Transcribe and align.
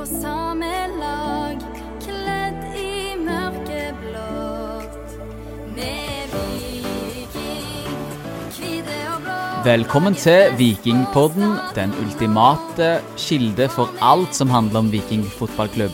på 0.00 0.06
samme 0.08 0.68
lag, 0.96 1.58
kledd 2.00 2.60
i 2.78 3.18
mørkeblått. 3.20 5.10
Med 5.74 6.32
viking, 6.32 7.98
hvite 8.54 8.96
og 9.10 9.18
blå. 9.26 9.36
Velkommen 9.66 10.16
til 10.16 10.54
Vikingpodden, 10.56 11.52
den 11.76 11.92
ultimate 12.00 12.88
kilde 13.20 13.68
for 13.76 13.92
alt 14.00 14.32
som 14.38 14.48
handler 14.48 14.86
om 14.86 14.88
Viking 14.94 15.26
fotballklubb. 15.36 15.92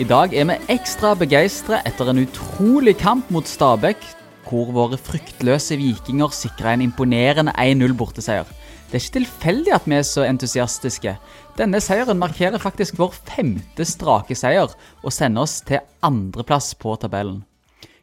I 0.00 0.08
dag 0.08 0.32
er 0.32 0.48
vi 0.48 0.60
ekstra 0.72 1.12
begeistra 1.20 1.82
etter 1.84 2.08
en 2.14 2.24
utrolig 2.24 2.96
kamp 3.02 3.28
mot 3.28 3.44
Stabæk, 3.44 4.00
hvor 4.48 4.72
våre 4.72 4.96
fryktløse 4.96 5.76
vikinger 5.76 6.32
sikra 6.32 6.72
en 6.72 6.88
imponerende 6.88 7.52
1-0 7.60 8.00
borteseier. 8.00 8.48
Det 8.86 9.00
er 9.00 9.02
ikke 9.02 9.18
tilfeldig 9.18 9.72
at 9.74 9.86
vi 9.90 9.96
er 9.98 10.04
så 10.06 10.22
entusiastiske. 10.24 11.16
Denne 11.56 11.78
seieren 11.80 12.18
markerer 12.20 12.60
faktisk 12.60 12.98
vår 13.00 13.14
femte 13.24 13.84
strake 13.88 14.36
seier, 14.36 14.74
og 15.00 15.12
sender 15.14 15.46
oss 15.46 15.62
til 15.64 15.80
andreplass 16.04 16.74
på 16.76 16.92
tabellen. 17.00 17.46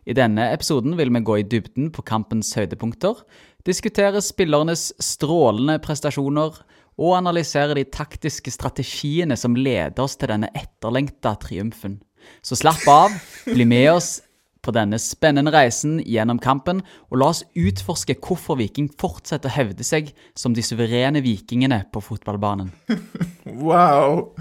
I 0.09 0.15
denne 0.17 0.47
episoden 0.55 0.95
vil 0.97 1.11
vi 1.13 1.21
gå 1.21 1.35
i 1.37 1.45
dybden 1.45 1.91
på 1.93 2.01
kampens 2.01 2.49
høydepunkter, 2.57 3.21
diskutere 3.67 4.23
spillernes 4.25 4.87
strålende 4.97 5.77
prestasjoner 5.85 6.57
og 6.97 7.13
analysere 7.19 7.77
de 7.77 7.85
taktiske 7.85 8.49
strategiene 8.51 9.37
som 9.37 9.53
leder 9.53 10.01
oss 10.01 10.17
til 10.17 10.33
denne 10.33 10.49
etterlengta 10.57 11.35
triumfen. 11.45 11.99
Så 12.41 12.57
slapp 12.57 12.83
av, 12.89 13.13
bli 13.45 13.69
med 13.69 13.91
oss 13.93 14.15
på 14.63 14.73
denne 14.75 14.99
spennende 15.01 15.51
reisen 15.53 15.99
gjennom 15.99 16.39
kampen, 16.41 16.81
og 17.11 17.19
la 17.19 17.31
oss 17.33 17.43
utforske 17.59 18.15
hvorfor 18.23 18.57
Viking 18.61 18.89
fortsetter 18.99 19.51
å 19.51 19.57
hevde 19.57 19.85
seg 19.87 20.13
som 20.39 20.55
de 20.55 20.63
suverene 20.65 21.23
vikingene 21.25 21.83
på 21.93 22.03
fotballbanen. 22.03 22.73
Wow! 23.53 24.31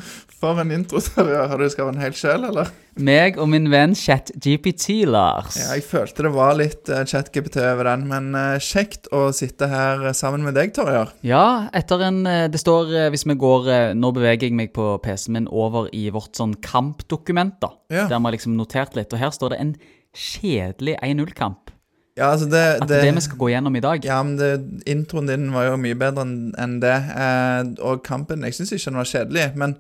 For 0.43 0.59
en 0.59 0.73
intro. 0.75 0.99
Terje. 1.03 1.43
Har 1.51 1.61
du 1.61 1.69
skrevet 1.71 1.95
en 1.95 2.03
hel 2.03 2.15
sjøl, 2.17 2.47
eller? 2.49 2.71
Meg 2.99 3.39
og 3.41 3.47
min 3.53 3.69
venn 3.71 3.95
ChatGPT, 3.97 5.05
Lars. 5.09 5.55
Ja, 5.61 5.69
jeg 5.77 5.85
følte 5.87 6.27
det 6.27 6.33
var 6.35 6.57
litt 6.59 6.91
uh, 6.91 7.05
ChatGPT 7.09 7.61
over 7.63 7.87
den, 7.93 8.09
men 8.11 8.33
uh, 8.35 8.59
kjekt 8.63 9.07
å 9.15 9.29
sitte 9.37 9.69
her 9.71 10.03
eh, 10.09 10.17
sammen 10.17 10.43
med 10.45 10.59
deg, 10.59 10.75
Torjar. 10.77 11.15
Ja, 11.25 11.69
etter 11.77 12.03
en 12.09 12.21
uh, 12.27 12.49
Det 12.53 12.61
står 12.61 12.91
Hvis 13.15 13.25
vi 13.29 13.39
går 13.39 13.95
Nå 13.99 14.11
beveger 14.17 14.49
jeg 14.49 14.59
meg 14.59 14.73
på 14.75 14.97
PC-en 15.05 15.39
min 15.39 15.49
over 15.49 15.89
i 15.95 16.09
vårt 16.13 16.37
sånn 16.39 16.57
kampdokument, 16.65 17.61
da. 17.63 17.73
Ja. 17.93 18.09
Der 18.11 18.19
vi 18.19 18.27
har 18.27 18.37
liksom 18.37 18.59
notert 18.59 18.99
litt. 18.99 19.15
Og 19.15 19.23
her 19.23 19.33
står 19.35 19.55
det 19.55 19.63
en 19.63 19.75
kjedelig 20.17 20.97
1-0-kamp. 21.03 21.73
Ja, 22.19 22.29
altså 22.35 22.47
det, 22.53 22.61
At 22.83 22.89
det 22.91 23.01
det 23.07 23.13
vi 23.17 23.25
skal 23.25 23.39
gå 23.41 23.49
gjennom 23.55 23.77
i 23.77 23.81
dag. 23.81 24.05
Ja, 24.05 24.19
men 24.23 24.37
det, 24.37 24.51
introen 24.91 25.31
din 25.31 25.49
var 25.55 25.71
jo 25.71 25.79
mye 25.81 25.97
bedre 25.97 26.27
enn 26.61 26.75
det. 26.83 26.97
Eh, 27.17 27.61
og 27.81 28.03
kampen 28.05 28.45
Jeg 28.45 28.59
syns 28.59 28.75
ikke 28.77 28.91
den 28.91 29.01
var 29.01 29.09
kjedelig, 29.09 29.47
men 29.57 29.79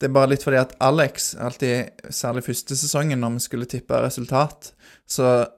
det 0.00 0.08
er 0.08 0.16
bare 0.16 0.32
litt 0.32 0.44
fordi 0.44 0.60
at 0.60 0.74
Alex, 0.84 1.32
alltid, 1.36 2.04
særlig 2.12 2.44
første 2.46 2.76
sesongen, 2.76 3.20
når 3.20 3.36
vi 3.36 3.46
skulle 3.46 3.68
tippe 3.68 3.96
resultat, 4.00 4.72
så 5.08 5.48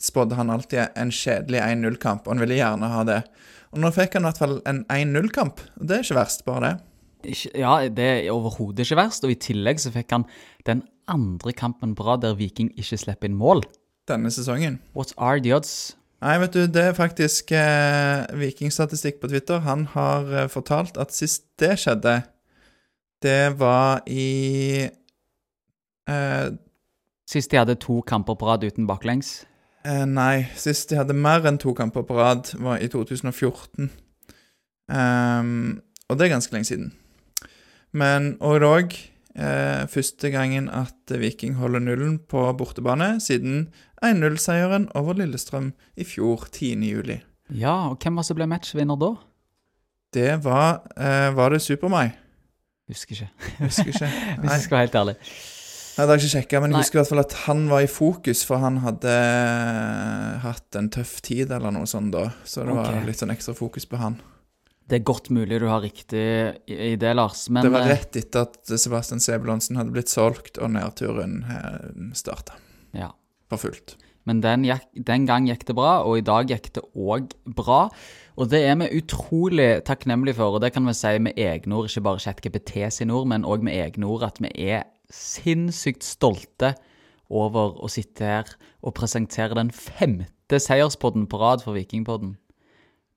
spådde 0.00 0.36
han 0.38 0.52
alltid 0.52 0.96
en 0.96 1.12
kjedelig 1.12 1.60
1-0-kamp, 1.60 2.24
og 2.24 2.32
han 2.32 2.44
ville 2.44 2.60
gjerne 2.60 2.92
ha 2.92 3.02
det. 3.08 3.18
Og 3.72 3.82
nå 3.82 3.90
fikk 3.94 4.16
han 4.16 4.24
i 4.24 4.30
hvert 4.30 4.40
fall 4.40 4.56
en 4.68 4.84
1-0-kamp, 4.88 5.60
og 5.80 5.88
det 5.88 5.98
er 5.98 6.06
ikke 6.06 6.20
verst, 6.20 6.46
bare 6.48 6.62
det. 6.64 6.76
Ja, 7.52 7.74
det 7.84 8.06
er 8.08 8.30
overhodet 8.32 8.86
ikke 8.86 8.96
verst. 9.02 9.26
Og 9.26 9.34
i 9.34 9.40
tillegg 9.40 9.80
så 9.82 9.92
fikk 9.92 10.14
han 10.16 10.24
den 10.64 10.80
andre 11.10 11.52
kampen 11.52 11.94
på 11.98 12.06
rad 12.06 12.22
der 12.24 12.36
Viking 12.38 12.70
ikke 12.78 12.98
slipper 13.00 13.28
inn 13.28 13.38
mål. 13.38 13.64
Denne 14.08 14.30
sesongen. 14.32 14.80
What 14.96 15.12
are 15.18 15.40
the 15.42 15.54
odds? 15.56 15.96
Nei, 16.20 16.34
vet 16.42 16.52
du, 16.52 16.66
det 16.68 16.82
er 16.84 16.96
faktisk 16.96 17.52
eh, 17.56 18.26
Vikingstatistikk 18.36 19.22
på 19.22 19.28
Twitter. 19.32 19.62
Han 19.64 19.86
har 19.94 20.26
eh, 20.32 20.48
fortalt 20.52 20.98
at 21.00 21.14
sist 21.16 21.46
det 21.60 21.78
skjedde, 21.80 22.18
det 23.24 23.58
var 23.60 24.02
i 24.08 24.88
eh, 26.08 26.48
Sist 27.30 27.52
de 27.52 27.60
hadde 27.60 27.76
to 27.78 28.00
kamper 28.02 28.34
på 28.34 28.48
rad 28.48 28.64
uten 28.66 28.88
baklengs. 28.88 29.46
eh, 29.84 30.04
Nei, 30.04 30.48
sist 30.58 30.90
de 30.90 30.98
hadde 30.98 31.14
mer 31.14 31.46
enn 31.46 31.60
to 31.62 31.72
kamper 31.78 32.02
på 32.02 32.16
rad, 32.18 32.50
var 32.58 32.82
i 32.82 32.88
2014. 32.90 33.90
Um, 34.90 35.80
og 36.08 36.18
det 36.18 36.26
er 36.26 36.32
ganske 36.34 36.52
lenge 36.52 36.66
siden. 36.66 36.92
Men 37.92 38.34
og 38.40 38.66
òg 38.66 38.96
eh, 39.36 39.86
første 39.90 40.30
gangen 40.32 40.68
at 40.72 41.14
Viking 41.20 41.56
holder 41.60 41.82
nullen 41.84 42.18
på 42.30 42.42
bortebane 42.58 43.14
siden 43.22 43.68
1-0-seieren 44.04 44.88
over 44.98 45.18
Lillestrøm 45.18 45.72
i 45.96 46.06
fjor, 46.08 46.46
10. 46.52 46.72
juli. 46.88 47.20
Ja, 47.50 47.90
og 47.90 47.98
hvem 48.02 48.18
var 48.20 48.26
som 48.26 48.38
ble 48.38 48.46
matchvinner 48.50 48.98
da? 49.00 49.14
Det 50.14 50.32
var 50.42 50.82
eh, 50.98 51.30
Var 51.36 51.54
det 51.54 51.62
Super-Mai? 51.62 52.10
Husker 52.90 53.14
ikke. 53.14 53.30
Husker 53.60 53.90
ikke. 53.92 54.10
Hvis 54.40 54.50
jeg 54.52 54.66
skal 54.66 54.76
være 54.76 54.86
helt 54.88 54.98
ærlig. 54.98 55.16
Nei, 55.20 56.04
det 56.06 56.08
har 56.08 56.16
jeg 56.16 56.22
ikke 56.24 56.32
sjekka, 56.32 56.60
men 56.62 56.70
jeg 56.70 56.76
Nei. 56.78 56.80
husker 56.84 56.96
i 56.96 57.00
hvert 57.00 57.10
fall 57.10 57.22
at 57.22 57.34
han 57.44 57.62
var 57.68 57.84
i 57.84 57.88
fokus, 57.90 58.40
for 58.46 58.62
han 58.62 58.78
hadde 58.80 59.10
eh, 59.12 60.36
hatt 60.46 60.78
en 60.78 60.88
tøff 60.94 61.18
tid 61.26 61.50
eller 61.52 61.74
noe 61.74 61.88
sånt 61.90 62.14
da. 62.14 62.28
Så 62.46 62.64
det 62.66 62.76
var 62.78 63.02
litt 63.06 63.20
sånn 63.20 63.34
ekstra 63.34 63.54
fokus 63.58 63.86
på 63.90 64.00
han. 64.00 64.16
Det 64.90 64.98
er 64.98 65.06
godt 65.06 65.30
mulig 65.30 65.60
du 65.62 65.68
har 65.70 65.84
riktig 65.84 66.20
i 66.66 66.76
i 66.90 66.94
det, 66.98 67.12
Lars. 67.14 67.44
Men 67.48 67.62
det 67.62 67.70
var 67.70 67.86
eh, 67.86 67.92
rett 67.94 68.16
etter 68.18 68.48
at 68.48 68.72
Sebastian 68.74 69.22
Sebulonsen 69.22 69.78
hadde 69.78 69.94
blitt 69.94 70.10
solgt, 70.10 70.58
og 70.58 70.72
nedturen 70.74 71.44
eh, 71.46 71.90
starta 72.18 72.58
Ja. 72.96 73.12
for 73.48 73.62
fullt. 73.62 73.94
Men 74.28 74.42
den, 74.42 74.66
gikk, 74.66 74.84
den 75.06 75.24
gang 75.26 75.46
gikk 75.48 75.62
det 75.68 75.76
bra, 75.78 76.00
og 76.04 76.18
i 76.18 76.24
dag 76.26 76.50
gikk 76.50 76.72
det 76.76 76.82
òg 76.92 77.30
bra. 77.56 77.86
Og 78.36 78.50
det 78.50 78.60
er 78.66 78.76
vi 78.82 78.90
utrolig 79.00 79.70
takknemlige 79.86 80.36
for, 80.38 80.58
og 80.58 80.64
det 80.64 80.72
kan 80.74 80.86
vi 80.86 80.94
si 80.96 81.14
med 81.22 81.38
egne 81.40 81.78
ord, 81.78 81.88
ikke 81.88 82.04
bare 82.04 82.22
ChatGPT 82.26 82.74
sine 82.92 83.14
ord, 83.14 83.30
men 83.30 83.46
òg 83.48 83.64
med 83.66 83.78
egne 83.78 84.10
ord, 84.10 84.26
at 84.26 84.42
vi 84.42 84.50
er 84.70 84.84
sinnssykt 85.10 86.04
stolte 86.06 86.74
over 87.30 87.78
å 87.78 87.88
sitte 87.90 88.26
her 88.26 88.52
og 88.82 88.94
presentere 88.98 89.54
den 89.58 89.70
femte 89.74 90.58
seierspodden 90.62 91.28
på 91.30 91.38
rad 91.40 91.62
for 91.64 91.78
Vikingpodden. 91.78 92.36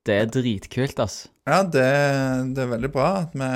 Det 0.03 0.15
er 0.19 0.31
dritkult, 0.31 0.97
ass. 0.99 1.27
Ja, 1.47 1.61
det, 1.63 1.83
det 2.55 2.63
er 2.63 2.71
veldig 2.73 2.89
bra 2.91 3.09
at 3.21 3.35
vi 3.35 3.47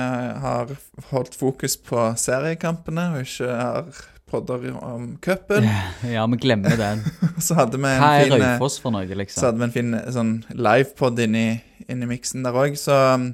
har 0.44 0.70
holdt 1.10 1.36
fokus 1.36 1.76
på 1.80 2.06
seriekampene, 2.20 3.04
og 3.14 3.26
ikke 3.26 3.48
har 3.52 3.90
podder 4.28 4.64
om 4.84 5.10
cupen. 5.24 5.66
Ja, 6.08 6.26
vi 6.28 6.38
glemmer 6.40 6.76
den. 6.76 7.02
Så 7.44 7.56
hadde 7.58 7.80
vi 7.80 7.88
en 7.88 8.00
Hva 8.02 8.12
er 8.20 8.32
eh, 8.32 8.44
Raufoss 8.44 8.78
for 8.80 8.92
noe, 8.94 9.04
Så 9.08 9.18
liksom? 9.20 9.44
hadde 9.46 9.60
vi 9.60 9.66
en 9.68 9.76
fin 9.76 9.98
sånn 10.14 10.32
livepod 10.56 11.20
inni, 11.24 11.46
inni 11.88 12.08
miksen 12.08 12.44
der 12.44 12.56
òg, 12.56 12.76
så 12.80 12.96
um, 13.16 13.30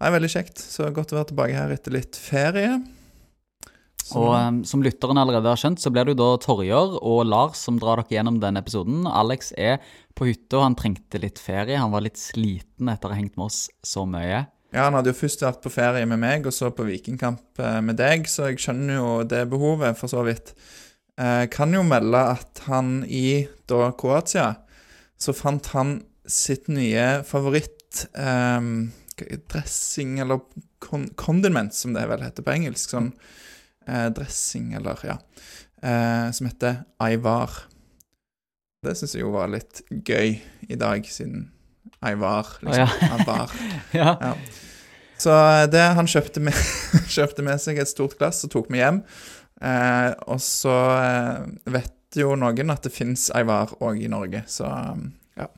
det 0.00 0.08
er 0.08 0.16
veldig 0.16 0.32
kjekt. 0.32 0.60
Så 0.64 0.88
godt 0.96 1.12
å 1.12 1.20
være 1.20 1.30
tilbake 1.32 1.56
her 1.56 1.72
etter 1.76 1.96
litt 1.96 2.16
ferie. 2.20 2.78
Så, 4.00 4.18
Og 4.18 4.32
um, 4.34 4.62
som 4.66 4.84
lytteren 4.84 5.20
allerede 5.20 5.48
har 5.52 5.60
skjønt, 5.60 5.80
så 5.80 5.92
blir 5.92 6.08
det 6.08 6.16
jo 6.16 6.22
da 6.22 6.30
Torjer 6.42 6.96
og 7.00 7.20
Lars 7.28 7.60
som 7.64 7.76
drar 7.80 8.00
dere 8.00 8.16
gjennom 8.16 8.40
denne 8.42 8.64
episoden. 8.64 9.04
Alex 9.06 9.52
er 9.60 9.78
på 10.20 10.28
hytta, 10.28 10.58
og 10.58 10.66
han 10.68 10.76
trengte 10.78 11.20
litt 11.22 11.40
ferie. 11.40 11.78
Han 11.80 11.94
var 11.94 12.04
litt 12.04 12.20
sliten 12.20 12.90
etter 12.92 13.08
å 13.08 13.14
ha 13.14 13.20
hengt 13.20 13.38
med 13.40 13.48
oss 13.48 13.64
så 13.86 14.04
mye. 14.08 14.44
ja, 14.70 14.84
Han 14.84 14.98
hadde 14.98 15.14
jo 15.14 15.20
først 15.22 15.46
vært 15.46 15.62
på 15.64 15.72
ferie 15.72 16.06
med 16.08 16.20
meg, 16.20 16.46
og 16.46 16.54
så 16.54 16.70
på 16.74 16.86
vikingkamp 16.88 17.58
eh, 17.58 17.80
med 17.84 17.98
deg, 18.00 18.28
så 18.28 18.50
jeg 18.50 18.60
skjønner 18.60 19.00
jo 19.00 19.08
det 19.24 19.46
behovet, 19.50 19.96
for 19.98 20.12
så 20.12 20.24
vidt. 20.28 20.54
Jeg 21.20 21.50
kan 21.52 21.74
jo 21.74 21.82
melde 21.84 22.20
at 22.32 22.62
han 22.64 23.02
i 23.04 23.42
da 23.68 23.90
Kroatia, 23.92 24.54
så 25.20 25.34
fant 25.36 25.66
han 25.74 25.98
sitt 26.24 26.70
nye 26.72 27.20
favoritt 27.28 28.06
eh, 28.16 28.68
dressing, 29.50 30.18
eller 30.22 30.40
con 30.80 31.08
condiment, 31.20 31.74
som 31.74 31.92
det 31.96 32.06
vel 32.08 32.24
heter 32.24 32.46
på 32.46 32.54
engelsk. 32.54 32.94
Sånn 32.94 33.10
eh, 33.86 34.08
dressing, 34.16 34.72
eller 34.78 35.00
ja. 35.04 35.18
Eh, 35.82 36.30
som 36.36 36.48
heter 36.48 36.82
Aivar. 37.00 37.66
Det 38.80 38.94
syns 38.96 39.12
jeg 39.12 39.26
jo 39.26 39.34
var 39.34 39.50
litt 39.52 39.82
gøy 39.92 40.38
i 40.72 40.76
dag, 40.80 41.04
siden 41.04 41.50
jeg 42.00 42.16
var 42.20 42.46
liksom. 42.64 42.86
ja. 43.04 43.18
var. 43.28 43.56
Ja. 44.00 44.12
Ja. 44.16 44.30
Så 45.20 45.34
eh, 45.36 45.66
det, 45.68 45.82
han 45.98 46.08
kjøpte 46.08 46.40
med, 46.40 46.56
kjøpte 47.14 47.44
med 47.44 47.60
seg 47.60 47.80
et 47.82 47.90
stort 47.90 48.16
glass 48.16 48.40
og 48.46 48.54
tok 48.54 48.70
med 48.72 48.80
hjem. 48.80 49.02
Eh, 49.60 50.08
og 50.32 50.40
så 50.40 50.76
eh, 50.96 51.42
vet 51.76 52.16
jo 52.16 52.32
noen 52.40 52.72
at 52.72 52.88
det 52.88 52.94
fins 52.94 53.28
Eivar 53.36 53.74
òg 53.84 54.00
i 54.00 54.08
Norge, 54.10 54.40
så 54.48 54.70
um, 54.96 55.10
ja. 55.36 55.50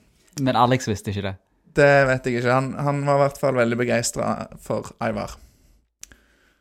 Men 0.43 0.59
Alex 0.59 0.91
visste 0.91 1.15
ikke 1.15 1.29
det. 1.31 1.37
Det 1.79 1.93
vet 2.11 2.27
jeg 2.27 2.43
ikke. 2.43 2.51
Han, 2.59 2.73
han 2.75 3.05
var 3.07 3.21
i 3.21 3.23
hvert 3.23 3.39
fall 3.41 3.57
veldig 3.57 3.79
begeistra 3.85 4.35
for 4.61 4.91
Aivar. 5.01 5.39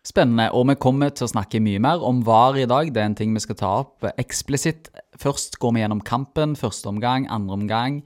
Spennende. 0.01 0.47
Og 0.57 0.65
vi 0.65 0.77
kommer 0.81 1.11
til 1.13 1.27
å 1.27 1.29
snakke 1.29 1.61
mye 1.61 1.81
mer 1.81 2.01
om 2.01 2.23
VAR 2.25 2.57
i 2.57 2.65
dag. 2.65 2.89
Det 2.89 3.01
er 3.03 3.11
en 3.11 3.17
ting 3.19 3.35
vi 3.37 3.43
skal 3.43 3.57
ta 3.59 3.69
opp 3.83 4.07
eksplisitt. 4.15 4.89
Først 5.21 5.59
går 5.61 5.75
vi 5.75 5.83
gjennom 5.83 6.01
kampen. 6.01 6.55
Første 6.57 6.89
omgang, 6.89 7.27
andre 7.29 7.57
omgang. 7.59 7.99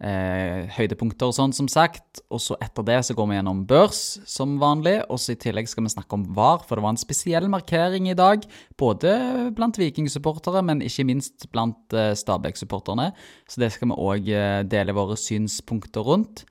Eh, 0.00 0.68
høydepunkter 0.76 1.28
og 1.28 1.34
sånn, 1.36 1.54
som 1.56 1.66
sagt. 1.68 2.20
Og 2.28 2.40
så 2.44 2.58
etter 2.60 2.84
det 2.84 2.98
så 3.08 3.16
går 3.16 3.30
vi 3.30 3.38
gjennom 3.38 3.64
børs, 3.68 4.02
som 4.28 4.58
vanlig. 4.60 4.98
Og 5.08 5.20
så 5.20 5.32
i 5.32 5.40
tillegg 5.40 5.68
skal 5.72 5.88
vi 5.88 5.94
snakke 5.94 6.16
om 6.18 6.28
VAR, 6.36 6.60
for 6.68 6.76
det 6.76 6.84
var 6.84 6.92
en 6.92 7.00
spesiell 7.00 7.48
markering 7.52 8.10
i 8.12 8.18
dag. 8.20 8.44
Både 8.80 9.16
blant 9.56 9.80
Viking-supportere, 9.80 10.60
men 10.64 10.84
ikke 10.84 11.08
minst 11.08 11.48
blant 11.56 11.96
eh, 11.96 12.12
Stabæk-supporterne. 12.20 13.10
Så 13.48 13.64
det 13.64 13.72
skal 13.72 13.94
vi 13.94 14.00
òg 14.00 14.28
eh, 14.28 14.62
dele 14.68 14.96
våre 14.96 15.16
synspunkter 15.20 16.04
rundt. 16.04 16.44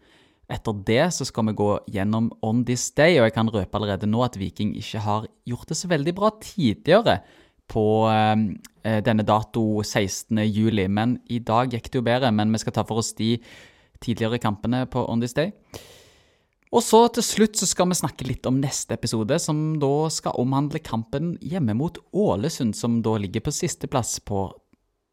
Etter 0.50 0.80
det 0.86 1.04
så 1.14 1.28
skal 1.28 1.46
vi 1.52 1.58
gå 1.60 1.70
gjennom 1.94 2.32
On 2.46 2.64
This 2.66 2.88
Day, 2.98 3.20
og 3.20 3.28
jeg 3.28 3.36
kan 3.36 3.52
røpe 3.54 3.78
allerede 3.78 4.10
nå 4.10 4.24
at 4.26 4.40
Viking 4.40 4.74
ikke 4.80 5.04
har 5.06 5.28
gjort 5.46 5.70
det 5.70 5.78
så 5.78 5.90
veldig 5.92 6.16
bra 6.18 6.32
tidligere 6.42 7.20
på 7.70 7.86
eh, 8.10 9.00
denne 9.06 9.26
dato 9.28 9.84
16. 9.84 10.42
juli. 10.50 10.88
Men 10.90 11.20
i 11.30 11.38
dag 11.46 11.70
gikk 11.76 11.92
det 11.92 12.02
jo 12.02 12.08
bedre, 12.08 12.34
men 12.34 12.50
vi 12.56 12.64
skal 12.64 12.76
ta 12.76 12.86
for 12.88 13.04
oss 13.04 13.14
de 13.20 13.36
tidligere 14.02 14.42
kampene 14.42 14.86
på 14.90 15.06
On 15.12 15.22
This 15.22 15.38
Day. 15.38 15.54
Og 16.70 16.84
så 16.86 17.02
til 17.14 17.26
slutt 17.26 17.58
så 17.58 17.66
skal 17.66 17.90
vi 17.90 17.98
snakke 17.98 18.28
litt 18.30 18.46
om 18.46 18.60
neste 18.62 18.94
episode, 18.94 19.40
som 19.42 19.80
da 19.82 20.10
skal 20.14 20.38
omhandle 20.38 20.82
kampen 20.86 21.34
hjemme 21.42 21.74
mot 21.78 21.98
Ålesund, 22.14 22.76
som 22.78 23.00
da 23.06 23.16
ligger 23.18 23.46
på 23.46 23.54
sisteplass 23.54 24.20
på 24.22 24.48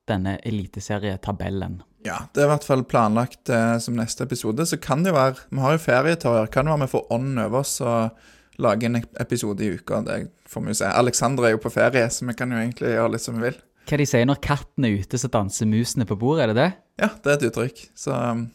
denne 0.06 0.36
eliteserietabellen. 0.46 1.80
Ja, 2.06 2.20
det 2.32 2.42
er 2.42 2.46
i 2.46 2.52
hvert 2.52 2.66
fall 2.66 2.84
planlagt 2.86 3.50
eh, 3.50 3.76
som 3.82 3.96
neste 3.98 4.26
episode. 4.26 4.66
Så 4.68 4.78
kan 4.82 5.02
det 5.02 5.10
jo 5.10 5.18
være 5.18 5.42
Vi 5.50 5.62
har 5.62 5.74
jo 5.74 5.82
ferietårer. 5.82 6.50
Kan 6.52 6.68
det 6.68 6.74
være 6.74 6.86
vi 6.86 6.92
får 6.94 7.12
ånden 7.16 7.42
over 7.42 7.64
oss 7.64 7.80
og 7.82 8.62
lager 8.62 8.88
en 8.88 9.00
episode 9.20 9.64
i 9.64 9.72
uka. 9.74 10.00
Det 10.06 10.20
får 10.48 10.64
vi 10.64 10.72
jo 10.72 10.80
se. 10.80 10.90
Alexander 11.02 11.48
er 11.48 11.56
jo 11.56 11.62
på 11.64 11.72
ferie, 11.74 12.06
så 12.12 12.28
vi 12.28 12.36
kan 12.38 12.52
jo 12.54 12.60
egentlig 12.62 12.94
gjøre 12.94 13.14
litt 13.14 13.26
som 13.26 13.38
vi 13.38 13.48
vil. 13.48 13.58
Hva 13.86 13.98
de 14.00 14.06
sier 14.08 14.26
når 14.26 14.42
katten 14.42 14.86
er 14.86 15.00
ute, 15.02 15.18
så 15.18 15.30
danser 15.30 15.68
musene 15.70 16.06
på 16.08 16.18
bordet, 16.18 16.46
er 16.46 16.52
det 16.52 16.58
det? 16.58 16.70
Ja, 17.02 17.10
det 17.22 17.32
er 17.32 17.36
et 17.36 17.48
uttrykk. 17.50 17.82
Så 17.98 18.14
um, 18.14 18.46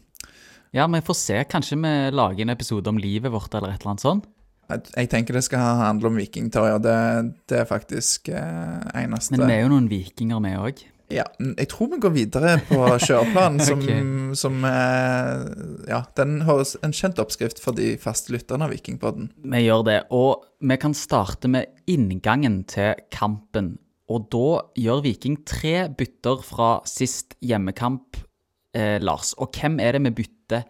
Ja, 0.75 0.87
vi 0.91 1.03
får 1.05 1.19
se. 1.19 1.41
Kanskje 1.51 1.77
vi 1.79 1.95
lager 2.15 2.47
en 2.47 2.55
episode 2.55 2.91
om 2.91 2.99
livet 2.99 3.31
vårt, 3.31 3.53
eller 3.53 3.75
et 3.75 3.83
eller 3.83 3.93
annet 3.93 4.07
sånt? 4.07 4.29
jeg, 4.71 4.87
jeg 4.95 5.09
tenker 5.11 5.37
det 5.37 5.43
skal 5.47 5.81
handle 5.81 6.11
om 6.11 6.19
vikingtøyer. 6.19 6.79
Det, 6.83 6.97
det 7.51 7.61
er 7.61 7.69
faktisk 7.69 8.31
eh, 8.31 9.03
eneste 9.03 9.35
Men 9.35 9.47
vi 9.47 9.57
er 9.57 9.65
jo 9.65 9.71
noen 9.73 9.89
vikinger, 9.91 10.41
vi 10.43 10.53
òg. 10.57 10.83
Ja, 11.11 11.25
jeg 11.39 11.67
tror 11.71 11.91
vi 11.91 11.99
går 12.01 12.13
videre 12.15 12.55
på 12.69 12.79
kjøreplanen, 13.03 13.61
som, 13.67 13.81
okay. 13.83 14.01
som 14.39 14.65
eh, 14.67 15.45
Ja, 15.91 16.01
den 16.17 16.41
høres 16.47 16.75
en 16.85 16.95
kjent 16.95 17.19
oppskrift 17.21 17.61
for 17.63 17.77
de 17.77 17.93
faste 18.01 18.33
lytterne 18.33 18.67
av 18.67 18.75
Vikingpodden. 18.75 19.31
Vi 19.53 19.63
gjør 19.65 19.85
det. 19.87 19.99
Og 20.15 20.45
vi 20.63 20.77
kan 20.81 20.95
starte 20.97 21.51
med 21.51 21.71
inngangen 21.91 22.61
til 22.71 22.95
kampen. 23.13 23.75
Og 24.11 24.27
da 24.33 24.61
gjør 24.79 25.03
Viking 25.05 25.41
tre 25.47 25.87
bytter 25.97 26.43
fra 26.43 26.71
sist 26.89 27.37
hjemmekamp, 27.43 28.19
eh, 28.75 28.97
Lars. 29.03 29.33
Og 29.39 29.55
hvem 29.55 29.79
er 29.83 29.97
det 29.97 30.05
vi 30.07 30.15
bytter 30.23 30.65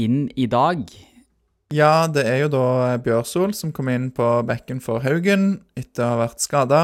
inn 0.00 0.26
i 0.36 0.46
dag? 0.50 0.82
Ja, 1.72 2.06
det 2.12 2.26
er 2.28 2.42
jo 2.42 2.50
da 2.52 2.66
Bjørsol 3.02 3.54
som 3.56 3.72
kom 3.74 3.88
inn 3.88 4.10
på 4.14 4.26
bekken 4.46 4.82
for 4.84 5.00
Haugen 5.04 5.62
etter 5.78 6.04
å 6.04 6.10
ha 6.12 6.18
vært 6.26 6.44
skada. 6.44 6.82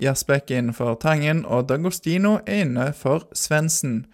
Jasbekk 0.00 0.52
er 0.52 0.62
inne 0.62 0.74
for 0.76 0.94
Tangen, 1.02 1.42
og 1.44 1.66
Dagostino 1.68 2.38
er 2.46 2.62
inne 2.64 2.88
for 2.96 3.26
Svendsen. 3.36 4.04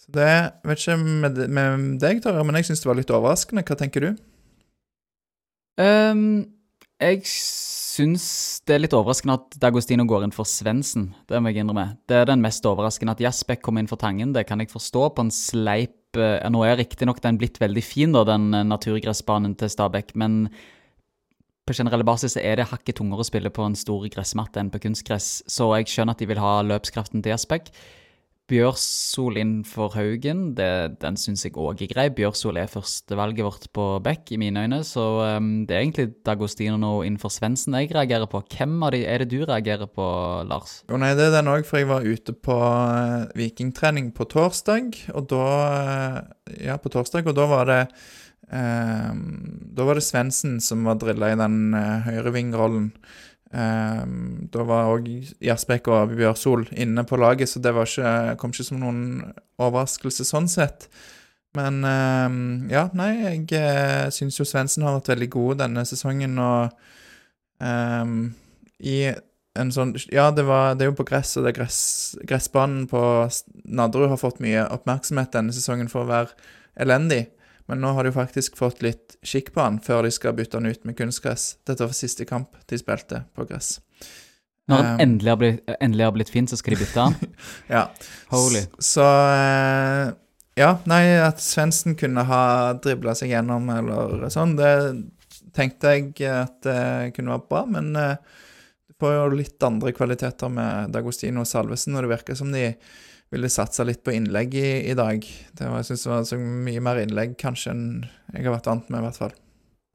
Så 0.00 0.10
det 0.16 0.32
vet 0.66 0.80
ikke 0.80 0.96
med, 0.98 1.38
med 1.52 1.86
deg, 2.02 2.24
Torje, 2.24 2.42
men 2.48 2.58
jeg 2.58 2.70
syns 2.70 2.82
det 2.82 2.90
var 2.90 2.98
litt 2.98 3.12
overraskende. 3.12 3.64
Hva 3.68 3.78
tenker 3.78 4.06
du? 4.06 4.10
Um, 5.80 6.24
jeg 7.02 7.22
syns 7.28 8.26
det 8.66 8.76
er 8.76 8.82
litt 8.84 8.96
overraskende 8.96 9.38
at 9.38 9.56
Dagostino 9.62 10.08
går 10.08 10.26
inn 10.26 10.34
for 10.34 10.48
Svendsen. 10.48 11.12
Det 11.28 11.38
må 11.38 11.52
jeg 11.52 11.62
innrømme. 11.62 11.92
Det 12.08 12.18
er 12.18 12.28
den 12.32 12.42
mest 12.42 12.66
overraskende. 12.66 13.14
At 13.14 13.22
Jasbekk 13.22 13.62
kom 13.62 13.78
inn 13.78 13.90
for 13.90 14.00
Tangen, 14.00 14.34
det 14.34 14.48
kan 14.48 14.64
jeg 14.64 14.72
forstå 14.72 15.10
på 15.14 15.26
en 15.26 15.34
sleip 15.34 15.96
Nå 16.12 16.62
er 16.66 16.76
riktignok 16.76 17.22
den 17.24 17.38
blitt 17.40 17.60
veldig 17.62 17.82
fin, 17.84 18.12
da, 18.12 18.24
den 18.28 18.52
eh, 18.52 18.66
naturgressbanen 18.68 19.56
til 19.56 19.70
Stabæk, 19.72 20.12
men 20.20 20.46
på 21.64 21.76
generell 21.78 22.04
basis 22.04 22.36
er 22.36 22.58
det 22.58 22.68
hakket 22.72 22.98
tungere 22.98 23.22
å 23.22 23.28
spille 23.28 23.52
på 23.54 23.64
en 23.64 23.78
stor 23.78 24.04
gressmatte 24.12 24.60
enn 24.60 24.72
på 24.72 24.82
kunstgress, 24.82 25.40
så 25.46 25.70
jeg 25.78 25.88
skjønner 25.92 26.16
at 26.16 26.22
de 26.22 26.28
vil 26.28 26.42
ha 26.42 26.56
løpskraften 26.66 27.22
til 27.22 27.32
Jasbekk. 27.32 27.70
Bjørsol 28.52 29.38
inn 29.40 29.52
for 29.64 29.94
Haugen, 29.96 30.50
det, 30.58 30.98
den 31.00 31.16
syns 31.16 31.46
jeg 31.46 31.54
òg 31.56 31.80
er 31.86 31.88
grei. 31.88 32.04
Bjørsol 32.12 32.58
er 32.60 32.68
førstevalget 32.68 33.46
vårt 33.46 33.68
på 33.72 33.86
back, 34.04 34.28
i 34.34 34.38
mine 34.40 34.66
øyne, 34.66 34.82
så 34.84 35.06
um, 35.38 35.62
det 35.68 35.76
er 35.76 35.84
egentlig 35.86 36.10
Dagostino 36.26 36.76
nå 36.80 36.90
innenfor 37.06 37.32
Svendsen 37.32 37.78
jeg 37.78 37.94
reagerer 37.96 38.28
på. 38.28 38.42
Hvem 38.52 38.74
av 38.84 38.92
de 38.92 39.00
er 39.08 39.24
det 39.24 39.30
du 39.32 39.46
reagerer 39.48 39.88
på, 39.88 40.04
Lars? 40.50 40.82
Jo, 40.90 41.00
nei, 41.00 41.14
det 41.16 41.30
er 41.30 41.38
den 41.38 41.48
òg, 41.54 41.64
for 41.68 41.80
jeg 41.80 41.88
var 41.88 42.04
ute 42.04 42.36
på 42.36 42.58
uh, 42.58 43.30
vikingtrening 43.40 44.12
på 44.16 44.28
torsdag, 44.34 45.00
og 45.16 45.30
da 45.32 45.48
uh, 45.48 46.20
Ja, 46.60 46.76
på 46.76 46.92
torsdag, 46.92 47.24
og 47.30 47.38
da 47.38 47.48
var 47.48 47.68
det 47.70 47.80
uh, 48.52 49.12
Da 49.16 49.88
var 49.88 49.96
det 49.96 50.04
Svendsen 50.04 50.58
som 50.60 50.84
var 50.84 51.00
drilla 51.00 51.32
i 51.32 51.40
den 51.40 51.72
uh, 51.72 52.04
høyrevingrollen. 52.04 52.90
Eh, 53.52 54.04
da 54.52 54.64
var 54.64 54.92
òg 54.94 55.08
Jasbekk 55.44 55.90
og 55.92 56.14
Bjørsol 56.16 56.64
inne 56.72 57.04
på 57.04 57.18
laget, 57.20 57.50
så 57.50 57.60
det 57.60 57.74
ikke, 57.76 58.36
kom 58.40 58.54
ikke 58.54 58.68
som 58.68 58.80
noen 58.80 59.02
overraskelse 59.60 60.24
sånn 60.24 60.48
sett. 60.48 60.88
Men 61.52 61.82
um, 61.84 62.36
ja, 62.72 62.86
nei, 62.96 63.10
jeg 63.20 63.42
uh, 63.60 64.06
syns 64.14 64.38
jo 64.38 64.46
Svendsen 64.48 64.86
har 64.86 64.96
vært 64.96 65.10
veldig 65.12 65.28
god 65.34 65.60
denne 65.60 65.84
sesongen, 65.84 66.38
og 66.40 66.72
um, 67.60 68.30
i 68.80 69.12
en 69.60 69.72
sånn 69.74 69.92
Ja, 70.08 70.30
det, 70.32 70.46
var, 70.48 70.78
det 70.78 70.86
er 70.86 70.92
jo 70.94 70.96
på 71.02 71.06
gress, 71.10 71.34
og 71.36 71.44
det 71.44 71.52
er 71.52 71.58
gress, 71.60 71.82
gressbanen 72.24 72.86
på 72.88 73.02
Nadderud 73.68 74.08
har 74.14 74.20
fått 74.20 74.40
mye 74.40 74.64
oppmerksomhet 74.72 75.34
denne 75.36 75.52
sesongen 75.52 75.92
for 75.92 76.06
å 76.06 76.12
være 76.14 76.32
elendig. 76.80 77.26
Men 77.70 77.82
nå 77.82 77.92
har 77.96 78.04
de 78.04 78.12
faktisk 78.14 78.56
fått 78.58 78.82
litt 78.82 79.16
skikk 79.22 79.52
på 79.54 79.62
han 79.62 79.78
før 79.82 80.06
de 80.06 80.12
skal 80.14 80.34
bytte 80.36 80.58
han 80.58 80.66
ut 80.66 80.84
med 80.88 80.96
kunstgress. 80.98 81.56
Dette 81.68 81.86
var 81.86 81.96
siste 81.96 82.26
kamp 82.28 82.56
de 82.68 82.78
spilte 82.80 83.24
på 83.36 83.46
gress. 83.48 83.76
Når 84.70 84.76
han 84.82 84.90
Um, 84.92 85.00
endelig, 85.00 85.30
har 85.30 85.38
blitt, 85.40 85.72
endelig 85.80 86.04
har 86.04 86.12
blitt 86.16 86.30
fin, 86.30 86.48
så 86.48 86.56
skal 86.58 86.76
de 86.76 86.84
bytte 86.84 87.06
han? 87.06 87.16
Ja. 87.76 87.86
Holy. 88.30 88.62
Så 88.78 89.06
eh, 89.06 90.12
Ja, 90.58 90.76
nei, 90.84 91.02
at 91.22 91.40
Svendsen 91.40 91.96
kunne 91.98 92.26
ha 92.28 92.44
dribla 92.76 93.14
seg 93.16 93.32
gjennom 93.32 93.70
eller 93.72 94.28
sånn, 94.30 94.52
det 94.58 94.72
tenkte 95.56 95.94
jeg 95.94 96.28
at 96.28 96.58
det 96.64 97.14
kunne 97.16 97.34
være 97.34 97.48
bra, 97.48 97.62
men 97.68 97.96
uh, 97.96 98.16
du 98.88 98.94
får 99.00 99.16
jo 99.16 99.24
litt 99.38 99.64
andre 99.64 99.94
kvaliteter 99.96 100.52
med 100.52 100.92
Dagostino 100.92 101.42
og 101.42 101.48
Salvesen, 101.48 101.96
og 101.96 102.04
det 102.04 102.12
virker 102.12 102.38
som 102.38 102.52
de 102.52 102.68
ville 103.32 103.48
satsa 103.52 103.84
litt 103.88 104.02
på 104.04 104.12
innlegg 104.14 104.54
i, 104.60 104.68
i 104.90 104.94
dag. 104.98 105.24
Det 105.56 105.64
var, 105.68 105.80
jeg 105.80 105.88
synes 105.92 106.02
det 106.04 106.10
var 106.12 106.26
så 106.28 106.38
mye 106.42 106.82
mer 106.84 107.00
innlegg 107.02 107.34
kanskje 107.40 107.72
enn 107.72 107.86
jeg 108.34 108.44
har 108.46 108.54
vært 108.58 108.68
vant 108.70 108.90
med, 108.92 109.00
i 109.00 109.06
hvert 109.08 109.20
fall. 109.22 109.34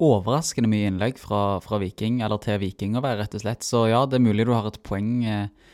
Overraskende 0.03 0.69
mye 0.69 0.89
innlegg 0.91 1.17
fra, 1.21 1.57
fra 1.63 1.79
Viking, 1.81 2.19
eller 2.25 2.37
til 2.43 2.59
Viking 2.61 2.97
å 2.97 3.01
være, 3.01 3.23
rett 3.23 3.37
og 3.37 3.41
slett. 3.41 3.65
Så 3.65 3.87
ja, 3.89 4.03
det 4.09 4.19
er 4.19 4.25
mulig 4.27 4.45
du 4.45 4.53
har 4.53 4.67
et 4.69 4.77
poeng, 4.85 5.11
eh, 5.25 5.73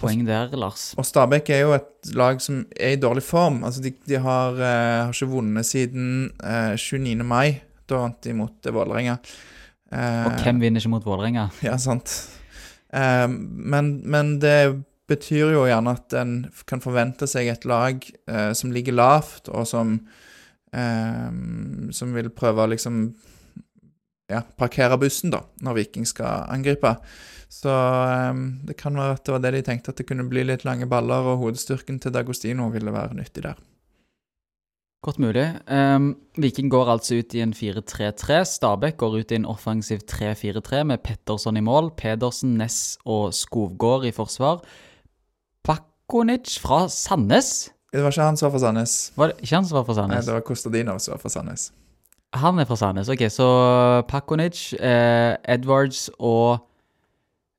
poeng 0.00 0.24
der, 0.28 0.52
Lars. 0.60 0.90
Og 1.00 1.06
Stabæk 1.08 1.48
er 1.54 1.62
jo 1.62 1.72
et 1.76 2.12
lag 2.18 2.42
som 2.44 2.62
er 2.76 2.96
i 2.96 3.00
dårlig 3.00 3.24
form. 3.24 3.62
Altså, 3.64 3.80
de, 3.84 3.94
de 4.08 4.20
har, 4.20 4.58
eh, 4.60 5.00
har 5.06 5.14
ikke 5.16 5.30
vunnet 5.32 5.68
siden 5.68 6.30
eh, 6.44 6.74
29. 6.76 7.24
mai. 7.24 7.60
Da 7.88 8.02
vant 8.04 8.20
de 8.24 8.36
mot 8.36 8.68
eh, 8.68 8.76
Vålerenga. 8.76 9.16
Eh, 9.92 10.24
Og 10.28 10.40
hvem 10.44 10.60
vinner 10.60 10.80
ikke 10.84 10.92
mot 10.98 11.08
Vålerenga? 11.08 11.48
Ja, 11.64 11.78
sant. 11.80 12.12
Eh, 12.92 13.26
men, 13.28 13.94
men 14.04 14.36
det 14.44 14.56
betyr 15.10 15.52
jo 15.52 15.66
gjerne 15.68 15.94
at 15.98 16.16
en 16.16 16.34
kan 16.68 16.82
forvente 16.84 17.28
seg 17.30 17.50
et 17.52 17.66
lag 17.68 18.00
eh, 18.00 18.52
som 18.56 18.72
ligger 18.72 18.96
lavt, 18.96 19.50
og 19.52 19.66
som 19.68 19.98
eh, 20.72 21.30
Som 21.92 22.14
vil 22.16 22.30
prøve 22.34 22.64
å 22.64 22.70
liksom 22.72 23.14
ja, 24.32 24.40
parkere 24.56 24.96
bussen, 24.98 25.30
da, 25.30 25.42
når 25.60 25.76
Viking 25.78 26.06
skal 26.08 26.48
angripe. 26.48 26.96
Så 27.52 27.70
eh, 27.70 28.40
det 28.66 28.78
kan 28.80 28.96
være 28.96 29.18
at 29.18 29.26
det 29.26 29.36
var 29.36 29.44
det 29.44 29.54
de 29.58 29.62
tenkte, 29.68 29.92
at 29.92 30.00
det 30.00 30.08
kunne 30.08 30.28
bli 30.30 30.46
litt 30.48 30.64
lange 30.64 30.88
baller, 30.90 31.28
og 31.34 31.44
hodestyrken 31.44 32.00
til 32.00 32.14
Dagostino 32.14 32.70
ville 32.72 32.94
være 32.94 33.20
nyttig 33.20 33.44
der. 33.46 33.60
Godt 35.04 35.18
mulig. 35.20 35.44
Um, 35.68 36.14
Viking 36.40 36.70
går 36.72 36.88
altså 36.88 37.18
ut 37.20 37.34
i 37.36 37.42
en 37.44 37.52
4-3-3. 37.52 38.38
Stabæk 38.48 38.96
går 38.96 39.18
ut 39.20 39.32
i 39.34 39.36
en 39.36 39.44
offensiv 39.44 40.00
3-4-3 40.08 40.80
med 40.88 41.02
Petterson 41.04 41.60
i 41.60 41.64
mål, 41.64 41.90
Pedersen, 41.96 42.54
Ness 42.56 42.96
og 43.04 43.34
Skovgård 43.36 44.06
i 44.08 44.14
forsvar. 44.16 44.64
Bakonic 46.04 46.58
fra 46.60 46.88
Sandnes? 46.88 47.70
Det 47.92 48.02
var 48.02 48.12
ikke 48.12 48.24
han 48.26 48.36
som 48.36 48.46
var 48.46 48.52
fra 48.52 48.60
Sandnes. 48.66 49.12
Var 49.16 49.30
det 49.30 49.36
ikke 49.40 49.56
han 49.56 49.64
som 49.64 49.78
var 49.78 49.84
fra 49.88 50.06
Nei, 50.06 50.20
det 50.20 50.34
var 50.34 50.42
Kostadinov 50.44 50.98
som 51.00 51.14
var 51.14 51.20
fra 51.22 51.30
Sandnes. 51.32 51.72
Han 52.34 52.58
er 52.58 52.66
fra 52.68 52.76
Sandnes, 52.76 53.08
ok. 53.08 53.22
Så 53.32 53.46
Pakonic, 54.10 54.74
eh, 54.74 55.36
Edwards 55.48 56.10
og 56.18 56.58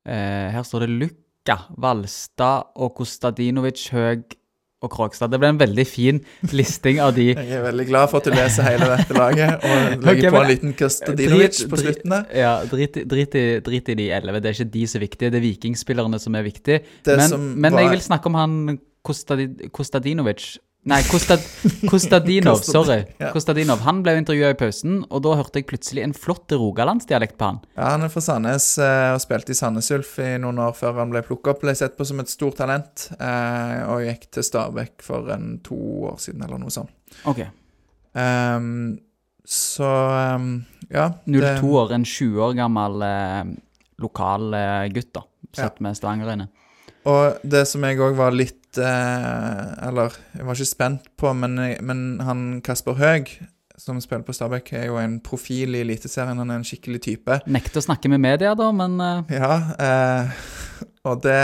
eh, 0.05 0.51
Her 0.53 0.61
står 0.61 0.85
det 0.85 0.89
Lukka, 0.89 1.57
Valstad 1.81 2.69
og 2.75 2.93
Kostadinovic 2.99 3.87
høg 3.95 4.37
og 4.85 4.93
Krogstad. 4.93 5.31
Det 5.33 5.39
ble 5.41 5.51
en 5.53 5.59
veldig 5.61 5.85
fin 5.89 6.21
listing 6.53 7.01
av 7.03 7.13
de 7.17 7.27
Jeg 7.35 7.59
er 7.59 7.65
veldig 7.65 7.87
glad 7.89 8.11
for 8.11 8.21
at 8.21 8.29
du 8.29 8.35
leser 8.35 8.67
hele 8.69 8.89
dette 8.93 9.17
laget, 9.17 9.65
og 9.65 9.75
legger 10.07 10.29
okay, 10.29 10.33
på 10.35 10.41
en 10.41 10.51
liten 10.53 10.75
Kostadinovic 10.79 11.61
på 11.71 11.81
slutten. 11.81 12.17
Ja, 12.35 12.55
drit, 12.71 13.01
drit, 13.09 13.37
i, 13.39 13.45
drit 13.65 13.93
i 13.93 13.99
de 14.01 14.09
elleve. 14.15 14.41
Det 14.43 14.51
er 14.51 14.59
ikke 14.59 14.73
de 14.77 14.85
som 14.91 15.01
er 15.01 15.07
viktige, 15.07 15.31
det 15.33 15.41
er 15.41 15.47
vikingspillerne 15.47 16.21
som 16.21 16.37
er 16.37 16.45
viktige. 16.47 16.83
Det 17.05 17.17
Men, 17.19 17.29
som 17.29 17.47
men 17.55 17.73
var- 17.73 17.87
jeg 17.87 17.97
vil 17.97 18.05
snakke 18.09 18.31
om 18.31 18.39
han 18.39 18.79
Kostadi, 19.05 19.69
Kostadinovic. 19.69 20.55
Nei, 20.85 20.99
Kostad, 21.09 21.41
Kostadinov. 21.89 22.59
Sorry. 22.61 22.99
ja. 23.17 23.31
Kostadinov. 23.33 23.79
Han 23.87 24.03
ble 24.05 24.19
intervjua 24.19 24.51
i 24.53 24.57
pausen, 24.59 24.99
og 25.09 25.23
da 25.25 25.31
hørte 25.39 25.57
jeg 25.57 25.65
plutselig 25.71 26.03
en 26.05 26.13
flott 26.13 26.53
rogalandsdialekt 26.53 27.39
på 27.39 27.47
han. 27.49 27.57
Ja, 27.73 27.87
Han 27.95 28.05
er 28.05 28.11
fra 28.13 28.21
Sandnes 28.21 28.67
eh, 28.77 29.07
og 29.15 29.17
spilte 29.23 29.55
i 29.55 29.57
Sandnes 29.57 29.89
Ulf 29.95 30.11
i 30.21 30.35
noen 30.41 30.61
år 30.61 30.75
før 30.77 30.99
han 31.01 31.09
ble 31.09 31.23
plukka 31.25 31.55
opp. 31.55 31.63
Ble 31.65 31.73
sett 31.77 31.97
på 31.97 32.05
som 32.05 32.21
et 32.21 32.29
stort 32.29 32.59
talent, 32.61 33.07
eh, 33.17 33.81
og 33.89 34.05
gikk 34.05 34.29
til 34.37 34.45
Stabæk 34.45 35.01
for 35.07 35.33
en 35.33 35.55
to 35.65 35.79
år 36.11 36.21
siden, 36.21 36.45
eller 36.45 36.61
noe 36.61 36.73
sånt. 36.73 36.93
Ok. 37.33 37.41
Um, 38.13 38.99
så 39.41 39.89
um, 40.37 40.51
ja. 40.93 41.09
02 41.25 41.73
år, 41.81 41.95
en 41.97 42.05
20 42.05 42.45
år 42.45 42.53
gammel 42.61 43.07
eh, 43.09 43.41
lokal 44.05 44.53
eh, 44.53 44.85
gutt, 44.93 45.15
da. 45.17 45.25
Sett 45.55 45.81
med 45.81 45.97
Stavanger 45.97 46.35
inne. 46.35 46.51
Og 47.05 47.41
det 47.45 47.65
som 47.69 47.83
jeg 47.85 48.01
òg 48.01 48.15
var 48.17 48.33
litt 48.33 48.79
eh, 48.81 49.65
Eller 49.87 50.15
jeg 50.33 50.47
var 50.47 50.57
ikke 50.57 50.71
spent 50.71 51.11
på, 51.19 51.33
men, 51.37 51.59
men 51.85 52.01
han 52.25 52.45
Kasper 52.65 52.97
Høeg, 52.97 53.29
som 53.77 53.99
spiller 54.01 54.25
på 54.25 54.33
Stabæk, 54.35 54.73
er 54.73 54.85
jo 54.89 54.99
en 54.99 55.19
profil 55.23 55.75
i 55.77 55.83
Eliteserien. 55.83 56.39
Han 56.41 56.51
er 56.51 56.61
en 56.61 56.67
skikkelig 56.67 57.01
type. 57.05 57.39
Nekter 57.51 57.81
å 57.81 57.85
snakke 57.85 58.09
med 58.11 58.23
media, 58.23 58.55
da, 58.57 58.71
men 58.75 58.99
eh, 59.03 59.33
Ja, 59.37 59.55
eh, 59.85 60.37
og 61.05 61.21
det, 61.25 61.39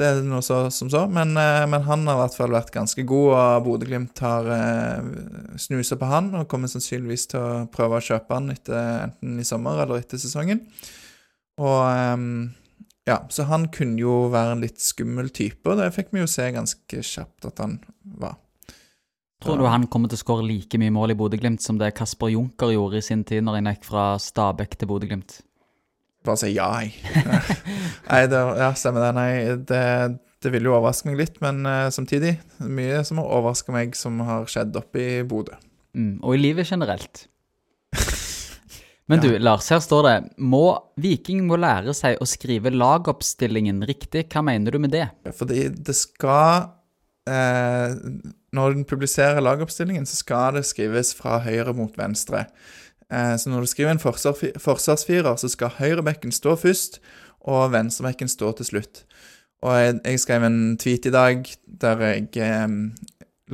det 0.00 0.08
er 0.08 0.22
noe 0.26 0.42
så 0.44 0.62
som 0.74 0.90
så. 0.92 1.04
Men, 1.12 1.36
eh, 1.38 1.64
men 1.70 1.84
han 1.86 2.06
har 2.08 2.18
i 2.18 2.22
hvert 2.24 2.38
fall 2.38 2.54
vært 2.56 2.72
ganske 2.74 3.04
god, 3.06 3.28
og 3.36 3.66
Bodø-Glimt 3.68 4.22
har 4.24 4.48
eh, 4.56 5.10
snusa 5.60 6.00
på 6.00 6.08
han 6.10 6.32
og 6.40 6.48
kommer 6.50 6.72
sannsynligvis 6.72 7.28
til 7.34 7.44
å 7.44 7.66
prøve 7.72 8.00
å 8.00 8.08
kjøpe 8.10 8.40
han 8.40 8.50
etter, 8.56 8.80
enten 9.06 9.38
i 9.38 9.46
sommer 9.46 9.84
eller 9.84 10.02
etter 10.02 10.20
sesongen. 10.22 10.64
Og 11.60 11.78
eh, 11.86 12.26
ja, 13.10 13.18
så 13.28 13.46
han 13.50 13.66
kunne 13.74 13.98
jo 13.98 14.28
være 14.30 14.54
en 14.54 14.62
litt 14.62 14.78
skummel 14.82 15.32
type, 15.34 15.64
og 15.66 15.80
det 15.80 15.90
fikk 15.96 16.12
vi 16.14 16.22
jo 16.22 16.30
se 16.30 16.46
ganske 16.54 17.02
kjapt 17.02 17.48
at 17.48 17.62
han 17.62 17.80
var. 18.22 18.38
tror 19.42 19.58
du 19.58 19.66
han 19.66 19.88
kommer 19.90 20.10
til 20.10 20.20
å 20.20 20.22
skåre 20.22 20.46
like 20.46 20.78
mye 20.78 20.94
mål 20.94 21.14
i 21.14 21.18
Bodø-Glimt 21.18 21.64
som 21.64 21.80
det 21.80 21.94
Kasper 21.98 22.30
Junker 22.34 22.74
gjorde 22.74 23.00
i 23.00 23.04
sin 23.04 23.24
tid 23.26 23.46
når 23.46 23.58
han 23.58 23.70
gikk 23.72 23.88
fra 23.88 24.12
Stabæk 24.20 24.76
til 24.78 24.90
Bodø-Glimt? 24.92 25.40
Bare 26.24 26.36
si 26.36 26.50
ja, 26.52 26.68
jeg. 26.82 26.92
Nei, 28.10 28.26
det, 28.28 28.40
ja, 28.60 28.68
stemmer 28.76 29.06
det. 29.06 29.12
Nei, 29.16 29.30
det, 29.70 29.84
det 30.44 30.52
vil 30.52 30.68
jo 30.68 30.74
overraske 30.76 31.08
meg 31.08 31.16
litt, 31.22 31.40
men 31.40 31.64
uh, 31.64 31.88
samtidig 31.92 32.34
mye 32.60 33.00
som 33.08 33.22
har 33.22 33.30
overraska 33.38 33.72
meg, 33.72 33.96
som 33.96 34.20
har 34.28 34.44
skjedd 34.50 34.76
oppe 34.76 35.00
i 35.00 35.10
Bodø. 35.24 35.56
Mm, 35.96 36.18
og 36.20 36.36
i 36.36 36.42
livet 36.42 36.68
generelt. 36.68 37.24
Men 39.10 39.22
du, 39.24 39.30
Lars, 39.42 39.68
her 39.72 39.80
står 39.82 40.06
det 40.06 40.16
må, 40.38 40.64
Viking 41.02 41.42
må 41.48 41.58
lære 41.58 41.94
seg 41.98 42.20
å 42.22 42.28
skrive 42.28 42.70
lagoppstillingen 42.70 43.82
riktig. 43.88 44.28
Hva 44.30 44.44
mener 44.46 44.76
du 44.76 44.78
med 44.82 44.94
det? 44.94 45.08
Fordi 45.34 45.64
det 45.74 45.96
skal 45.98 46.70
eh, 47.26 47.96
Når 48.54 48.76
den 48.76 48.86
publiserer 48.86 49.42
lagoppstillingen, 49.42 50.06
så 50.06 50.20
skal 50.20 50.60
det 50.60 50.68
skrives 50.68 51.10
fra 51.18 51.40
høyre 51.42 51.74
mot 51.74 51.98
venstre. 51.98 52.46
Eh, 53.10 53.34
så 53.34 53.50
når 53.50 53.66
du 53.66 53.72
skriver 53.72 53.96
en 53.96 54.02
forsvar, 54.02 54.38
forsvarsfirer, 54.62 55.34
så 55.42 55.50
skal 55.50 55.74
høyrebekken 55.80 56.30
stå 56.34 56.54
først, 56.60 57.00
og 57.50 57.72
venstrebekken 57.74 58.30
stå 58.30 58.52
til 58.58 58.70
slutt. 58.74 59.04
Og 59.66 59.74
jeg, 59.74 59.98
jeg 60.04 60.22
skrev 60.22 60.46
en 60.46 60.60
tweet 60.80 61.10
i 61.10 61.12
dag 61.12 61.50
der 61.82 62.06
jeg 62.06 62.30
eh, 62.46 62.78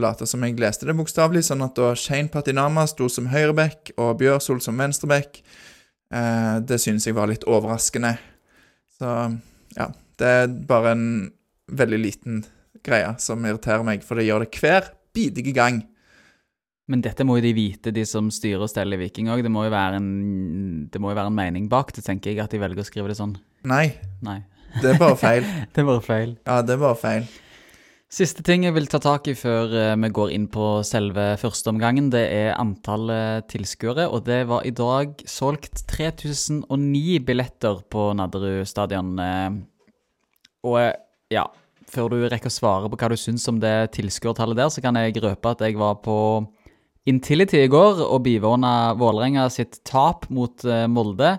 later 0.03 0.27
som 0.29 0.43
jeg 0.47 0.59
leste 0.61 0.87
det 0.89 0.95
bokstavelig, 0.99 1.45
sånn 1.49 1.65
at 1.67 1.75
da 1.79 1.93
Shane 1.99 2.29
Patinama 2.33 2.87
sto 2.91 3.09
som 3.13 3.29
høyrebekk 3.33 3.95
og 3.97 4.19
Bjørsol 4.21 4.61
som 4.65 4.79
venstrebekk, 4.81 5.41
eh, 6.13 6.59
det 6.67 6.79
synes 6.83 7.07
jeg 7.09 7.17
var 7.17 7.31
litt 7.31 7.45
overraskende. 7.49 8.17
Så 8.99 9.11
ja, 9.77 9.91
det 10.21 10.33
er 10.43 10.47
bare 10.69 10.95
en 10.97 11.07
veldig 11.73 11.99
liten 12.01 12.45
greie 12.87 13.15
som 13.19 13.43
irriterer 13.45 13.85
meg, 13.85 14.05
for 14.07 14.17
det 14.19 14.29
gjør 14.29 14.45
det 14.47 14.61
hver 14.63 14.91
bidige 15.17 15.53
gang. 15.57 15.83
Men 16.87 17.01
dette 17.03 17.25
må 17.27 17.41
jo 17.41 17.43
de 17.49 17.55
vite, 17.57 17.91
de 17.91 18.05
som 18.07 18.29
styrer 18.31 18.63
og 18.63 18.71
steller 18.71 18.95
i 18.95 19.07
Viking 19.09 19.27
òg. 19.33 19.41
Det, 19.43 19.51
må 19.51 19.65
jo 19.67 19.73
være 19.75 19.97
en- 19.99 20.87
det 20.93 21.01
må 21.03 21.11
jo 21.11 21.17
være 21.19 21.33
en 21.33 21.35
mening 21.35 21.69
bak 21.69 21.91
det, 21.93 22.05
tenker 22.07 22.31
jeg, 22.31 22.39
at 22.45 22.51
de 22.55 22.61
velger 22.63 22.79
å 22.79 22.87
skrive 22.87 23.09
det 23.11 23.17
sånn. 23.19 23.35
Nei, 23.67 23.97
Nei, 24.23 24.45
det 24.81 24.95
er 24.95 24.99
bare 25.01 25.17
feil. 25.19 25.43
det 25.75 25.83
er 25.83 25.89
bare 25.89 26.05
feil. 26.05 26.37
Ja, 26.47 26.61
det 26.63 26.77
er 26.77 26.79
bare 26.85 26.95
feil. 27.01 27.27
Siste 28.17 28.41
ting 28.41 28.63
jeg 28.65 28.73
vil 28.73 28.87
ta 28.89 28.97
tak 28.97 29.27
i 29.29 29.35
før 29.37 29.75
eh, 29.77 29.95
vi 30.01 30.09
går 30.17 30.31
inn 30.33 30.47
på 30.49 30.79
selve 30.89 31.35
førsteomgangen, 31.37 32.07
det 32.15 32.23
er 32.33 32.55
antallet 32.57 33.45
tilskuere. 33.53 34.07
Og 34.09 34.23
det 34.25 34.39
var 34.49 34.65
i 34.65 34.73
dag 34.73 35.21
solgt 35.29 35.83
3009 35.93 37.19
billetter 37.29 37.83
på 37.93 38.07
Nadderud 38.17 38.65
stadion. 38.65 39.11
eh, 39.21 39.59
Og 40.65 40.79
eh, 40.81 40.97
ja, 41.29 41.45
før 41.93 42.09
du 42.15 42.25
rekker 42.25 42.49
å 42.49 42.57
svare 42.57 42.89
på 42.89 42.97
hva 43.03 43.13
du 43.13 43.19
syns 43.21 43.45
om 43.53 43.61
det 43.61 43.93
tilskuertallet 43.99 44.63
der, 44.63 44.73
så 44.73 44.81
kan 44.81 44.97
jeg 44.97 45.21
røpe 45.21 45.53
at 45.53 45.67
jeg 45.69 45.77
var 45.77 46.01
på 46.01 46.17
Intility 47.13 47.67
i 47.67 47.69
går 47.69 48.01
og 48.01 48.25
bivåna 48.25 48.97
Vålerenga 48.97 49.51
sitt 49.53 49.83
tap 49.85 50.25
mot 50.33 50.65
Molde. 50.89 51.37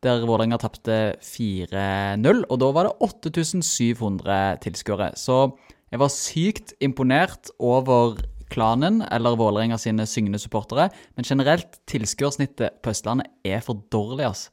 Der 0.00 0.24
Vålerenga 0.24 0.56
tapte 0.64 1.18
4-0, 1.20 2.44
og 2.48 2.58
da 2.64 2.72
var 2.72 2.88
det 2.88 2.98
8700 3.04 4.62
tilskuere. 4.64 5.12
Så 5.20 5.44
jeg 5.92 6.02
var 6.02 6.10
sykt 6.10 6.72
imponert 6.82 7.50
over 7.62 8.18
klanen, 8.50 9.02
eller 9.12 9.36
Vålerenga 9.38 9.78
sine 9.78 10.06
syngende 10.06 10.40
supportere. 10.42 10.88
Men 11.16 11.26
generelt, 11.26 11.78
tilskuersnittet 11.90 12.80
på 12.82 12.92
Østlandet 12.94 13.30
er 13.46 13.62
for 13.64 13.84
dårlig, 13.94 14.26
ass. 14.26 14.48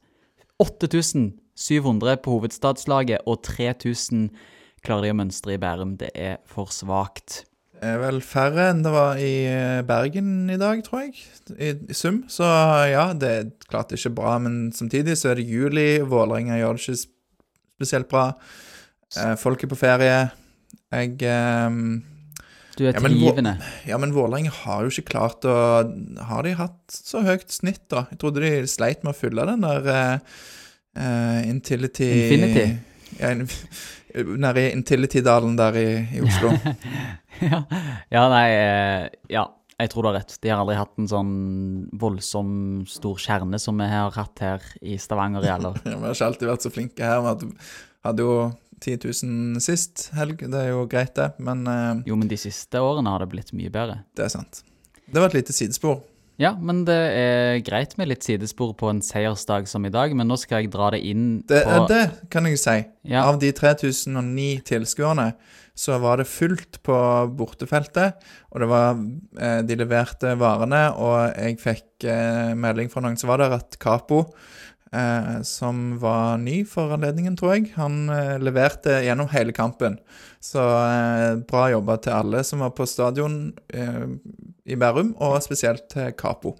8700 0.62 2.20
på 2.22 2.36
hovedstadslaget, 2.36 3.26
og 3.26 3.42
3000 3.46 4.28
klarer 4.84 5.08
de 5.08 5.14
å 5.14 5.18
mønstre 5.18 5.56
i 5.56 5.60
Bærum. 5.60 5.96
Det 5.98 6.12
er 6.14 6.38
for 6.46 6.70
svakt. 6.74 7.42
Det 7.74 7.90
er 7.90 7.98
vel 8.00 8.20
færre 8.24 8.68
enn 8.70 8.84
det 8.84 8.92
var 8.94 9.18
i 9.20 9.32
eh, 9.50 9.82
Bergen 9.84 10.46
i 10.52 10.60
dag, 10.60 10.78
tror 10.86 11.02
jeg, 11.04 11.18
i, 11.58 11.72
i 11.90 11.96
sum. 11.96 12.22
Så 12.30 12.46
ja, 12.88 13.08
det 13.12 13.32
er 13.32 13.50
klart 13.66 13.90
det 13.90 13.98
er 13.98 14.04
ikke 14.04 14.20
bra, 14.22 14.36
men 14.40 14.70
samtidig 14.72 15.18
så 15.20 15.32
er 15.32 15.40
det 15.40 15.50
juli. 15.50 15.98
Vålerenga 16.06 16.60
gjør 16.60 16.78
det 16.78 16.86
ikke 16.86 17.02
spesielt 17.02 18.08
bra. 18.08 18.30
Eh, 19.18 19.34
folk 19.40 19.66
er 19.66 19.72
på 19.74 19.82
ferie. 19.82 20.16
Jeg 20.92 21.22
eh, 21.22 21.78
Du 22.76 22.84
er 22.84 22.92
Ja, 22.92 23.00
trivende. 23.00 23.56
Ja, 23.88 23.98
men 24.02 24.14
Vålerenga 24.14 24.52
har 24.64 24.84
jo 24.84 24.92
ikke 24.92 25.14
klart 25.14 25.46
å 25.48 25.56
Har 26.28 26.46
de 26.46 26.56
hatt 26.58 26.80
så 26.90 27.22
høyt 27.24 27.50
snitt, 27.54 27.86
da? 27.92 28.06
Jeg 28.12 28.20
trodde 28.22 28.44
de 28.44 28.66
sleit 28.70 29.04
med 29.06 29.14
å 29.14 29.18
fylle 29.18 29.46
den 29.52 29.64
der 29.64 29.90
eh, 29.94 31.40
Intility 31.48 32.10
Infinity? 32.24 32.66
Ja, 33.20 33.30
in, 33.30 33.46
nede 34.42 34.62
i 34.62 34.72
Intility-dalen 34.74 35.56
der 35.58 35.76
i, 35.78 35.88
i 36.18 36.22
Oslo. 36.22 36.50
ja. 37.50 37.60
ja, 38.10 38.24
nei 38.30 38.48
eh, 38.54 39.06
Ja, 39.30 39.48
jeg 39.80 39.90
tror 39.90 40.06
du 40.06 40.10
har 40.12 40.18
rett. 40.20 40.36
De 40.42 40.50
har 40.52 40.62
aldri 40.62 40.76
hatt 40.78 40.94
en 41.00 41.08
sånn 41.10 41.32
voldsom 41.98 42.50
stor 42.90 43.18
kjerne 43.22 43.58
som 43.62 43.80
vi 43.80 43.88
har 43.90 44.14
hatt 44.14 44.42
her 44.44 44.68
i 44.82 44.98
Stavanger, 45.02 45.46
eller? 45.56 45.80
ja, 45.82 45.96
Vi 45.98 46.06
har 46.06 46.14
ikke 46.14 46.30
alltid 46.30 46.50
vært 46.52 46.66
så 46.66 46.72
flinke 46.74 47.08
her. 47.10 47.24
Vi 47.24 47.50
hadde 48.06 48.26
jo 48.26 48.36
10 48.84 48.98
000 49.24 49.60
sist 49.64 50.08
helg, 50.16 50.42
det 50.44 50.60
er 50.60 50.72
jo 50.74 50.84
greit, 50.90 51.14
det. 51.16 51.30
Men 51.42 51.64
eh, 51.70 52.02
Jo, 52.10 52.16
men 52.20 52.28
de 52.30 52.36
siste 52.40 52.80
årene 52.84 53.10
har 53.14 53.24
det 53.24 53.30
blitt 53.32 53.54
mye 53.56 53.72
bedre. 53.72 54.02
det 54.16 54.26
er 54.28 54.34
sant. 54.36 54.60
Det 55.04 55.20
var 55.20 55.30
et 55.32 55.40
lite 55.42 55.52
sidespor. 55.56 56.02
Ja, 56.40 56.50
men 56.58 56.80
det 56.88 56.94
er 57.14 57.60
greit 57.62 57.92
med 58.00 58.08
litt 58.10 58.24
sidespor 58.26 58.72
på 58.74 58.88
en 58.90 58.98
seiersdag 59.06 59.68
som 59.70 59.84
i 59.86 59.90
dag, 59.94 60.10
men 60.18 60.26
nå 60.26 60.34
skal 60.40 60.64
jeg 60.64 60.72
dra 60.74 60.88
det 60.90 60.98
inn 61.06 61.44
Det, 61.46 61.60
på 61.62 61.84
det 61.92 62.00
kan 62.32 62.48
jeg 62.50 62.58
si. 62.58 62.74
Ja. 63.06 63.22
Av 63.28 63.38
de 63.38 63.52
3009 63.54 64.64
tilskuerne 64.66 65.28
så 65.78 66.00
var 66.02 66.18
det 66.18 66.26
fullt 66.30 66.80
på 66.86 66.96
bortefeltet, 67.38 68.18
og 68.50 68.62
det 68.62 68.68
var 68.70 68.98
eh, 69.38 69.60
De 69.66 69.78
leverte 69.78 70.34
varene, 70.40 70.82
og 70.98 71.38
jeg 71.38 71.60
fikk 71.62 72.06
eh, 72.10 72.52
melding 72.58 72.90
fra 72.90 73.02
noen 73.06 73.18
som 73.20 73.30
var 73.30 73.42
der, 73.44 73.54
at 73.60 73.78
Capo, 73.82 74.24
eh, 74.94 75.40
som 75.46 75.98
var 76.02 76.38
ny 76.42 76.60
for 76.68 76.94
anledningen, 76.94 77.36
tror 77.36 77.56
jeg, 77.56 77.72
han 77.76 78.08
eh, 78.12 78.36
leverte 78.42 79.00
gjennom 79.04 79.28
hele 79.34 79.52
kampen. 79.56 79.98
Så 80.44 80.62
eh, 80.62 81.36
bra 81.50 81.66
jobba 81.72 81.98
til 82.04 82.14
alle 82.16 82.44
som 82.46 82.62
var 82.64 82.72
på 82.78 82.86
stadion 82.88 83.38
eh, 83.74 84.06
i 84.70 84.78
Bærum, 84.80 85.14
og 85.20 85.40
spesielt 85.44 85.88
til 85.92 86.12
Capo. 86.20 86.54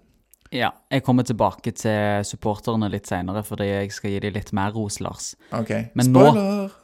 Ja, 0.54 0.68
jeg 0.92 1.02
kommer 1.02 1.24
tilbake 1.26 1.72
til 1.74 2.22
supporterne 2.28 2.86
litt 2.92 3.08
seinere, 3.10 3.42
fordi 3.42 3.66
jeg 3.72 3.90
skal 3.96 4.12
gi 4.14 4.20
dem 4.22 4.36
litt 4.36 4.52
mer 4.54 4.70
ros, 4.76 5.00
Lars. 5.02 5.32
OK. 5.56 5.72
Men 5.98 6.12
nå- 6.14 6.28
Spoiler! 6.30 6.80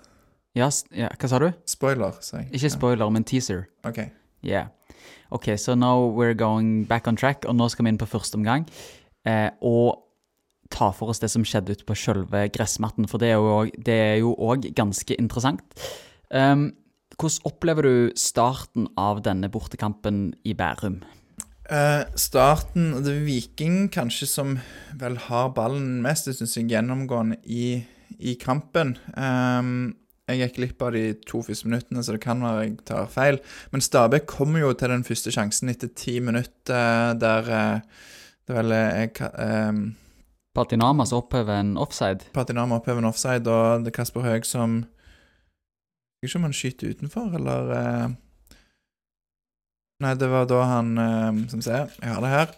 Ja, 0.59 0.67
ja 0.99 1.09
hva 1.15 1.29
sa 1.31 1.39
du? 1.39 1.51
Spoiler, 1.71 2.17
sa 2.27 2.41
jeg. 2.41 2.49
Ikke 2.59 2.71
spoiler, 2.75 3.11
men 3.15 3.23
teaser. 3.29 3.69
OK. 3.87 4.01
Yeah. 4.43 4.73
Ok, 5.31 5.53
so 5.63 5.77
now 5.79 6.09
we're 6.11 6.35
going 6.35 6.83
back 6.91 7.07
on 7.07 7.15
track, 7.21 7.45
og 7.47 7.55
nå 7.55 7.69
skal 7.71 7.87
vi 7.87 7.93
inn 7.95 8.01
på 8.01 8.09
første 8.11 8.35
omgang. 8.41 8.65
Eh, 9.29 9.47
og 9.63 10.01
ta 10.71 10.91
for 10.97 11.13
oss 11.13 11.21
det 11.23 11.31
som 11.33 11.45
skjedde 11.47 11.77
ute 11.77 11.87
på 11.89 11.97
sjølve 11.99 12.47
gressmatten, 12.55 13.09
for 13.11 13.23
det 13.23 13.33
er 13.35 14.21
jo, 14.23 14.35
også 14.35 14.73
ganske 14.77 15.17
interessant. 15.19 15.65
Um, 16.31 16.71
hvordan 17.21 17.51
opplever 17.51 17.87
du 17.87 17.95
starten 18.17 18.87
av 18.99 19.23
denne 19.27 19.51
bortekampen 19.53 20.31
i 20.47 20.55
Bærum? 20.57 21.03
Uh, 21.71 22.03
starten 22.19 22.97
Det 23.05 23.13
er 23.13 23.27
Viking 23.27 23.91
kanskje 23.95 24.27
som 24.27 24.57
vel 24.99 25.19
har 25.29 25.53
ballen 25.55 26.01
mest, 26.03 26.27
det 26.27 26.39
syns 26.39 26.57
jeg, 26.57 26.71
gjennomgående 26.73 27.39
i, 27.45 27.83
i 28.19 28.35
kampen. 28.41 28.97
Um, 29.15 29.93
jeg 30.31 30.45
gikk 30.45 30.57
glipp 30.61 30.83
av 30.87 30.95
de 30.95 31.05
to 31.27 31.43
første 31.43 31.67
minuttene, 31.67 32.03
så 32.07 32.15
det 32.15 32.23
kan 32.23 32.43
være 32.43 32.65
jeg 32.65 32.77
tar 32.87 33.11
feil. 33.11 33.41
Men 33.75 33.83
Stabæk 33.83 34.29
kommer 34.31 34.63
jo 34.63 34.73
til 34.79 34.93
den 34.95 35.07
første 35.07 35.33
sjansen 35.35 35.73
etter 35.73 35.91
ti 35.95 36.21
minutter, 36.23 36.75
eh, 36.75 37.15
der 37.19 37.51
uh, 37.51 38.07
det 38.47 38.57
vel 38.57 38.75
er 38.75 39.11
Ka- 39.15 39.35
ehm, 40.57 41.05
som 41.07 41.19
opphever 41.19 41.61
en 41.61 41.77
offside. 41.77 42.27
Patinama 42.33 42.77
opphever 42.81 42.99
en 42.99 43.11
offside, 43.11 43.47
og 43.47 43.85
det 43.85 43.93
er 43.93 43.97
Kasper 43.97 44.21
Høeg 44.21 44.45
som 44.45 44.87
Jeg 46.21 46.27
vet 46.27 46.31
ikke 46.31 46.39
om 46.39 46.49
han 46.49 46.53
skyter 46.53 46.91
utenfor, 46.91 47.35
eller 47.39 47.71
eh, 47.77 48.09
Nei, 50.01 50.15
det 50.17 50.31
var 50.33 50.49
da 50.49 50.63
han 50.65 50.99
eh, 50.99 51.49
Som 51.53 51.63
ser, 51.63 51.89
jeg 52.03 52.15
har 52.15 52.21
det 52.21 52.35
her. 52.35 52.53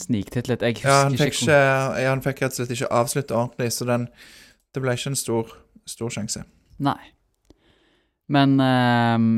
Sniktitlet. 0.00 0.62
Jeg 0.62 0.74
husker 0.74 0.90
Ja, 0.90 1.02
han 1.04 1.18
fikk 1.18 1.36
ikke 1.42 1.58
ja, 2.02 2.08
Han 2.10 2.22
fikk 2.22 2.42
rett 2.42 2.54
og 2.54 2.58
slett 2.58 2.72
ikke 2.74 2.90
avslutte 2.90 3.36
ordentlig, 3.36 3.72
så 3.72 3.86
den 3.86 4.08
Det 4.74 4.82
ble 4.82 4.96
ikke 4.96 5.12
en 5.12 5.18
stor, 5.18 5.52
stor 5.86 6.10
sjanse. 6.10 6.42
Nei. 6.82 6.98
Men 8.28 8.58
ehm, 8.60 9.36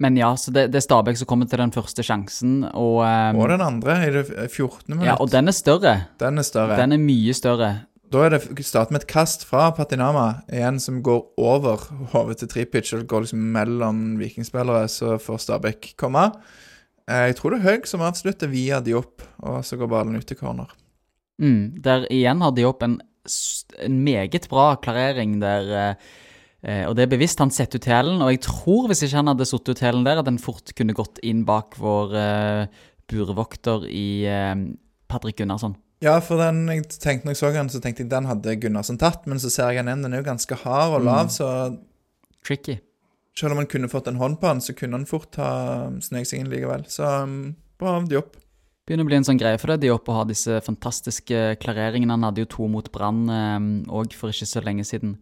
Men 0.00 0.16
ja, 0.16 0.30
så 0.38 0.52
det, 0.54 0.68
det 0.70 0.78
er 0.78 0.84
Stabæk 0.86 1.16
som 1.18 1.26
kommer 1.26 1.48
til 1.50 1.58
den 1.58 1.72
første 1.74 2.04
sjansen, 2.06 2.60
og 2.70 3.00
um, 3.02 3.38
Og 3.42 3.48
den 3.50 3.60
andre, 3.64 3.96
i 4.06 4.10
det 4.14 4.26
14. 4.52 4.94
minutt, 4.94 5.06
Ja, 5.08 5.16
og 5.18 5.30
den 5.32 5.48
er 5.50 5.56
større. 5.56 5.94
den 6.20 6.38
er 6.38 6.46
større. 6.46 6.76
Den 6.78 6.92
er 6.94 7.00
mye 7.02 7.34
større. 7.34 7.70
Da 8.12 8.22
er 8.24 8.30
det 8.38 8.64
start 8.64 8.90
med 8.94 9.02
et 9.02 9.08
kast 9.10 9.42
fra 9.44 9.66
Patinama 9.76 10.28
igjen, 10.48 10.78
som 10.80 11.02
går 11.04 11.26
over 11.36 11.82
hodet 12.14 12.38
til 12.40 12.48
Tripic, 12.48 12.92
og 12.96 13.02
går 13.10 13.26
liksom 13.26 13.42
mellom 13.52 13.98
vikingspillere, 14.20 14.86
så 14.88 15.18
får 15.20 15.42
Stabæk 15.44 15.90
komme. 16.00 16.28
Eh, 17.10 17.26
Jeg 17.26 17.36
tror 17.36 17.50
det 17.50 17.58
er 17.60 17.66
Høg 17.70 17.86
som 17.90 18.00
avslutter 18.06 18.48
via 18.48 18.78
Diop, 18.80 19.20
og 19.42 19.60
så 19.64 19.76
går 19.76 19.90
ballen 19.92 20.16
ut 20.16 20.24
til 20.30 20.36
corner. 20.38 20.70
Mm, 21.42 21.82
der 21.82 22.06
igjen 22.10 22.40
har 22.40 22.54
de 22.56 22.64
opp 22.64 22.82
en, 22.82 23.00
en 23.82 24.00
meget 24.04 24.48
bra 24.48 24.76
klarering 24.76 25.40
der. 25.42 25.68
eh, 25.90 25.94
og 26.58 26.96
det 26.98 27.04
er 27.04 27.10
bevisst 27.12 27.38
han 27.38 27.52
setter 27.54 27.78
ut 27.78 27.86
hælen, 27.86 28.22
og 28.24 28.32
jeg 28.32 28.40
tror 28.42 28.88
hvis 28.90 29.04
ikke 29.06 29.20
han 29.20 29.30
hadde 29.30 29.46
satt 29.46 29.68
ut 29.70 29.82
hælen 29.84 30.06
der, 30.06 30.18
at 30.18 30.26
den 30.26 30.40
fort 30.42 30.72
kunne 30.74 30.96
gått 30.96 31.20
inn 31.22 31.44
bak 31.46 31.76
vår 31.78 32.16
eh, 32.18 32.80
burevokter 33.10 33.86
i 33.86 34.26
eh, 34.26 34.54
Patrick 35.08 35.38
Gunnarsson. 35.38 35.76
Ja, 36.02 36.16
for 36.22 36.38
den, 36.42 36.64
jeg 36.70 36.86
tenkte 37.02 37.26
når 37.26 37.34
jeg 37.34 37.40
så 37.40 37.52
den, 37.54 37.70
så 37.70 37.80
tenkte 37.82 38.04
jeg 38.04 38.10
den 38.10 38.26
hadde 38.26 38.56
Gunnarsson 38.62 38.98
tatt, 38.98 39.24
men 39.30 39.38
så 39.42 39.50
ser 39.50 39.70
jeg 39.70 39.82
den 39.82 39.92
igjen, 39.92 40.04
den 40.06 40.14
er 40.14 40.22
jo 40.22 40.28
ganske 40.28 40.58
hard 40.64 40.98
og 40.98 41.06
lav, 41.06 41.30
så 41.34 41.48
Tricky. 42.46 42.78
selv 43.38 43.54
om 43.54 43.62
han 43.62 43.70
kunne 43.70 43.90
fått 43.90 44.10
en 44.10 44.18
hånd 44.18 44.38
på 44.42 44.50
han, 44.50 44.62
så 44.62 44.74
kunne 44.78 44.98
han 44.98 45.08
fort 45.10 45.38
ha 45.38 45.50
sneket 46.02 46.30
seg 46.30 46.42
inn 46.42 46.50
likevel. 46.52 46.86
Så 46.90 47.06
um, 47.22 47.52
bra 47.78 47.96
av 47.98 48.06
Diop. 48.10 48.38
Begynner 48.86 49.04
å 49.04 49.10
bli 49.10 49.18
en 49.18 49.26
sånn 49.26 49.38
greie 49.38 49.58
for 49.60 49.74
det, 49.74 49.82
de 49.82 49.90
oppe 49.92 50.14
å 50.14 50.20
ha 50.20 50.26
disse 50.26 50.62
fantastiske 50.64 51.58
klareringene. 51.62 52.14
Han 52.14 52.24
hadde 52.24 52.46
jo 52.46 52.50
to 52.54 52.68
mot 52.72 52.86
Brann 52.94 53.26
òg 53.90 54.14
for 54.16 54.32
ikke 54.32 54.48
så 54.48 54.62
lenge 54.64 54.86
siden. 54.88 55.18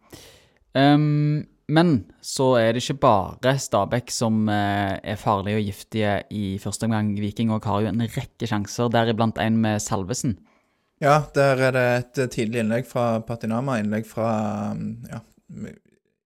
Ehm, 0.76 1.46
men 1.66 1.92
så 2.22 2.52
er 2.60 2.74
det 2.74 2.84
ikke 2.84 3.00
bare 3.02 3.56
Stabæk 3.58 4.12
som 4.14 4.44
uh, 4.46 4.94
er 5.02 5.18
farlige 5.18 5.58
og 5.58 5.64
giftige 5.66 6.12
i 6.30 6.44
første 6.62 6.86
omgang. 6.86 7.14
Viking 7.18 7.50
og 7.54 7.66
har 7.66 7.82
jo 7.82 7.90
en 7.90 8.04
rekke 8.04 8.46
sjanser, 8.46 8.92
deriblant 8.94 9.40
en 9.42 9.58
med 9.64 9.82
Salvesen. 9.82 10.36
Ja, 11.02 11.24
der 11.34 11.60
er 11.60 11.74
det 11.74 11.86
et 11.96 12.18
eh, 12.22 12.30
tidlig 12.32 12.62
innlegg 12.62 12.86
fra 12.88 13.18
Patinama. 13.20 13.80
Innlegg 13.82 14.06
fra 14.08 14.28
um, 14.72 14.94
ja, 15.10 15.18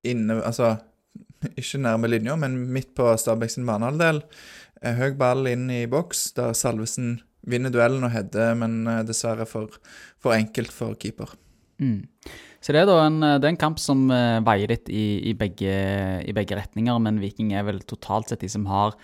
inne 0.07 0.37
Altså 0.47 0.77
ikke 1.59 1.81
nærme 1.83 2.07
linja, 2.07 2.37
men 2.39 2.55
midt 2.71 2.93
på 2.95 3.09
Stabæk 3.19 3.51
sin 3.51 3.67
banehalvdel. 3.67 4.21
Eh, 4.85 4.95
Høy 5.01 5.17
ball 5.19 5.49
inn 5.51 5.67
i 5.75 5.81
boks, 5.91 6.29
der 6.37 6.55
Salvesen 6.55 7.17
vinner 7.51 7.73
duellen 7.73 8.05
og 8.07 8.13
header, 8.13 8.53
men 8.61 8.85
dessverre 9.09 9.49
for, 9.49 9.81
for 10.21 10.37
enkelt 10.37 10.71
for 10.77 10.95
keeper. 11.01 11.33
Mm. 11.81 12.05
Så 12.61 12.75
det 12.77 12.83
er 12.83 12.91
en, 12.93 13.23
det 13.23 13.47
er 13.47 13.55
en 13.55 13.61
kamp 13.61 13.81
som 13.81 14.05
eh, 14.13 14.39
veier 14.45 14.69
litt 14.69 14.91
i, 14.93 15.31
i, 15.31 15.33
begge, 15.39 15.73
i 16.29 16.35
begge 16.37 16.59
retninger, 16.59 16.99
men 17.01 17.21
Viking 17.23 17.55
er 17.57 17.65
vel 17.65 17.81
totalt 17.89 18.29
sett 18.29 18.45
de 18.45 18.51
som 18.53 18.67
har 18.69 18.97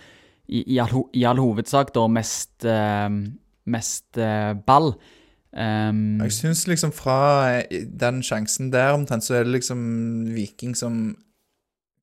i, 0.47 0.61
i, 0.61 0.77
all, 0.79 0.93
all 1.25 1.41
hovedsak 1.41 1.89
da 1.95 2.05
mest, 2.11 2.53
eh, 2.69 3.07
mest 3.65 4.19
eh, 4.21 4.53
ball. 4.67 4.93
Um, 5.57 6.19
Jeg 6.21 6.35
syns 6.35 6.67
liksom 6.69 6.91
fra 6.93 7.17
eh, 7.63 7.87
den 7.87 8.21
sjansen 8.25 8.69
der 8.73 8.93
omtrent, 8.93 9.25
så 9.25 9.39
er 9.39 9.47
det 9.47 9.55
liksom 9.55 9.79
Viking 10.35 10.75
som 10.77 11.15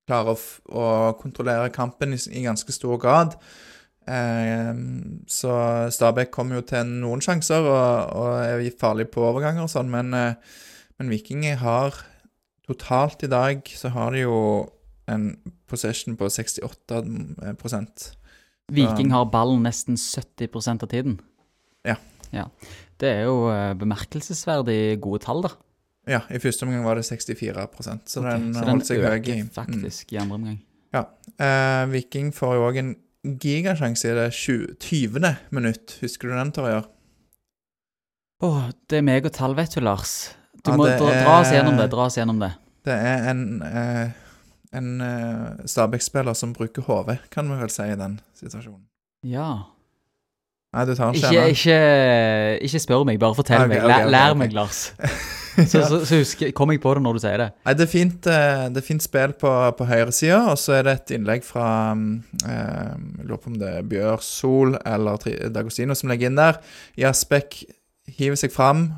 klarer 0.08 0.34
å, 0.34 0.40
å 0.74 0.88
kontrollere 1.20 1.70
kampen 1.72 2.16
i, 2.16 2.20
i 2.34 2.44
ganske 2.44 2.74
stor 2.74 2.98
grad. 3.00 3.38
Um, 4.04 5.22
så 5.30 5.54
Stabæk 5.94 6.34
kommer 6.34 6.58
jo 6.58 6.66
til 6.68 6.90
noen 6.98 7.22
sjanser 7.24 7.64
og, 7.64 8.10
og 8.18 8.32
er 8.42 8.66
farlig 8.80 9.06
på 9.14 9.22
overganger 9.24 9.64
og 9.64 9.72
sånn, 9.72 9.92
men, 9.92 10.12
eh, 10.18 10.58
men 10.98 11.10
Viking 11.12 11.44
har 11.60 11.96
totalt 12.66 13.22
i 13.26 13.30
dag 13.30 13.66
så 13.68 13.90
har 13.94 14.14
de 14.14 14.24
jo 14.24 14.36
en 15.10 15.34
possession 15.68 16.16
på 16.16 16.28
68 16.32 17.02
prosent. 17.60 18.12
Viking 18.72 19.10
har 19.12 19.26
ballen 19.28 19.64
nesten 19.66 19.98
70% 20.00 20.86
av 20.86 20.88
tiden. 20.88 21.18
Ja. 21.84 21.98
ja. 22.32 22.46
Det 22.96 23.10
er 23.10 23.26
jo 23.26 23.50
eh, 23.52 23.74
bemerkelsesverdig 23.76 24.96
gode 25.04 25.20
tall, 25.26 25.42
da. 25.44 25.50
Ja, 26.08 26.20
i 26.32 26.40
første 26.40 26.64
omgang 26.66 26.84
var 26.84 26.96
det 27.00 27.04
64 27.08 27.66
så 28.04 28.20
okay, 28.20 28.30
den 28.30 28.54
så 28.54 28.64
holdt 28.68 28.88
seg 28.88 29.00
høy. 29.00 29.08
faktisk 29.08 29.44
Mm. 29.44 29.50
faktisk 29.56 30.12
i 30.12 30.20
andre 30.20 30.34
omgang. 30.40 30.58
Ja. 30.94 31.04
Eh, 31.40 31.84
Viking 31.92 32.32
får 32.32 32.54
jo 32.56 32.64
òg 32.68 32.78
en 32.80 32.94
gigasjanse 33.40 34.08
i 34.08 34.16
det 34.16 34.30
20. 34.36 34.76
20. 34.80 35.36
minutt. 35.50 35.98
Husker 36.00 36.28
du 36.28 36.34
den, 36.36 36.52
Torjar? 36.52 36.88
Åh, 38.44 38.70
det 38.88 39.00
er 39.00 39.06
meg 39.06 39.24
og 39.24 39.32
tall, 39.32 39.54
vet 39.56 39.76
du, 39.76 39.80
Lars. 39.80 40.34
Du 40.64 40.72
må 40.78 40.88
ja, 40.88 40.96
dra, 40.96 41.12
dra 41.12 41.36
oss 41.42 41.52
gjennom 41.52 41.76
det. 41.76 41.88
Dra 41.92 42.06
oss 42.08 42.16
gjennom 42.16 42.40
det. 42.40 42.50
Det 42.84 42.96
er 42.96 43.28
en, 43.30 43.44
eh, 43.64 44.08
en 44.76 44.90
eh, 45.04 45.68
Stabæk-spiller 45.68 46.36
som 46.36 46.52
bruker 46.56 46.84
hodet, 46.88 47.18
kan 47.32 47.48
vi 47.52 47.60
vel 47.60 47.72
si, 47.72 47.84
i 47.88 47.96
den 48.00 48.18
situasjonen. 48.38 48.82
Ja. 49.28 49.50
Nei, 50.74 50.84
du 50.88 50.94
tar 50.96 51.12
den 51.12 51.20
Ikke, 51.20 51.46
ikke 51.54 51.78
ikke, 52.66 52.82
spør 52.82 53.06
meg, 53.08 53.20
bare 53.22 53.36
fortell 53.38 53.62
okay, 53.62 53.76
meg. 53.76 53.84
Lær, 53.84 53.88
Lær, 53.88 54.04
okay, 54.04 54.12
lær 54.16 54.38
meg, 54.40 54.56
Lars. 54.56 54.84
Så, 55.54 55.84
så, 55.86 56.00
så 56.02 56.16
husk, 56.18 56.40
kom 56.58 56.72
jeg 56.72 56.80
på 56.82 56.90
det 56.96 57.02
når 57.04 57.14
du 57.14 57.20
sier 57.22 57.38
det. 57.38 57.44
Nei, 57.62 57.74
det 57.78 57.84
er 57.84 57.90
fint, 57.92 58.26
eh, 58.26 58.62
det 58.74 58.80
er 58.80 58.86
fint 58.88 59.04
spill 59.04 59.36
på, 59.38 59.50
på 59.78 59.86
høyresida, 59.86 60.40
og 60.50 60.58
så 60.58 60.80
er 60.80 60.88
det 60.88 60.94
et 60.96 61.12
innlegg 61.14 61.46
fra 61.46 61.68
mm, 61.94 62.08
eh, 62.42 62.96
lurer 63.20 63.38
på 63.38 63.52
om 63.52 63.60
det 63.60 63.68
er 63.78 63.86
Bjørsol 63.86 64.74
eller 64.80 65.28
Dagostino 65.54 65.94
som 65.94 66.10
legger 66.10 66.32
inn 66.32 66.40
der. 66.40 66.58
Jasbekk 66.98 67.60
hiver 68.18 68.40
seg 68.40 68.50
fram, 68.50 68.88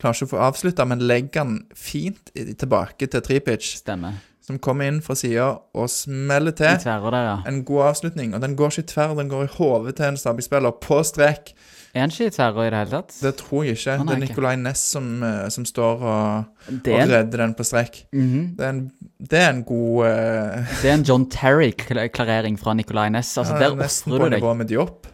klarer 0.00 0.18
ikke 0.18 0.30
å 0.30 0.32
få 0.34 0.42
avslutta, 0.48 0.86
men 0.88 1.04
legger 1.06 1.44
den 1.44 1.56
fint 1.76 2.32
tilbake 2.34 3.08
til 3.10 3.24
Tripic, 3.24 3.74
Stemmer. 3.82 4.20
som 4.44 4.58
kommer 4.58 4.90
inn 4.90 5.02
fra 5.04 5.16
sida 5.18 5.50
og 5.74 5.90
smeller 5.92 6.56
til. 6.56 6.80
der, 6.84 7.18
ja. 7.26 7.36
En 7.46 7.62
god 7.68 7.90
avslutning, 7.92 8.34
og 8.34 8.42
den 8.44 8.56
går 8.56 8.74
ikke 8.74 8.86
i 8.86 8.90
tverr, 8.94 9.14
den 9.18 9.32
går 9.32 9.46
i 9.46 9.52
hodet 9.58 9.96
til 10.00 10.10
en 10.10 10.20
Stabæk-spiller, 10.20 10.80
på 10.80 11.02
strek. 11.06 11.54
Er 11.90 12.04
han 12.04 12.12
ikke 12.12 12.28
i 12.28 12.30
tverra 12.30 12.64
i 12.68 12.70
det 12.70 12.78
hele 12.78 12.92
tatt? 12.92 13.14
Det 13.18 13.32
tror 13.40 13.64
jeg 13.66 13.74
ikke. 13.74 13.94
Det 14.06 14.14
er. 14.14 14.20
Nicolay 14.22 14.58
Næss 14.60 14.82
som, 14.92 15.06
eh, 15.26 15.48
som 15.50 15.64
står 15.66 16.04
og, 16.06 16.44
og 16.70 16.86
redder 16.86 17.42
den 17.42 17.54
på 17.58 17.66
strek. 17.66 18.06
-hmm. 18.14 18.56
Det 18.56 18.64
er 18.64 18.70
en, 18.70 18.90
det 19.30 19.38
er 19.38 19.50
en 19.50 19.64
god 19.64 20.06
uh... 20.06 20.66
det 20.82 20.90
er 20.90 20.94
en 20.94 21.02
John 21.02 21.30
Terry-klarering 21.30 22.58
fra 22.58 22.74
Nicolay 22.74 23.10
Næss. 23.10 23.36
Altså, 23.38 23.54
ja, 23.54 23.68
der 23.68 23.74
Nesten 23.74 24.12
ofrer 24.12 24.18
på 24.18 24.24
du 24.24 24.30
deg. 24.30 24.40
nivå 24.40 24.54
med 24.54 24.66
Diop. 24.66 25.06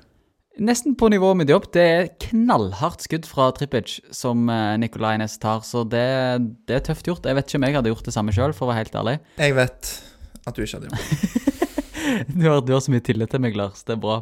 Nesten 0.56 0.94
på 0.96 1.08
nivå 1.12 1.34
med 1.36 1.50
Diop. 1.50 1.66
Det 1.74 1.82
er 1.84 2.06
knallhardt 2.30 3.02
skudd 3.04 3.26
fra 3.28 3.50
Trippic 3.52 3.98
som 4.14 4.46
uh, 4.48 4.76
Nicolay 4.80 5.18
Næss 5.20 5.36
tar, 5.42 5.60
så 5.68 5.82
det, 5.84 6.06
det 6.68 6.78
er 6.78 6.86
tøft 6.86 7.08
gjort. 7.10 7.26
Jeg 7.28 7.36
vet 7.36 7.50
ikke 7.50 7.60
om 7.60 7.66
jeg 7.66 7.76
hadde 7.76 7.92
gjort 7.92 8.08
det 8.08 8.14
samme 8.16 8.32
sjøl, 8.32 8.54
for 8.56 8.64
å 8.64 8.70
være 8.70 8.86
helt 8.86 8.96
ærlig. 8.96 9.14
Jeg 9.36 9.56
vet 9.58 9.90
at 10.46 10.56
du 10.56 10.62
ikke 10.64 10.78
hadde 10.78 10.90
gjort 10.92 11.12
det. 11.12 11.42
Du 12.06 12.44
har, 12.46 12.60
du 12.62 12.70
har 12.70 12.80
så 12.80 12.92
mye 12.94 13.02
tillit 13.02 13.32
til 13.34 13.40
meg, 13.42 13.56
Lars. 13.58 13.80
Det 13.82 13.96
er 13.96 13.98
bra. 13.98 14.20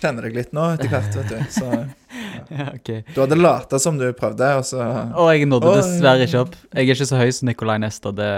Kjenner 0.00 0.24
deg 0.24 0.38
litt 0.38 0.54
nå 0.56 0.62
etter 0.72 0.88
hvert, 0.88 1.18
vet 1.18 1.34
du. 1.34 1.38
Så 1.52 1.68
Ja, 2.56 2.70
ok. 2.72 2.90
du 3.12 3.18
hadde 3.20 3.36
lata 3.36 3.78
som 3.82 3.98
du 4.00 4.06
prøvde, 4.16 4.48
og 4.56 4.64
så 4.64 4.80
Og 4.80 5.28
jeg 5.34 5.48
nådde 5.50 5.74
dessverre 5.76 6.26
ikke 6.26 6.42
opp. 6.46 6.56
Jeg 6.72 6.80
er 6.86 6.96
ikke 6.96 7.08
så 7.12 7.20
høy 7.20 7.28
som 7.36 7.50
Nicolay 7.50 7.82
Nesta. 7.82 8.12
Det... 8.16 8.30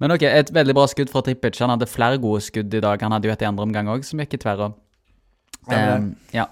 Men 0.00 0.16
ok, 0.16 0.24
et 0.30 0.52
veldig 0.56 0.76
bra 0.80 0.88
skudd 0.88 1.12
fra 1.12 1.22
Trippic. 1.26 1.60
Han 1.60 1.74
hadde 1.74 1.90
flere 1.90 2.18
gode 2.22 2.40
skudd 2.46 2.72
i 2.72 2.82
dag. 2.82 3.04
Han 3.04 3.14
hadde 3.14 3.28
jo 3.28 3.34
et 3.36 3.44
i 3.44 3.50
andre 3.52 3.68
omgang 3.68 3.92
òg, 3.92 4.06
som 4.08 4.24
gikk 4.24 4.40
i 4.40 4.42
tverra. 4.48 4.72
Stemmer 5.66 6.10
ja. 6.36 6.48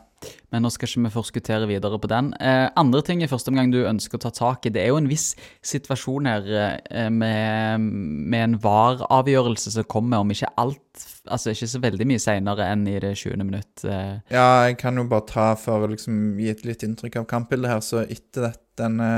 Men 0.50 0.64
nå 0.64 0.70
skal 0.74 0.88
ikke 0.88 1.04
vi 1.04 1.10
forskuttere 1.14 1.68
videre 1.70 1.98
på 2.02 2.08
den. 2.10 2.32
Eh, 2.42 2.64
andre 2.80 3.02
ting 3.06 3.20
i 3.22 3.28
første 3.30 3.52
omgang 3.52 3.70
du 3.70 3.84
ønsker 3.86 4.18
å 4.18 4.22
ta 4.24 4.32
tak 4.34 4.66
i, 4.66 4.72
det 4.74 4.80
er 4.82 4.88
jo 4.90 4.98
en 4.98 5.06
viss 5.06 5.28
situasjon 5.62 6.26
her 6.26 6.48
eh, 6.58 7.06
med, 7.14 7.84
med 7.84 8.42
en 8.42 8.56
VAR-avgjørelse 8.64 9.76
som 9.76 9.86
kommer 9.86 10.24
om 10.24 10.34
ikke 10.34 10.50
alt 10.58 10.82
Altså 11.28 11.52
ikke 11.52 11.66
så 11.70 11.78
veldig 11.84 12.06
mye 12.08 12.18
seinere 12.22 12.64
enn 12.72 12.86
i 12.88 12.96
det 12.98 13.12
20. 13.20 13.44
minutt. 13.44 13.84
Eh. 13.84 14.14
Ja, 14.32 14.64
jeg 14.66 14.78
kan 14.80 14.96
jo 14.98 15.04
bare 15.06 15.28
ta 15.28 15.50
for 15.60 15.84
å 15.84 15.90
liksom 15.92 16.38
gi 16.40 16.48
et 16.50 16.64
litt 16.66 16.82
inntrykk 16.82 17.20
av 17.20 17.28
kampbildet 17.30 17.70
her, 17.70 17.82
så 17.84 18.00
etter 18.02 18.48
dette, 18.48 18.64
denne, 18.80 19.10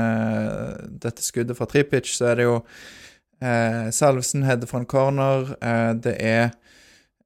dette 1.01 1.23
skuddet 1.25 1.57
fra 1.57 1.65
Tripic, 1.71 2.11
så 2.11 2.33
er 2.33 2.41
det 2.41 2.49
jo 2.49 2.59
Eh, 3.41 3.89
Salvesen 3.91 4.43
header 4.43 4.67
fra 4.69 4.79
en 4.79 4.85
corner. 4.85 5.55
Eh, 5.61 5.93
det 5.93 6.15
er 6.19 6.51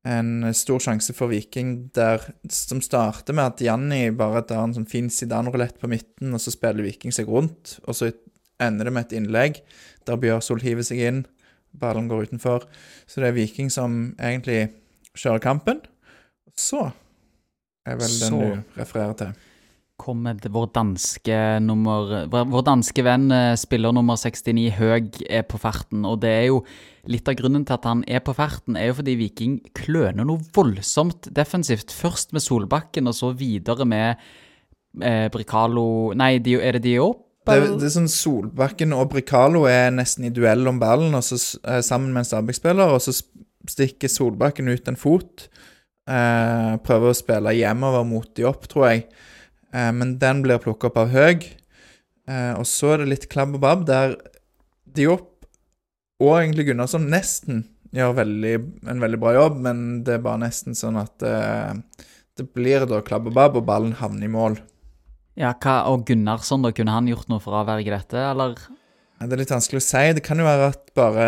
en 0.05 0.53
stor 0.53 0.81
sjanse 0.83 1.13
for 1.17 1.31
Viking 1.31 1.89
der, 1.97 2.21
som 2.53 2.81
starter 2.83 3.33
med 3.33 3.55
at 3.55 3.63
Janni 3.65 4.11
bare 4.13 4.43
tar 4.45 4.61
en 4.61 4.75
sånn 4.75 4.89
fin 4.89 5.09
sidanrulett 5.09 5.79
på 5.81 5.89
midten, 5.89 6.33
og 6.35 6.43
så 6.43 6.53
spiller 6.53 6.85
Viking 6.85 7.13
seg 7.15 7.29
rundt. 7.31 7.79
Og 7.89 7.97
så 7.97 8.11
ender 8.61 8.87
det 8.87 8.93
med 8.93 9.07
et 9.07 9.15
innlegg 9.17 9.63
der 10.05 10.19
Bjørsol 10.21 10.61
hiver 10.61 10.85
seg 10.85 11.01
inn. 11.01 11.23
Ballen 11.75 12.07
går 12.11 12.29
utenfor. 12.29 12.67
Så 13.09 13.21
det 13.21 13.31
er 13.31 13.39
Viking 13.39 13.73
som 13.73 14.13
egentlig 14.21 14.69
kjører 15.17 15.43
kampen. 15.43 15.81
Så 16.55 16.85
er 17.85 17.97
vel 17.99 18.13
den 18.21 18.29
Så. 18.29 18.39
du 18.39 18.79
refererer 18.79 19.17
til. 19.19 19.33
Kommer 19.97 20.37
vår 20.51 20.67
danske 20.75 21.35
nummer 21.63 22.27
Vår 22.29 22.63
danske 22.67 23.03
venn, 23.05 23.29
eh, 23.31 23.55
spiller 23.59 23.93
nummer 23.95 24.17
69, 24.19 24.69
Høg, 24.77 25.21
er 25.29 25.43
på 25.47 25.59
ferten. 25.61 26.05
Og 26.05 26.19
det 26.21 26.31
er 26.31 26.45
jo 26.49 26.63
litt 27.07 27.27
av 27.29 27.37
grunnen 27.39 27.65
til 27.65 27.77
at 27.77 27.85
han 27.85 28.03
er 28.07 28.23
på 28.25 28.35
ferten, 28.35 28.77
er 28.77 28.89
jo 28.89 28.97
fordi 28.99 29.15
Viking 29.19 29.59
kløner 29.77 30.25
noe 30.25 30.43
voldsomt 30.55 31.29
defensivt. 31.33 31.93
Først 31.93 32.33
med 32.33 32.43
Solbakken, 32.43 33.07
og 33.07 33.15
så 33.15 33.31
videre 33.35 33.85
med 33.85 34.17
eh, 35.01 35.29
Bricalo 35.29 36.13
Nei, 36.17 36.35
er 36.37 36.77
det 36.77 36.83
Diop? 36.87 37.21
Det, 37.45 37.59
det 37.77 37.85
er 37.85 37.93
sånn 37.93 38.09
Solbakken 38.09 38.93
og 38.97 39.11
Bricalo 39.11 39.67
er 39.69 39.91
nesten 39.93 40.25
i 40.25 40.33
duell 40.33 40.65
om 40.67 40.79
ballen, 40.81 41.13
og 41.13 41.21
så, 41.23 41.37
eh, 41.61 41.81
sammen 41.85 42.11
med 42.11 42.23
en 42.23 42.31
Stabæk-spiller, 42.31 42.95
og 42.95 43.03
så 43.05 43.13
stikker 43.69 44.09
Solbakken 44.09 44.69
ut 44.71 44.89
en 44.89 44.97
fot. 44.97 45.47
Eh, 46.09 46.73
prøver 46.85 47.11
å 47.11 47.17
spille 47.17 47.53
hjemover 47.57 48.05
mot 48.05 48.27
de 48.37 48.45
opp, 48.49 48.67
tror 48.69 48.89
jeg. 48.89 49.05
Eh, 49.75 49.91
men 49.91 50.15
den 50.21 50.41
blir 50.45 50.61
plukket 50.63 50.89
opp 50.91 50.99
av 51.03 51.13
Høg. 51.13 51.45
Eh, 52.29 52.53
og 52.55 52.65
så 52.69 52.95
er 52.95 53.03
det 53.03 53.11
litt 53.11 53.29
klabb 53.31 53.57
og 53.57 53.63
babb, 53.65 53.85
der 53.89 54.15
Diop 54.95 55.31
og 56.23 56.37
egentlig 56.39 56.69
Gunnarsson 56.69 57.09
nesten 57.11 57.65
gjør 57.95 58.15
veldig, 58.21 58.53
en 58.91 59.01
veldig 59.03 59.19
bra 59.19 59.33
jobb, 59.35 59.57
men 59.65 59.81
det 60.07 60.17
er 60.17 60.23
bare 60.23 60.45
nesten 60.45 60.77
sånn 60.77 60.97
at 60.99 61.25
eh, 61.27 61.75
det 62.35 62.47
blir 62.55 62.85
da 62.87 63.01
klabb 63.05 63.29
og 63.29 63.35
babb, 63.35 63.59
og 63.59 63.67
ballen 63.67 63.95
havner 63.99 64.27
i 64.27 64.31
mål. 64.31 64.57
Ja, 65.39 65.51
hva, 65.51 65.81
og 65.91 66.05
Gunnarsson, 66.07 66.63
da, 66.63 66.71
kunne 66.75 66.95
han 66.95 67.09
gjort 67.11 67.29
noe 67.31 67.43
for 67.43 67.55
å 67.55 67.61
avverge 67.63 67.91
dette, 67.91 68.19
eller? 68.31 68.59
Det 69.15 69.31
er 69.31 69.39
litt 69.39 69.51
vanskelig 69.53 69.79
å 69.79 69.85
si. 69.85 70.01
Det 70.17 70.21
kan 70.25 70.39
jo 70.41 70.45
være 70.45 70.65
at 70.73 70.89
bare 70.97 71.27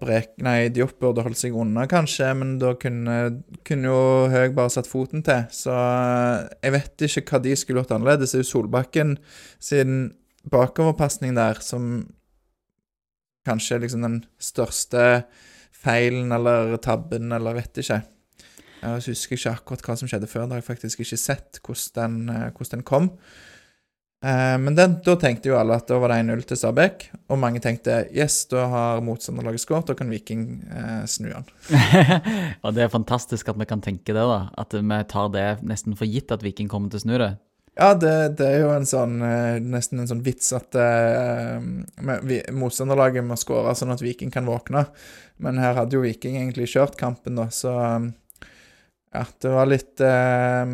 Brek... 0.00 0.34
Nei, 0.44 0.68
Diop 0.74 0.98
burde 1.00 1.24
holdt 1.24 1.40
seg 1.40 1.56
unna, 1.56 1.86
kanskje, 1.88 2.28
men 2.36 2.58
da 2.60 2.74
kunne, 2.76 3.16
kunne 3.64 3.88
jo 3.88 4.02
Høg 4.32 4.52
bare 4.56 4.72
satt 4.74 4.90
foten 4.90 5.24
til. 5.24 5.46
Så 5.54 5.72
eh, 5.72 6.44
jeg 6.66 6.74
vet 6.76 7.06
ikke 7.08 7.24
hva 7.30 7.40
de 7.46 7.56
skulle 7.56 7.80
gjort 7.80 7.94
annerledes. 7.96 8.34
Det 8.34 8.42
er 8.42 8.44
jo 8.44 8.50
Solbakken 8.50 9.16
sin 9.56 10.12
bakoverpasning 10.52 11.32
der 11.38 11.62
som 11.64 12.04
kanskje 13.48 13.78
er 13.78 13.84
liksom 13.86 14.04
den 14.04 14.20
største 14.40 15.24
feilen 15.84 16.32
eller 16.32 16.76
tabben, 16.84 17.32
eller 17.32 17.56
vet 17.56 17.80
ikke. 17.80 18.02
Jeg 18.84 19.08
husker 19.08 19.38
ikke 19.38 19.56
akkurat 19.56 19.88
hva 19.88 19.96
som 19.96 20.12
skjedde 20.12 20.28
før. 20.28 20.44
Da 20.44 20.58
har 20.58 20.60
jeg 20.60 20.68
faktisk 20.68 21.00
ikke 21.00 21.20
sett 21.20 21.60
hvordan 21.64 22.20
den, 22.28 22.36
eh, 22.36 22.50
hvordan 22.52 22.82
den 22.82 22.88
kom. 22.92 23.10
Eh, 24.24 24.56
Men 24.58 24.76
den, 24.78 24.94
da 25.04 25.14
tenkte 25.20 25.50
jo 25.50 25.58
alle 25.60 25.76
at 25.76 25.88
da 25.90 25.98
var 26.00 26.08
det 26.14 26.22
1-0 26.24 26.44
til 26.48 26.56
Stabæk, 26.60 27.02
og 27.28 27.40
mange 27.42 27.60
tenkte 27.60 27.98
yes, 28.14 28.38
da 28.48 28.62
har 28.72 29.02
motstanderlaget 29.04 29.60
skåret, 29.64 29.90
da 29.90 29.96
kan 29.98 30.08
Viking 30.12 30.46
eh, 30.72 31.02
snu 31.10 31.28
den. 31.32 31.44
og 32.64 32.70
det 32.76 32.86
er 32.86 32.92
fantastisk 32.94 33.50
at 33.52 33.58
vi 33.60 33.66
kan 33.68 33.82
tenke 33.84 34.14
det, 34.16 34.22
da. 34.24 34.46
At 34.56 34.72
vi 34.76 35.00
tar 35.12 35.28
det 35.34 35.48
nesten 35.66 35.98
for 35.98 36.08
gitt 36.08 36.32
at 36.32 36.44
Viking 36.46 36.70
kommer 36.72 36.88
til 36.94 37.02
å 37.02 37.04
snu 37.04 37.18
det. 37.20 37.34
Ja, 37.74 37.88
det, 37.98 38.10
det 38.38 38.46
er 38.46 38.60
jo 38.62 38.68
en 38.70 38.84
sånn 38.86 39.16
eh, 39.26 39.56
nesten 39.58 39.98
en 39.98 40.06
sånn 40.06 40.20
vits 40.22 40.52
at 40.54 40.76
eh, 40.78 41.56
vi- 42.22 42.44
motstanderlaget 42.54 43.26
må 43.26 43.34
skåre 43.40 43.72
sånn 43.74 43.90
at 43.92 44.04
Viking 44.04 44.30
kan 44.30 44.46
våkne. 44.46 44.84
Men 45.42 45.58
her 45.58 45.74
hadde 45.80 45.96
jo 45.98 46.04
Viking 46.04 46.36
egentlig 46.38 46.68
kjørt 46.70 46.94
kampen, 47.00 47.34
da, 47.40 47.48
så 47.50 47.72
ja, 49.14 49.24
det 49.42 49.50
var 49.50 49.66
litt 49.70 50.00
eh, 50.06 50.64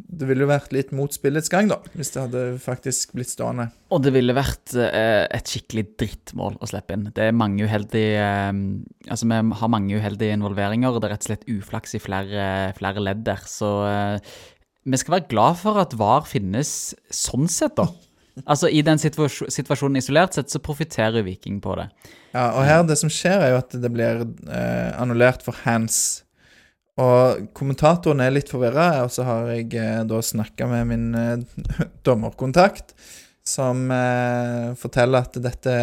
Det 0.00 0.28
ville 0.28 0.44
jo 0.44 0.50
vært 0.50 0.72
litt 0.74 0.92
mot 0.96 1.12
spillets 1.12 1.50
gang, 1.52 1.68
da, 1.70 1.78
hvis 1.96 2.12
det 2.14 2.22
hadde 2.22 2.44
faktisk 2.62 3.14
blitt 3.16 3.32
stående. 3.32 3.68
Og 3.94 4.02
det 4.04 4.12
ville 4.14 4.36
vært 4.36 4.74
eh, 4.78 5.26
et 5.26 5.50
skikkelig 5.50 5.86
drittmål 6.00 6.60
å 6.60 6.68
slippe 6.70 6.96
inn. 6.96 7.08
Det 7.16 7.26
er 7.28 7.36
mange 7.36 7.66
uheldige 7.66 8.22
eh, 8.22 8.52
Altså, 9.10 9.26
vi 9.26 9.40
har 9.60 9.72
mange 9.72 9.96
uheldige 9.96 10.36
involveringer, 10.36 10.92
og 10.92 11.00
det 11.00 11.08
er 11.08 11.14
rett 11.16 11.24
og 11.26 11.30
slett 11.30 11.48
uflaks 11.50 11.96
i 11.96 12.02
flere, 12.02 12.44
flere 12.78 13.02
ledd 13.02 13.24
der. 13.26 13.42
Så 13.48 13.70
eh, 13.88 14.30
vi 14.86 15.00
skal 15.00 15.18
være 15.18 15.30
glad 15.32 15.58
for 15.60 15.80
at 15.80 15.96
VAR 15.98 16.28
finnes 16.28 16.94
sånn 17.14 17.48
sett, 17.50 17.76
da. 17.80 17.88
Altså, 18.46 18.70
i 18.70 18.80
den 18.86 19.00
situas 19.00 19.40
situasjonen 19.52 20.00
isolert 20.00 20.36
sett, 20.36 20.52
så 20.52 20.62
profitterer 20.62 21.24
Viking 21.26 21.58
på 21.62 21.74
det. 21.80 21.90
Ja, 22.32 22.52
og 22.54 22.64
her 22.64 22.84
det 22.86 22.96
som 23.00 23.10
skjer, 23.12 23.42
er 23.42 23.54
jo 23.54 23.60
at 23.60 23.74
det 23.82 23.90
blir 23.92 24.24
eh, 24.24 24.90
annullert 25.00 25.44
for 25.44 25.56
hands. 25.64 26.22
Og 27.00 27.46
kommentatoren 27.56 28.20
er 28.24 28.34
litt 28.34 28.50
forvirra, 28.50 29.04
og 29.04 29.12
så 29.14 29.24
har 29.28 29.50
jeg 29.54 29.70
eh, 29.78 30.02
da 30.08 30.20
snakka 30.24 30.66
med 30.68 30.88
min 30.90 31.08
eh, 31.16 31.64
dommerkontakt, 32.06 32.94
som 33.46 33.86
eh, 33.94 34.72
forteller 34.78 35.24
at 35.24 35.38
dette 35.40 35.76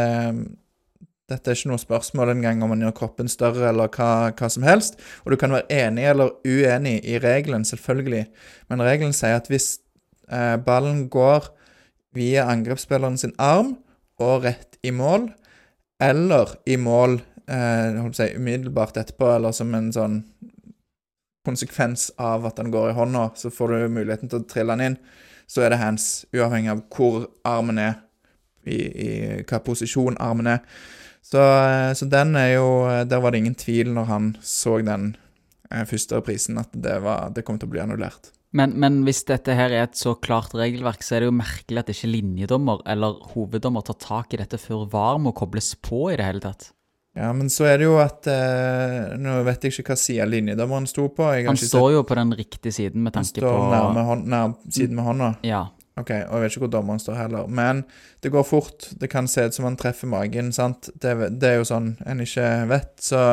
dette 1.28 1.52
er 1.52 1.58
ikke 1.58 1.74
noe 1.74 1.82
spørsmål 1.82 2.30
engang 2.32 2.62
om 2.64 2.72
man 2.72 2.84
gjør 2.86 2.94
kroppen 3.02 3.28
større 3.28 3.66
eller 3.68 3.90
hva, 3.92 4.32
hva 4.32 4.48
som 4.52 4.64
helst. 4.64 4.96
Og 5.26 5.34
du 5.34 5.38
kan 5.40 5.52
være 5.52 5.68
enig 5.76 6.06
eller 6.08 6.32
uenig 6.48 7.02
i 7.04 7.18
regelen, 7.20 7.66
selvfølgelig. 7.68 8.24
Men 8.72 8.84
regelen 8.88 9.16
sier 9.16 9.36
at 9.36 9.50
hvis 9.52 9.82
eh, 10.32 10.56
ballen 10.64 11.10
går 11.12 11.50
via 12.16 12.48
angrepsspilleren 12.48 13.20
sin 13.20 13.36
arm 13.44 13.76
og 14.24 14.48
rett 14.48 14.80
i 14.88 14.94
mål, 14.96 15.28
eller 16.00 16.56
i 16.64 16.78
mål 16.80 17.20
eh, 17.52 18.00
si, 18.16 18.30
umiddelbart 18.40 18.96
etterpå, 19.04 19.34
eller 19.36 19.56
som 19.56 19.76
en 19.76 19.92
sånn 19.92 20.22
konsekvens 21.48 22.10
av 22.20 22.46
at 22.50 22.60
den 22.60 22.74
går 22.74 22.92
i 22.92 22.98
hånda, 22.98 23.30
så 23.40 23.52
får 23.54 23.74
du 23.74 23.96
muligheten 23.96 24.32
til 24.32 24.44
å 24.44 24.50
trille 24.50 24.76
den 24.76 24.92
inn, 24.92 25.00
så 25.48 25.64
er 25.64 25.72
det 25.72 25.82
hands, 25.82 26.28
uavhengig 26.36 26.74
av 26.74 26.84
hvor 26.92 27.30
armen 27.48 27.80
er, 27.82 28.00
i, 28.68 28.78
i 28.78 29.10
hva 29.48 29.62
posisjon 29.64 30.20
armen 30.20 30.52
er. 30.58 30.64
Så, 31.24 31.40
eh, 31.40 31.92
så 31.96 32.08
den 32.08 32.36
er 32.40 32.54
jo 32.54 32.68
Der 33.08 33.20
var 33.20 33.32
det 33.32 33.42
ingen 33.42 33.56
tvil 33.56 33.92
når 33.96 34.06
han 34.12 34.28
så 34.44 34.78
den 34.80 35.16
eh, 35.72 35.84
første 35.88 36.20
reprisen, 36.20 36.60
at 36.60 36.72
det, 36.76 37.00
var, 37.04 37.32
det 37.36 37.44
kom 37.48 37.60
til 37.60 37.68
å 37.68 37.76
bli 37.76 37.84
annullert. 37.84 38.32
Men, 38.56 38.74
men 38.80 39.02
hvis 39.04 39.26
dette 39.28 39.56
her 39.58 39.74
er 39.76 39.86
et 39.86 40.00
så 40.00 40.16
klart 40.16 40.56
regelverk, 40.56 41.04
så 41.04 41.18
er 41.18 41.24
det 41.24 41.30
jo 41.30 41.36
merkelig 41.36 41.82
at 41.82 41.92
ikke 41.92 42.12
linjedommer 42.14 42.80
eller 42.88 43.20
hoveddommer 43.34 43.84
tar 43.86 44.00
tak 44.04 44.34
i 44.34 44.40
dette 44.40 44.60
før 44.62 44.88
VAR 44.92 45.20
må 45.20 45.36
kobles 45.36 45.74
på 45.84 46.08
i 46.14 46.18
det 46.20 46.28
hele 46.28 46.44
tatt. 46.44 46.72
Ja, 47.18 47.32
men 47.34 47.50
så 47.50 47.66
er 47.66 47.80
det 47.82 47.88
jo 47.88 47.96
at 47.98 48.28
eh, 48.30 49.16
Nå 49.18 49.40
vet 49.48 49.64
jeg 49.66 49.74
ikke 49.74 49.96
hva 49.96 49.98
side 49.98 50.28
linjedommeren 50.30 50.86
sto 50.90 51.08
på. 51.10 51.26
Jeg 51.34 51.48
har 51.48 51.50
Han 51.50 51.58
ikke 51.58 51.72
står 51.72 51.88
jo 51.96 52.04
på 52.06 52.18
den 52.20 52.36
riktige 52.38 52.76
siden 52.76 53.02
med 53.02 53.16
Han 53.16 53.26
tanke 53.26 53.42
står 53.42 53.48
på 53.58 53.72
nærme, 53.72 54.04
hånd, 54.06 54.28
nær 54.30 54.54
siden 54.70 55.00
med 55.00 55.08
hånda. 55.08 55.32
Ja. 55.48 55.64
Ok, 55.98 56.12
og 56.14 56.36
jeg 56.38 56.44
vet 56.44 56.54
ikke 56.54 56.62
hvor 56.68 56.74
dommeren 56.76 57.02
står 57.02 57.18
heller. 57.18 57.50
Men 57.50 57.82
det 58.22 58.32
går 58.36 58.46
fort. 58.46 58.90
Det 59.02 59.10
kan 59.10 59.26
se 59.32 59.48
ut 59.48 59.58
som 59.58 59.66
han 59.66 59.80
treffer 59.82 60.10
magen, 60.12 60.52
sant. 60.54 60.92
Det, 60.94 61.16
det 61.42 61.50
er 61.50 61.58
jo 61.58 61.66
sånn 61.72 61.96
en 62.06 62.22
ikke 62.22 62.46
vet. 62.70 62.92
Så 63.02 63.24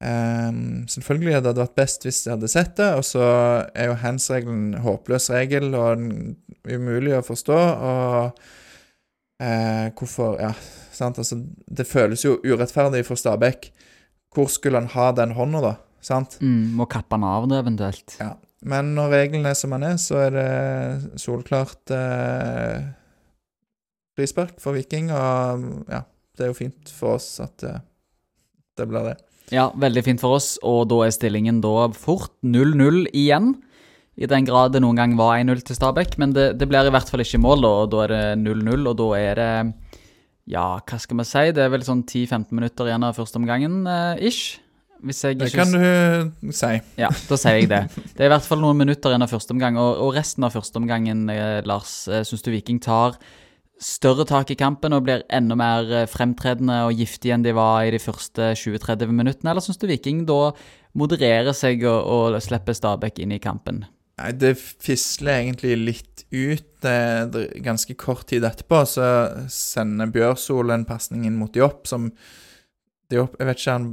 ehm, 0.00 0.86
selvfølgelig 0.88 1.36
hadde 1.36 1.52
det 1.52 1.64
vært 1.66 1.76
best 1.82 2.08
hvis 2.08 2.22
jeg 2.24 2.32
hadde 2.32 2.48
sett 2.48 2.72
det. 2.80 2.88
Og 2.96 3.04
så 3.04 3.26
er 3.74 3.90
jo 3.90 3.98
hands-regelen 4.00 4.70
en 4.70 4.80
håpløs 4.86 5.28
regel 5.34 5.74
og 5.76 6.06
umulig 6.64 7.18
å 7.18 7.24
forstå. 7.28 7.60
Og 7.92 8.40
eh, 9.44 9.90
hvorfor 10.00 10.40
Ja. 10.40 10.54
Altså, 11.00 11.40
det 11.66 11.88
føles 11.88 12.24
jo 12.24 12.38
urettferdig 12.44 13.04
for 13.08 13.20
Stabæk. 13.20 13.70
Hvor 14.34 14.50
skulle 14.52 14.78
han 14.78 14.92
ha 14.92 15.10
den 15.16 15.34
hånda, 15.34 15.62
da? 15.64 15.74
Sant? 16.04 16.38
Mm, 16.40 16.76
må 16.78 16.86
kappe 16.90 17.16
han 17.16 17.26
av 17.26 17.48
det 17.50 17.60
eventuelt. 17.64 18.16
Ja. 18.20 18.34
Men 18.60 18.92
når 18.96 19.14
reglene 19.14 19.52
er 19.52 19.56
som 19.56 19.72
den 19.72 19.86
er, 19.88 19.96
så 20.00 20.18
er 20.26 20.34
det 20.34 21.20
solklart 21.20 21.92
eh, 21.96 22.90
frispark 24.18 24.60
for 24.60 24.76
Viking. 24.76 25.08
Og 25.14 25.88
ja, 25.88 26.04
det 26.36 26.44
er 26.44 26.52
jo 26.52 26.58
fint 26.58 26.92
for 26.92 27.16
oss 27.16 27.32
at 27.42 27.64
eh, 27.64 27.80
det 28.76 28.88
blir 28.90 29.10
det. 29.10 29.16
Ja, 29.50 29.70
veldig 29.74 30.04
fint 30.06 30.22
for 30.22 30.38
oss, 30.38 30.54
og 30.62 30.84
da 30.92 31.00
er 31.06 31.14
stillingen 31.14 31.58
da 31.64 31.88
fort 31.96 32.36
0-0 32.46 33.08
igjen. 33.10 33.54
I 34.20 34.28
den 34.30 34.46
grad 34.46 34.74
det 34.74 34.82
noen 34.84 34.98
gang 34.98 35.16
var 35.18 35.40
1-0 35.40 35.64
til 35.66 35.78
Stabæk, 35.78 36.18
men 36.20 36.34
det, 36.36 36.52
det 36.60 36.68
blir 36.70 36.86
i 36.86 36.92
hvert 36.92 37.08
fall 37.10 37.24
ikke 37.24 37.40
mål, 37.42 37.64
da, 37.64 37.70
og 37.82 37.90
da 37.90 38.02
er 38.04 38.12
det 38.12 38.22
0-0, 38.44 38.84
og 38.92 38.98
da 39.00 39.08
er 39.18 39.40
det 39.40 39.50
Ja, 40.48 40.80
hva 40.80 40.98
skal 40.98 41.20
vi 41.20 41.28
si? 41.28 41.44
Det 41.56 41.62
er 41.64 41.70
vel 41.72 41.84
sånn 41.86 42.02
10-15 42.06 42.50
minutter 42.56 42.88
igjen 42.88 43.06
av 43.06 43.18
første 43.18 43.40
omgangen, 43.40 43.82
eh, 43.86 44.26
ish. 44.30 44.58
Hvis 45.00 45.22
jeg 45.24 45.38
Det 45.38 45.48
ikke 45.48 45.64
kan 45.64 45.72
du 45.72 46.52
si. 46.52 46.72
Ja, 47.00 47.08
da 47.08 47.36
sier 47.40 47.56
jeg 47.56 47.70
det. 47.70 47.82
Det 48.16 48.24
er 48.24 48.28
i 48.28 48.32
hvert 48.34 48.48
fall 48.48 48.60
noen 48.60 48.76
minutter 48.76 49.12
igjen 49.12 49.24
av 49.24 49.32
første 49.32 49.54
omgang, 49.56 49.78
og, 49.80 50.00
og 50.04 50.16
resten 50.16 50.44
av 50.44 50.52
første 50.52 50.76
omgangen, 50.80 51.28
eh, 51.32 51.60
Lars, 51.64 52.08
eh, 52.08 52.24
syns 52.26 52.44
du 52.44 52.50
Viking 52.52 52.80
tar 52.84 53.16
større 53.80 54.26
tak 54.28 54.50
i 54.52 54.58
kampen 54.60 54.92
og 54.92 55.06
blir 55.06 55.24
enda 55.32 55.56
mer 55.56 55.88
eh, 56.02 56.08
fremtredende 56.10 56.82
og 56.84 56.98
giftige 57.00 57.32
enn 57.36 57.46
de 57.46 57.54
var 57.56 57.86
i 57.86 57.94
de 57.94 58.02
første 58.02 58.52
20-30 58.60 59.08
minuttene, 59.08 59.54
eller 59.54 59.64
syns 59.64 59.80
du 59.80 59.88
Viking 59.88 60.26
da 60.28 60.52
modererer 61.00 61.56
seg 61.56 61.86
og, 61.88 62.04
og 62.04 62.42
slipper 62.44 62.76
Stabæk 62.76 63.22
inn 63.24 63.32
i 63.32 63.40
kampen? 63.40 63.86
Nei, 64.20 64.32
det 64.36 64.52
fisler 64.60 65.40
egentlig 65.40 65.76
litt 65.78 66.24
ut. 66.30 66.66
Det, 66.80 66.96
det, 67.32 67.44
ganske 67.64 67.94
kort 68.00 68.26
tid 68.28 68.44
etterpå 68.44 68.82
så 68.88 69.06
sender 69.52 70.12
Bjørsol 70.12 70.72
en 70.74 70.86
pasning 70.88 71.26
inn 71.28 71.38
mot 71.40 71.56
Jopp 71.56 71.88
som 71.88 72.10
de 73.10 73.18
opp, 73.24 73.34
Jeg 73.40 73.48
vet 73.48 73.58
ikke, 73.58 73.72
han 73.74 73.86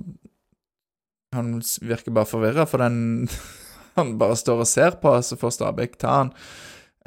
Han 1.35 1.47
virker 1.81 2.15
bare 2.15 2.29
forvirra, 2.29 2.67
for 2.69 2.83
den 2.83 3.27
Han 3.97 4.17
bare 4.19 4.35
står 4.37 4.61
og 4.61 4.69
ser 4.69 4.99
på, 5.01 5.15
så 5.25 5.39
får 5.39 5.55
Stabæk 5.55 5.95
ta 5.97 6.19
han. 6.19 6.27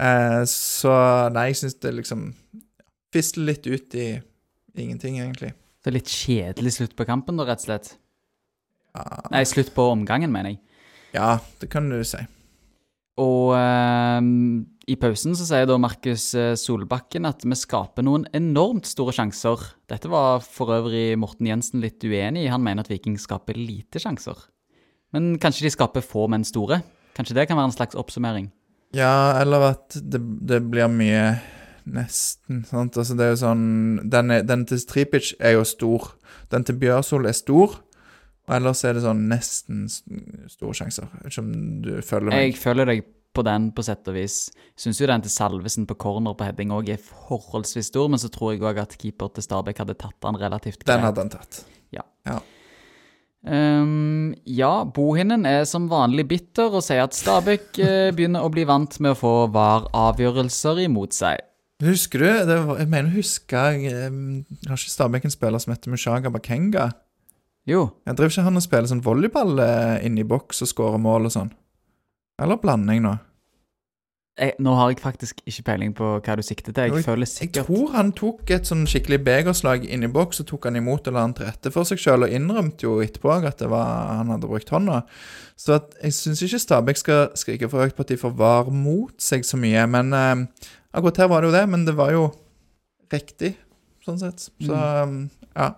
Eh, 0.01 0.41
så 0.51 0.91
nei, 1.31 1.51
jeg 1.53 1.61
syns 1.61 1.77
det 1.85 1.93
liksom 1.95 2.25
fisler 3.15 3.53
litt 3.53 3.69
ut 3.69 3.95
i 3.95 4.09
ingenting, 4.75 5.21
egentlig. 5.21 5.53
Så 5.85 5.93
litt 5.95 6.11
kjedelig 6.11 6.75
slutt 6.75 6.97
på 6.99 7.07
kampen, 7.07 7.39
da, 7.39 7.47
rett 7.47 7.63
og 7.63 7.69
slett. 7.69 7.93
Ja, 8.99 9.07
Nei, 9.31 9.45
slutt 9.47 9.71
på 9.77 9.87
omgangen, 9.93 10.33
mener 10.35 10.57
jeg. 10.57 10.61
ja 11.15 11.37
det 11.63 11.71
kan 11.71 11.87
du 11.93 12.01
si. 12.03 12.25
Og 13.21 13.53
eh, 13.57 14.21
i 14.91 14.97
pausen 14.99 15.37
så 15.39 15.47
sier 15.47 15.67
da 15.69 15.77
Markus 15.81 16.31
eh, 16.39 16.55
Solbakken 16.59 17.29
at 17.29 17.45
vi 17.45 17.59
skaper 17.59 18.07
noen 18.07 18.25
enormt 18.37 18.89
store 18.89 19.15
sjanser. 19.17 19.61
Dette 19.91 20.11
var 20.11 20.41
for 20.45 20.73
øvrig 20.75 21.19
Morten 21.21 21.51
Jensen 21.51 21.85
litt 21.85 22.03
uenig 22.03 22.47
i. 22.47 22.53
Han 22.53 22.65
mener 22.65 22.87
at 22.87 22.91
Viking 22.93 23.19
skaper 23.21 23.59
lite 23.59 24.03
sjanser. 24.03 24.39
Men 25.15 25.35
kanskje 25.43 25.67
de 25.67 25.75
skaper 25.75 26.05
få, 26.07 26.27
men 26.31 26.47
store? 26.47 26.81
Kanskje 27.19 27.37
det 27.37 27.49
kan 27.51 27.59
være 27.59 27.73
en 27.73 27.77
slags 27.77 27.99
oppsummering? 27.99 28.51
Ja, 28.97 29.39
eller 29.39 29.73
at 29.75 29.95
det, 29.95 30.21
det 30.47 30.63
blir 30.71 30.91
mye 30.91 31.25
nesten, 31.91 32.65
sant. 32.67 32.97
Altså, 32.99 33.17
det 33.19 33.27
er 33.27 33.33
jo 33.35 33.41
sånn 33.41 33.65
Den, 34.11 34.35
den 34.47 34.65
til 34.69 34.81
Stripic 34.83 35.33
er 35.39 35.59
jo 35.59 35.67
stor. 35.69 36.13
Den 36.51 36.67
til 36.67 36.79
Bjørsol 36.81 37.29
er 37.31 37.37
stor. 37.37 37.79
Ellers 38.51 38.83
er 38.85 38.97
det 38.97 39.05
sånn 39.05 39.25
nesten 39.31 39.87
store 39.91 40.75
sjanser. 40.77 41.11
Ikke 41.27 41.43
om 41.45 41.51
du 41.85 41.93
følger 42.03 42.33
meg. 42.33 42.47
Jeg 42.49 42.61
følger 42.61 42.91
deg 42.91 43.03
på 43.31 43.45
den 43.47 43.69
på 43.75 43.85
sett 43.87 44.09
og 44.11 44.17
vis. 44.17 44.39
Syns 44.79 45.01
jo 45.01 45.09
den 45.11 45.23
til 45.23 45.33
Salvesen 45.33 45.87
på 45.89 45.97
corner 46.03 46.35
på 46.35 46.47
heading 46.49 46.73
òg 46.75 46.91
er 46.95 47.03
forholdsvis 47.03 47.93
stor, 47.93 48.09
men 48.11 48.19
så 48.23 48.31
tror 48.33 48.55
jeg 48.55 48.65
òg 48.67 48.81
at 48.83 48.97
keeper 48.99 49.31
til 49.35 49.47
Stabæk 49.47 49.85
hadde 49.85 49.99
tatt 50.01 50.19
den 50.27 50.41
relativt 50.41 50.83
greit. 50.83 50.91
Den 50.91 51.07
hadde 51.07 51.23
han 51.25 51.31
tatt. 51.37 51.63
Ja. 51.95 52.03
ja, 54.45 54.73
Bohinen 54.85 55.47
er 55.49 55.63
som 55.65 55.87
vanlig 55.91 56.27
bitter 56.29 56.75
og 56.75 56.85
sier 56.85 57.07
at 57.07 57.17
Stabæk 57.17 57.79
uh, 57.81 58.11
begynner 58.17 58.45
å 58.45 58.51
bli 58.53 58.67
vant 58.69 58.99
med 59.01 59.15
å 59.15 59.21
få 59.21 59.35
VAR-avgjørelser 59.55 60.83
imot 60.89 61.17
seg. 61.17 61.47
Husker 61.81 62.21
du? 62.21 62.29
Det 62.51 62.59
var, 62.67 62.83
jeg 62.83 62.91
mener 62.93 63.09
å 63.09 63.15
huske 63.15 63.61
um, 64.11 64.43
Har 64.67 64.77
ikke 64.77 64.93
Stabæk 64.93 65.25
en 65.25 65.33
spiller 65.33 65.63
som 65.63 65.73
heter 65.73 65.95
Mushaga 65.95 66.33
Bakenga? 66.35 66.91
Jo, 67.69 67.91
Jeg 68.07 68.17
driver 68.17 68.33
ikke 68.33 68.47
han 68.47 68.57
og 68.57 68.63
spiller 68.65 68.89
sånn 68.89 69.03
volleyball 69.05 69.59
inni 69.61 70.07
inne 70.09 70.23
i 70.25 70.29
boks 70.29 70.63
og 70.65 70.71
skårer 70.71 71.03
mål 71.03 71.29
og 71.29 71.35
sånn? 71.35 71.51
Eller 72.41 72.57
blanding 72.57 73.03
nå? 73.05 73.19
jeg, 74.41 74.55
nå 74.63 74.73
har 74.79 74.91
jeg 74.93 75.01
faktisk 75.03 75.41
ikke 75.49 75.65
peiling 75.67 75.93
på 75.97 76.09
hva 76.25 76.37
du 76.39 76.43
sikter 76.45 76.75
til. 76.75 76.89
Jeg, 76.89 77.01
Jeg 77.01 77.07
føler 77.07 77.31
Jeg 77.41 77.53
tror 77.57 77.93
han 77.95 78.13
tok 78.17 78.53
et 78.55 78.69
sånn 78.69 78.87
skikkelig 78.89 79.21
begerslag 79.27 79.85
inni 79.85 80.09
i 80.09 80.13
boks, 80.13 80.43
og 80.43 80.49
tok 80.51 80.69
han 80.69 80.79
imot 80.81 81.09
og 81.11 81.17
la 81.17 81.25
han 81.27 81.35
til 81.37 81.49
rette 81.49 81.73
for 81.75 81.89
seg 81.89 82.01
sjøl, 82.01 82.27
og 82.27 82.35
innrømte 82.35 82.87
jo 82.87 82.99
etterpå 83.05 83.33
at 83.37 83.61
det 83.61 83.71
var, 83.73 84.15
han 84.21 84.33
hadde 84.33 84.51
brukt 84.51 84.73
hånda. 84.73 85.03
Så 85.61 85.77
at, 85.77 85.97
jeg 86.03 86.17
syns 86.17 86.45
ikke 86.47 86.63
Stabæk 86.63 87.03
skal 87.03 87.27
skrike 87.39 87.69
for 87.73 87.85
høyt 87.85 87.97
på 87.99 88.07
at 88.07 88.13
de 88.15 88.21
får 88.21 88.37
var 88.39 88.71
mot 88.73 89.15
seg 89.21 89.45
så 89.47 89.61
mye, 89.61 89.85
men 89.91 90.15
eh, 90.17 90.47
akkurat 90.97 91.25
her 91.25 91.33
var 91.33 91.45
det 91.45 91.51
jo 91.53 91.59
det. 91.59 91.67
Men 91.75 91.85
det 91.89 91.97
var 91.99 92.15
jo 92.17 92.31
riktig, 93.13 93.55
sånn 94.07 94.21
sett. 94.23 94.49
Så 94.49 94.71
Mm. 94.71 94.81
um, 94.81 95.31
ja. 95.57 95.75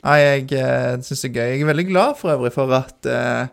Nei, 0.00 0.18
jeg 0.24 0.44
uh, 0.56 1.00
syns 1.04 1.24
det 1.26 1.30
er 1.30 1.34
gøy. 1.34 1.48
Jeg 1.52 1.64
er 1.64 1.70
veldig 1.70 1.88
glad 1.90 2.20
for 2.20 2.32
øvrig 2.32 2.52
for 2.54 2.72
at 2.72 3.08
eh, 3.10 3.50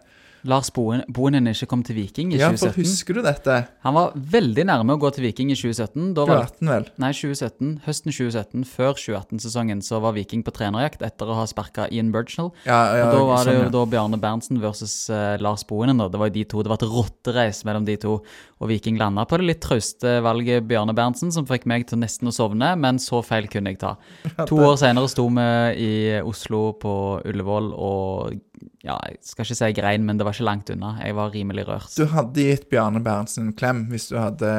Lars 0.47 0.69
Bohinen 0.71 1.49
ikke 1.51 1.67
kom 1.67 1.81
til 1.83 1.97
Viking 1.97 2.31
i 2.31 2.37
2017. 2.39 2.55
Ja, 2.55 2.71
for 2.71 2.79
husker 2.79 3.17
du 3.17 3.21
dette? 3.25 3.55
Han 3.83 3.95
var 3.97 4.13
veldig 4.15 4.63
nærme 4.69 4.95
å 4.95 5.01
gå 5.01 5.09
til 5.15 5.25
Viking 5.27 5.51
i 5.51 5.57
2017. 5.59 6.13
Da 6.15 6.23
var 6.27 6.45
det 6.45 6.53
2018, 6.55 6.69
vel? 6.71 6.87
Nei, 7.03 7.09
2017. 7.17 7.73
Høsten 7.87 8.15
2017, 8.15 8.63
før 8.71 8.93
2018-sesongen, 8.95 9.83
så 9.83 9.99
var 10.03 10.15
Viking 10.15 10.45
på 10.47 10.53
trenerjakt 10.55 11.03
etter 11.05 11.27
å 11.27 11.35
ha 11.41 11.43
sparka 11.49 11.89
Ian 11.91 12.13
Burchnell. 12.15 12.53
Ja, 12.63 12.79
ja, 12.95 13.09
og 13.09 13.17
da 13.17 13.25
var 13.27 13.43
det 13.43 13.51
sånn, 13.51 13.59
jo 13.59 13.65
ja. 13.65 13.73
da 13.75 13.83
Bjarne 13.91 14.21
Berntsen 14.23 14.61
versus 14.63 14.95
uh, 15.11 15.35
Lars 15.43 15.67
Bohinen. 15.67 15.99
da. 15.99 16.07
Det 16.13 16.23
var 16.23 16.31
jo 16.31 16.37
de 16.39 16.45
to, 16.47 16.63
det 16.63 16.71
var 16.71 16.79
et 16.79 16.87
rottereis 16.95 17.61
mellom 17.67 17.87
de 17.87 17.97
to. 18.07 18.17
Og 18.57 18.71
Viking 18.71 19.01
landa 19.01 19.27
på 19.27 19.41
det 19.41 19.49
litt 19.51 19.63
trauste 19.65 20.17
valget 20.23 20.65
Bjarne 20.69 20.95
Berntsen, 20.97 21.33
som 21.35 21.47
fikk 21.49 21.67
meg 21.69 21.89
til 21.91 21.99
nesten 22.01 22.31
å 22.31 22.35
sovne, 22.35 22.71
men 22.79 23.03
så 23.03 23.19
feil 23.25 23.51
kunne 23.51 23.75
jeg 23.75 23.83
ta. 23.83 23.97
To 24.47 24.63
år 24.63 24.79
senere 24.79 25.11
sto 25.11 25.27
vi 25.27 25.47
i 25.83 25.93
Oslo 26.23 26.71
på 26.79 26.93
Ullevål 27.27 27.73
og 27.75 28.37
ja, 28.85 28.95
jeg 29.09 29.19
skal 29.25 29.45
ikke 29.45 29.57
si 29.59 29.69
grein, 29.77 30.05
men 30.07 30.19
det 30.19 30.25
var 30.27 30.35
ikke 30.35 30.47
langt 30.47 30.71
unna. 30.73 30.95
Jeg 31.03 31.15
var 31.17 31.33
rimelig 31.33 31.65
rørt. 31.67 31.89
Du 31.97 32.07
hadde 32.11 32.45
gitt 32.49 32.67
Bjarne 32.71 33.01
Berntsen 33.03 33.49
en 33.49 33.57
klem 33.57 33.85
hvis 33.91 34.09
du 34.11 34.17
hadde 34.19 34.51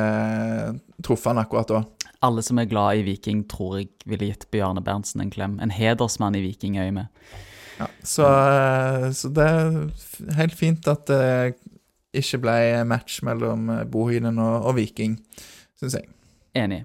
truffet 1.05 1.33
han 1.33 1.43
akkurat 1.43 1.71
da. 1.73 1.83
Alle 2.27 2.43
som 2.43 2.59
er 2.59 2.67
glad 2.71 2.99
i 2.99 3.05
Viking, 3.07 3.45
tror 3.51 3.79
jeg 3.79 3.93
ville 4.11 4.31
gitt 4.33 4.49
Bjarne 4.55 4.83
Berntsen 4.85 5.23
en 5.23 5.33
klem. 5.35 5.59
En 5.63 5.75
hedersmann 5.75 6.37
i 6.39 6.43
vikingøyne. 6.43 7.09
Ja, 7.79 7.87
så, 8.03 8.27
eh, 8.27 9.09
så 9.15 9.31
det 9.31 9.45
er 9.47 10.37
helt 10.41 10.57
fint 10.59 10.89
at 10.91 11.07
det 11.07 11.55
ikke 12.19 12.41
ble 12.43 12.59
match 12.91 13.23
mellom 13.27 13.69
eh, 13.71 13.85
Bohinen 13.87 14.41
og, 14.43 14.67
og 14.67 14.79
Viking, 14.81 15.15
syns 15.79 16.01
jeg. 16.01 16.09
Enig. 16.59 16.83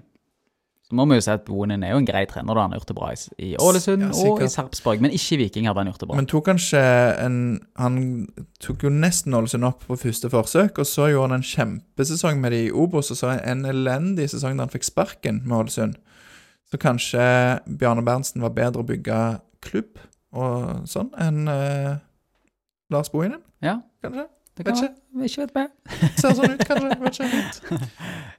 Så 0.84 0.96
må 0.98 1.06
vi 1.08 1.16
jo 1.16 1.22
si 1.24 1.32
at 1.32 1.46
Bohinen 1.46 1.84
er 1.86 1.94
jo 1.94 2.00
en 2.02 2.06
grei 2.08 2.26
trener, 2.28 2.52
da 2.52 2.64
han 2.66 2.74
har 2.74 2.80
gjort 2.82 2.90
det 2.90 2.96
bra 2.98 3.06
i, 3.40 3.54
Ålesund 3.56 4.02
Ja, 4.04 4.10
og 4.28 4.42
i 4.44 4.48
Sarpsborg. 4.52 5.00
Men 5.00 5.14
ikke 5.16 5.38
i 5.38 5.38
Viking 5.40 5.68
hadde 5.68 5.80
han 5.80 5.88
gjort 5.88 6.02
det 6.02 6.08
bra. 6.10 6.18
Men 6.18 6.28
tok 6.28 6.44
kanskje 6.50 6.82
en 7.24 7.38
Han 7.80 7.96
tok 8.60 8.84
jo 8.84 8.92
nesten 8.92 9.36
Ålesund 9.36 9.64
opp 9.64 9.86
på 9.88 9.96
første 9.96 10.28
forsøk, 10.32 10.82
og 10.82 10.88
så 10.88 11.08
gjorde 11.08 11.30
han 11.30 11.38
en 11.38 11.46
kjempesesong 11.48 12.42
med 12.42 12.52
de 12.52 12.60
i 12.66 12.74
Obos, 12.84 13.08
og 13.14 13.20
så 13.20 13.32
en 13.38 13.64
elendig 13.70 14.28
sesong 14.34 14.58
da 14.58 14.66
han 14.66 14.74
fikk 14.74 14.84
sparken 14.90 15.40
med 15.46 15.56
Ålesund. 15.62 15.96
Så 16.68 16.80
kanskje 16.80 17.24
Bjarne 17.80 18.04
Berntsen 18.04 18.44
var 18.44 18.52
bedre 18.56 18.84
å 18.84 18.88
bygge 18.88 19.22
klubb 19.64 20.02
og 20.34 20.84
sånn 20.90 21.12
enn 21.22 21.48
eh, 21.48 21.94
Lars 22.92 23.08
Bohinen, 23.12 23.40
ja, 23.64 23.78
kanskje? 24.04 24.26
det 24.58 24.66
kan 24.66 24.76
være. 24.76 24.90
Ikke 24.90 25.03
vet 25.14 25.54
vi. 25.54 25.64
Ser 26.18 26.34
sånn 26.36 26.54
ut, 26.56 26.64
kanskje. 26.66 26.90
Vet 27.00 27.20
ikke 27.20 27.28
helt. 27.30 27.60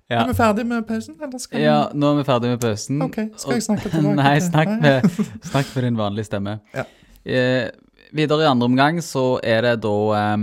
Ja. 0.06 0.20
Er 0.22 0.28
vi 0.30 0.36
ferdig 0.38 0.66
med 0.70 0.86
pausen, 0.86 1.16
vi 1.18 1.62
Ja, 1.64 1.78
nå 1.94 2.12
er 2.14 2.20
vi 2.20 2.26
ferdig 2.28 2.52
med 2.52 2.62
pausen. 2.62 3.02
OK, 3.02 3.16
skal 3.42 3.56
jeg 3.58 3.66
snakke 3.66 3.90
snakke 3.90 3.90
tilbake? 3.96 4.16
Nei, 4.22 4.36
snakk 4.44 4.74
med, 4.84 5.08
snakk 5.50 5.72
med 5.74 5.88
din 5.88 5.98
vanlige 5.98 6.30
stemme. 6.30 6.60
Ja. 6.76 6.86
Eh, 7.26 7.72
videre 8.16 8.46
i 8.46 8.50
andre 8.52 8.70
omgang 8.70 9.02
så 9.02 9.40
er 9.44 9.66
det 9.66 9.80
da 9.86 9.96
eh, 10.20 10.38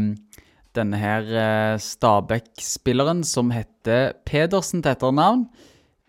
denne 0.75 0.99
her 0.99 1.29
eh, 1.31 1.77
Stabæk-spilleren 1.79 3.23
som 3.29 3.53
heter 3.55 4.16
Pedersen 4.27 4.83
til 4.83 4.97
etternavn. 4.97 5.47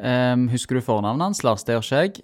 Em, 0.03 0.47
husker 0.49 0.79
du 0.79 0.83
fornavnet 0.83 1.29
hans? 1.29 1.43
Lars, 1.45 1.63
det 1.63 1.75
gjør 1.75 1.85
ikke 1.85 2.01
jeg. 2.01 2.23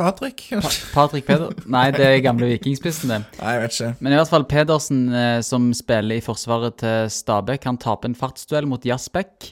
Patrick? 0.00 0.46
Pa 0.50 0.70
Patrick 0.94 1.26
Peder... 1.28 1.52
Nei, 1.68 1.90
det 1.92 2.06
er 2.06 2.22
gamle 2.24 2.48
vikingspissen, 2.54 3.12
det. 3.12 3.20
Nei, 3.40 3.54
jeg 3.56 3.62
vet 3.64 3.76
ikke. 3.76 3.90
Men 4.00 4.14
i 4.14 4.18
hvert 4.20 4.32
fall 4.32 4.46
Pedersen, 4.48 5.00
eh, 5.12 5.38
som 5.44 5.70
spiller 5.76 6.16
i 6.16 6.24
forsvaret 6.24 6.78
til 6.80 7.10
Stabæk, 7.12 7.66
han 7.68 7.78
taper 7.80 8.08
en 8.08 8.16
fartsduell 8.16 8.68
mot 8.70 8.84
Jasbekk. 8.86 9.50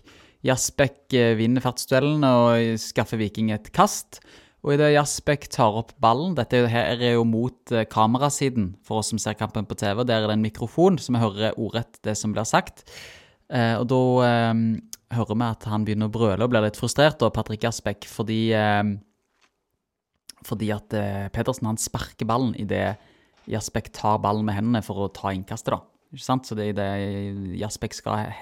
Jasbekk 0.48 1.16
eh, 1.18 1.34
vinner 1.38 1.64
fartsduellen 1.64 2.24
og 2.24 2.80
skaffer 2.80 3.20
Viking 3.20 3.52
et 3.52 3.68
kast. 3.76 4.22
Og 4.64 4.72
idet 4.74 4.94
Jasbekk 4.94 5.46
tar 5.54 5.76
opp 5.78 5.92
ballen 6.02 6.32
Dette 6.34 6.58
er 6.58 6.70
her 6.72 6.96
er 6.96 7.18
jo 7.18 7.26
mot 7.28 7.74
eh, 7.74 7.86
kamerasiden 7.90 8.72
for 8.86 9.02
oss 9.02 9.12
som 9.12 9.20
ser 9.20 9.36
kampen 9.38 9.68
på 9.68 9.76
TV. 9.78 10.00
Der 10.08 10.22
er 10.22 10.30
det 10.30 10.38
en 10.38 10.46
mikrofon, 10.46 10.96
så 10.96 11.12
vi 11.12 11.22
hører 11.22 11.60
ordrett 11.60 12.00
det 12.08 12.16
som 12.18 12.32
blir 12.32 12.48
sagt. 12.48 12.86
Og 13.48 13.84
da 13.88 13.98
hører 15.16 15.36
vi 15.40 15.44
at 15.46 15.62
han 15.70 15.84
begynner 15.86 16.10
å 16.10 16.12
brøle 16.12 16.44
og 16.44 16.50
blir 16.52 16.66
litt 16.66 16.76
frustrert, 16.76 17.16
da, 17.16 17.30
Patrick 17.32 17.62
Jasbekk, 17.64 18.04
fordi 18.12 18.42
fordi 20.46 20.70
at 20.74 20.94
eh, 20.96 21.26
Pedersen 21.34 21.70
han 21.70 21.80
sparker 21.80 22.28
ballen 22.28 22.54
idet 22.58 22.96
Jaspek 23.48 23.88
tar 23.96 24.20
ballen 24.20 24.44
med 24.44 24.58
hendene 24.58 24.84
for 24.84 25.06
å 25.06 25.10
ta 25.12 25.32
innkastet. 25.32 25.72
da. 25.72 25.80
Ikke 26.12 26.24
sant? 26.24 26.48
Så 26.48 26.56
det 26.56 26.68
er 26.68 26.74
idet 26.74 27.58
Jaspek 27.62 27.96
skal 27.96 28.32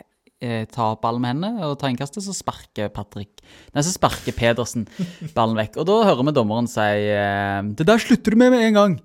eh, 0.43 0.67
ta 0.73 0.93
opp 0.93 1.05
ballen 1.05 1.23
med 1.23 1.35
hendene 1.35 1.69
og 1.69 1.79
ta 1.81 1.91
innkastet, 1.93 2.25
så 2.27 2.35
sparker 2.35 2.91
Patrick 2.95 3.43
Nei, 3.73 3.85
så 3.87 3.95
sparker 3.95 4.35
Pedersen 4.37 4.89
ballen 5.37 5.59
vekk. 5.59 5.81
Og 5.83 5.89
da 5.89 6.01
hører 6.11 6.27
vi 6.27 6.37
dommeren 6.37 6.71
si 6.71 6.89
eh, 7.13 7.61
Det 7.79 7.87
der 7.87 8.03
slutter 8.03 8.35
du 8.35 8.43
med 8.43 8.55
med 8.55 8.69
en 8.69 8.81
gang! 8.81 8.99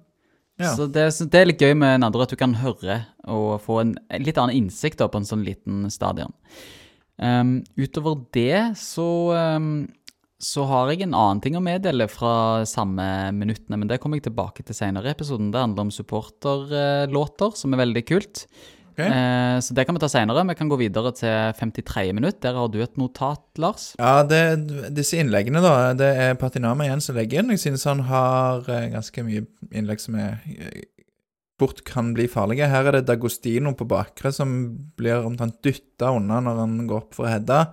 Ja. 0.61 0.75
Så 0.77 0.85
det, 0.91 1.07
det 1.31 1.39
er 1.39 1.47
litt 1.49 1.63
gøy 1.63 1.73
med 1.77 2.03
Nadderud 2.03 2.27
at 2.27 2.35
du 2.35 2.37
kan 2.37 2.53
høre 2.61 2.99
og 3.25 3.63
få 3.63 3.79
en, 3.81 3.95
en 4.13 4.25
litt 4.25 4.37
annen 4.37 4.59
innsikt 4.59 4.99
da, 5.01 5.07
på 5.09 5.21
en 5.21 5.25
sånn 5.25 5.45
liten 5.45 5.87
stadion. 5.93 6.35
Um, 7.21 7.59
utover 7.77 8.19
det 8.33 8.77
så, 8.81 9.07
um, 9.57 9.87
så 10.41 10.65
har 10.69 10.89
jeg 10.91 11.05
en 11.05 11.15
annen 11.15 11.41
ting 11.43 11.55
å 11.57 11.63
meddele 11.63 12.07
fra 12.09 12.65
samme 12.69 13.05
minuttene, 13.37 13.77
men 13.77 13.89
det 13.89 13.99
kommer 14.01 14.17
jeg 14.19 14.31
tilbake 14.31 14.65
til 14.65 14.77
senere 14.77 15.11
i 15.11 15.15
episoden. 15.15 15.51
Det 15.53 15.61
handler 15.61 15.87
om 15.87 15.93
supporterlåter, 15.93 17.57
som 17.57 17.75
er 17.75 17.83
veldig 17.83 18.03
kult. 18.09 18.45
Okay. 18.91 19.07
Eh, 19.07 19.57
så 19.63 19.75
det 19.77 19.85
kan 19.87 19.95
vi 19.95 20.01
ta 20.03 20.09
senere. 20.11 20.43
Vi 20.49 20.57
kan 20.59 20.71
gå 20.71 20.77
videre 20.81 21.13
til 21.15 21.53
53. 21.59 22.11
minutt. 22.17 22.41
Der 22.43 22.57
har 22.57 22.71
du 22.73 22.81
et 22.83 22.97
notat, 22.99 23.43
Lars. 23.61 23.91
Ja, 23.99 24.23
det, 24.27 24.41
disse 24.97 25.21
innleggene, 25.21 25.61
da. 25.63 25.93
Det 25.97 26.09
er 26.25 26.39
Patinama 26.41 26.87
igjen 26.87 27.03
som 27.03 27.17
legger 27.17 27.41
inn. 27.41 27.53
Jeg 27.55 27.63
synes 27.65 27.87
han 27.87 28.03
har 28.09 28.67
eh, 28.67 28.89
ganske 28.95 29.25
mye 29.27 29.45
innlegg 29.71 30.03
som 30.03 30.17
er 30.19 30.41
eh, 30.57 30.83
fort 31.61 31.83
kan 31.87 32.11
bli 32.17 32.27
farlige. 32.31 32.69
Her 32.71 32.89
er 32.89 32.99
det 32.99 33.07
Dagostino 33.09 33.75
på 33.77 33.87
bakre 33.89 34.33
som 34.33 34.53
blir 34.97 35.21
omtrent 35.21 35.61
dytta 35.63 36.11
unna 36.17 36.41
når 36.43 36.63
han 36.65 36.77
går 36.89 37.03
opp 37.03 37.17
for 37.17 37.29
å 37.29 37.35
heade. 37.35 37.63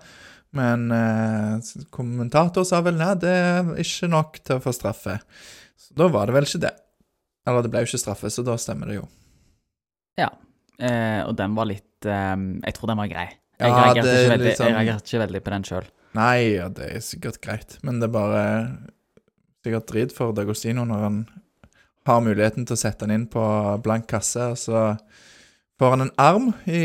Men 0.56 0.90
eh, 0.94 1.72
kommentator 1.92 2.64
sa 2.64 2.80
vel 2.84 2.96
nei, 2.96 3.12
det 3.20 3.32
er 3.32 3.72
ikke 3.82 4.08
nok 4.11 4.38
til 4.40 4.56
å 4.56 4.62
få 4.64 4.72
straffe. 4.72 5.18
Så 5.78 5.96
da 5.98 6.08
var 6.12 6.28
det 6.28 6.37
vel 6.38 6.48
ikke 6.48 6.62
det. 6.64 6.74
Eller 7.48 7.64
det 7.64 7.72
ble 7.72 7.82
jo 7.84 7.90
ikke 7.90 8.00
straffe, 8.00 8.30
så 8.32 8.44
da 8.46 8.56
stemmer 8.61 8.90
det 8.90 8.98
jo. 8.98 9.04
Ja. 10.20 10.30
Eh, 10.78 11.20
og 11.26 11.34
den 11.38 11.56
var 11.58 11.66
litt 11.66 12.06
eh, 12.06 12.34
Jeg 12.62 12.76
tror 12.76 12.92
den 12.92 13.00
var 13.00 13.11
grei. 13.11 13.28
Jeg, 13.58 13.72
Ja, 13.72 13.82
reagerte, 13.88 14.08
er 14.08 14.20
ikke 14.22 14.34
veldig, 14.37 14.50
jeg 14.54 14.74
reagerte 14.76 15.11
ikke 15.11 15.22
veldig 15.24 15.42
på 15.42 15.52
den 15.54 15.66
sjøl. 15.66 15.88
Nei, 16.18 16.37
ja, 16.54 16.68
det 16.72 16.87
er 16.94 17.04
sikkert 17.04 17.40
greit, 17.42 17.76
men 17.84 17.98
det 18.00 18.08
er 18.08 18.14
bare 18.14 18.42
sikkert 19.66 19.88
drit 19.90 20.14
for 20.14 20.32
D'Agostino 20.37 20.84
når 20.88 21.02
han 21.04 21.18
har 22.08 22.22
muligheten 22.24 22.64
til 22.64 22.76
å 22.76 22.80
sette 22.80 23.04
den 23.04 23.16
inn 23.16 23.26
på 23.28 23.42
blank 23.84 24.06
kasse, 24.08 24.46
og 24.54 24.61
så 24.61 24.84
får 25.78 25.90
han 25.94 26.00
en 26.00 26.12
arm 26.18 26.52
i, 26.64 26.82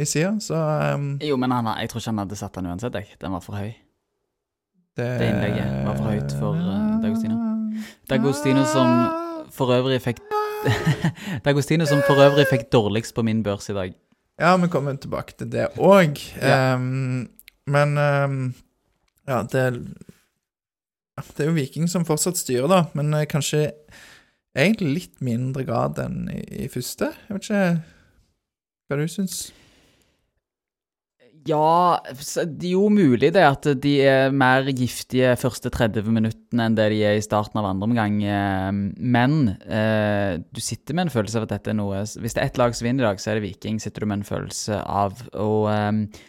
i 0.00 0.06
sida, 0.08 0.32
så 0.40 0.56
um, 0.94 1.12
Jo, 1.22 1.36
men 1.36 1.52
han, 1.52 1.68
jeg 1.80 1.90
tror 1.92 2.02
ikke 2.02 2.12
han 2.12 2.22
hadde 2.24 2.38
satt 2.40 2.56
den 2.56 2.70
uansett, 2.72 2.96
jeg. 2.96 3.16
Den 3.20 3.36
var 3.36 3.44
for 3.44 3.60
høy. 3.60 3.72
det 4.96 5.08
Det 5.20 5.28
innlegget 5.28 5.74
var 5.86 5.98
for 5.98 6.10
høyt 6.10 6.36
for, 6.38 6.56
uh, 6.56 7.00
D'Agostino. 7.04 7.40
D'Agostino 8.10 8.64
som 8.68 8.94
for 9.52 9.74
øvrig 9.76 10.00
fikk 10.04 10.22
D'Agostino 11.44 11.88
som 11.88 12.02
for 12.06 12.20
øvrig 12.20 12.46
fikk 12.50 12.70
dårligst 12.72 13.14
på 13.16 13.24
min 13.24 13.42
børs 13.44 13.70
i 13.72 13.76
dag. 13.76 13.94
Ja, 14.40 14.56
vi 14.56 14.68
kommer 14.72 14.96
tilbake 14.96 15.36
til 15.36 15.52
det 15.52 15.68
òg. 15.76 16.16
Ja. 16.40 16.76
men 16.76 17.98
um, 17.98 18.54
ja, 19.28 19.42
det 19.42 19.64
Det 21.36 21.44
er 21.44 21.50
jo 21.50 21.52
Viking 21.52 21.88
som 21.88 22.04
fortsatt 22.08 22.38
styrer, 22.40 22.68
da, 22.68 22.84
men 22.94 23.12
uh, 23.14 23.24
kanskje 23.28 23.72
egentlig 24.56 24.94
litt 24.94 25.20
mindre 25.20 25.64
grad 25.68 25.98
enn 26.00 26.30
i, 26.32 26.40
i 26.64 26.68
første. 26.72 27.12
Jeg 27.28 27.36
vet 27.36 27.44
ikke 27.44 27.99
hva 28.90 29.00
du 29.00 29.08
syns. 29.10 29.48
Ja, 31.48 32.00
det 32.12 32.66
er 32.68 32.74
jo 32.74 32.88
mulig 32.92 33.30
det 33.32 33.42
at 33.46 33.64
de 33.80 33.92
er 34.04 34.32
mer 34.34 34.66
giftige 34.76 35.32
første 35.40 35.70
30 35.72 36.10
minuttene 36.12 36.66
enn 36.66 36.76
det 36.76 36.90
de 36.92 36.98
er 37.08 37.16
i 37.16 37.22
starten 37.24 37.56
av 37.56 37.68
andre 37.70 37.88
omgang. 37.88 38.18
eh, 38.22 38.72
Men 39.00 39.56
eh, 39.64 40.36
du 40.52 40.60
sitter 40.60 40.94
med 40.94 41.06
en 41.06 41.14
følelse 41.14 41.40
av 41.40 41.46
at 41.46 41.54
dette 41.54 41.72
er 41.72 41.78
noe 41.78 42.02
Hvis 42.04 42.36
det 42.36 42.42
er 42.42 42.50
ett 42.50 42.60
lag 42.60 42.76
som 42.76 42.84
vinner 42.84 43.06
i 43.06 43.08
dag, 43.08 43.22
så 43.22 43.30
er 43.30 43.40
det 43.40 43.46
Viking, 43.48 43.80
sitter 43.80 44.04
du 44.04 44.10
med 44.10 44.20
en 44.20 44.28
følelse 44.28 44.82
av. 44.84 45.24
Og 45.32 45.70
eh, 45.72 46.20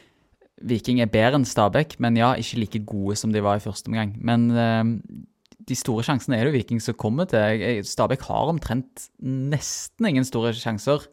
Viking 0.72 1.02
er 1.02 1.12
bedre 1.12 1.42
enn 1.42 1.50
Stabæk, 1.50 1.98
men 2.00 2.16
ja, 2.16 2.32
ikke 2.40 2.62
like 2.62 2.86
gode 2.88 3.18
som 3.20 3.34
de 3.34 3.44
var 3.44 3.60
i 3.60 3.66
første 3.66 3.92
omgang. 3.92 4.16
Men 4.22 4.48
eh, 4.56 4.84
de 5.68 5.76
store 5.76 6.06
sjansene 6.08 6.40
er 6.40 6.48
det 6.48 6.56
Viking 6.56 6.80
som 6.80 6.96
kommer 6.96 7.28
til. 7.28 7.84
Stabæk 7.84 8.24
har 8.30 8.54
omtrent 8.54 9.10
nesten 9.20 10.08
ingen 10.08 10.24
store 10.24 10.56
sjanser 10.56 11.04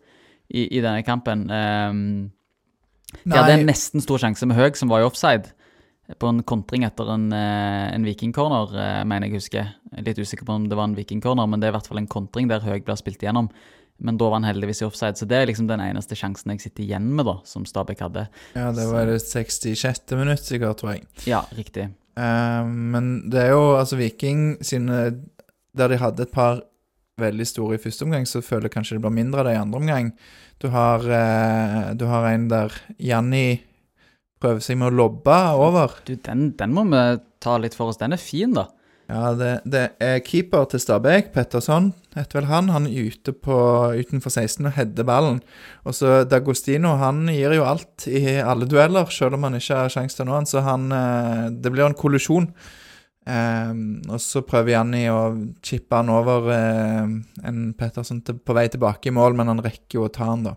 i, 0.49 0.67
i 0.67 0.83
denne 0.83 1.05
kampen. 1.07 1.47
Um, 1.51 2.03
de 3.25 3.37
hadde 3.37 3.57
en 3.57 3.69
nesten 3.69 4.05
stor 4.05 4.21
sjanse 4.21 4.47
med 4.49 4.59
Høg, 4.59 4.77
som 4.77 4.91
var 4.93 5.03
i 5.03 5.09
offside. 5.09 5.55
På 6.21 6.31
en 6.33 6.41
kontring 6.49 6.87
etter 6.89 7.09
en, 7.13 7.27
eh, 7.37 7.89
en 7.93 8.05
vikingcorner, 8.05 8.71
eh, 8.73 9.05
mener 9.05 9.29
jeg 9.29 9.43
husker. 9.43 9.75
Jeg 9.93 9.99
er 9.99 10.07
litt 10.07 10.21
usikker 10.21 10.47
på 10.49 10.55
om 10.57 10.69
det 10.69 10.77
var 10.77 10.89
en 10.89 10.97
vikingcorner, 10.97 11.49
men 11.49 11.61
det 11.61 11.69
er 11.69 11.73
i 11.73 11.77
hvert 11.77 11.89
fall 11.91 12.01
en 12.01 12.09
kontring 12.09 12.49
der 12.49 12.65
Høg 12.65 12.85
blir 12.85 12.97
spilt 12.97 13.21
igjennom. 13.21 13.51
Men 14.01 14.17
da 14.17 14.29
var 14.31 14.41
han 14.41 14.47
heldigvis 14.47 14.81
i 14.83 14.87
offside, 14.87 15.19
så 15.19 15.27
det 15.27 15.37
er 15.37 15.49
liksom 15.51 15.67
den 15.67 15.83
eneste 15.83 16.17
sjansen 16.17 16.53
jeg 16.55 16.63
sitter 16.63 16.85
igjen 16.85 17.09
med, 17.19 17.27
da, 17.27 17.41
som 17.45 17.67
Stabæk 17.67 18.05
hadde. 18.07 18.29
Ja, 18.55 18.71
det 18.73 18.87
var 18.89 19.09
det 19.11 19.19
66. 19.21 20.15
minutt, 20.17 20.45
sikkert, 20.47 20.79
tror 20.79 20.95
jeg. 20.95 21.05
Ja, 21.27 21.43
riktig. 21.59 21.91
Uh, 22.17 22.65
men 22.65 23.29
det 23.31 23.49
er 23.49 23.53
jo 23.55 23.77
altså 23.79 23.95
Viking 23.95 24.57
sine 24.67 25.21
Der 25.77 25.87
de 25.87 25.99
hadde 26.01 26.25
et 26.25 26.33
par 26.35 26.65
veldig 27.21 27.47
store 27.49 27.79
i 27.79 27.83
første 27.83 28.07
omgang, 28.07 28.27
så 28.29 28.43
føler 28.45 28.69
jeg 28.69 28.77
kanskje 28.77 28.99
det 28.99 29.05
blir 29.05 29.17
mindre 29.19 29.43
av 29.43 29.49
det 29.49 29.57
i 29.57 29.63
andre 29.63 29.83
omgang. 29.83 30.13
Du 30.63 30.69
har, 30.75 31.05
eh, 31.05 31.95
du 31.95 32.07
har 32.11 32.29
en 32.31 32.49
der 32.51 32.75
Janni 32.99 33.61
prøver 34.43 34.63
seg 34.63 34.79
med 34.79 34.93
å 34.93 34.99
lobbe 35.03 35.39
over. 35.59 35.99
Du, 36.07 36.15
den, 36.15 36.53
den 36.59 36.75
må 36.75 36.87
vi 36.91 37.05
ta 37.43 37.59
litt 37.59 37.77
for 37.79 37.91
oss. 37.91 38.01
Den 38.01 38.15
er 38.15 38.23
fin, 38.23 38.55
da. 38.55 38.69
Ja, 39.09 39.31
det, 39.33 39.53
det 39.65 39.85
er 40.05 40.19
keeper 40.21 40.67
til 40.69 40.83
Stabæk, 40.83 41.31
Petterson, 41.33 41.95
heter 42.13 42.43
vel 42.43 42.49
han. 42.51 42.67
Han 42.75 42.89
er 42.91 43.07
ute 43.09 43.33
på, 43.33 43.57
utenfor 43.97 44.35
16 44.35 44.69
og 44.69 44.75
header 44.77 45.07
ballen. 45.09 45.39
Og 45.89 45.97
så 45.97 46.27
D'Agostino, 46.29 46.93
han 47.01 47.23
gir 47.33 47.57
jo 47.57 47.65
alt 47.65 48.05
i 48.11 48.37
alle 48.37 48.69
dueller, 48.69 49.09
selv 49.15 49.39
om 49.39 49.49
han 49.49 49.57
ikke 49.57 49.81
har 49.87 49.95
sjanse 49.95 50.19
til 50.19 50.27
å 50.27 50.29
nå 50.29 50.37
han, 50.37 50.51
så 50.51 50.65
han 50.67 50.93
eh, 50.93 51.47
Det 51.57 51.73
blir 51.73 51.89
en 51.89 51.97
kollisjon. 51.97 52.51
Ehm, 53.29 54.01
og 54.09 54.21
så 54.25 54.41
prøver 54.47 54.73
Janni 54.73 55.05
å 55.13 55.21
chippe 55.65 55.99
han 55.99 56.09
over 56.13 56.49
eh, 56.55 57.11
en 57.49 57.61
Petterson 57.77 58.23
til, 58.25 58.39
på 58.41 58.57
vei 58.57 58.69
tilbake 58.73 59.11
i 59.11 59.15
mål, 59.15 59.37
men 59.37 59.53
han 59.53 59.63
rekker 59.65 60.01
jo 60.01 60.07
å 60.07 60.13
ta 60.13 60.31
han, 60.31 60.47
da. 60.49 60.55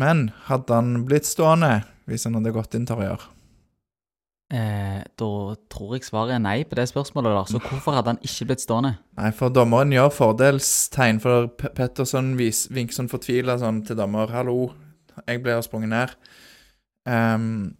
Men 0.00 0.28
hadde 0.46 0.76
han 0.76 1.04
blitt 1.08 1.28
stående 1.28 1.80
hvis 2.10 2.26
han 2.26 2.36
hadde 2.36 2.52
gått 2.54 2.76
gjøre? 2.76 3.30
Eh, 4.50 4.98
da 5.20 5.30
tror 5.70 5.94
jeg 5.94 6.08
svaret 6.08 6.34
er 6.34 6.42
nei 6.42 6.64
på 6.66 6.76
det 6.76 6.88
spørsmålet, 6.90 7.32
da. 7.38 7.44
Så 7.48 7.62
hvorfor 7.68 7.96
hadde 7.96 8.16
han 8.16 8.22
ikke 8.26 8.50
blitt 8.50 8.64
stående? 8.64 8.96
Nei, 9.20 9.30
for 9.36 9.54
dommeren 9.54 9.94
gjør 9.94 10.12
fordelstegn, 10.16 11.22
for 11.24 11.48
P 11.56 11.70
Petterson 11.78 12.34
vis, 12.40 12.66
vinker 12.74 12.98
sånn 12.98 13.10
fortvila 13.12 13.56
sånn 13.62 13.80
til 13.86 13.96
dommer 14.00 14.28
'Hallo, 14.28 14.74
jeg 15.24 15.40
ble 15.44 15.56
sprunget 15.64 15.94
ned'. 15.94 16.16
Um, 17.08 17.76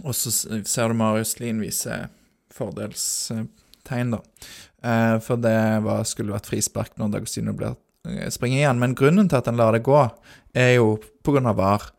og 0.00 0.14
så 0.16 0.30
ser 0.64 0.88
du 0.88 0.96
Marius 0.96 1.34
Lien 1.42 1.60
vise 1.60 2.06
fordelstegn, 2.54 4.16
da. 4.16 4.20
Eh, 4.82 5.16
for 5.24 5.40
det 5.40 5.56
var, 5.84 6.04
skulle 6.08 6.34
vært 6.34 6.50
frispark 6.50 6.96
når 7.00 7.16
Dagostino 7.16 7.54
eh, 7.54 8.28
springer 8.32 8.62
igjen. 8.62 8.82
Men 8.82 8.96
grunnen 8.98 9.30
til 9.30 9.40
at 9.40 9.50
han 9.50 9.60
lar 9.60 9.76
det 9.76 9.84
gå, 9.86 10.02
er 10.56 10.74
jo 10.78 10.94
på 11.24 11.34
grunn 11.36 11.50
av 11.50 11.58
VAR. 11.60 11.90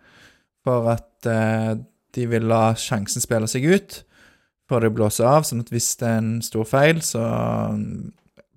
For 0.66 0.92
at 0.94 1.30
eh, 1.30 1.74
de 2.16 2.30
vil 2.30 2.48
la 2.50 2.72
sjansen 2.78 3.24
spille 3.24 3.50
seg 3.50 3.68
ut 3.70 4.02
før 4.72 4.86
det 4.86 4.94
blåser 4.96 5.28
av, 5.28 5.44
sånn 5.44 5.64
at 5.66 5.72
hvis 5.74 5.90
det 6.00 6.08
er 6.08 6.20
en 6.22 6.36
stor 6.46 6.68
feil, 6.68 7.02
så 7.04 7.20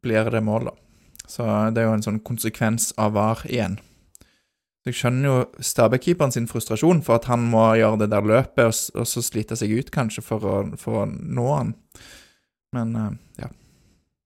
blir 0.04 0.28
det 0.30 0.44
mål, 0.46 0.68
da. 0.68 0.74
Så 1.26 1.46
det 1.74 1.80
er 1.82 1.88
jo 1.88 1.94
en 1.96 2.04
sånn 2.04 2.20
konsekvens 2.22 2.92
av 3.00 3.16
VAR 3.16 3.42
igjen. 3.48 3.80
Så 4.84 4.92
jeg 4.92 4.98
skjønner 4.98 5.30
jo 5.30 5.64
Stabæk-keeperen 5.64 6.32
sin 6.34 6.46
frustrasjon 6.50 6.98
for 7.06 7.16
at 7.16 7.24
han 7.30 7.46
må 7.48 7.70
gjøre 7.80 8.02
det 8.02 8.10
der 8.12 8.26
løpet, 8.28 8.66
og, 8.68 9.00
og 9.00 9.06
så 9.08 9.22
slite 9.24 9.56
seg 9.56 9.72
ut 9.72 9.88
kanskje 9.94 10.20
for 10.20 10.44
å, 10.44 10.56
for 10.76 11.00
å 11.00 11.04
nå 11.08 11.44
han. 11.48 11.70
Men 12.76 12.90
uh, 12.92 13.06
ja. 13.40 13.48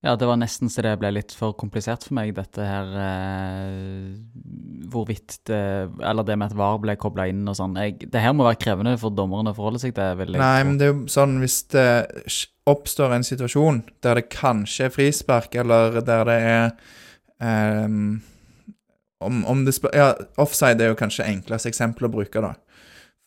Ja, 0.03 0.17
det 0.19 0.27
var 0.27 0.39
nesten 0.39 0.71
så 0.71 0.83
det 0.83 0.97
ble 0.99 1.13
litt 1.15 1.31
for 1.35 1.55
komplisert 1.59 2.05
for 2.07 2.17
meg, 2.19 2.33
dette 2.35 2.63
her 2.63 2.91
uh, 2.91 4.13
Hvorvidt 4.91 5.41
det 5.51 5.63
Eller 6.07 6.27
det 6.27 6.37
med 6.39 6.53
at 6.53 6.59
VAR 6.59 6.79
ble 6.83 6.95
kobla 6.99 7.27
inn 7.31 7.43
og 7.51 7.55
sånn. 7.59 7.75
Det 8.03 8.23
her 8.23 8.35
må 8.35 8.47
være 8.47 8.61
krevende 8.63 8.97
for 8.99 9.15
dommerne 9.15 9.51
å 9.55 9.59
forholde 9.59 9.83
seg 9.83 9.95
til. 9.95 10.39
Nei, 10.39 10.63
men 10.67 10.79
det 10.79 10.89
er 10.89 10.93
jo 10.93 11.05
sånn 11.13 11.39
hvis 11.43 11.61
det 11.75 11.87
oppstår 12.67 13.15
en 13.15 13.27
situasjon 13.27 13.85
der 14.03 14.19
det 14.19 14.27
kanskje 14.35 14.89
er 14.89 14.95
frispark, 14.95 15.55
eller 15.63 16.01
der 16.03 16.27
det 16.27 16.39
er 16.51 16.67
ehm, 17.43 18.19
om, 19.25 19.45
om 19.51 19.65
det 19.67 19.75
spør, 19.77 19.95
Ja, 19.97 20.09
offside 20.41 20.85
er 20.85 20.93
jo 20.93 20.99
kanskje 20.99 21.27
enkleste 21.27 21.71
eksempel 21.73 22.09
å 22.09 22.13
bruke, 22.13 22.43
da. 22.45 22.55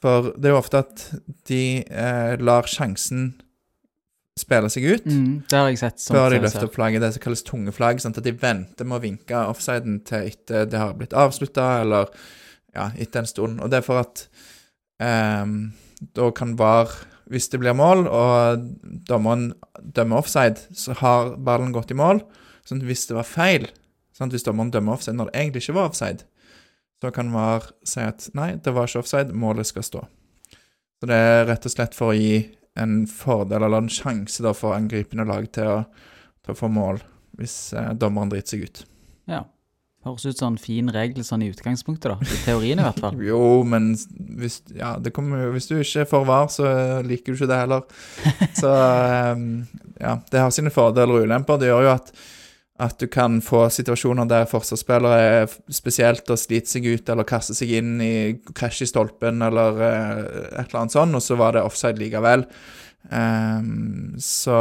For 0.02 0.32
det 0.34 0.50
er 0.50 0.56
jo 0.56 0.62
ofte 0.62 0.82
at 0.82 1.04
de 1.50 1.64
eh, 1.86 2.36
lar 2.42 2.70
sjansen 2.70 3.34
spille 4.40 4.72
seg 4.72 4.88
ut. 4.88 5.06
Mm, 5.06 5.44
det 5.50 5.60
har 5.60 5.70
jeg 5.70 5.82
sett. 5.82 6.02
som 6.02 6.18
Før 6.18 6.34
de 6.34 6.40
løfter 6.42 6.66
opp 6.66 6.78
flagget, 6.78 7.04
det 7.04 7.12
som 7.16 7.24
kalles 7.26 7.46
tunge 7.46 7.74
flagg. 7.76 8.02
Sånn 8.02 8.16
at 8.16 8.26
de 8.26 8.34
venter 8.34 8.88
med 8.88 8.98
å 8.98 9.04
vinke 9.04 9.44
offsiden 9.52 10.00
til 10.08 10.32
etter 10.32 10.66
det 10.72 10.80
har 10.82 10.96
blitt 10.98 11.14
avslutta, 11.18 11.68
eller 11.84 12.10
ja, 12.74 12.90
etter 12.96 13.22
en 13.22 13.30
stund. 13.30 13.62
Og 13.62 13.72
det 13.72 13.82
er 13.82 13.86
for 13.86 14.02
at 14.02 14.26
eh, 15.04 15.56
da 16.18 16.30
kan 16.38 16.56
VAR, 16.58 16.96
hvis 17.32 17.52
det 17.52 17.62
blir 17.62 17.78
mål, 17.78 18.08
og 18.10 18.66
dommeren 19.08 19.52
dømmer 19.80 20.24
offside, 20.24 20.66
så 20.76 20.96
har 21.04 21.36
ballen 21.38 21.76
gått 21.76 21.94
i 21.94 22.00
mål. 22.00 22.24
Sånn 22.66 22.82
at 22.82 22.90
hvis 22.90 23.06
det 23.10 23.20
var 23.20 23.28
feil, 23.28 23.70
at 24.20 24.34
hvis 24.36 24.46
dommeren 24.46 24.72
dømmer 24.74 24.98
offside 24.98 25.16
når 25.18 25.30
det 25.30 25.40
egentlig 25.40 25.64
ikke 25.64 25.78
var 25.80 25.92
offside, 25.92 26.26
så 27.02 27.12
kan 27.16 27.32
VAR 27.34 27.72
si 27.88 28.04
at 28.06 28.28
nei, 28.38 28.52
det 28.62 28.74
var 28.76 28.90
ikke 28.90 29.02
offside, 29.02 29.34
målet 29.34 29.70
skal 29.70 29.86
stå. 29.88 30.04
Så 31.02 31.10
det 31.10 31.18
er 31.18 31.48
rett 31.50 31.66
og 31.66 31.74
slett 31.74 31.98
for 31.98 32.12
å 32.12 32.18
gi 32.18 32.44
en 32.78 33.08
fordel 33.10 33.66
eller 33.66 33.84
en 33.84 33.90
sjanse 33.92 34.44
da 34.46 34.54
for 34.54 34.76
angripende 34.78 35.26
lag 35.28 35.48
til 35.56 35.70
å, 35.72 35.80
til 36.46 36.54
å 36.54 36.60
få 36.60 36.70
mål, 36.72 37.02
hvis 37.40 37.74
eh, 37.74 37.90
dommeren 37.98 38.30
driter 38.32 38.54
seg 38.54 38.68
ut. 38.68 38.84
Ja. 39.32 39.42
Høres 40.02 40.24
ut 40.26 40.40
som 40.40 40.56
en 40.56 40.62
fin 40.62 40.88
regel 40.90 41.22
sånn 41.26 41.44
i 41.46 41.52
utgangspunktet, 41.52 42.10
da. 42.10 42.16
I 42.26 42.38
teorien 42.46 42.80
i 42.82 42.86
hvert 42.86 43.02
fall. 43.04 43.20
Jo, 43.32 43.62
men 43.70 43.92
hvis, 44.42 44.60
ja, 44.74 44.96
det 44.98 45.14
kommer, 45.14 45.52
hvis 45.54 45.70
du 45.70 45.76
ikke 45.78 46.08
får 46.10 46.26
VAR, 46.30 46.48
så 46.54 46.70
liker 47.06 47.34
du 47.34 47.38
ikke 47.38 47.50
det 47.52 47.60
heller. 47.60 47.84
Så 48.62 48.72
um, 49.38 49.44
ja, 50.02 50.16
det 50.34 50.42
har 50.42 50.54
sine 50.54 50.74
fordeler 50.74 51.20
og 51.20 51.28
ulemper. 51.30 51.62
Det 51.62 51.70
gjør 51.70 51.86
jo 51.86 51.92
at, 51.94 52.10
at 52.82 52.96
du 52.98 53.06
kan 53.14 53.36
få 53.46 53.68
situasjoner 53.70 54.26
der 54.32 54.48
forsvarsspillere 54.50 55.18
er 55.42 55.52
spesielt 55.70 56.30
og 56.34 56.40
sliter 56.42 56.72
seg 56.76 56.88
ut 56.90 57.10
eller 57.14 57.28
kaster 57.30 57.54
seg 57.58 57.74
inn 57.78 58.00
i 58.02 58.14
krasj 58.58 58.82
i 58.88 58.90
stolpen 58.90 59.44
eller 59.46 59.82
eh, 59.86 60.22
et 60.62 60.64
eller 60.72 60.80
annet 60.82 60.96
sånt, 60.96 61.14
og 61.18 61.22
så 61.22 61.38
var 61.38 61.54
det 61.58 61.62
offside 61.68 62.02
likevel. 62.02 62.48
Um, 63.12 64.16
så 64.22 64.56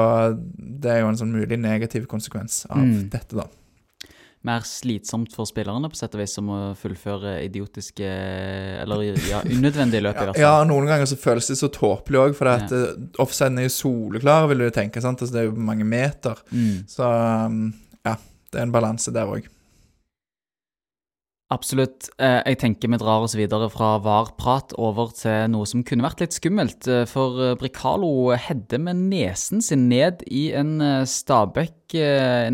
det 0.57 0.91
er 0.95 1.03
jo 1.03 1.11
en 1.11 1.18
sånn 1.21 1.33
mulig 1.35 1.59
negativ 1.61 2.07
konsekvens 2.11 2.62
av 2.71 2.79
Mm. 2.81 3.09
dette, 3.12 3.37
da. 3.37 3.45
Mer 4.49 4.62
slitsomt 4.64 5.35
for 5.37 5.45
spillerne 5.45 5.91
på 5.93 5.99
sett 5.99 6.14
og 6.16 6.23
vis 6.23 6.33
som 6.33 6.47
å 6.49 6.61
fullføre 6.81 7.43
idiotiske 7.45 8.07
Eller 8.81 9.03
ja, 9.29 9.43
unødvendige 9.45 10.01
løp, 10.01 10.16
i 10.16 10.25
hvert 10.25 10.39
fall. 10.39 10.41
Ja, 10.41 10.64
noen 10.64 10.89
ganger 10.89 11.05
så 11.11 11.18
føles 11.21 11.51
det 11.53 11.59
så 11.61 11.68
tåpelig 11.68 12.23
òg, 12.23 12.35
for 12.39 12.49
ja. 12.49 12.81
offsiden 13.21 13.61
er 13.61 13.68
jo 13.68 13.75
soleklar, 13.77 14.49
vil 14.49 14.64
du 14.64 14.71
tenke. 14.73 15.03
sant? 15.05 15.21
Altså, 15.21 15.35
det 15.37 15.43
er 15.43 15.51
jo 15.51 15.57
mange 15.61 15.85
meter. 15.85 16.41
Mm. 16.51 16.85
Så 16.89 17.05
um. 17.47 17.62
Det 18.51 18.61
er 18.61 18.69
en 18.69 18.75
balanse 18.75 19.13
der 19.15 19.31
òg. 19.31 19.49
Absolutt. 21.51 22.07
Eh, 22.23 22.43
Jeg 22.47 22.59
tenker 22.63 22.91
vi 22.93 22.99
drar 23.01 23.25
oss 23.25 23.35
videre 23.35 23.67
fra 23.73 23.97
VAR-prat 23.99 24.71
over 24.79 25.11
til 25.19 25.49
noe 25.51 25.67
som 25.67 25.83
kunne 25.83 26.05
vært 26.07 26.21
litt 26.23 26.37
skummelt. 26.37 26.87
eh, 26.87 27.03
For 27.11 27.41
eh, 27.43 27.57
Bricalo 27.59 28.31
hedder 28.39 28.79
med 28.79 29.01
nesen 29.11 29.61
sin 29.61 29.89
ned 29.89 30.23
i 30.31 30.53
en 30.55 30.81
eh, 30.81 31.03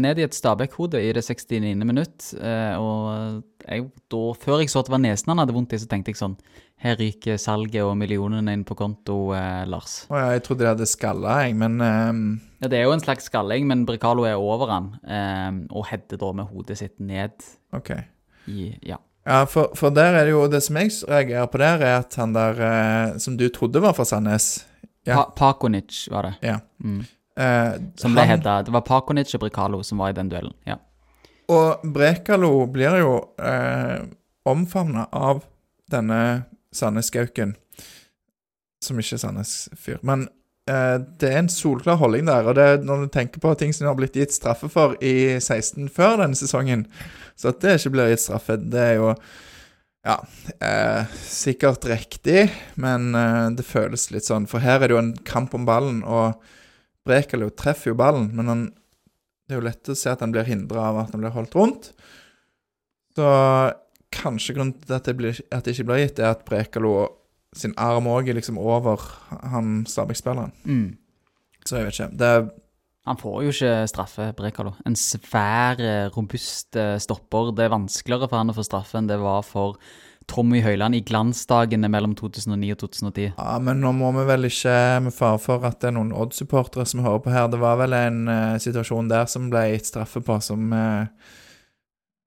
Ned 0.01 0.19
i 0.19 0.25
et 0.25 0.33
Stabæk-hode 0.33 0.97
i 0.97 1.13
det 1.13 1.23
69. 1.29 1.85
minutt. 1.85 2.33
Og 2.41 3.43
jeg, 3.69 3.85
da, 4.09 4.23
før 4.33 4.63
jeg 4.63 4.71
så 4.73 4.81
at 4.81 4.89
det 4.89 4.93
var 4.97 5.05
nesen 5.05 5.29
han 5.29 5.39
hadde 5.45 5.53
vondt 5.53 5.75
i, 5.77 5.79
så 5.83 5.89
tenkte 5.91 6.15
jeg 6.15 6.17
sånn 6.23 6.39
Her 6.81 6.97
ryker 6.97 7.37
salget 7.37 7.85
og 7.85 7.99
millionene 8.01 8.53
inn 8.57 8.65
på 8.65 8.77
konto, 8.79 9.35
eh, 9.37 9.67
Lars. 9.69 10.07
Å 10.09 10.17
ja, 10.17 10.33
jeg 10.33 10.47
trodde 10.47 10.65
de 10.65 10.73
hadde 10.73 10.89
skalla, 10.89 11.43
jeg, 11.45 11.57
men 11.61 11.81
ehm, 11.85 12.25
Ja, 12.63 12.69
Det 12.69 12.79
er 12.79 12.85
jo 12.85 12.93
en 12.93 13.01
slags 13.01 13.25
skalling, 13.29 13.67
men 13.67 13.85
Bricalo 13.87 14.23
er 14.25 14.35
over 14.41 14.71
han, 14.71 14.87
eh, 15.07 15.67
og 15.71 15.87
header 15.91 16.17
da 16.17 16.33
med 16.33 16.47
hodet 16.49 16.79
sitt 16.79 16.99
ned 17.01 17.31
OK. 17.77 17.91
i 18.49 18.79
Ja. 18.83 18.97
Ja, 19.27 19.45
for, 19.45 19.73
for 19.75 19.91
der 19.91 20.15
er 20.15 20.25
det 20.25 20.31
jo 20.31 20.47
Det 20.49 20.63
som 20.63 20.77
jeg 20.77 20.93
reagerer 21.09 21.47
på 21.51 21.59
der, 21.59 21.81
er 21.83 21.99
at 21.99 22.15
han 22.15 22.33
der 22.33 22.61
eh, 22.63 23.19
som 23.19 23.37
du 23.37 23.49
trodde 23.49 23.81
var 23.83 23.93
fra 23.93 24.05
Sandnes 24.05 24.65
Ja. 25.07 25.15
Pa 25.17 25.25
Pakonic 25.37 26.09
var 26.11 26.23
det. 26.23 26.35
Ja. 26.43 26.59
Mm. 26.83 27.01
eh, 27.37 27.73
Som 27.97 28.13
ble 28.15 28.21
han- 28.25 28.39
hedda. 28.39 28.63
Det 28.65 28.73
var 28.73 28.81
Pakonic 28.83 29.35
og 29.35 29.41
Bricalo 29.41 29.83
som 29.83 29.99
var 29.99 30.09
i 30.11 30.13
den 30.13 30.29
duellen. 30.31 30.55
Ja. 30.67 30.77
Og 31.49 31.81
Brekalo 31.95 32.67
blir 32.67 32.97
jo 32.99 33.13
eh, 33.39 34.01
omfavna 34.47 35.07
av 35.13 35.45
denne 35.91 36.45
Sandnes-gauken, 36.75 37.55
som 38.83 38.99
ikke 38.99 39.15
er 39.15 39.19
Sandnes-fyr. 39.23 39.99
Men 40.03 40.29
det 40.67 41.29
er 41.29 41.37
en 41.39 41.49
solklar 41.53 42.01
holdning 42.01 42.27
der, 42.27 42.49
og 42.49 42.57
det 42.59 42.65
er 42.67 42.81
når 42.83 43.05
du 43.05 43.11
tenker 43.15 43.39
på 43.39 43.53
ting 43.55 43.71
som 43.71 43.85
du 43.85 43.91
har 43.93 43.99
blitt 44.01 44.17
gitt 44.19 44.35
straffe 44.35 44.67
for 44.73 44.97
i 44.99 45.39
16 45.39 45.87
før 45.95 46.17
denne 46.19 46.35
sesongen, 46.39 46.89
så 47.39 47.53
at 47.53 47.61
det 47.63 47.77
ikke 47.79 47.93
blir 47.95 48.11
gitt 48.11 48.25
straffe, 48.25 48.57
det 48.59 48.83
er 48.83 48.97
jo 48.99 49.13
ja, 50.07 50.17
eh, 50.63 51.15
sikkert 51.23 51.87
riktig, 51.87 52.49
men 52.83 53.15
eh, 53.15 53.47
det 53.59 53.67
føles 53.67 54.09
litt 54.15 54.27
sånn. 54.27 54.47
For 54.51 54.63
her 54.63 54.81
er 54.81 54.89
det 54.89 54.97
jo 54.97 55.03
en 55.03 55.15
kamp 55.27 55.55
om 55.55 55.67
ballen, 55.69 56.03
og 56.03 56.35
Brekalo 57.07 57.53
treffer 57.55 57.93
jo 57.93 57.99
ballen, 57.99 58.33
men 58.35 58.51
han 58.51 58.67
det 59.47 59.55
er 59.55 59.61
jo 59.61 59.67
lett 59.69 59.91
å 59.93 59.95
se 59.95 60.11
at 60.11 60.23
han 60.25 60.33
blir 60.35 60.47
hindra 60.49 60.89
av 60.89 60.97
at 61.05 61.13
han 61.15 61.23
blir 61.23 61.35
holdt 61.35 61.53
rundt. 61.55 61.93
Så 63.15 63.27
kanskje 64.15 64.57
grunnen 64.57 64.75
til 64.81 64.97
at 64.97 65.07
det, 65.07 65.15
blir, 65.19 65.39
at 65.55 65.63
det 65.63 65.77
ikke 65.77 65.87
blir 65.87 66.03
gitt, 66.03 66.19
er 66.19 66.33
at 66.35 66.43
Brekalo 66.49 66.97
sin 67.57 67.75
arm 67.81 68.09
òg 68.11 68.29
er 68.31 68.39
liksom 68.39 68.61
over 68.61 69.03
han 69.43 69.85
Stabæk-spilleren. 69.89 70.55
Mm. 70.65 70.97
Så 71.67 71.81
jeg 71.81 71.89
vet 71.89 71.99
ikke. 71.99 72.13
Det 72.19 72.51
Han 73.07 73.17
får 73.17 73.43
jo 73.45 73.51
ikke 73.53 73.75
straffe, 73.87 74.33
Brekalo. 74.35 74.73
En 74.85 74.97
svær, 74.99 75.79
eh, 75.79 76.09
robust 76.11 76.75
eh, 76.75 76.99
stopper. 76.99 77.53
Det 77.55 77.65
er 77.65 77.71
vanskeligere 77.71 78.29
for 78.29 78.37
han 78.37 78.51
å 78.51 78.57
få 78.57 78.65
straffe 78.67 78.99
enn 78.99 79.07
det 79.07 79.21
var 79.23 79.45
for 79.47 79.77
Tommy 80.27 80.61
Høiland 80.61 80.97
i 80.99 81.05
glansdagene 81.07 81.87
mellom 81.87 82.17
2009 82.19 82.73
og 82.75 82.81
2010. 82.83 83.29
Ja, 83.37 83.59
men 83.63 83.79
nå 83.81 83.93
må 83.95 84.11
vi 84.17 84.25
vel 84.27 84.49
ikke 84.49 84.75
med 85.07 85.15
fare 85.15 85.39
for 85.39 85.63
at 85.69 85.79
det 85.83 85.93
er 85.93 85.97
noen 86.01 86.11
Odd-supportere 86.11 86.87
som 86.89 87.05
hører 87.05 87.23
på 87.23 87.31
her. 87.31 87.47
Det 87.53 87.61
var 87.63 87.79
vel 87.79 87.95
en 87.95 88.25
uh, 88.27 88.57
situasjon 88.59 89.11
der 89.13 89.31
som 89.31 89.47
ble 89.53 89.63
gitt 89.71 89.87
straffe 89.87 90.23
på, 90.27 90.41
som 90.43 90.73
uh, 90.75 91.07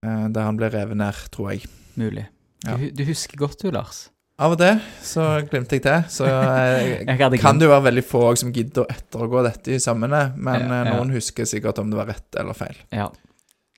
uh, 0.06 0.28
Der 0.32 0.48
han 0.48 0.60
ble 0.60 0.72
revet 0.72 1.00
ned, 1.00 1.26
tror 1.36 1.52
jeg. 1.52 1.68
Mulig. 2.00 2.30
Ja. 2.64 2.80
Du, 2.80 2.88
du 2.96 3.04
husker 3.04 3.40
godt 3.40 3.60
du, 3.60 3.68
Lars. 3.76 4.08
Av 4.40 4.54
og 4.56 4.60
til 4.62 4.78
så 5.04 5.24
glemte 5.50 5.76
jeg 5.76 5.84
til. 5.84 6.04
Så 6.12 6.28
Jeg 6.30 7.42
kan 7.44 7.60
det 7.60 7.68
jo 7.68 7.74
være 7.74 7.88
veldig 7.90 8.06
få 8.08 8.22
som 8.40 8.54
gidder 8.56 8.86
å 8.86 8.92
ettergå 8.94 9.42
dette 9.44 9.74
i 9.76 9.82
sømmene, 9.84 10.22
men 10.38 10.62
Ja, 10.64 10.70
eh, 10.78 10.86
ja. 10.88 10.94
noen 10.96 11.12
husker 11.12 11.50
sikkert 11.50 11.82
om 11.84 11.90
det 11.92 12.00
var 12.00 12.08
rett 12.14 12.40
eller 12.40 12.56
feil. 12.56 12.78
Ja. 12.96 13.10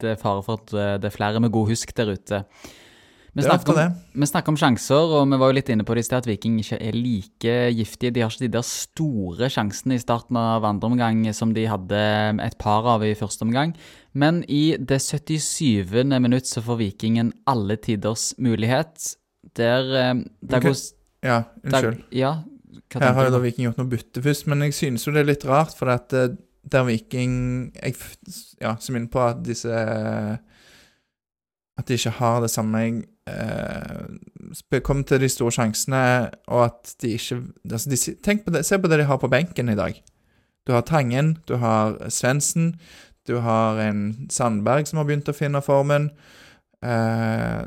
Det 0.01 0.15
er 0.15 0.21
fare 0.21 0.41
for 0.45 0.61
at 0.61 0.71
eh, 0.73 0.95
det 1.01 1.09
er 1.09 1.15
flere 1.17 1.41
med 1.41 1.51
god 1.53 1.69
husk 1.73 1.93
der 1.97 2.13
ute. 2.13 2.43
Vi 3.33 3.39
Det 3.41 3.45
er 3.47 3.49
snakker, 3.55 3.75
det. 3.77 3.83
om, 3.87 4.21
vi 4.21 4.27
snakker 4.27 4.51
om 4.51 4.57
sjanser, 4.59 5.11
og 5.15 5.29
vi 5.31 5.37
var 5.39 5.49
jo 5.51 5.55
litt 5.55 5.69
inne 5.71 5.85
på 5.87 5.95
det 5.95 6.01
i 6.03 6.07
sted 6.09 6.17
at 6.19 6.25
Viking 6.27 6.57
ikke 6.59 6.79
er 6.83 6.97
like 6.97 7.53
giftige. 7.77 8.11
De 8.11 8.21
har 8.25 8.29
ikke 8.33 8.43
de 8.43 8.49
der 8.57 8.65
store 8.67 9.47
sjansene 9.53 9.95
i 9.95 10.01
starten 10.03 10.35
av 10.41 10.65
andre 10.67 10.89
omgang 10.91 11.21
som 11.33 11.53
de 11.55 11.63
hadde 11.71 12.01
et 12.43 12.57
par 12.59 12.83
av 12.97 13.05
i 13.07 13.13
første 13.15 13.47
omgang. 13.47 13.71
Men 14.13 14.43
i 14.51 14.75
det 14.77 14.99
77. 14.99 15.87
minutt 16.19 16.49
så 16.49 16.61
får 16.65 16.81
Vikingen 16.83 17.31
alle 17.47 17.77
tiders 17.79 18.33
mulighet. 18.37 19.15
Der, 19.57 19.91
eh, 19.99 20.23
der 20.41 20.63
går 20.63 20.77
Ja, 21.21 21.43
der, 21.63 21.69
unnskyld. 21.69 22.03
Ja, 22.11 22.35
hva 22.91 22.99
Her 23.03 23.13
har 23.13 23.27
jo 23.27 23.33
da? 23.35 23.41
Viking 23.43 23.67
gjort 23.67 23.79
noe 23.79 23.91
bytte 23.91 24.23
først, 24.23 24.47
men 24.51 24.63
jeg 24.65 24.75
synes 24.75 25.05
jo 25.05 25.13
det 25.15 25.23
er 25.23 25.29
litt 25.31 25.45
rart, 25.47 25.75
for 25.77 25.91
at 25.91 26.13
eh, 26.17 26.33
der 26.71 26.85
Viking 26.87 27.71
jeg, 27.75 27.95
Ja, 28.61 28.75
som 28.79 28.95
inne 28.95 29.09
på 29.09 29.21
at 29.23 29.41
disse 29.45 29.71
At 31.77 31.87
de 31.87 31.97
ikke 31.97 32.13
har 32.19 32.41
det 32.43 32.51
samme 32.53 32.83
eh, 33.27 34.81
Kom 34.85 35.03
til 35.03 35.23
de 35.23 35.29
store 35.29 35.51
sjansene, 35.55 36.29
og 36.47 36.65
at 36.65 36.95
de 37.01 37.15
ikke 37.17 37.41
altså 37.65 37.89
de, 37.89 37.97
Tenk 38.23 38.45
på 38.45 38.53
det, 38.53 38.65
Se 38.65 38.77
på 38.77 38.91
det 38.91 39.01
de 39.01 39.09
har 39.09 39.17
på 39.17 39.31
benken 39.31 39.69
i 39.69 39.75
dag. 39.75 40.03
Du 40.67 40.73
har 40.73 40.81
Tangen, 40.85 41.39
du 41.47 41.55
har 41.57 41.97
Svendsen, 42.09 42.75
du 43.27 43.39
har 43.41 43.79
en 43.81 44.27
Sandberg 44.29 44.85
som 44.87 45.01
har 45.01 45.07
begynt 45.09 45.29
å 45.31 45.33
finne 45.33 45.61
formen. 45.65 46.11
Eh, 46.85 47.65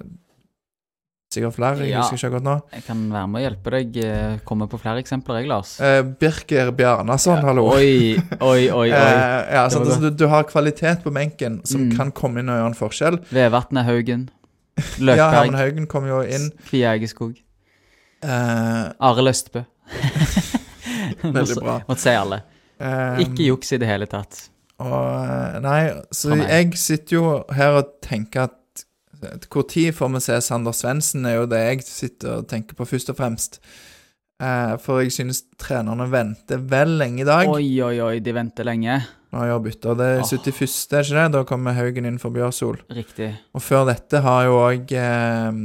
sikkert 1.34 1.56
flere, 1.56 1.84
jeg 1.88 1.98
husker 1.98 2.16
ikke 2.18 2.28
akkurat 2.30 2.46
nå. 2.46 2.54
Jeg 2.76 2.84
kan 2.86 3.02
være 3.12 3.28
med 3.32 3.40
og 3.40 3.44
hjelpe 3.44 3.72
deg. 3.74 3.98
eh, 4.04 4.36
Komme 4.48 4.68
på 4.70 4.78
flere 4.82 5.02
eksempler, 5.02 5.40
jeg, 5.42 5.50
Lars. 5.50 5.74
Eh, 5.84 6.00
Birker 6.22 6.70
Bjarnason, 6.78 7.42
hallo. 7.44 7.66
Oi, 7.74 8.14
oi, 8.40 8.62
oi. 8.70 8.70
oi. 8.70 8.88
Eh, 8.90 9.52
ja, 9.58 9.66
sant, 9.68 9.84
altså, 9.86 10.00
du, 10.06 10.10
du 10.24 10.26
har 10.32 10.46
kvalitet 10.48 11.02
på 11.04 11.12
benken 11.14 11.60
som 11.68 11.84
Mm. 11.88 11.96
kan 11.98 12.12
komme 12.16 12.40
inn 12.40 12.48
og 12.48 12.56
gjøre 12.62 12.72
en 12.72 12.78
forskjell. 12.80 13.20
Vevatnet 13.40 13.84
Haugen. 13.90 14.28
Løkberg. 14.98 15.16
Ja, 15.20 15.30
Herman 15.30 15.54
Haugen 15.60 15.86
kom 15.86 16.06
jo 16.08 16.22
inn. 16.26 16.48
Kvia 16.70 16.94
Egeskog. 16.96 17.36
Eh, 18.24 18.84
Arild 18.98 19.28
Østbø. 19.34 19.64
veldig 21.22 21.56
bra. 21.60 21.78
Måtte 21.88 22.00
si 22.02 22.14
alle. 22.16 22.40
Um, 22.80 23.20
Ikke 23.22 23.46
juks 23.46 23.70
i 23.74 23.78
det 23.80 23.86
hele 23.88 24.06
tatt. 24.10 24.48
Og, 24.82 24.90
eh, 24.90 25.58
nei, 25.62 25.80
så 26.10 26.34
jeg 26.40 26.72
sitter 26.80 27.14
jo 27.16 27.26
her 27.54 27.76
og 27.78 27.92
tenker 28.02 28.48
at 28.48 28.56
Hvor 29.50 29.66
tid 29.70 29.94
får 29.96 30.12
vi 30.14 30.22
se 30.24 30.38
Sander 30.44 30.76
Svendsen, 30.76 31.26
er 31.26 31.40
jo 31.40 31.50
det 31.50 31.60
jeg 31.62 31.84
sitter 31.88 32.38
og 32.38 32.48
tenker 32.50 32.78
på 32.78 32.86
først 32.88 33.12
og 33.12 33.18
fremst. 33.18 33.60
Eh, 34.42 34.74
for 34.82 35.02
jeg 35.02 35.12
synes 35.14 35.44
trenerne 35.60 36.08
venter 36.10 36.58
vel 36.58 36.96
lenge 36.98 37.22
i 37.22 37.26
dag 37.28 37.46
Oi, 37.46 37.68
oi, 37.86 38.00
oi, 38.02 38.16
de 38.18 38.32
venter 38.34 38.66
lenge. 38.66 38.96
Nå 39.30 39.40
har 39.40 39.48
gjør 39.52 39.62
bytter. 39.64 39.98
Det 39.98 40.08
er 40.10 40.24
71., 40.26 40.74
er 40.94 41.06
ikke 41.06 41.18
det? 41.18 41.26
Da 41.34 41.42
kommer 41.46 41.74
Haugen 41.74 42.06
inn 42.06 42.18
for 42.22 42.34
Bjørsol. 42.34 42.80
Riktig. 42.94 43.32
Og 43.54 43.62
før 43.66 43.86
dette 43.88 44.20
har 44.22 44.44
jo 44.46 44.58
òg 44.60 44.92
eh, 44.94 45.60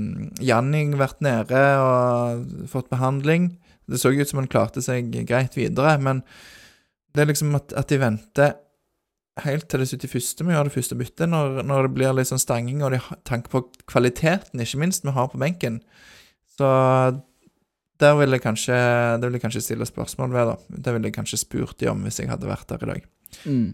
Janning 0.45 0.95
vært 1.01 1.19
nede 1.25 1.63
og 1.81 2.69
fått 2.69 2.89
behandling. 2.93 3.51
Det 3.89 4.01
så 4.01 4.13
ut 4.13 4.29
som 4.29 4.41
han 4.41 4.49
klarte 4.49 4.81
seg 4.85 5.09
greit 5.29 5.57
videre, 5.57 5.97
men 6.01 6.23
det 7.13 7.23
er 7.23 7.29
liksom 7.31 7.53
at, 7.57 7.73
at 7.77 7.89
de 7.89 8.01
venter 8.01 8.57
helt 9.45 9.67
til 9.71 9.81
det 9.83 9.89
71. 9.89 10.43
vi 10.45 10.53
gjør 10.55 10.67
det 10.69 10.73
første 10.75 10.97
byttet, 10.99 11.29
når, 11.31 11.59
når 11.67 11.87
det 11.87 11.93
blir 11.95 12.13
litt 12.17 12.29
sånn 12.29 12.41
stanging, 12.41 12.83
og 12.85 12.93
de 12.95 12.99
tanker 13.01 13.23
tanke 13.29 13.51
på 13.53 13.63
kvaliteten, 13.89 14.61
ikke 14.63 14.81
minst, 14.81 15.05
vi 15.07 15.13
har 15.15 15.29
på 15.31 15.41
benken. 15.41 15.81
Så 16.57 16.69
der 17.99 18.15
vil 18.19 18.31
jeg 18.35 18.43
kanskje, 18.45 18.75
det 19.19 19.27
vil 19.27 19.37
jeg 19.37 19.43
kanskje 19.43 19.63
stille 19.65 19.87
spørsmål 19.87 20.33
ved, 20.35 20.51
da. 20.53 20.81
Det 20.87 20.95
ville 20.95 21.09
jeg 21.11 21.17
kanskje 21.17 21.41
spurt 21.41 21.79
de 21.81 21.89
om 21.91 22.03
hvis 22.05 22.21
jeg 22.21 22.31
hadde 22.31 22.47
vært 22.49 22.69
der 22.71 22.85
i 22.85 22.91
dag. 22.93 23.07
Mm. 23.45 23.69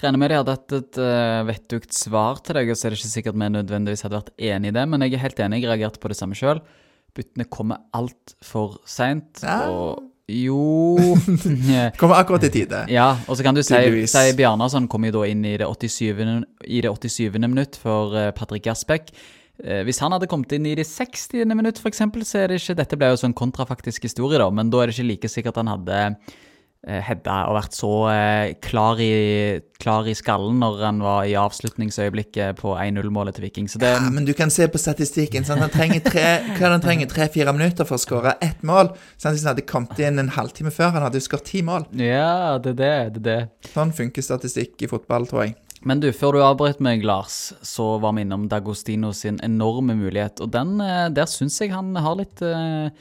Regner 0.00 0.20
med 0.22 0.30
de 0.32 0.36
hadde 0.38 0.52
hatt 0.54 0.74
et 0.78 0.98
uh, 1.02 1.40
vettugt 1.48 1.92
svar 1.96 2.38
til 2.46 2.56
deg, 2.56 2.70
og 2.72 2.78
så 2.78 2.86
er 2.88 2.94
det 2.94 3.00
ikke 3.00 3.10
sikkert 3.10 3.40
vi 3.40 3.50
nødvendigvis 3.52 4.04
hadde 4.06 4.20
vært 4.20 4.30
enig 4.38 4.70
i 4.70 4.76
det, 4.78 4.84
men 4.88 5.04
jeg 5.04 5.18
er 5.18 5.24
helt 5.26 5.42
enig, 5.44 5.60
jeg 5.60 5.72
reagerte 5.72 6.00
på 6.00 6.12
det 6.12 6.16
samme 6.20 6.38
sjøl. 6.38 6.62
Byttene 7.16 7.48
kommer 7.50 7.82
altfor 7.96 8.78
seint, 8.88 9.42
Ja. 9.42 9.58
og 9.68 10.06
jo 10.30 10.96
Kommer 12.00 12.20
akkurat 12.20 12.44
i 12.46 12.52
tide. 12.54 12.84
Ja, 12.92 13.12
og 13.26 13.36
så 13.38 13.46
kan 13.46 13.56
du 13.56 13.62
si, 13.66 13.76
si 14.10 14.24
Bjarnason 14.38 14.88
kom 14.90 15.04
jo 15.08 15.18
da 15.18 15.26
inn 15.30 15.44
i 15.44 15.56
det 15.60 15.68
87. 15.68 16.44
I 16.66 16.80
det 16.84 16.92
87. 16.94 17.36
minutt 17.46 17.78
for 17.80 18.16
eh, 18.16 18.32
Patrick 18.36 18.64
Gasbekk. 18.68 19.12
Eh, 19.64 19.82
hvis 19.84 20.00
han 20.00 20.14
hadde 20.14 20.28
kommet 20.30 20.52
inn 20.56 20.68
i 20.68 20.76
det 20.78 20.86
60. 20.88 21.44
minutt, 21.52 21.80
eksempel, 21.86 22.24
så 22.24 22.44
er 22.44 22.52
det 22.52 22.60
ikke 22.62 22.78
Dette 22.78 23.00
ble 23.00 23.10
jo 23.12 23.20
sånn 23.20 23.36
kontrafaktisk 23.36 24.06
historie, 24.08 24.40
da, 24.40 24.48
men 24.54 24.72
da 24.72 24.82
er 24.82 24.90
det 24.90 24.96
ikke 24.96 25.10
like 25.10 25.32
sikkert 25.32 25.60
han 25.60 25.72
hadde 25.72 25.98
hedda 27.04 27.34
og 27.50 27.58
vært 27.58 27.76
så 27.76 27.92
eh, 28.08 28.52
klar, 28.64 29.00
i, 29.04 29.60
klar 29.82 30.08
i 30.08 30.14
skallen 30.16 30.60
når 30.62 30.78
han 30.86 31.02
var 31.04 31.26
i 31.28 31.36
avslutningsøyeblikket 31.36 32.56
på 32.60 32.72
1-0-målet 32.72 33.36
til 33.36 33.44
Viking. 33.44 33.68
Så 33.68 33.82
det 33.82 33.92
Ja, 33.92 34.00
men 34.08 34.24
du 34.24 34.32
kan 34.36 34.52
se 34.52 34.68
på 34.70 34.80
statistikken. 34.80 35.44
Sant? 35.44 35.60
Han 35.60 35.72
trenger 35.74 36.00
er? 36.16 37.06
Tre-fire 37.10 37.52
minutter 37.52 37.88
for 37.88 37.98
å 37.98 38.00
skåre 38.00 38.36
ett 38.40 38.64
mål. 38.64 38.94
Sant? 39.16 39.34
Hvis 39.34 39.44
han 39.44 39.52
hadde 39.52 39.68
kommet 39.68 40.00
inn 40.00 40.22
en 40.22 40.32
halvtime 40.32 40.72
før, 40.72 40.94
han 40.96 41.04
hadde 41.04 41.20
jo 41.20 41.28
skåret 41.28 41.50
ti 41.52 41.60
mål. 41.66 41.88
Ja, 42.00 42.56
det 42.62 42.78
er 42.78 42.80
det. 42.80 42.94
det, 43.18 43.26
det. 43.28 43.72
Sånn 43.74 43.92
funker 43.96 44.24
statistikk 44.24 44.80
i 44.80 44.88
fotball, 44.90 45.28
tror 45.28 45.48
jeg. 45.48 45.58
Men 45.84 46.00
du, 46.02 46.10
før 46.12 46.36
du 46.36 46.42
avbrøt 46.44 46.80
meg, 46.84 47.04
Lars, 47.08 47.54
så 47.64 47.94
var 48.02 48.12
vi 48.16 48.26
innom 48.26 48.44
Dagostino 48.52 49.14
sin 49.16 49.38
enorme 49.44 49.96
mulighet. 49.96 50.42
Og 50.44 50.52
den, 50.52 50.76
eh, 50.84 51.08
der 51.12 51.28
syns 51.30 51.56
jeg 51.60 51.72
han 51.72 51.94
har 51.96 52.18
litt 52.20 52.42
eh, 52.44 52.92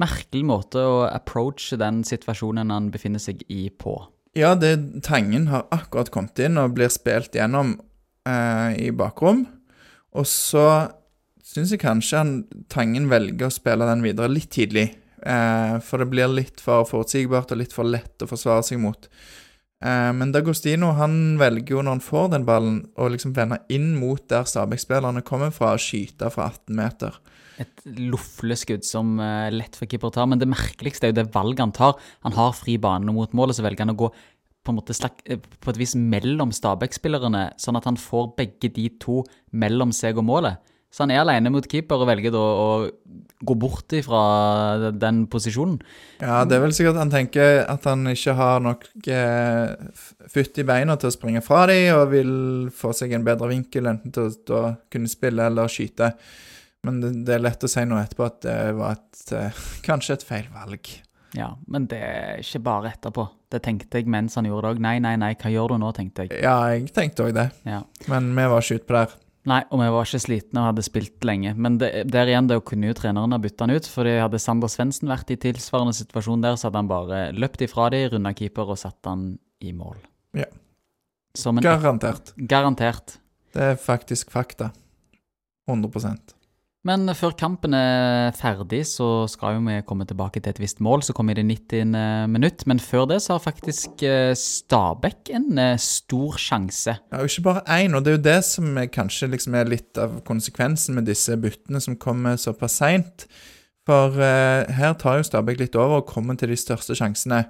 merkelig 0.00 0.44
måte 0.48 0.82
å 0.84 1.06
approache 1.08 1.78
den 1.80 2.02
situasjonen 2.06 2.72
han 2.72 2.90
befinner 2.94 3.22
seg 3.22 3.42
i 3.52 3.66
på. 3.70 3.98
Ja, 4.36 4.54
det, 4.54 5.02
Tangen 5.06 5.48
har 5.48 5.68
akkurat 5.72 6.10
kommet 6.12 6.38
inn 6.44 6.60
og 6.60 6.74
blir 6.76 6.92
spilt 6.92 7.36
gjennom. 7.36 7.78
eh, 8.26 8.88
i 8.88 8.90
bakrom. 8.90 9.46
Og 10.18 10.26
så 10.26 10.90
syns 11.46 11.70
jeg 11.70 11.80
kanskje 11.84 12.18
han, 12.18 12.36
Tangen 12.72 13.08
velger 13.08 13.48
å 13.48 13.54
spille 13.54 13.86
den 13.86 14.02
videre 14.02 14.32
litt 14.32 14.50
tidlig. 14.50 14.90
Eh, 15.22 15.78
for 15.80 16.02
det 16.02 16.10
blir 16.10 16.28
litt 16.28 16.60
for 16.62 16.86
forutsigbart 16.88 17.54
og 17.54 17.62
litt 17.62 17.74
for 17.74 17.88
lett 17.88 18.22
å 18.22 18.28
forsvare 18.30 18.66
seg 18.66 18.82
mot. 18.82 19.08
Eh, 19.84 20.12
men 20.16 20.32
Dagostino 20.34 20.92
han 20.98 21.36
velger 21.40 21.76
jo 21.76 21.82
når 21.82 21.98
han 21.98 22.04
får 22.04 22.28
den 22.34 22.46
ballen, 22.48 22.78
å 22.96 23.08
liksom 23.12 23.34
vende 23.36 23.62
inn 23.72 23.94
mot 23.98 24.22
der 24.28 24.46
Stabæk-spillerne 24.48 25.24
kommer 25.26 25.54
fra, 25.54 25.74
og 25.76 25.82
skyte 25.82 26.30
fra 26.34 26.50
18 26.52 26.76
meter. 26.76 27.18
Et 27.62 27.84
lofleskudd 27.96 28.84
som 28.84 29.16
uh, 29.22 29.48
lett 29.52 29.78
for 29.78 29.88
keeper 29.88 30.10
å 30.10 30.16
ta, 30.16 30.26
men 30.28 30.40
det 30.42 30.50
merkeligste 30.50 31.08
er 31.08 31.14
jo 31.14 31.20
det 31.20 31.30
valget 31.34 31.64
han 31.64 31.76
tar. 31.76 32.00
Han 32.26 32.36
har 32.36 32.56
fri 32.56 32.76
bane 32.82 33.14
mot 33.16 33.36
målet, 33.36 33.58
så 33.58 33.64
velger 33.64 33.86
han 33.86 33.94
å 33.94 34.00
gå 34.04 34.10
på, 34.66 34.74
en 34.74 34.94
slak, 34.98 35.20
eh, 35.30 35.38
på 35.38 35.72
et 35.72 35.78
vis 35.78 35.94
mellom 35.96 36.52
Stabæk-spillerne, 36.54 37.52
sånn 37.62 37.78
at 37.78 37.86
han 37.86 37.98
får 38.00 38.32
begge 38.38 38.72
de 38.74 38.88
to 39.02 39.22
mellom 39.52 39.92
seg 39.94 40.18
og 40.18 40.26
målet. 40.26 40.72
Så 40.96 41.02
han 41.04 41.12
er 41.12 41.20
alene 41.20 41.50
mot 41.52 41.66
keeper 41.68 42.00
og 42.00 42.08
velger 42.08 42.32
da 42.32 42.40
å 42.40 42.68
gå 43.46 43.54
bort 43.58 43.92
ifra 43.92 44.90
den 44.96 45.26
posisjonen. 45.28 45.76
Ja, 46.22 46.44
det 46.48 46.56
er 46.56 46.62
vel 46.62 46.72
sikkert 46.72 47.00
han 47.02 47.12
tenker 47.12 47.66
at 47.68 47.84
han 47.84 48.06
ikke 48.08 48.36
har 48.38 48.62
nok 48.64 48.86
eh, 49.12 49.74
futt 50.32 50.62
i 50.62 50.64
beina 50.66 50.96
til 50.96 51.10
å 51.10 51.14
springe 51.14 51.42
fra 51.44 51.66
dem, 51.68 51.90
og 51.98 52.14
vil 52.14 52.34
få 52.72 52.94
seg 52.96 53.12
en 53.12 53.26
bedre 53.26 53.50
vinkel, 53.52 53.90
enten 53.92 54.14
til 54.14 54.56
å 54.56 54.62
kunne 54.92 55.10
spille 55.12 55.50
eller 55.50 55.68
skyte. 55.68 56.14
Men 56.84 57.00
det, 57.00 57.12
det 57.26 57.34
er 57.34 57.42
lett 57.42 57.64
å 57.64 57.70
si 57.70 57.84
nå 57.88 57.96
etterpå 57.98 58.26
at 58.28 58.40
det 58.44 58.56
var 58.78 58.98
et, 58.98 59.32
eh, 59.34 59.64
kanskje 59.88 60.18
et 60.18 60.26
feil 60.26 60.48
valg. 60.54 60.92
Ja, 61.36 61.50
men 61.68 61.88
det 61.90 61.98
er 62.00 62.40
ikke 62.40 62.62
bare 62.64 62.92
etterpå. 62.94 63.26
Det 63.52 63.60
tenkte 63.64 64.00
jeg 64.00 64.08
mens 64.10 64.36
han 64.38 64.46
gjorde 64.48 64.70
det 64.70 64.76
òg. 64.76 64.82
Nei, 64.86 64.96
nei, 65.04 65.16
nei, 65.20 65.34
hva 65.36 65.50
gjør 65.52 65.74
du 65.74 65.80
nå, 65.82 65.90
tenkte 65.96 66.24
jeg. 66.26 66.38
Ja, 66.44 66.56
jeg 66.72 66.90
tenkte 66.96 67.26
òg 67.26 67.34
det, 67.36 67.50
Ja. 67.68 67.82
men 68.08 68.30
vi 68.36 68.46
var 68.52 68.62
ikke 68.62 68.78
utpå 68.80 68.96
der. 68.96 69.16
Nei, 69.46 69.60
og 69.70 69.78
vi 69.78 69.88
var 69.94 70.06
ikke 70.08 70.18
slitne 70.24 70.62
og 70.62 70.68
hadde 70.72 70.82
spilt 70.82 71.22
lenge. 71.26 71.52
Men 71.54 71.76
det, 71.78 71.90
der 72.10 72.26
igjen, 72.26 72.48
det 72.50 72.56
kunne 72.66 72.88
jo 72.88 72.96
treneren 72.98 73.30
ha 73.34 73.38
bytta 73.38 73.66
han 73.66 73.76
ut. 73.76 73.86
fordi 73.86 74.16
hadde 74.18 74.40
Sander 74.42 74.70
Svendsen 74.72 75.06
vært 75.12 75.30
i 75.30 75.36
tilsvarende 75.38 75.94
situasjon 75.94 76.42
der, 76.42 76.56
så 76.58 76.66
hadde 76.66 76.80
han 76.82 76.88
bare 76.90 77.20
løpt 77.36 77.62
ifra 77.62 77.90
de, 77.94 78.00
runda 78.10 78.32
keeper 78.34 78.72
og 78.74 78.78
satt 78.80 78.98
han 79.06 79.38
i 79.62 79.70
mål. 79.72 80.00
Ja. 80.34 80.48
En 81.46 81.60
Garantert. 81.62 82.32
Garantert. 82.36 83.18
Det 83.54 83.62
er 83.62 83.76
faktisk 83.78 84.32
fakta. 84.34 84.72
100 85.68 86.34
Men 86.86 87.10
før 87.18 87.34
kampen 87.34 87.74
er 87.74 88.34
ferdig, 88.38 88.84
så 88.86 89.26
skal 89.30 89.56
jo 89.56 89.64
vi 89.66 89.80
komme 89.88 90.06
tilbake 90.06 90.38
til 90.38 90.52
et 90.52 90.60
visst 90.62 90.78
mål, 90.84 91.02
så 91.02 91.16
kommer 91.16 91.34
i 91.34 91.40
det 91.40 91.46
90. 91.48 91.96
minutt. 92.30 92.62
Men 92.70 92.78
før 92.82 93.08
det 93.10 93.18
så 93.24 93.34
har 93.34 93.42
faktisk 93.42 94.04
eh, 94.06 94.36
Stabæk 94.38 95.32
en 95.34 95.58
eh, 95.58 95.80
stor 95.82 96.38
sjanse. 96.38 96.94
Ja, 97.10 97.24
ikke 97.26 97.48
bare 97.48 97.64
én, 97.80 97.96
og 97.96 98.04
det 98.04 98.12
er 98.12 98.18
jo 98.20 98.24
det 98.28 98.38
som 98.46 98.78
er, 98.78 98.86
kanskje 98.92 99.32
liksom 99.34 99.58
er 99.58 99.72
litt 99.72 99.98
av 99.98 100.20
konsekvensen 100.28 100.94
med 100.94 101.10
disse 101.10 101.34
byttene 101.42 101.82
som 101.82 101.98
kommer 101.98 102.38
såpass 102.38 102.78
seint. 102.78 103.26
For 103.86 104.18
eh, 104.18 104.70
her 104.78 104.96
tar 104.98 105.20
jo 105.20 105.26
Stabæk 105.26 105.60
litt 105.60 105.76
over 105.78 106.00
og 106.00 106.08
kommer 106.10 106.38
til 106.38 106.50
de 106.50 106.58
største 106.58 106.94
sjansene. 106.98 107.44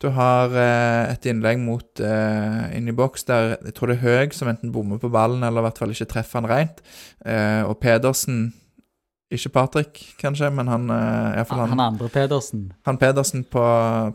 Du 0.00 0.10
har 0.16 0.52
eh, 0.52 1.12
et 1.12 1.28
innlegg 1.28 1.60
mot 1.60 2.00
eh, 2.00 2.62
inn 2.76 2.88
i 2.88 2.96
boks 2.96 3.28
der 3.28 3.54
jeg 3.58 3.76
tror 3.76 3.92
det 3.92 3.98
er 4.00 4.04
Høeg 4.06 4.36
som 4.36 4.48
enten 4.52 4.72
bommer 4.72 5.00
på 5.00 5.12
ballen 5.12 5.44
eller 5.44 5.60
i 5.60 5.66
hvert 5.68 5.80
fall 5.80 5.92
ikke 5.92 6.08
treffer 6.14 6.40
han 6.40 6.48
rent. 6.52 6.80
Eh, 7.24 7.60
og 7.64 7.76
Pedersen 7.80 8.50
Ikke 9.32 9.52
Patrick, 9.54 10.00
kanskje, 10.20 10.50
men 10.52 10.68
han 10.68 10.90
eh, 10.92 11.28
i 11.32 11.36
hvert 11.38 11.48
fall 11.48 11.62
Han, 11.62 11.70
han, 11.74 11.84
andre 11.94 12.08
Pedersen. 12.12 12.66
han 12.84 12.98
Pedersen 13.00 13.44
på, 13.48 13.62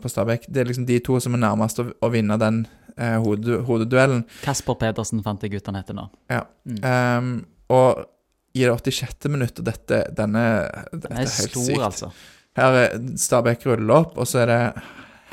på 0.02 0.10
Stabæk. 0.12 0.46
Det 0.48 0.62
er 0.62 0.70
liksom 0.70 0.86
de 0.86 0.98
to 1.04 1.18
som 1.22 1.34
er 1.34 1.42
nærmest 1.42 1.80
å, 1.82 1.88
å 1.90 2.10
vinne 2.12 2.38
den 2.38 2.60
eh, 2.94 3.16
hodeduellen. 3.66 4.22
Kasper 4.44 4.78
Pedersen 4.78 5.24
fant 5.26 5.42
jeg 5.42 5.58
ut 5.58 5.72
han 5.72 5.80
heter 5.80 5.98
nå. 5.98 6.06
Ja. 6.30 6.44
Mm. 6.68 6.78
Um, 6.86 7.32
og 7.74 8.04
i 8.54 8.64
det 8.64 8.72
86. 8.72 9.28
minuttet 9.32 9.66
dette, 9.66 10.04
denne 10.16 10.44
Dette 10.92 11.08
Den 11.08 11.20
er 11.24 11.30
stor, 11.30 11.82
altså. 11.90 12.12
Her 12.58 12.78
er 12.78 12.96
Stabæk 13.20 13.66
ruller 13.68 14.02
opp, 14.02 14.16
og 14.18 14.26
så 14.26 14.42
er 14.42 14.50
det 14.50 14.62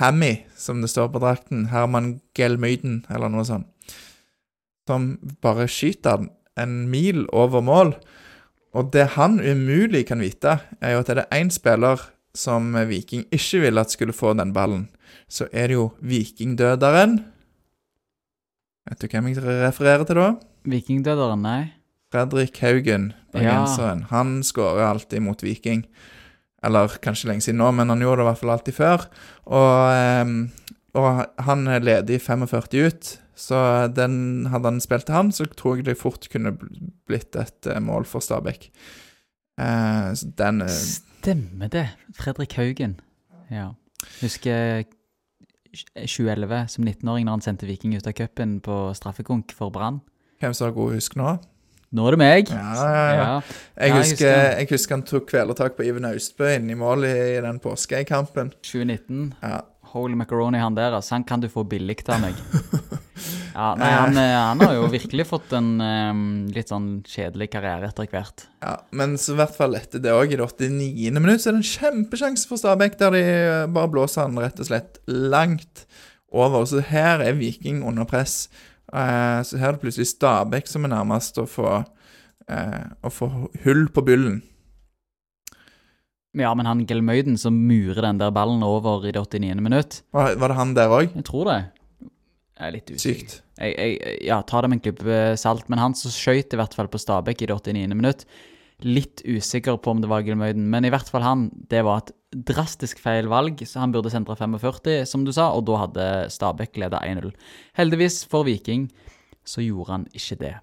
Hammy, 0.01 0.33
som 0.57 0.81
det 0.83 0.91
står 0.91 1.09
på 1.13 1.21
drakten. 1.23 1.69
Herman 1.71 2.19
Gelmyden, 2.37 3.03
eller 3.09 3.31
noe 3.31 3.45
sånt. 3.47 3.69
Som 4.85 5.15
bare 5.41 5.69
skyter 5.71 6.27
en 6.59 6.75
mil 6.91 7.23
over 7.33 7.63
mål. 7.65 7.95
Og 8.75 8.89
det 8.91 9.05
han 9.15 9.37
umulig 9.39 10.03
kan 10.09 10.19
vite, 10.19 10.57
er 10.83 10.95
jo 10.95 11.03
at 11.03 11.09
er 11.13 11.21
det 11.21 11.29
én 11.37 11.51
spiller 11.53 12.01
som 12.35 12.73
Viking 12.89 13.23
ikke 13.31 13.61
ville 13.63 13.79
at 13.79 13.93
skulle 13.93 14.13
få 14.15 14.33
den 14.35 14.51
ballen, 14.55 14.89
så 15.31 15.47
er 15.53 15.71
det 15.71 15.77
jo 15.77 15.85
vikingdøderen. 16.03 17.21
Vet 18.85 19.01
du 19.01 19.07
hvem 19.09 19.29
jeg 19.31 19.39
refererer 19.41 20.03
til 20.05 20.19
da? 20.19 20.27
Vikingdøderen, 20.67 21.41
nei. 21.45 21.61
Fredrik 22.13 22.59
Haugen, 22.61 23.13
Ja. 23.33 23.39
bergenseren. 23.39 24.03
Han 24.09 24.41
skårer 24.43 24.85
alltid 24.89 25.21
mot 25.21 25.41
Viking. 25.43 25.85
Eller 26.63 26.87
kanskje 27.01 27.27
lenge 27.29 27.41
siden 27.41 27.57
nå, 27.59 27.71
men 27.73 27.89
han 27.89 27.99
gjorde 27.99 28.17
det 28.17 28.25
i 28.25 28.29
hvert 28.29 28.39
fall 28.39 28.49
alltid 28.49 28.73
før. 28.73 29.05
Og, 29.45 29.91
ehm, 29.93 30.51
og 30.95 31.25
han 31.39 31.67
er 31.67 31.79
ledig 31.79 32.21
45 32.21 32.85
ut, 32.87 33.17
så 33.35 33.87
den, 33.91 34.47
hadde 34.51 34.71
han 34.71 34.81
spilt 34.83 35.09
til 35.09 35.17
han, 35.17 35.31
så 35.35 35.47
tror 35.51 35.79
jeg 35.79 35.89
det 35.89 35.97
fort 35.99 36.27
kunne 36.31 36.55
blitt 37.07 37.35
et 37.35 37.67
eh, 37.67 37.81
mål 37.83 38.07
for 38.07 38.23
Stabæk. 38.23 38.69
Eh, 39.59 40.11
så 40.15 40.29
den 40.39 40.61
eh, 40.63 40.79
Stemmer 41.21 41.71
det. 41.71 41.87
Fredrik 42.15 42.55
Haugen. 42.55 42.99
Ja. 43.51 43.73
Husker 44.21 44.85
2011 45.75 46.67
som 46.71 46.87
19-åring 46.87 47.25
når 47.27 47.39
han 47.39 47.43
sendte 47.43 47.67
Viking 47.67 47.95
ut 47.97 48.07
av 48.07 48.15
cupen 48.15 48.59
på 48.63 48.77
straffekonk 48.95 49.51
for 49.57 49.73
Brann. 49.73 49.99
Hvem 50.39 50.55
som 50.55 50.69
har 50.69 50.75
god 50.77 50.95
husk 50.95 51.15
nå? 51.19 51.35
Nå 51.95 52.07
er 52.07 52.15
det 52.15 52.19
meg. 52.19 52.49
Ja, 52.51 52.71
ja, 52.75 53.03
ja. 53.15 53.27
Jeg, 53.79 53.93
husker, 53.95 54.33
jeg 54.59 54.67
husker 54.71 54.97
han 54.97 55.05
tok 55.07 55.29
kvelertak 55.29 55.77
på 55.77 55.85
Iven 55.87 56.07
Austbø 56.09 56.49
inne 56.55 56.73
i 56.73 56.79
mål 56.79 57.07
i, 57.07 57.13
i 57.37 57.41
den 57.43 57.61
påskekampen. 57.63 58.51
2019. 58.65 59.29
Ja. 59.43 59.61
Holy 59.95 60.17
macaroni, 60.19 60.59
han 60.59 60.75
der. 60.75 60.97
Altså, 60.97 61.15
han 61.15 61.23
kan 61.23 61.43
du 61.43 61.47
få 61.51 61.63
billig 61.63 62.01
av 62.09 62.23
meg. 62.25 62.39
Ja, 63.55 63.69
nei, 63.79 63.87
han, 63.87 64.17
eh, 64.19 64.33
han 64.35 64.59
har 64.59 64.73
jo 64.75 64.87
virkelig 64.91 65.29
fått 65.29 65.53
en 65.55 65.77
um, 65.79 66.23
litt 66.51 66.71
sånn 66.73 66.89
kjedelig 67.07 67.47
karriere 67.53 67.87
etter 67.87 68.09
hvert. 68.11 68.43
Ja, 68.59 68.73
men 68.91 69.13
så 69.21 69.31
i 69.31 69.37
hvert 69.39 69.55
fall 69.55 69.77
etter 69.79 70.01
det 70.03 70.11
òg, 70.11 70.33
i 70.33 70.39
det 70.39 70.43
89. 70.43 71.13
minutt, 71.21 71.39
så 71.39 71.49
er 71.49 71.55
det 71.55 71.61
en 71.61 71.69
kjempesjanse 71.69 72.49
for 72.49 72.59
Stabæk, 72.59 72.97
der 72.99 73.15
de 73.15 73.21
eh, 73.23 73.67
bare 73.71 73.91
blåser 73.93 74.25
han 74.25 74.41
rett 74.43 74.59
og 74.59 74.67
slett 74.67 74.99
langt 75.07 75.85
over. 76.35 76.65
Så 76.67 76.83
her 76.89 77.23
er 77.23 77.37
Viking 77.39 77.79
under 77.87 78.07
press. 78.09 78.49
Uh, 78.91 79.39
så 79.47 79.61
her 79.61 79.71
er 79.71 79.77
det 79.77 79.85
plutselig 79.85 80.09
Stabæk 80.11 80.67
som 80.67 80.83
er 80.83 80.91
nærmest 80.97 81.39
å 81.39 81.47
få, 81.47 81.77
uh, 82.51 82.83
å 83.07 83.13
få 83.13 83.31
hull 83.63 83.87
på 83.95 84.03
byllen. 84.11 84.41
Ja, 86.35 86.51
men 86.59 86.67
han 86.67 86.83
Gelmøyden 86.83 87.39
som 87.39 87.55
murer 87.69 88.03
den 88.09 88.19
der 88.19 88.35
ballen 88.35 88.67
over 88.67 89.07
i 89.07 89.15
det 89.15 89.23
89. 89.23 89.63
minutt, 89.63 90.01
Var, 90.11 90.35
var 90.35 90.51
det 90.51 90.59
han 90.59 90.75
der 90.75 90.91
òg? 90.91 91.15
jeg 91.15 91.23
tror 91.31 91.47
det. 91.47 91.59
Jeg 92.59 92.67
er 92.67 92.75
litt 92.75 92.91
usikker. 92.91 93.23
Sykt. 93.23 93.41
Jeg, 93.55 93.75
jeg, 93.77 94.17
ja, 94.27 94.41
ta 94.43 94.61
det 94.61 94.71
med 94.71 94.81
en 94.81 94.83
klype 94.83 95.21
salt, 95.39 95.69
men 95.71 95.79
han 95.79 95.95
som 95.95 96.11
skøyt 96.11 96.53
i 96.53 96.59
hvert 96.59 96.75
fall 96.75 96.89
på 96.91 96.99
Stabæk 96.99 97.45
i 97.45 97.49
det 97.49 97.55
89. 97.55 97.95
minutt, 97.95 98.25
litt 98.83 99.23
usikker 99.23 99.77
på 99.79 99.93
om 99.93 100.01
det 100.03 100.09
var 100.11 100.25
Gilmøyden, 100.27 100.65
men 100.71 100.83
i 100.83 100.91
hvert 100.91 101.07
fall 101.07 101.23
han, 101.23 101.47
det 101.71 101.85
var 101.87 102.03
et 102.03 102.11
drastisk 102.49 102.99
feil 102.99 103.29
valg, 103.31 103.63
så 103.63 103.79
han 103.85 103.93
burde 103.95 104.11
sentra 104.11 104.35
45, 104.35 105.05
som 105.07 105.23
du 105.23 105.31
sa, 105.35 105.53
og 105.55 105.63
da 105.69 105.79
hadde 105.85 106.07
Stabæk 106.35 106.81
leda 106.83 106.99
1-0. 107.07 107.31
Heldigvis 107.79 108.25
for 108.27 108.47
Viking 108.47 108.89
så 109.47 109.63
gjorde 109.63 109.93
han 109.93 110.09
ikke 110.11 110.39
det. 110.41 110.55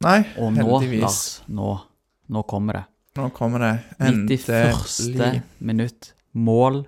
Nei, 0.00 0.22
Og 0.40 0.54
nå, 0.54 0.64
heldigvis. 0.64 1.02
Lars, 1.04 1.20
nå, 1.52 1.74
nå 2.32 2.44
kommer 2.48 2.80
det. 2.80 2.86
Nå 3.20 3.26
kommer 3.36 3.66
det 3.66 3.74
91. 4.00 5.42
minutt. 5.58 6.14
Mål. 6.32 6.86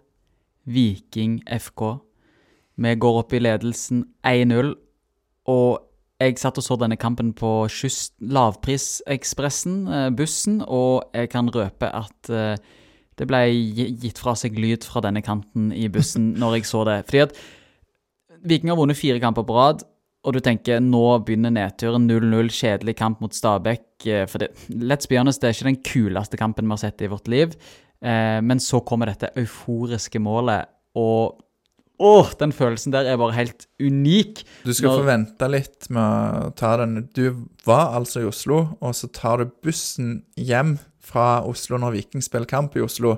Viking 0.65 1.43
FK. 1.51 1.99
Vi 2.83 2.95
går 2.95 3.19
opp 3.21 3.35
i 3.35 3.41
ledelsen 3.43 4.05
1-0, 4.25 4.73
og 5.51 5.81
jeg 6.23 6.39
satt 6.39 6.59
og 6.61 6.65
så 6.65 6.77
denne 6.79 6.99
kampen 7.01 7.33
på 7.37 7.51
kyst, 7.73 8.15
Lavprisekspressen, 8.23 9.77
eh, 9.89 10.09
bussen, 10.15 10.61
og 10.63 11.11
jeg 11.17 11.31
kan 11.33 11.51
røpe 11.51 11.89
at 11.89 12.31
eh, 12.31 12.57
det 13.19 13.29
ble 13.29 13.43
gitt 14.03 14.21
fra 14.23 14.35
seg 14.39 14.57
lyd 14.59 14.87
fra 14.89 15.03
denne 15.05 15.23
kanten 15.25 15.71
i 15.75 15.89
bussen 15.93 16.33
når 16.41 16.59
jeg 16.59 16.71
så 16.71 16.85
det. 16.89 17.01
Fordi 17.09 17.25
at 17.27 17.41
Viking 18.43 18.73
har 18.73 18.79
vunnet 18.79 18.99
fire 18.99 19.21
kamper 19.23 19.47
på 19.47 19.57
rad, 19.57 19.85
og 20.23 20.37
du 20.37 20.39
tenker 20.43 20.83
nå 20.83 21.03
begynner 21.27 21.51
nedturen 21.55 22.07
0-0, 22.07 22.51
kjedelig 22.55 22.95
kamp 22.99 23.23
mot 23.23 23.35
Stabæk. 23.35 23.87
eh, 24.07 24.27
For 24.31 24.45
det, 24.45 24.53
let's 24.71 25.11
be 25.11 25.19
honest, 25.19 25.43
det 25.43 25.51
er 25.51 25.57
ikke 25.59 25.71
den 25.73 25.83
kuleste 25.83 26.39
kampen 26.39 26.69
vi 26.69 26.77
har 26.77 26.85
sett 26.85 27.03
i 27.03 27.11
vårt 27.11 27.31
liv. 27.31 27.57
Men 28.03 28.59
så 28.59 28.81
kommer 28.83 29.07
dette 29.07 29.29
euforiske 29.39 30.19
målet, 30.19 30.67
og 30.99 31.37
åh, 32.03 32.33
den 32.41 32.53
følelsen 32.53 32.93
der 32.95 33.07
er 33.13 33.17
bare 33.21 33.37
helt 33.37 33.67
unik. 33.81 34.43
Du 34.67 34.73
skal 34.75 34.91
Når- 34.91 34.99
få 35.01 35.07
vente 35.07 35.49
litt 35.53 35.89
med 35.95 36.41
å 36.49 36.55
ta 36.59 36.77
den. 36.83 37.09
Du 37.15 37.47
var 37.65 37.95
altså 37.99 38.23
i 38.25 38.29
Oslo, 38.29 38.77
og 38.83 38.95
så 38.99 39.11
tar 39.13 39.39
du 39.39 39.53
bussen 39.63 40.25
hjem 40.37 40.79
fra 41.03 41.43
Oslo 41.47 41.79
når 41.79 41.93
Viking 41.97 42.23
spiller 42.23 42.47
kamp 42.51 42.77
i 42.77 42.83
Oslo. 42.85 43.17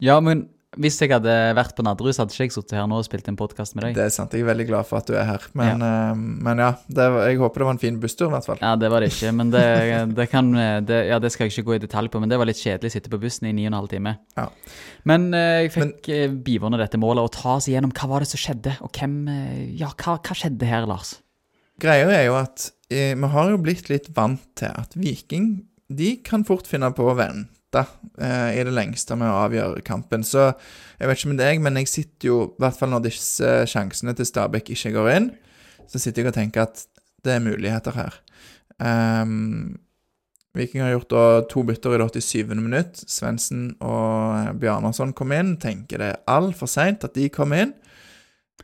Ja, 0.00 0.18
men 0.20 0.48
Hvis 0.80 0.96
jeg 1.02 1.10
hadde 1.12 1.32
vært 1.58 1.74
på 1.76 1.84
Nadderud, 1.84 2.14
hadde 2.16 2.32
ikke 2.32 2.46
jeg 2.46 2.54
sittet 2.54 2.78
her 2.78 2.86
nå 2.88 3.00
og 3.02 3.04
spilt 3.04 3.26
en 3.28 3.36
podkast 3.36 3.74
med 3.76 3.84
deg. 3.84 3.98
Det 3.98 4.06
er 4.06 4.14
sant. 4.14 4.32
Jeg 4.32 4.46
er 4.46 4.48
veldig 4.48 4.64
glad 4.70 4.88
for 4.88 5.02
at 5.02 5.10
du 5.10 5.12
er 5.18 5.26
her. 5.28 5.44
Men 5.58 5.84
ja, 5.84 5.90
men 6.16 6.62
ja 6.62 6.70
det, 6.88 7.08
jeg 7.28 7.40
håper 7.42 7.62
det 7.62 7.68
var 7.68 7.76
en 7.76 7.82
fin 7.82 7.98
busstur, 8.00 8.30
i 8.30 8.32
hvert 8.32 8.48
fall. 8.48 8.62
Ja, 8.64 8.70
det 8.80 8.88
var 8.92 9.04
det 9.04 9.10
ikke, 9.12 9.34
men 9.36 9.52
det, 9.52 9.64
det 10.18 10.26
kan 10.32 10.48
det, 10.88 11.02
Ja, 11.10 11.20
det 11.20 11.32
skal 11.34 11.46
jeg 11.46 11.54
ikke 11.54 11.66
gå 11.68 11.76
i 11.76 11.82
detalj 11.84 12.08
på, 12.14 12.22
men 12.24 12.32
det 12.32 12.40
var 12.40 12.48
litt 12.48 12.62
kjedelig 12.62 12.94
å 12.94 12.96
sitte 12.96 13.12
på 13.12 13.20
bussen 13.20 13.50
i 13.50 13.54
ni 13.58 13.68
og 13.68 13.90
timer. 13.92 14.18
Ja. 14.40 14.48
Men 15.08 15.28
uh, 15.36 15.60
jeg 15.60 15.74
fikk 15.76 16.10
eh, 16.16 16.26
bivåne 16.48 16.80
dette 16.80 17.00
målet 17.00 17.28
og 17.28 17.34
ta 17.36 17.58
oss 17.58 17.68
igjennom 17.68 17.92
hva 17.96 18.08
var 18.14 18.24
det 18.24 18.32
som 18.32 18.40
skjedde, 18.40 18.78
og 18.80 18.96
hvem 18.96 19.20
Ja, 19.76 19.92
hva, 19.92 20.16
hva 20.16 20.36
skjedde 20.36 20.68
her, 20.68 20.88
Lars? 20.88 21.18
Greia 21.80 22.08
er 22.12 22.28
jo 22.30 22.40
at 22.40 22.70
vi 22.90 23.30
har 23.36 23.52
jo 23.52 23.60
blitt 23.62 23.92
litt 23.92 24.08
vant 24.16 24.42
til 24.58 24.72
at 24.72 24.96
Viking 24.98 25.58
de 25.90 26.14
kan 26.24 26.42
fort 26.46 26.68
finne 26.70 26.90
på 26.94 27.06
å 27.10 27.16
vente 27.70 27.86
eh, 28.20 28.60
i 28.60 28.64
det 28.64 28.72
lengste 28.72 29.16
med 29.16 29.28
å 29.28 29.44
avgjøre 29.46 29.82
kampen. 29.82 30.22
Så 30.24 30.52
jeg 30.98 31.08
vet 31.08 31.18
ikke 31.18 31.32
med 31.32 31.40
deg, 31.40 31.60
men 31.60 31.76
jeg 31.76 31.88
sitter 31.88 32.28
jo, 32.28 32.38
i 32.50 32.62
hvert 32.62 32.78
fall 32.78 32.90
når 32.90 33.06
disse 33.08 33.66
sjansene 33.66 34.14
til 34.14 34.26
Stabæk 34.26 34.70
ikke 34.70 34.92
går 34.92 35.10
inn, 35.14 35.30
så 35.88 35.98
sitter 35.98 36.22
jeg 36.22 36.30
og 36.30 36.34
tenker 36.36 36.66
at 36.66 36.84
det 37.24 37.34
er 37.34 37.44
muligheter 37.44 37.92
her. 37.96 38.18
Um, 38.78 39.78
Viking 40.56 40.82
har 40.82 40.94
gjort 40.94 41.10
da 41.10 41.24
to 41.46 41.62
bytter 41.62 41.94
i 41.94 41.98
det 42.00 42.22
87. 42.22 42.56
minutt. 42.58 43.04
Svendsen 43.06 43.76
og 43.80 44.56
Bjarnarsson 44.58 45.12
kom 45.14 45.32
inn. 45.32 45.56
Tenker 45.60 46.00
det 46.00 46.08
er 46.14 46.24
altfor 46.30 46.70
seint 46.70 47.04
at 47.06 47.14
de 47.14 47.28
kom 47.30 47.54
inn. 47.54 47.74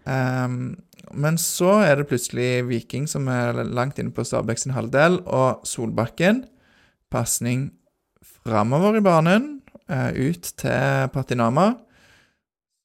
Um, 0.06 0.76
men 1.14 1.38
så 1.38 1.80
er 1.84 1.98
det 1.98 2.08
plutselig 2.10 2.66
Viking 2.66 3.06
som 3.10 3.28
er 3.30 3.62
langt 3.62 4.00
inne 4.02 4.14
på 4.14 4.24
Stabæk 4.26 4.58
sin 4.58 4.74
halvdel, 4.74 5.20
og 5.26 5.62
Solbakken. 5.66 6.44
Pasning 7.12 7.68
framover 8.46 8.98
i 8.98 9.02
banen, 9.02 9.48
eh, 9.90 10.10
ut 10.14 10.52
til 10.60 11.08
Patinama, 11.12 11.72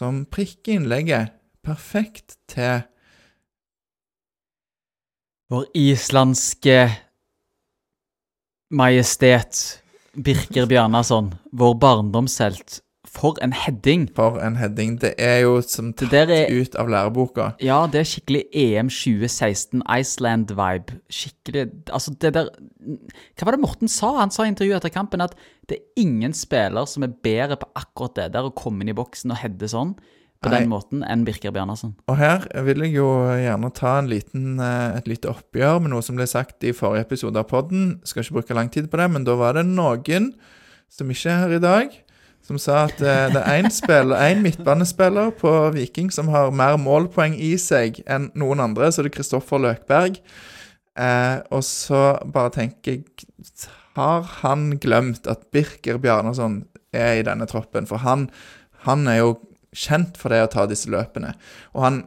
som 0.01 0.25
prikker 0.25 0.79
innlegget 0.79 1.35
perfekt 1.63 2.39
til 2.49 2.87
Vår 5.51 5.65
islandske 5.75 6.77
majestet 8.71 9.81
Birker 10.15 10.63
Bjarnason, 10.65 11.27
vår 11.51 11.73
barndomshelt. 11.75 12.77
For 13.11 13.35
en 13.43 13.51
heading! 13.51 14.05
for 14.15 14.37
en 14.39 14.55
heading. 14.55 14.93
Det 15.01 15.13
er 15.19 15.41
jo 15.43 15.57
som 15.61 15.89
tatt 15.93 16.13
er- 16.13 16.47
ut 16.49 16.75
av 16.79 16.87
læreboka. 16.87 17.49
Ja, 17.59 17.81
det 17.91 17.99
er 17.99 18.07
skikkelig 18.07 18.45
EM 18.55 18.87
2016 18.87 19.81
Iceland-vibe. 19.83 20.95
Skikkelig 21.11 21.65
Altså, 21.91 22.13
det 22.19 22.33
der 22.33 22.47
Hva 23.35 23.45
var 23.45 23.51
det 23.57 23.59
Morten 23.61 23.87
sa? 23.91 24.13
Han 24.21 24.31
sa 24.31 24.43
i 24.45 24.51
intervjuet 24.53 24.79
etter 24.79 24.93
kampen 24.95 25.21
at 25.21 25.35
det 25.67 25.77
er 25.79 26.01
ingen 26.01 26.31
spiller 26.33 26.87
som 26.87 27.03
er 27.03 27.11
bedre 27.23 27.57
på 27.59 27.67
akkurat 27.75 28.15
det 28.15 28.29
der 28.33 28.47
å 28.47 28.55
komme 28.55 28.81
inn 28.81 28.89
i 28.93 28.97
boksen 28.97 29.31
og 29.35 29.37
heade 29.43 29.67
sånn 29.69 29.91
på 30.41 30.49
Nei. 30.49 30.61
den 30.61 30.69
måten 30.71 31.03
enn 31.05 31.21
Birker 31.27 31.51
Bjørnarsson. 31.53 31.91
Og 32.09 32.15
her 32.17 32.47
vil 32.65 32.79
jeg 32.81 32.95
jo 32.95 33.05
gjerne 33.37 33.69
ta 33.77 33.99
en 33.99 34.07
liten, 34.09 34.55
eh, 34.59 34.97
et 34.97 35.05
lite 35.05 35.29
oppgjør 35.29 35.81
med 35.83 35.91
noe 35.91 36.01
som 36.01 36.15
ble 36.17 36.25
sagt 36.25 36.63
i 36.63 36.71
forrige 36.73 37.05
episode 37.05 37.37
av 37.37 37.45
podden. 37.51 37.99
Skal 38.03 38.23
ikke 38.23 38.39
bruke 38.39 38.55
lang 38.57 38.71
tid 38.71 38.89
på 38.89 38.97
det, 38.97 39.11
men 39.11 39.23
da 39.27 39.35
var 39.35 39.53
det 39.53 39.67
noen 39.67 40.31
som 40.89 41.07
ikke 41.13 41.29
er 41.29 41.37
her 41.43 41.53
i 41.59 41.59
dag, 41.61 41.91
som 42.51 42.59
sa 42.59 42.85
at 42.89 42.99
eh, 42.99 43.29
det 43.31 43.41
er 43.41 43.63
én 44.27 44.41
midtbanespiller 44.43 45.31
på 45.39 45.51
Viking 45.75 46.11
som 46.11 46.27
har 46.33 46.51
mer 46.51 46.75
målpoeng 46.81 47.37
i 47.39 47.53
seg 47.59 48.01
enn 48.11 48.29
noen 48.35 48.59
andre, 48.63 48.91
så 48.91 49.05
det 49.05 49.13
er 49.13 49.17
Kristoffer 49.19 49.61
Løkberg. 49.63 50.19
Eh, 50.99 51.37
og 51.55 51.63
så 51.63 52.19
bare 52.27 52.51
tenker 52.51 52.91
jeg 52.91 53.05
Har 53.95 54.23
han 54.41 54.77
glemt 54.79 55.27
at 55.27 55.47
Birker 55.51 55.97
Bjarnason 55.97 56.65
er 56.91 57.19
i 57.19 57.23
denne 57.27 57.47
troppen? 57.47 57.87
For 57.87 58.03
han, 58.03 58.29
han 58.87 59.07
er 59.07 59.21
jo 59.21 59.33
kjent 59.71 60.19
for 60.19 60.31
det 60.31 60.43
å 60.45 60.51
ta 60.51 60.65
disse 60.67 60.91
løpene. 60.91 61.33
Og 61.75 61.83
han 61.83 62.01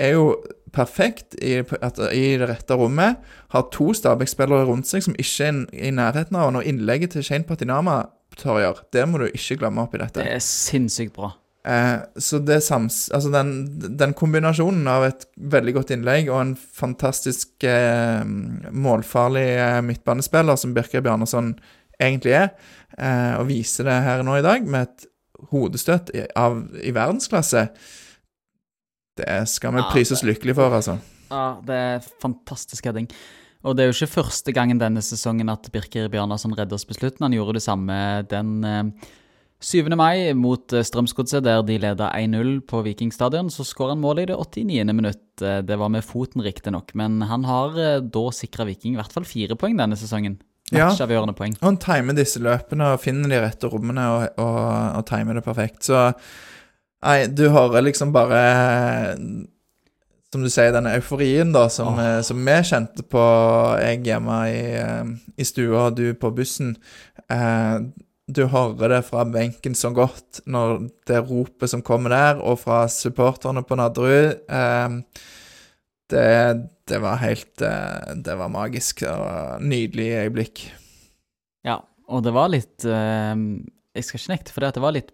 er 0.00 0.16
jo 0.16 0.26
perfekt 0.72 1.36
i, 1.40 1.58
i 1.60 2.26
det 2.40 2.48
rette 2.48 2.76
rommet. 2.76 3.20
Har 3.52 3.68
to 3.72 3.92
Stabæk-spillere 3.96 4.68
rundt 4.68 4.88
seg 4.88 5.04
som 5.04 5.16
ikke 5.20 5.48
er 5.48 5.62
i 5.72 5.92
nærheten 5.92 6.36
av. 6.36 6.48
Og 6.48 6.56
når 6.56 6.68
innlegget 6.72 7.16
til 7.16 7.24
Shane 7.26 7.48
Patinama 7.48 8.02
Torjer, 8.40 8.82
det 8.94 9.04
må 9.08 9.20
du 9.22 9.28
ikke 9.30 9.58
glemme 9.60 9.84
oppi 9.84 10.00
dette. 10.00 10.22
Det 10.22 10.36
er 10.36 10.42
sinnssykt 10.44 11.14
bra. 11.16 11.32
Eh, 11.68 12.00
så 12.18 12.40
det 12.42 12.58
sams, 12.66 13.04
altså 13.14 13.30
den, 13.30 13.52
den 13.98 14.14
kombinasjonen 14.18 14.88
av 14.90 15.06
et 15.06 15.28
veldig 15.52 15.76
godt 15.76 15.92
innlegg 15.94 16.30
og 16.32 16.40
en 16.40 16.56
fantastisk 16.58 17.66
eh, 17.68 18.24
målfarlig 18.26 19.46
eh, 19.54 19.78
midtbanespiller, 19.86 20.58
som 20.58 20.74
Birker 20.74 21.04
Bjarnason 21.04 21.54
egentlig 22.02 22.34
er, 22.40 22.50
eh, 22.98 23.34
og 23.38 23.46
viser 23.52 23.86
det 23.86 23.98
her 24.08 24.24
nå 24.26 24.40
i 24.40 24.46
dag 24.46 24.66
med 24.66 24.88
et 24.88 25.06
hodestøtt 25.52 26.10
i, 26.16 26.24
av, 26.38 26.64
i 26.82 26.94
verdensklasse, 26.94 27.68
det 29.20 29.38
skal 29.52 29.74
vi 29.76 29.82
Ja, 29.82 29.88
prise 29.92 30.16
oss 30.16 30.24
for, 30.24 30.72
altså. 30.72 30.98
Ja, 31.30 31.46
det 31.66 31.78
er 31.78 32.10
fantastisk 32.22 32.86
heading. 32.88 33.08
Og 33.62 33.76
det 33.76 33.84
er 33.84 33.90
jo 33.90 33.96
ikke 33.96 34.16
første 34.18 34.54
gangen 34.54 34.80
denne 34.80 35.02
sesongen 35.04 35.50
at 35.52 35.68
Birker 35.72 36.08
Bjarnason 36.12 36.54
redder 36.58 36.74
oss 36.78 36.86
på 36.88 36.96
slutten. 36.98 37.22
Han 37.26 37.36
gjorde 37.36 37.58
det 37.58 37.64
samme 37.64 37.96
den 38.30 38.54
eh, 38.66 39.10
7. 39.62 39.86
mai 39.94 40.32
mot 40.34 40.72
eh, 40.74 40.82
Strømsgodset, 40.82 41.44
der 41.46 41.62
de 41.66 41.78
leda 41.78 42.10
1-0 42.18 42.56
på 42.66 42.82
Vikingstadion. 42.82 43.50
Så 43.54 43.64
skårer 43.66 43.94
han 43.94 44.02
målet 44.02 44.26
i 44.26 44.32
det 44.32 44.38
89. 44.38 44.94
minutt. 44.98 45.26
Eh, 45.42 45.60
Det 45.62 45.78
var 45.78 45.92
med 45.94 46.04
foten, 46.04 46.42
riktignok, 46.42 46.94
men 46.98 47.22
han 47.30 47.46
har 47.46 47.78
eh, 47.78 48.00
da 48.02 48.24
sikra 48.34 48.66
Viking 48.66 48.96
i 48.96 49.00
hvert 49.00 49.14
fall 49.14 49.28
fire 49.28 49.56
poeng 49.58 49.78
denne 49.78 49.98
sesongen. 49.98 50.40
Ja. 50.72 50.88
Poeng. 51.36 51.54
Han 51.60 51.76
timer 51.76 52.16
disse 52.16 52.40
løpene 52.40 52.94
og 52.94 53.02
finner 53.02 53.28
de 53.28 53.40
rette 53.42 53.68
rommene 53.68 54.06
og, 54.08 54.22
og, 54.40 54.60
og 54.96 55.06
timer 55.10 55.36
det 55.36 55.44
perfekt. 55.44 55.84
Så 55.84 55.98
nei, 57.04 57.26
du 57.28 57.50
hører 57.52 57.84
liksom 57.84 58.14
bare 58.14 58.40
Som 60.32 60.44
du 60.44 60.48
sier, 60.48 60.72
denne 60.72 60.94
euforien 60.96 61.50
da, 61.52 61.66
som, 61.68 61.98
eh, 62.00 62.22
som 62.24 62.38
vi 62.40 62.54
kjente 62.64 63.04
på, 63.04 63.24
jeg 63.82 64.00
hjemme 64.06 64.38
i, 64.48 64.62
eh, 64.80 65.10
i 65.36 65.44
stua 65.44 65.90
og 65.90 65.98
du 65.98 66.14
på 66.16 66.30
bussen. 66.32 66.76
Eh, 67.28 67.84
du 68.32 68.46
hører 68.48 68.94
det 68.94 69.02
fra 69.10 69.26
benken 69.28 69.74
så 69.76 69.90
godt 69.92 70.40
når 70.48 70.86
det 71.10 71.20
ropet 71.28 71.68
som 71.68 71.82
kommer 71.84 72.14
der, 72.14 72.40
og 72.40 72.60
fra 72.62 72.86
supporterne 72.88 73.64
på 73.66 73.76
Nadderud. 73.76 74.40
Eh, 74.48 74.96
det, 76.12 76.28
det 76.88 77.00
var 77.00 77.20
helt 77.22 77.62
eh, 77.64 78.12
Det 78.20 78.34
var 78.36 78.52
magisk 78.52 79.04
og 79.08 79.62
nydelig 79.64 80.10
øyeblikk. 80.24 80.64
Ja, 81.66 81.78
og 82.08 82.24
det 82.26 82.34
var 82.34 82.50
litt 82.52 82.84
eh, 82.84 83.36
Jeg 83.96 84.04
skal 84.04 84.20
ikke 84.20 84.32
nekte 84.34 84.54
for 84.54 84.64
det 84.64 84.72
at 84.72 84.80
det 84.80 84.84
var 84.84 84.96
litt, 84.96 85.12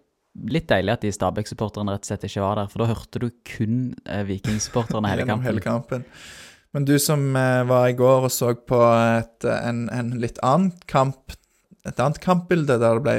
litt 0.49 0.67
deilig 0.69 0.93
at 0.93 1.05
de 1.05 1.11
Stabæk-supporterne 1.13 1.95
rett 1.95 2.05
og 2.05 2.11
slett 2.11 2.27
ikke 2.27 2.43
var 2.43 2.61
der, 2.61 2.69
for 2.71 2.83
da 2.83 2.89
hørte 2.91 3.21
du 3.23 3.29
kun 3.47 3.79
eh, 4.05 4.23
Viking-supporterne 4.27 5.11
hele 5.11 5.25
kampen. 5.27 5.47
hele 5.47 5.63
kampen. 5.63 6.05
Men 6.75 6.85
du 6.85 6.95
som 7.01 7.23
eh, 7.35 7.63
var 7.69 7.89
i 7.89 7.97
går 7.97 8.27
og 8.27 8.33
så 8.33 8.53
på 8.53 8.79
et, 9.17 9.47
en, 9.49 9.87
en 9.93 10.13
litt 10.21 10.37
annet 10.45 10.85
kamp, 10.91 11.33
et 11.87 11.99
annet 11.99 12.21
kampbilde 12.21 12.77
der 12.77 12.99
det 12.99 13.05
ble 13.05 13.15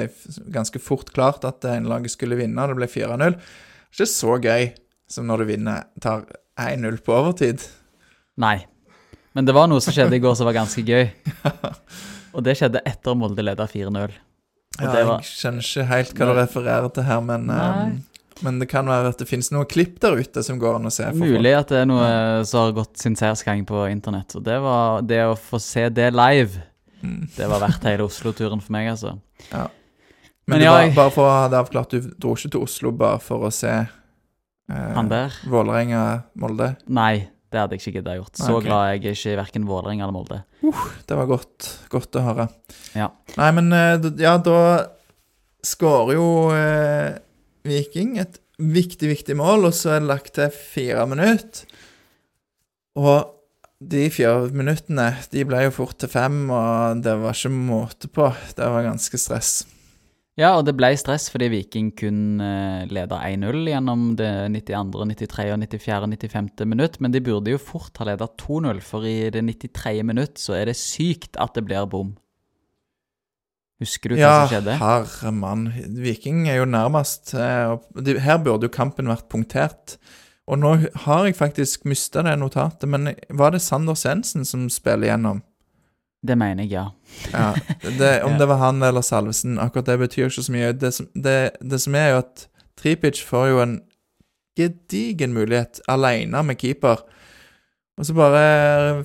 ganske 0.55 0.83
fort 0.83 1.11
klart 1.17 1.45
at 1.49 1.67
en 1.67 1.83
ene 1.83 1.91
laget 1.91 2.15
skulle 2.15 2.39
vinne, 2.39 2.69
det 2.71 2.79
ble 2.79 2.89
4-0. 2.91 3.41
Ikke 3.91 4.07
så 4.07 4.39
gøy 4.39 4.71
som 5.11 5.27
når 5.27 5.43
du 5.43 5.51
vinner, 5.51 5.89
tar 6.03 6.29
1-0 6.61 7.01
på 7.03 7.17
overtid. 7.17 7.65
Nei. 8.41 8.61
Men 9.35 9.47
det 9.47 9.55
var 9.55 9.67
noe 9.71 9.83
som 9.83 9.95
skjedde 9.95 10.19
i 10.19 10.23
går 10.23 10.37
som 10.39 10.47
var 10.47 10.57
ganske 10.61 10.83
gøy. 10.87 11.09
Og 12.35 12.45
det 12.47 12.57
skjedde 12.59 12.83
etter 12.87 13.19
Molde 13.19 13.43
leda 13.43 13.67
4-0. 13.67 14.15
Og 14.81 14.87
Ja, 14.87 14.93
det 14.95 15.07
var 15.07 15.19
Jeg 15.21 15.29
skjønner 15.31 15.67
ikke 15.67 15.87
helt 15.91 16.15
hva 16.17 16.27
du 16.31 16.33
refererer 16.41 16.93
til 16.97 17.03
her, 17.05 17.21
men, 17.21 17.51
eh, 17.51 17.91
men 18.43 18.59
det 18.63 18.69
kan 18.71 18.87
være 18.89 19.09
at 19.13 19.19
det 19.21 19.29
finnes 19.29 19.51
noen 19.53 19.67
klipp 19.69 19.99
der 20.01 20.17
ute 20.17 20.43
som 20.43 20.59
går 20.59 20.77
an 20.79 20.89
å 20.89 20.93
se. 20.93 21.05
for 21.05 21.19
folk. 21.19 21.31
mulig 21.37 21.53
at 21.59 21.69
det 21.69 21.83
er 21.83 21.87
noe 21.91 22.45
som 22.49 22.61
har 22.65 22.73
gått 22.73 22.97
sin 22.99 23.15
seiersgang 23.17 23.67
på 23.69 23.83
internett. 23.91 24.35
Og 24.37 24.43
det 24.47 24.57
var 24.65 25.03
det 25.03 25.21
å 25.29 25.37
få 25.37 25.61
se 25.61 25.89
det 25.91 26.13
live, 26.15 26.63
Mm. 27.03 27.29
det 27.37 27.47
var 27.49 27.61
verdt 27.61 27.83
hele 27.85 28.05
Oslo-turen 28.05 28.61
for 28.61 28.73
meg, 28.73 28.89
altså. 28.91 29.19
Men, 29.53 29.69
Men 30.47 30.61
ja, 30.63 30.73
var, 30.73 30.81
jeg- 30.83 30.95
bare 30.95 31.11
for 31.11 31.25
å 31.25 31.31
ha 31.31 31.49
det 31.49 31.57
avklart, 31.59 31.89
du 31.91 32.01
dro 32.19 32.35
ikke 32.35 32.51
til 32.51 32.61
Oslo 32.63 32.91
bare 32.93 33.19
for 33.21 33.39
å 33.49 33.53
se 33.53 33.69
eh, 33.69 34.95
Han 34.95 35.09
der? 35.09 35.31
Vålerenga-Molde? 35.47 36.77
Nei, 36.89 37.29
det 37.51 37.59
hadde 37.59 37.75
jeg 37.77 37.83
ikke 37.83 37.97
giddet 37.99 38.19
gjort. 38.21 38.37
Så 38.39 38.47
okay. 38.47 38.59
ok. 38.59 38.67
glad 38.69 38.85
jeg 38.87 39.01
er 39.01 39.17
ikke 39.17 39.33
i 39.33 39.41
verken 39.41 39.67
Vålerenga 39.67 40.07
eller 40.07 40.15
Molde. 40.15 40.39
Det 41.09 41.19
var 41.19 41.31
godt, 41.31 41.71
godt 41.91 42.19
å 42.21 42.23
høre. 42.29 42.47
Ja. 42.95 43.11
Nei, 43.35 43.51
men 43.59 43.75
eh, 43.75 44.07
ja, 44.23 44.37
da 44.39 44.61
skårer 45.67 46.15
jo 46.17 46.29
eh, 46.55 47.19
Viking 47.67 48.15
et 48.23 48.39
viktig, 48.61 49.09
viktig 49.11 49.37
mål, 49.41 49.69
og 49.71 49.77
så 49.77 49.97
er 49.97 50.03
det 50.03 50.11
lagt 50.13 50.35
til 50.39 50.55
fire 50.55 51.07
minutter. 51.11 51.67
Og 53.01 53.37
de 53.81 54.07
fire 54.13 54.51
minuttene 54.53 55.09
de 55.33 55.45
ble 55.49 55.65
jo 55.67 55.75
fort 55.75 55.99
til 56.01 56.11
fem, 56.13 56.43
og 56.53 57.03
det 57.05 57.17
var 57.23 57.37
ikke 57.37 57.53
måte 57.55 58.11
på. 58.13 58.29
Det 58.57 58.73
var 58.77 58.87
ganske 58.87 59.21
stress. 59.21 59.63
Ja, 60.41 60.55
og 60.57 60.65
det 60.65 60.73
ble 60.79 60.89
stress 60.97 61.27
fordi 61.29 61.51
Viking 61.53 61.91
kun 61.99 62.41
uh, 62.41 62.87
leda 62.89 63.19
1-0 63.27 63.59
gjennom 63.69 64.07
det 64.17 64.31
92., 64.55 65.05
93., 65.13 65.51
og 65.53 65.61
94. 65.61 65.99
og 66.01 66.15
95. 66.15 66.65
minutt, 66.71 66.97
men 67.05 67.13
de 67.13 67.21
burde 67.27 67.53
jo 67.53 67.61
fort 67.61 68.01
ha 68.01 68.09
leda 68.09 68.29
2-0, 68.41 68.81
for 68.85 69.05
i 69.05 69.29
det 69.35 69.43
93. 69.45 70.01
minutt 70.07 70.41
så 70.41 70.57
er 70.57 70.71
det 70.71 70.79
sykt 70.81 71.37
at 71.41 71.59
det 71.59 71.67
blir 71.69 71.85
bom. 71.93 72.15
Husker 73.81 74.13
du 74.13 74.17
hva 74.17 74.21
Ja, 74.21 74.33
som 74.47 74.51
skjedde? 74.55 74.73
Ja, 74.77 74.89
herre 75.05 75.33
mann. 75.33 75.69
Viking 76.05 76.49
er 76.49 76.61
jo 76.61 76.67
nærmest. 76.69 77.33
eh, 77.35 77.77
Her 78.21 78.41
burde 78.45 78.69
jo 78.69 78.73
kampen 78.73 79.09
vært 79.09 79.29
punktert. 79.33 79.97
Og 80.51 80.59
nå 80.59 80.75
har 81.07 81.25
jeg 81.25 81.37
faktisk 81.39 81.85
mista 81.89 82.25
det 82.27 82.39
notatet, 82.41 82.89
men 82.89 83.15
var 83.31 83.53
det 83.55 83.63
Sander 83.63 83.95
Sensen 83.95 84.45
som 84.45 84.69
spiller 84.69 85.13
gjennom? 85.13 85.43
Det 86.21 86.37
mener 86.37 86.67
jeg, 86.67 86.73
ja. 86.75 86.87
Ja, 87.33 87.55
det, 87.99 88.11
Om 88.29 88.37
det 88.39 88.49
var 88.51 88.61
han 88.61 88.83
eller 88.85 89.05
Salvesen, 89.05 89.59
akkurat 89.59 89.89
det 89.89 89.99
betyr 90.03 90.29
ikke 90.29 90.45
så 90.45 90.53
mye. 90.53 90.73
Det 90.77 90.93
som, 90.95 91.09
det, 91.15 91.39
det 91.61 91.81
som 91.81 91.97
er, 91.97 92.11
jo 92.13 92.21
at 92.25 92.45
Tripic 92.81 93.23
får 93.25 93.47
jo 93.51 93.63
en 93.63 93.79
gedigen 94.59 95.33
mulighet 95.37 95.81
alene 95.89 96.43
med 96.45 96.61
keeper. 96.61 97.01
Og 98.01 98.07
så 98.09 98.17
bare 98.17 99.03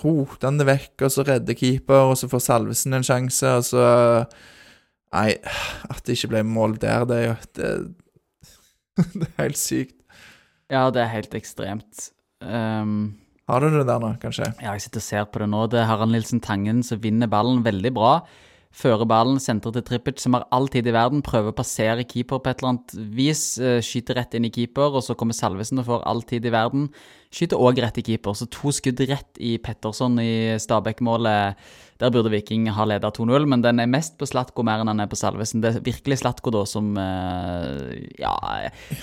roter 0.00 0.48
han 0.48 0.60
det 0.60 0.68
vekk, 0.68 0.94
og 1.04 1.12
så 1.12 1.24
redder 1.28 1.56
keeper, 1.56 2.12
og 2.12 2.16
så 2.16 2.28
får 2.30 2.44
Salvesen 2.44 2.96
en 2.96 3.04
sjanse, 3.06 3.56
og 3.56 3.66
så 3.68 3.84
Nei, 5.10 5.32
at 5.90 6.04
det 6.06 6.14
ikke 6.14 6.28
ble 6.30 6.44
mål 6.46 6.76
der, 6.78 7.02
det 7.10 7.16
er 7.16 7.24
jo 7.24 7.32
Det, 7.58 7.70
det 9.18 9.26
er 9.26 9.42
helt 9.42 9.58
sykt. 9.58 9.96
Ja, 10.70 10.84
det 10.94 11.02
er 11.02 11.10
helt 11.10 11.34
ekstremt. 11.34 12.10
Um, 12.40 13.19
Har 13.50 13.64
du 13.64 13.72
det 13.74 13.86
der 13.88 13.98
nå, 14.02 14.12
kanskje? 14.22 14.46
ja, 14.62 14.74
jeg 14.76 14.84
sitter 14.86 15.02
og 15.02 15.06
ser 15.08 15.24
på 15.26 15.42
det 15.42 15.48
nå. 15.50 15.64
Det 15.72 15.80
er 15.82 15.88
Harald 15.90 16.14
Nilsen 16.14 16.40
Tangen 16.44 16.84
som 16.86 17.00
vinner 17.02 17.30
ballen 17.30 17.64
veldig 17.66 17.92
bra. 17.96 18.12
Fører 18.70 19.02
ballen, 19.10 19.40
sentrer 19.42 19.74
til 19.74 19.82
Trippic, 19.82 20.20
som 20.22 20.36
har 20.36 20.44
all 20.54 20.68
tid 20.70 20.86
i 20.86 20.92
verden. 20.94 21.24
Prøver 21.26 21.50
å 21.50 21.56
passere 21.58 22.04
keeper 22.06 22.38
på 22.38 22.52
et 22.52 22.60
eller 22.60 22.76
annet 22.76 22.92
vis. 23.16 23.58
eh, 23.58 23.80
Skyter 23.82 24.14
rett 24.14 24.36
inn 24.38 24.46
i 24.46 24.52
keeper, 24.54 24.94
og 24.94 25.02
så 25.02 25.16
kommer 25.18 25.34
Salvesen 25.34 25.82
og 25.82 25.88
får 25.88 26.06
all 26.06 26.22
tid 26.22 26.46
i 26.46 26.52
verden. 26.54 26.86
Skyter 27.34 27.58
òg 27.58 27.80
rett 27.82 27.98
i 27.98 28.04
keeper, 28.06 28.32
så 28.38 28.46
to 28.46 28.70
skudd 28.70 29.02
rett 29.10 29.40
i 29.42 29.56
Petterson 29.58 30.16
i 30.22 30.54
Stabæk-målet. 30.62 31.58
Der 32.00 32.14
burde 32.14 32.30
Viking 32.32 32.70
ha 32.72 32.86
leda 32.88 33.10
2-0, 33.10 33.44
men 33.50 33.60
den 33.60 33.82
er 33.82 33.90
mest 33.90 34.14
på 34.16 34.24
Slatko 34.30 34.62
mer 34.64 34.80
enn 34.80 34.88
den 34.88 35.02
er 35.02 35.10
på 35.10 35.18
Salvesen. 35.18 35.60
Det 35.60 35.74
er 35.74 35.84
virkelig 35.90 36.22
Slatko, 36.22 36.54
da, 36.54 36.62
som 36.64 36.94
eh, 36.96 38.06
Ja, 38.22 38.32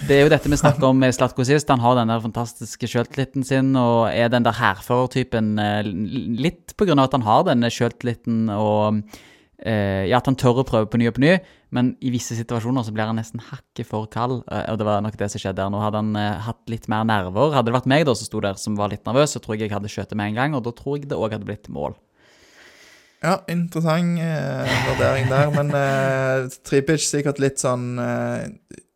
det 0.08 0.16
er 0.16 0.24
jo 0.24 0.32
dette 0.34 0.50
vi 0.50 0.58
snakket 0.64 0.88
om 0.88 0.98
med 1.04 1.14
Slatko 1.14 1.44
sist. 1.46 1.70
Han 1.70 1.84
har 1.84 2.00
den 2.00 2.08
der 2.16 2.24
fantastiske 2.24 2.88
sjøltilliten 2.88 3.44
sin 3.46 3.76
og 3.76 4.08
er 4.16 4.32
den 4.32 4.48
der 4.48 4.56
hærførertypen 4.64 5.58
eh, 5.60 5.84
litt 6.40 6.72
på 6.80 6.88
grunn 6.88 7.04
av 7.04 7.12
at 7.12 7.20
han 7.20 7.28
har 7.28 7.50
denne 7.52 7.70
sjøltilliten 7.70 8.48
og 8.56 9.04
Ja, 9.58 10.20
at 10.20 10.28
han 10.30 10.36
tør 10.38 10.62
å 10.62 10.68
prøve 10.68 10.86
på 10.92 11.00
ny 11.02 11.08
og 11.10 11.16
på 11.18 11.24
ny, 11.24 11.32
men 11.76 11.92
i 12.00 12.12
visse 12.14 12.36
situasjoner 12.38 12.86
så 12.88 12.94
blir 12.96 13.10
han 13.10 13.18
nesten 13.20 13.42
hakket 13.44 13.90
for 13.90 14.08
kald. 14.12 14.44
eh, 14.52 14.66
og 14.72 14.80
det 14.80 14.88
var 14.88 15.04
nok 15.04 15.18
det 15.20 15.30
som 15.34 15.42
skjedde 15.42 15.60
der. 15.60 15.72
Nå 15.74 15.82
hadde 15.84 16.00
han 16.00 16.16
eh, 16.16 16.40
hatt 16.48 16.62
litt 16.72 16.88
mer 16.88 17.04
nerver. 17.08 17.52
Hadde 17.56 17.72
det 17.72 17.76
vært 17.76 17.90
meg 17.92 18.06
da 18.08 18.16
som 18.16 18.30
sto 18.30 18.42
der 18.44 18.60
som 18.62 18.78
var 18.80 18.94
litt 18.94 19.04
nervøs, 19.08 19.36
så 19.36 19.44
tror 19.44 19.58
jeg 19.58 19.68
jeg 19.68 19.76
hadde 19.76 19.92
skjøtet 19.92 20.16
med 20.16 20.32
en 20.32 20.40
gang, 20.40 20.56
og 20.56 20.64
da 20.64 20.72
tror 20.76 20.98
jeg 20.98 21.10
det 21.12 21.20
òg 21.20 21.36
hadde 21.36 21.48
blitt 21.50 21.68
mål. 21.68 21.98
Ja, 23.26 23.40
interessant 23.50 24.22
eh, 24.22 24.76
vurdering 24.88 25.28
der, 25.28 25.50
men 25.50 25.74
eh, 25.74 26.58
Tripic 26.64 27.02
sikkert 27.02 27.42
litt 27.42 27.58
sånn 27.60 27.96
eh, 27.98 28.46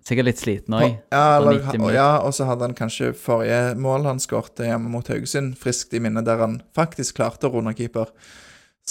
Sikkert 0.05 0.27
litt 0.29 0.39
sliten 0.41 0.75
òg. 0.77 0.95
Ja, 1.13 1.37
på 1.37 1.43
eller, 1.43 1.59
90 1.61 1.77
minutter. 1.77 1.95
ja, 1.95 2.11
og 2.25 2.33
så 2.33 2.47
hadde 2.49 2.65
han 2.65 2.77
kanskje 2.77 3.11
forrige 3.17 3.75
mål 3.77 4.07
han 4.09 4.21
skårte 4.21 4.65
hjemme 4.65 4.89
mot 4.89 5.09
Haugesund, 5.11 5.53
friskt 5.61 5.93
i 5.93 6.01
minne, 6.01 6.23
der 6.25 6.41
han 6.41 6.55
faktisk 6.77 7.19
klarte 7.19 7.49
å 7.49 7.53
runde 7.53 7.75
keeper. 7.77 8.09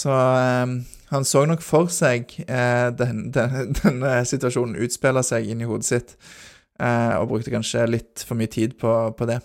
Så 0.00 0.14
um, 0.14 0.78
han 1.10 1.26
så 1.26 1.44
nok 1.48 1.62
for 1.64 1.90
seg 1.92 2.32
uh, 2.46 2.88
den, 3.00 3.28
den, 3.34 3.74
denne 3.82 4.20
situasjonen 4.28 4.78
utspille 4.84 5.24
seg 5.26 5.50
inn 5.50 5.64
i 5.64 5.68
hodet 5.68 5.88
sitt, 5.88 6.16
uh, 6.80 7.20
og 7.20 7.30
brukte 7.34 7.52
kanskje 7.52 7.88
litt 7.90 8.24
for 8.26 8.40
mye 8.40 8.50
tid 8.50 8.78
på, 8.80 8.94
på 9.16 9.28
det. 9.30 9.40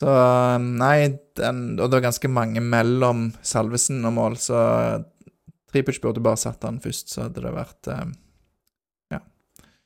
Så 0.00 0.08
eh, 0.08 0.58
nei, 0.80 1.10
den, 1.36 1.58
og 1.76 1.90
det 1.90 1.98
var 1.98 2.06
ganske 2.06 2.28
mange 2.32 2.62
mellom 2.64 3.26
Salvesen 3.44 4.00
og 4.08 4.14
mål, 4.16 4.38
så 4.40 4.60
Tripic 5.70 6.00
burde 6.00 6.22
bare 6.24 6.40
satt 6.40 6.64
han 6.64 6.80
først, 6.80 7.12
så 7.12 7.26
hadde 7.26 7.44
det 7.44 7.52
vært 7.52 7.90
uh, 7.92 9.18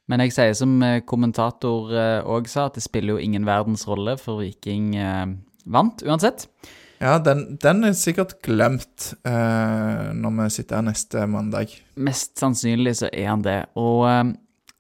Men 0.06 0.22
jeg 0.22 0.34
sier 0.36 0.54
som 0.54 0.76
eh, 0.84 1.00
kommentator 1.08 1.90
òg 2.30 2.46
sa, 2.52 2.68
at 2.68 2.78
det 2.78 2.84
spiller 2.84 3.16
jo 3.16 3.24
ingen 3.24 3.46
verdens 3.48 3.86
rolle, 3.88 4.14
for 4.20 4.38
Viking 4.44 4.94
eh, 5.00 5.34
vant 5.64 6.04
uansett. 6.06 6.46
Ja, 7.04 7.18
den, 7.20 7.58
den 7.60 7.84
er 7.84 7.96
sikkert 7.98 8.38
glemt 8.44 9.10
eh, 9.28 10.12
når 10.16 10.36
vi 10.38 10.46
sitter 10.54 10.78
her 10.78 10.86
neste 10.86 11.26
mandag. 11.28 11.74
Mest 12.00 12.38
sannsynlig 12.40 12.94
så 13.02 13.10
er 13.12 13.28
han 13.28 13.44
det. 13.44 13.58
Og 13.76 14.06
eh, 14.08 14.30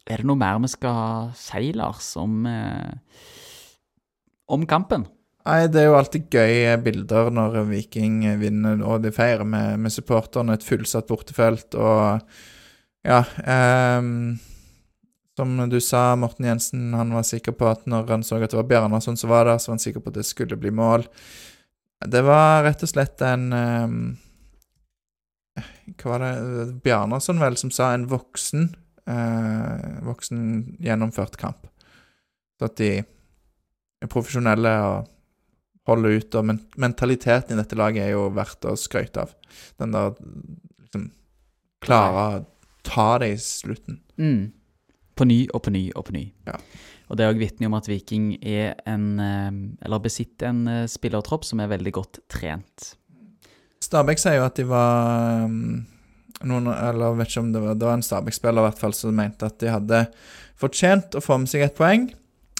er 0.08 0.22
det 0.22 0.28
noe 0.30 0.40
mer 0.40 0.62
vi 0.64 0.70
skal 0.72 1.34
si, 1.36 1.74
Lars, 1.76 2.14
om, 2.20 2.46
eh, 2.48 3.20
om 4.48 4.64
kampen? 4.70 5.04
Nei, 5.44 5.58
det 5.68 5.82
er 5.82 5.90
jo 5.90 5.98
alltid 5.98 6.32
gøye 6.32 6.72
bilder 6.80 7.28
når 7.34 7.60
Viking 7.68 8.22
vinner, 8.40 8.80
og 8.80 9.04
de 9.04 9.12
feirer 9.12 9.44
med, 9.44 9.76
med 9.84 9.92
supporterne, 9.92 10.56
et 10.56 10.64
fullsatt 10.64 11.10
bortefelt, 11.10 11.76
og 11.76 12.22
ja 13.04 13.18
ehm, 13.44 14.38
Som 15.36 15.58
du 15.68 15.76
sa, 15.84 16.14
Morten 16.16 16.46
Jensen, 16.48 16.94
han 16.96 17.12
var 17.12 17.26
sikker 17.28 17.52
på 17.52 17.68
at 17.68 17.84
når 17.90 18.08
han 18.08 18.24
så 18.24 18.38
at 18.38 18.54
det 18.54 18.56
var 18.56 18.70
Bjarnason 18.70 19.18
som 19.20 19.28
var 19.28 19.44
der, 19.44 19.58
så 19.58 19.68
var 19.68 19.76
han 19.76 19.82
sikker 19.84 20.00
på 20.00 20.14
at 20.14 20.22
det 20.22 20.24
skulle 20.24 20.56
bli 20.56 20.72
mål. 20.72 21.04
Det 22.04 22.20
var 22.26 22.64
rett 22.66 22.84
og 22.84 22.90
slett 22.90 23.22
en 23.24 23.48
um, 23.52 23.98
Hva 26.00 26.14
var 26.14 26.24
det 26.24 26.66
Bjarnason, 26.84 27.40
vel, 27.40 27.56
som 27.60 27.72
sa 27.72 27.92
en 27.94 28.08
voksen 28.10 28.68
uh, 29.08 30.04
Voksen 30.04 30.44
gjennomført 30.84 31.38
kamp. 31.40 31.66
Så 32.58 32.68
at 32.68 32.78
de 32.80 32.90
er 33.00 34.10
profesjonelle 34.12 34.72
og 34.84 35.10
holder 35.88 36.18
ut, 36.20 36.36
og 36.38 36.48
men 36.48 36.60
mentaliteten 36.80 37.54
i 37.54 37.60
dette 37.60 37.76
laget 37.76 38.06
er 38.06 38.14
jo 38.14 38.28
verdt 38.34 38.68
å 38.68 38.76
skryte 38.78 39.24
av. 39.26 39.34
Den 39.80 39.94
der 39.94 40.14
liksom 40.16 41.10
Klare 41.84 42.22
å 42.38 42.44
ta 42.84 43.18
det 43.20 43.34
i 43.34 43.40
slutten. 43.40 43.98
Mm. 44.16 44.52
På 45.14 45.26
ny 45.28 45.42
og 45.52 45.66
på 45.66 45.72
ny 45.74 45.82
og 45.92 46.06
på 46.08 46.14
ny. 46.16 46.22
Ja. 46.48 46.56
Og 47.08 47.18
det 47.18 47.24
er 47.24 47.32
òg 47.34 47.40
vitne 47.42 47.68
om 47.68 47.76
at 47.76 47.88
Viking 47.90 48.34
er 48.40 48.78
en 48.88 49.08
eh, 49.20 49.50
Eller 49.84 50.02
besitter 50.04 50.50
en 50.50 50.62
eh, 50.70 50.84
spillertropp 50.90 51.44
som 51.46 51.60
er 51.60 51.72
veldig 51.72 51.92
godt 51.94 52.22
trent. 52.32 52.94
Stabæk 53.84 54.20
sier 54.22 54.38
jo 54.38 54.46
at 54.46 54.56
de 54.56 54.64
var 54.68 55.44
um, 55.44 55.84
noen, 56.48 56.70
Eller 56.72 57.18
vet 57.18 57.28
ikke 57.28 57.44
om 57.44 57.52
det 57.52 57.64
var 57.64 57.76
Det 57.76 57.88
var 57.88 57.98
en 57.98 58.06
Stabæk-spiller 58.06 58.64
i 58.64 58.68
hvert 58.70 58.80
fall 58.80 58.96
som 58.96 59.16
mente 59.16 59.48
at 59.48 59.58
de 59.60 59.72
hadde 59.72 60.04
fortjent 60.60 61.18
å 61.18 61.24
få 61.24 61.36
med 61.42 61.50
seg 61.50 61.66
et 61.66 61.76
poeng. 61.76 62.06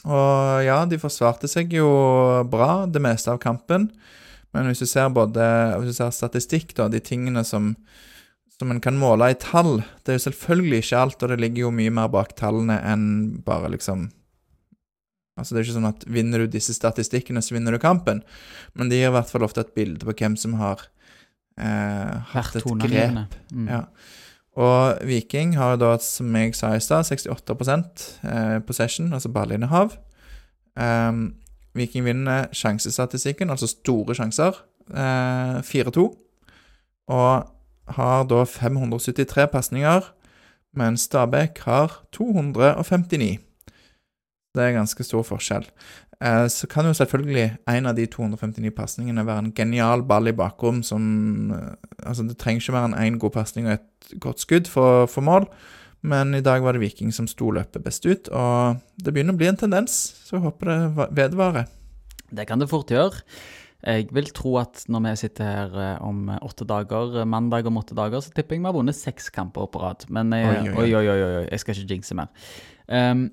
Og 0.04 0.64
ja, 0.66 0.80
de 0.84 0.98
forsvarte 1.00 1.48
seg 1.48 1.72
jo 1.72 1.86
bra 2.50 2.84
det 2.90 3.00
meste 3.00 3.30
av 3.32 3.38
kampen. 3.40 3.86
Men 4.52 4.66
hvis 4.68 4.82
du 4.82 4.88
ser 4.90 5.14
både 5.14 5.46
Hvis 5.78 5.94
du 5.94 5.96
ser 6.02 6.10
statistikk, 6.12 6.74
da, 6.76 6.90
de 6.92 7.00
tingene 7.00 7.46
som 7.46 7.72
som 8.54 8.70
en 8.70 8.78
kan 8.78 8.94
måle 8.94 9.32
i 9.32 9.34
tall, 9.34 9.80
det 10.06 10.12
er 10.12 10.18
jo 10.20 10.26
selvfølgelig 10.28 10.84
ikke 10.84 10.98
alt, 11.00 11.22
og 11.26 11.32
det 11.32 11.40
ligger 11.42 11.64
jo 11.64 11.70
mye 11.74 11.90
mer 11.90 12.10
bak 12.12 12.36
tallene 12.38 12.76
enn 12.86 13.06
bare 13.42 13.72
liksom 13.72 14.04
Altså, 15.34 15.54
det 15.54 15.60
er 15.60 15.66
ikke 15.66 15.76
sånn 15.80 15.90
at 15.90 16.04
vinner 16.14 16.44
du 16.44 16.50
disse 16.50 16.74
statistikkene, 16.76 17.42
så 17.42 17.56
vinner 17.56 17.74
du 17.74 17.82
kampen. 17.82 18.22
Men 18.78 18.90
det 18.90 19.00
gir 19.00 19.10
i 19.10 19.14
hvert 19.16 19.30
fall 19.30 19.46
ofte 19.46 19.64
et 19.64 19.72
bilde 19.74 20.06
på 20.06 20.14
hvem 20.14 20.36
som 20.38 20.54
har 20.60 20.84
eh, 21.58 22.12
hatt 22.34 22.60
et 22.60 22.68
grep. 22.84 23.34
Mm. 23.50 23.70
Ja. 23.70 23.80
Og 24.54 25.00
Viking 25.02 25.56
har 25.58 25.78
da, 25.82 25.96
som 25.98 26.34
jeg 26.38 26.54
sa 26.54 26.74
i 26.76 26.82
stad, 26.82 27.08
68 27.08 28.22
eh, 28.22 28.58
possession, 28.66 29.10
altså 29.12 29.32
ballinnehav. 29.34 29.96
Um, 30.78 31.34
Viking 31.74 32.06
vinner 32.06 32.46
sjansestatistikken, 32.54 33.50
altså 33.50 33.66
store 33.66 34.14
sjanser, 34.14 34.60
eh, 34.94 35.58
4-2. 35.66 36.06
Og 37.10 37.50
har 37.98 38.24
da 38.30 38.44
573 38.46 39.50
pasninger, 39.50 40.06
mens 40.74 41.08
Stabæk 41.10 41.58
har 41.66 42.04
259. 42.12 43.38
Det 44.54 44.62
er 44.62 44.76
ganske 44.76 45.02
stor 45.06 45.24
forskjell. 45.26 45.66
Eh, 46.22 46.46
så 46.48 46.68
kan 46.70 46.86
jo 46.86 46.94
selvfølgelig 46.94 47.46
en 47.68 47.88
av 47.90 47.96
de 47.96 48.06
259 48.06 48.70
pasningene 48.76 49.26
være 49.26 49.46
en 49.46 49.54
genial 49.56 50.04
ball 50.06 50.30
i 50.30 50.36
bakrom 50.36 50.82
som 50.86 51.50
eh, 51.54 51.72
Altså, 52.04 52.26
det 52.28 52.36
trenger 52.36 52.60
ikke 52.60 52.74
være 52.74 52.90
en 52.90 53.00
én 53.00 53.18
god 53.18 53.32
pasning 53.32 53.66
og 53.66 53.78
et 53.78 54.18
godt 54.20 54.42
skudd 54.42 54.68
for, 54.68 55.06
for 55.08 55.24
mål, 55.24 55.46
men 56.04 56.34
i 56.36 56.42
dag 56.44 56.60
var 56.60 56.76
det 56.76 56.82
Viking 56.82 57.14
som 57.16 57.24
sto 57.26 57.48
løpet 57.48 57.80
best 57.80 58.04
ut, 58.04 58.28
og 58.28 58.82
det 59.00 59.14
begynner 59.14 59.32
å 59.32 59.40
bli 59.40 59.48
en 59.48 59.56
tendens, 59.56 59.94
så 60.26 60.36
jeg 60.36 60.44
håper 60.44 60.68
det 60.68 61.06
vedvarer. 61.16 61.70
Det 62.28 62.44
kan 62.44 62.60
det 62.60 62.68
fort 62.68 62.92
gjøre. 62.92 63.22
Jeg 63.88 64.10
vil 64.12 64.28
tro 64.36 64.58
at 64.60 64.84
når 64.88 65.06
vi 65.06 65.14
sitter 65.22 65.48
her 65.48 65.78
eh, 65.80 66.04
om 66.04 66.28
åtte 66.36 66.68
dager, 66.68 67.24
mandag 67.24 67.70
om 67.72 67.80
åtte 67.80 67.96
dager, 67.96 68.20
så 68.20 68.34
tipper 68.36 68.58
jeg 68.58 68.66
vi 68.66 68.68
har 68.68 68.76
vunnet 68.76 68.98
seks 68.98 69.32
kamper 69.32 69.70
på 69.72 69.80
rad. 69.80 70.04
Men 70.12 70.36
jeg, 70.36 70.74
oi. 70.74 70.90
oi, 70.92 70.92
oi, 71.00 71.16
oi, 71.16 71.32
jeg 71.48 71.64
skal 71.64 71.80
ikke 71.80 71.96
jinxe 71.96 72.20
mer. 72.20 72.52
Um, 72.84 73.30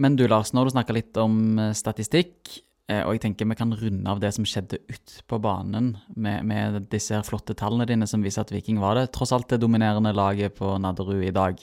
men 0.00 0.16
du, 0.16 0.24
Lars, 0.30 0.52
nå 0.52 0.62
har 0.62 0.68
du 0.70 0.74
snakka 0.74 0.94
litt 0.96 1.18
om 1.20 1.58
eh, 1.60 1.72
statistikk, 1.76 2.54
eh, 2.90 3.02
og 3.04 3.14
jeg 3.14 3.22
tenker 3.26 3.48
vi 3.50 3.56
kan 3.58 3.74
runde 3.76 4.08
av 4.10 4.20
det 4.22 4.30
som 4.36 4.46
skjedde 4.48 4.80
ut 4.88 5.16
på 5.28 5.38
banen 5.44 5.92
med, 6.16 6.46
med 6.48 6.86
disse 6.92 7.12
her 7.14 7.26
flotte 7.26 7.54
tallene 7.58 7.86
dine 7.90 8.08
som 8.08 8.24
viser 8.24 8.46
at 8.46 8.52
Viking 8.54 8.80
var 8.80 8.96
det 8.96 9.10
tross 9.16 9.34
alt 9.36 9.50
det 9.52 9.60
dominerende 9.62 10.14
laget 10.16 10.56
på 10.58 10.72
Nadderud 10.80 11.22
i 11.28 11.34
dag. 11.36 11.60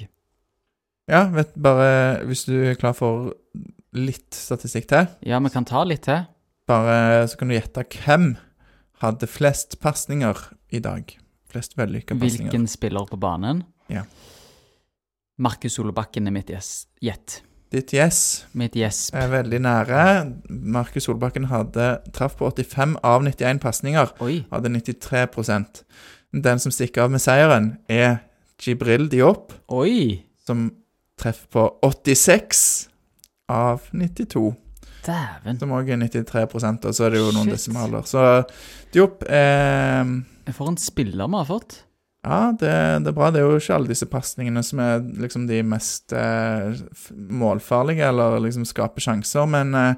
Ja, 1.07 1.23
vet 1.31 1.53
bare 1.55 2.23
Hvis 2.27 2.43
du 2.49 2.53
er 2.67 2.75
klar 2.75 2.93
for 2.97 3.31
litt 3.95 4.35
statistikk 4.35 4.89
til, 4.91 5.07
Ja, 5.23 5.39
vi 5.39 5.49
kan 5.53 5.65
ta 5.65 5.83
litt 5.87 6.03
til. 6.05 6.25
bare 6.67 7.25
så 7.31 7.37
kan 7.39 7.47
du 7.47 7.55
gjette 7.55 7.85
hvem 8.03 8.35
hadde 9.01 9.27
flest 9.29 9.79
pasninger 9.79 10.35
i 10.75 10.81
dag. 10.83 11.13
Flest 11.47 11.77
vellykka 11.77 12.17
pasninger. 12.17 12.51
Hvilken 12.51 12.67
spiller 12.67 13.07
på 13.07 13.17
banen? 13.17 13.63
Ja. 13.87 14.03
Markus 15.39 15.77
Solbakken 15.77 16.27
er 16.27 16.33
mitt 16.35 16.49
gjett. 16.51 17.41
Ditt 17.71 17.91
yes 17.93 18.45
Mitt 18.55 18.75
gjesp. 18.75 19.15
er 19.15 19.27
veldig 19.27 19.59
nære. 19.61 20.03
Markus 20.49 21.03
Solbakken 21.03 21.49
hadde 21.51 21.97
traff 22.15 22.37
på 22.39 22.47
85 22.49 22.95
av 23.03 23.23
91 23.25 23.59
pasninger. 23.59 24.13
Oi. 24.23 24.45
Hadde 24.51 24.69
93% 24.71 25.83
Den 26.33 26.59
som 26.59 26.71
stikker 26.71 27.03
av 27.03 27.11
med 27.11 27.19
seieren, 27.23 27.77
er 27.89 28.17
Jibril 28.61 29.07
Diop, 29.09 29.53
Oi! 29.69 30.23
som 30.45 30.71
treffer 31.19 31.47
på 31.51 31.63
86 31.83 32.89
av 33.49 33.81
92. 33.93 34.53
Dæven. 35.07 35.59
Som 35.59 35.71
òg 35.71 35.89
er 35.89 35.97
93 35.97 36.45
og 36.85 36.93
så 36.95 37.05
er 37.07 37.15
det 37.15 37.19
jo 37.19 37.31
noen 37.31 37.47
Shit. 37.47 37.53
desimaler. 37.57 38.03
Så 38.07 38.43
Diop 38.93 39.23
er 39.27 40.03
For 40.53 40.67
en 40.67 40.77
spiller 40.77 41.27
vi 41.27 41.35
har 41.39 41.45
fått. 41.47 41.81
Ja, 42.27 42.39
det, 42.59 42.71
det 43.05 43.11
er 43.11 43.15
bra. 43.15 43.29
Det 43.31 43.39
er 43.39 43.45
jo 43.47 43.59
ikke 43.61 43.75
alle 43.77 43.87
disse 43.93 44.07
pasningene 44.11 44.59
som 44.67 44.81
er 44.83 44.99
liksom 45.23 45.45
de 45.47 45.61
mest 45.63 46.11
eh, 46.17 46.75
målfarlige, 47.15 48.03
eller 48.09 48.39
liksom 48.43 48.65
skaper 48.67 49.05
sjanser, 49.05 49.47
men 49.47 49.71
eh, 49.79 49.93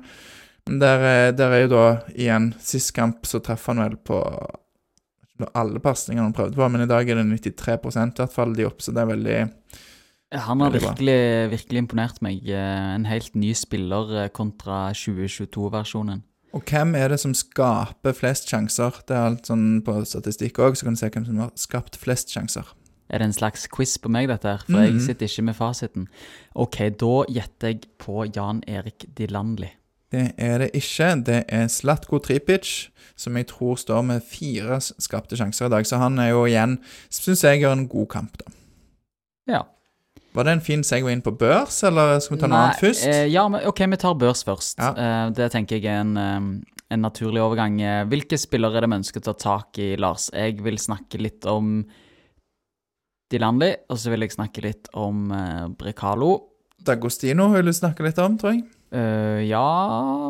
der, 0.69 1.05
er- 1.09 1.32
der 1.34 1.55
er 1.57 1.63
jo 1.63 1.71
da 1.73 1.84
igjen 2.13 2.51
Sist 2.61 2.91
kamp 2.93 3.25
så 3.25 3.39
traff 3.41 3.65
han 3.71 3.82
vel 3.82 3.95
på 4.05 4.19
alle 5.55 5.80
pasningene 5.82 6.27
han 6.27 6.36
prøvde 6.36 6.59
på, 6.59 6.67
men 6.69 6.84
i 6.84 6.89
dag 6.91 7.07
er 7.09 7.15
det 7.21 7.25
93 7.55 7.95
i 7.95 8.19
hvert 8.19 8.34
fall 8.36 8.53
de 8.57 8.65
opp, 8.67 8.82
så 8.84 8.91
det 8.93 9.01
er 9.05 9.09
veldig 9.13 9.38
Han 10.45 10.59
har 10.61 10.69
virkelig, 10.91 11.19
virkelig 11.55 11.80
imponert 11.82 12.19
meg. 12.21 12.43
Eh, 12.45 12.89
En 12.99 13.05
helt 13.09 13.34
ny 13.39 13.53
spiller 13.57 14.11
eh, 14.25 14.30
kontra 14.30 14.91
2022-versjonen. 14.93 16.21
Og 16.54 16.64
hvem 16.66 16.95
er 16.97 17.12
det 17.14 17.20
som 17.22 17.34
skaper 17.38 18.16
flest 18.18 18.50
sjanser? 18.50 18.95
Det 19.08 19.16
er 19.16 19.28
alt 19.30 19.45
sånn 19.50 19.82
på 19.86 20.00
statistikk 20.10 20.58
òg, 20.60 20.76
så 20.80 20.88
kan 20.88 20.95
du 20.95 21.00
se 21.00 21.10
hvem 21.14 21.26
som 21.28 21.38
har 21.43 21.52
skapt 21.56 21.95
flest 22.02 22.32
sjanser. 22.34 22.66
Er 23.10 23.20
det 23.20 23.26
en 23.30 23.34
slags 23.34 23.68
quiz 23.68 23.97
på 23.97 24.10
meg, 24.10 24.28
dette 24.30 24.45
her? 24.47 24.58
For 24.66 24.72
Mhm. 24.78 25.00
jeg 25.00 25.02
sitter 25.02 25.26
ikke 25.28 25.43
med 25.43 25.56
fasiten. 25.56 26.08
Ok, 26.56 26.78
da 26.97 27.24
gjetter 27.30 27.68
jeg 27.74 27.82
på 28.00 28.26
Jan 28.36 28.64
Erik 28.68 29.06
Dilandli. 29.16 29.70
Det 30.12 30.34
er 30.39 30.58
det 30.58 30.72
ikke. 30.74 31.24
Det 31.24 31.45
er 31.50 31.68
Slatko 31.68 32.18
Tripic, 32.20 32.89
som 33.16 33.36
jeg 33.38 33.45
tror 33.47 33.76
står 33.78 34.02
med 34.04 34.24
fire 34.24 34.80
skapte 34.82 35.38
sjanser 35.38 35.66
i 35.68 35.70
dag. 35.70 35.86
Så 35.86 35.97
han 36.00 36.18
er 36.20 36.30
jo 36.30 36.45
igjen 36.45 36.80
Syns 37.10 37.41
jeg 37.43 37.62
gjør 37.62 37.72
en 37.74 37.88
god 37.88 38.08
kamp, 38.10 38.38
da. 38.38 38.45
Ja. 39.47 39.62
Var 40.36 40.45
det 40.45 40.51
en 40.57 40.61
fin 40.61 40.84
segway 40.86 41.15
inn 41.15 41.23
på 41.25 41.34
børs, 41.34 41.80
eller 41.88 42.19
skal 42.21 42.36
vi 42.36 42.41
ta 42.43 42.49
noe 42.51 42.59
annet 42.67 42.84
først? 42.84 43.05
eh, 43.09 43.23
ja, 43.34 43.47
men 43.49 43.65
ok, 43.65 43.80
vi 43.89 43.97
tar 44.01 44.17
børs 44.19 44.43
først. 44.45 44.77
Ja. 44.77 44.91
Eh, 44.93 45.32
det 45.38 45.49
tenker 45.55 45.80
jeg 45.80 45.89
er 45.89 46.03
en, 46.03 46.13
en 46.89 47.01
naturlig 47.01 47.41
overgang. 47.41 47.80
Eh, 47.82 48.03
Hvilke 48.11 48.38
spillere 48.38 48.77
er 48.77 48.86
det 48.86 48.91
vi 48.91 48.99
ønsker 49.01 49.23
å 49.23 49.27
ta 49.32 49.34
tak 49.41 49.82
i, 49.82 49.95
Lars? 49.97 50.30
Jeg 50.36 50.61
vil 50.65 50.77
snakke 50.82 51.21
litt 51.21 51.49
om 51.49 51.82
Dilandli, 53.30 53.73
og 53.89 53.97
så 54.01 54.13
vil 54.13 54.25
jeg 54.25 54.34
snakke 54.38 54.63
litt 54.65 54.89
om 54.97 55.30
eh, 55.34 55.65
Brekalo. 55.77 56.36
D'Agostino 56.80 57.49
vil 57.53 57.69
du 57.69 57.73
snakke 57.75 58.05
litt 58.05 58.19
om, 58.23 58.38
tror 58.39 58.55
jeg. 58.55 58.67
Uh, 58.89 59.43
ja, 59.45 59.61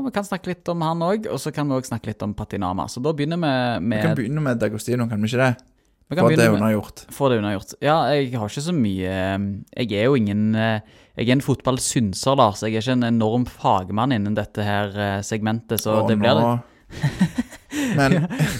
vi 0.04 0.12
kan 0.12 0.26
snakke 0.28 0.50
litt 0.52 0.68
om 0.68 0.82
han 0.84 1.04
òg, 1.06 1.30
og 1.32 1.40
så 1.40 1.54
kan 1.56 1.70
vi 1.70 1.78
òg 1.78 1.86
snakke 1.88 2.10
litt 2.10 2.24
om 2.26 2.34
Patinama. 2.36 2.90
Så 2.92 3.00
da 3.00 3.14
begynner 3.16 3.40
vi 3.40 3.52
med 3.86 4.02
Vi 4.02 4.08
kan 4.10 4.18
begynne 4.18 4.44
med 4.44 4.60
D'Agostino, 4.60 5.08
kan 5.08 5.22
vi 5.22 5.30
ikke 5.30 5.46
det? 5.46 5.54
For 6.10 6.34
det 6.34 6.48
unnagjort. 6.50 7.04
Få 7.14 7.30
det 7.30 7.38
unnagjort. 7.38 7.76
Ja, 7.86 8.00
jeg 8.16 8.32
har 8.34 8.50
ikke 8.50 8.64
så 8.66 8.74
mye 8.74 9.12
eh, 9.14 9.44
Jeg 9.86 9.92
er 10.00 10.08
jo 10.10 10.16
ingen 10.18 10.56
eh, 10.58 10.80
Jeg 11.20 11.28
er 11.30 11.36
en 11.36 11.44
fotballsynser, 11.46 12.36
Lars. 12.40 12.64
Jeg 12.66 12.74
er 12.74 12.82
ikke 12.82 12.96
en 12.98 13.06
enorm 13.12 13.46
fagmann 13.46 14.16
innen 14.16 14.34
dette 14.38 14.66
her 14.66 14.96
eh, 14.98 15.20
segmentet, 15.22 15.84
så 15.84 16.00
Og 16.02 16.10
det 16.10 16.18
blir 16.22 16.40
nå- 16.42 16.60
Men 18.00 18.16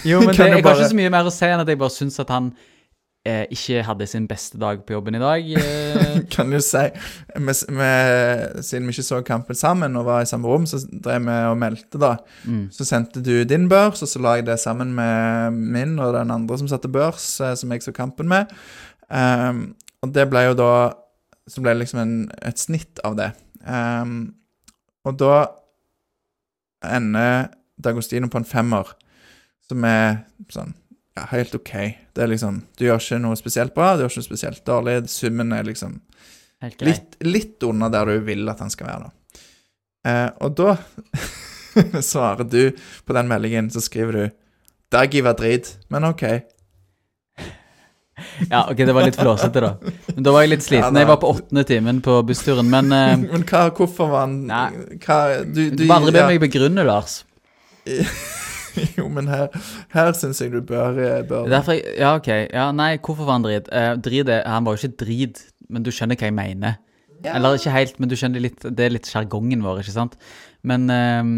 Jo, 0.06 0.20
men 0.22 0.34
det, 0.36 0.46
jeg 0.46 0.62
bare... 0.62 0.74
har 0.76 0.84
ikke 0.84 0.92
så 0.92 0.98
mye 1.00 1.10
mer 1.16 1.26
å 1.26 1.34
si 1.34 1.48
enn 1.48 1.62
at 1.64 1.68
jeg 1.74 1.80
bare 1.80 1.94
syns 1.96 2.20
at 2.22 2.30
han 2.30 2.52
eh, 3.28 3.44
ikke 3.52 3.82
hadde 3.84 4.06
sin 4.08 4.26
beste 4.28 4.58
dag 4.60 4.82
på 4.86 4.94
jobben 4.94 5.16
i 5.18 5.22
dag. 5.22 5.50
Eh, 5.60 6.20
kan 6.34 6.50
du 6.52 6.60
si 6.64 6.82
vi, 7.36 7.52
vi, 7.52 7.90
Siden 8.64 8.88
vi 8.88 8.94
ikke 8.94 9.06
så 9.06 9.20
kampen 9.26 9.58
sammen 9.58 9.96
og 10.00 10.06
var 10.08 10.24
i 10.24 10.30
samme 10.30 10.48
rom, 10.48 10.66
så 10.68 10.80
drev 10.90 11.26
vi 11.26 11.36
og 11.50 11.58
meldte, 11.60 12.00
da. 12.00 12.14
mm. 12.44 12.64
Så 12.74 12.86
sendte 12.88 13.22
du 13.24 13.44
din 13.44 13.68
børs, 13.68 14.02
og 14.02 14.08
så 14.08 14.22
la 14.22 14.38
jeg 14.38 14.48
det 14.48 14.60
sammen 14.60 14.94
med 14.96 15.50
min 15.52 15.98
og 15.98 16.14
den 16.16 16.30
andre 16.30 16.58
som 16.58 16.70
satte 16.70 16.88
børs, 16.88 17.32
eh, 17.40 17.54
som 17.56 17.72
jeg 17.72 17.84
så 17.84 17.92
kampen 17.96 18.28
med. 18.30 18.50
Um, 19.10 19.72
og 20.04 20.14
det 20.14 20.28
ble 20.30 20.44
jo 20.46 20.52
da 20.54 20.72
Så 21.50 21.58
ble 21.58 21.72
det 21.72 21.80
liksom 21.80 21.98
en, 21.98 22.12
et 22.46 22.60
snitt 22.62 23.00
av 23.02 23.16
det. 23.18 23.32
Um, 23.66 24.36
og 25.02 25.16
da 25.18 25.48
ender 26.86 27.48
D'Agostino 27.74 28.28
på 28.30 28.38
en 28.38 28.46
femmer, 28.46 28.92
som 29.66 29.82
er 29.88 30.20
sånn 30.52 30.76
ja, 31.20 31.26
helt 31.34 31.54
OK. 31.54 31.72
Det 32.16 32.24
er 32.24 32.30
liksom 32.32 32.62
Du 32.78 32.86
gjør 32.86 33.00
ikke 33.02 33.20
noe 33.22 33.38
spesielt 33.38 33.74
bra, 33.76 33.94
du 33.94 34.04
gjør 34.04 34.12
ikke 34.14 34.22
noe 34.22 34.30
spesielt 34.30 34.62
dårlig. 34.66 34.96
Summen 35.12 35.52
er 35.56 35.68
liksom 35.68 36.00
Litt, 36.60 37.14
litt 37.24 37.62
under 37.64 37.88
der 37.88 38.10
du 38.10 38.26
vil 38.26 38.44
at 38.52 38.58
han 38.60 38.68
skal 38.68 38.90
være, 38.90 39.06
da. 39.06 39.44
Eh, 40.10 40.26
og 40.44 40.58
da 40.58 40.74
svarer 42.12 42.44
du 42.44 42.76
på 43.08 43.16
den 43.16 43.30
meldingen, 43.30 43.70
så 43.72 43.80
skriver 43.80 44.18
du 44.18 44.34
Daggy 44.92 45.22
var 45.24 45.38
drit, 45.38 45.70
men 45.88 46.04
OK. 46.04 46.26
Ja, 48.50 48.66
ok, 48.68 48.76
det 48.76 48.92
var 48.92 49.06
litt 49.06 49.16
flåsete, 49.16 49.62
da. 49.64 49.92
Men 50.10 50.26
da 50.26 50.34
var 50.34 50.44
jeg 50.44 50.52
litt 50.52 50.66
sliten. 50.66 50.98
Jeg 51.00 51.08
var 51.08 51.20
på 51.22 51.30
åttende 51.32 51.64
timen 51.64 52.02
på 52.04 52.18
bussturen, 52.28 52.68
men 52.68 52.92
uh, 52.92 53.14
Men 53.32 53.46
hva, 53.48 53.70
hvorfor 53.76 54.12
var 54.12 54.26
han 54.26 54.36
hva, 54.50 55.20
du, 55.46 55.62
du 55.72 55.86
må 55.86 55.96
aldri 55.96 56.16
be 56.18 56.24
ja, 56.26 56.28
meg 56.34 56.44
begrunne, 56.44 56.84
Lars. 56.84 57.22
Jo, 58.98 59.08
men 59.12 59.30
her, 59.30 59.48
her 59.94 60.12
syns 60.18 60.40
jeg 60.42 60.52
du 60.54 60.60
bør, 60.66 60.98
eh, 60.98 61.22
bør 61.26 61.46
er 61.46 61.56
Derfor 61.56 61.76
jeg, 61.76 61.96
ja, 61.98 62.14
ok. 62.18 62.30
Ja, 62.52 62.70
nei, 62.76 62.92
hvorfor 62.98 63.26
var 63.26 63.38
han 63.38 63.46
drit? 63.46 63.70
Eh, 63.72 63.94
drit 64.02 64.28
er, 64.28 64.46
han 64.48 64.66
var 64.66 64.76
jo 64.76 64.86
ikke 64.86 65.04
drit, 65.04 65.42
men 65.70 65.86
du 65.86 65.92
skjønner 65.94 66.18
hva 66.18 66.30
jeg 66.30 66.36
mener. 66.36 66.78
Eller 67.24 67.58
ikke 67.58 67.74
helt, 67.74 67.98
men 68.00 68.08
du 68.10 68.16
skjønner 68.16 68.42
litt 68.42 68.64
Det 68.64 68.86
er 68.86 68.94
litt 68.94 69.08
sjargongen 69.10 69.60
vår, 69.64 69.82
ikke 69.82 69.92
sant? 69.92 70.16
Men 70.66 70.88
ehm, 70.92 71.32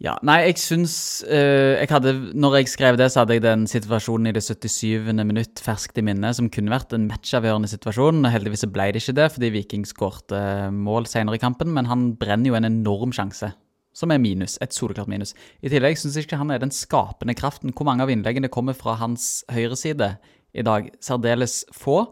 Ja, 0.00 0.16
nei, 0.26 0.38
jeg 0.46 0.60
syns 0.62 0.94
eh, 1.26 1.80
Jeg 1.80 1.90
hadde 1.90 2.14
Når 2.32 2.60
jeg 2.60 2.70
skrev 2.72 2.98
det, 3.00 3.10
så 3.12 3.22
hadde 3.22 3.36
jeg 3.36 3.44
den 3.44 3.66
situasjonen 3.70 4.30
i 4.30 4.34
det 4.36 4.44
77. 4.46 5.10
minutt 5.18 5.62
ferskt 5.64 5.98
i 6.00 6.04
minne, 6.06 6.32
som 6.36 6.50
kunne 6.52 6.72
vært 6.72 6.94
en 6.96 7.08
matchavgjørende 7.10 7.70
situasjon. 7.70 8.22
Heldigvis 8.30 8.64
så 8.64 8.70
ble 8.72 8.90
det 8.94 9.02
ikke 9.02 9.18
det, 9.18 9.28
fordi 9.34 9.52
Viking 9.58 9.88
skårte 9.88 10.38
eh, 10.38 10.70
mål 10.74 11.10
senere 11.10 11.40
i 11.40 11.42
kampen, 11.42 11.74
men 11.74 11.90
han 11.90 12.12
brenner 12.20 12.52
jo 12.52 12.60
en 12.60 12.70
enorm 12.70 13.14
sjanse. 13.16 13.52
Som 13.96 14.12
er 14.14 14.20
minus. 14.22 14.56
Et 14.62 14.74
soleklart 14.74 15.10
minus. 15.10 15.34
I 15.62 15.70
tillegg 15.72 15.98
syns 15.98 16.16
jeg 16.16 16.28
ikke 16.28 16.38
han 16.40 16.52
er 16.54 16.62
den 16.62 16.72
skapende 16.74 17.34
kraften. 17.38 17.74
Hvor 17.74 17.88
mange 17.88 18.06
av 18.06 18.12
innleggene 18.12 18.52
kommer 18.52 18.76
fra 18.78 18.96
hans 19.00 19.42
høyreside 19.50 20.14
i 20.54 20.64
dag? 20.66 20.92
Særdeles 21.02 21.64
få. 21.74 22.04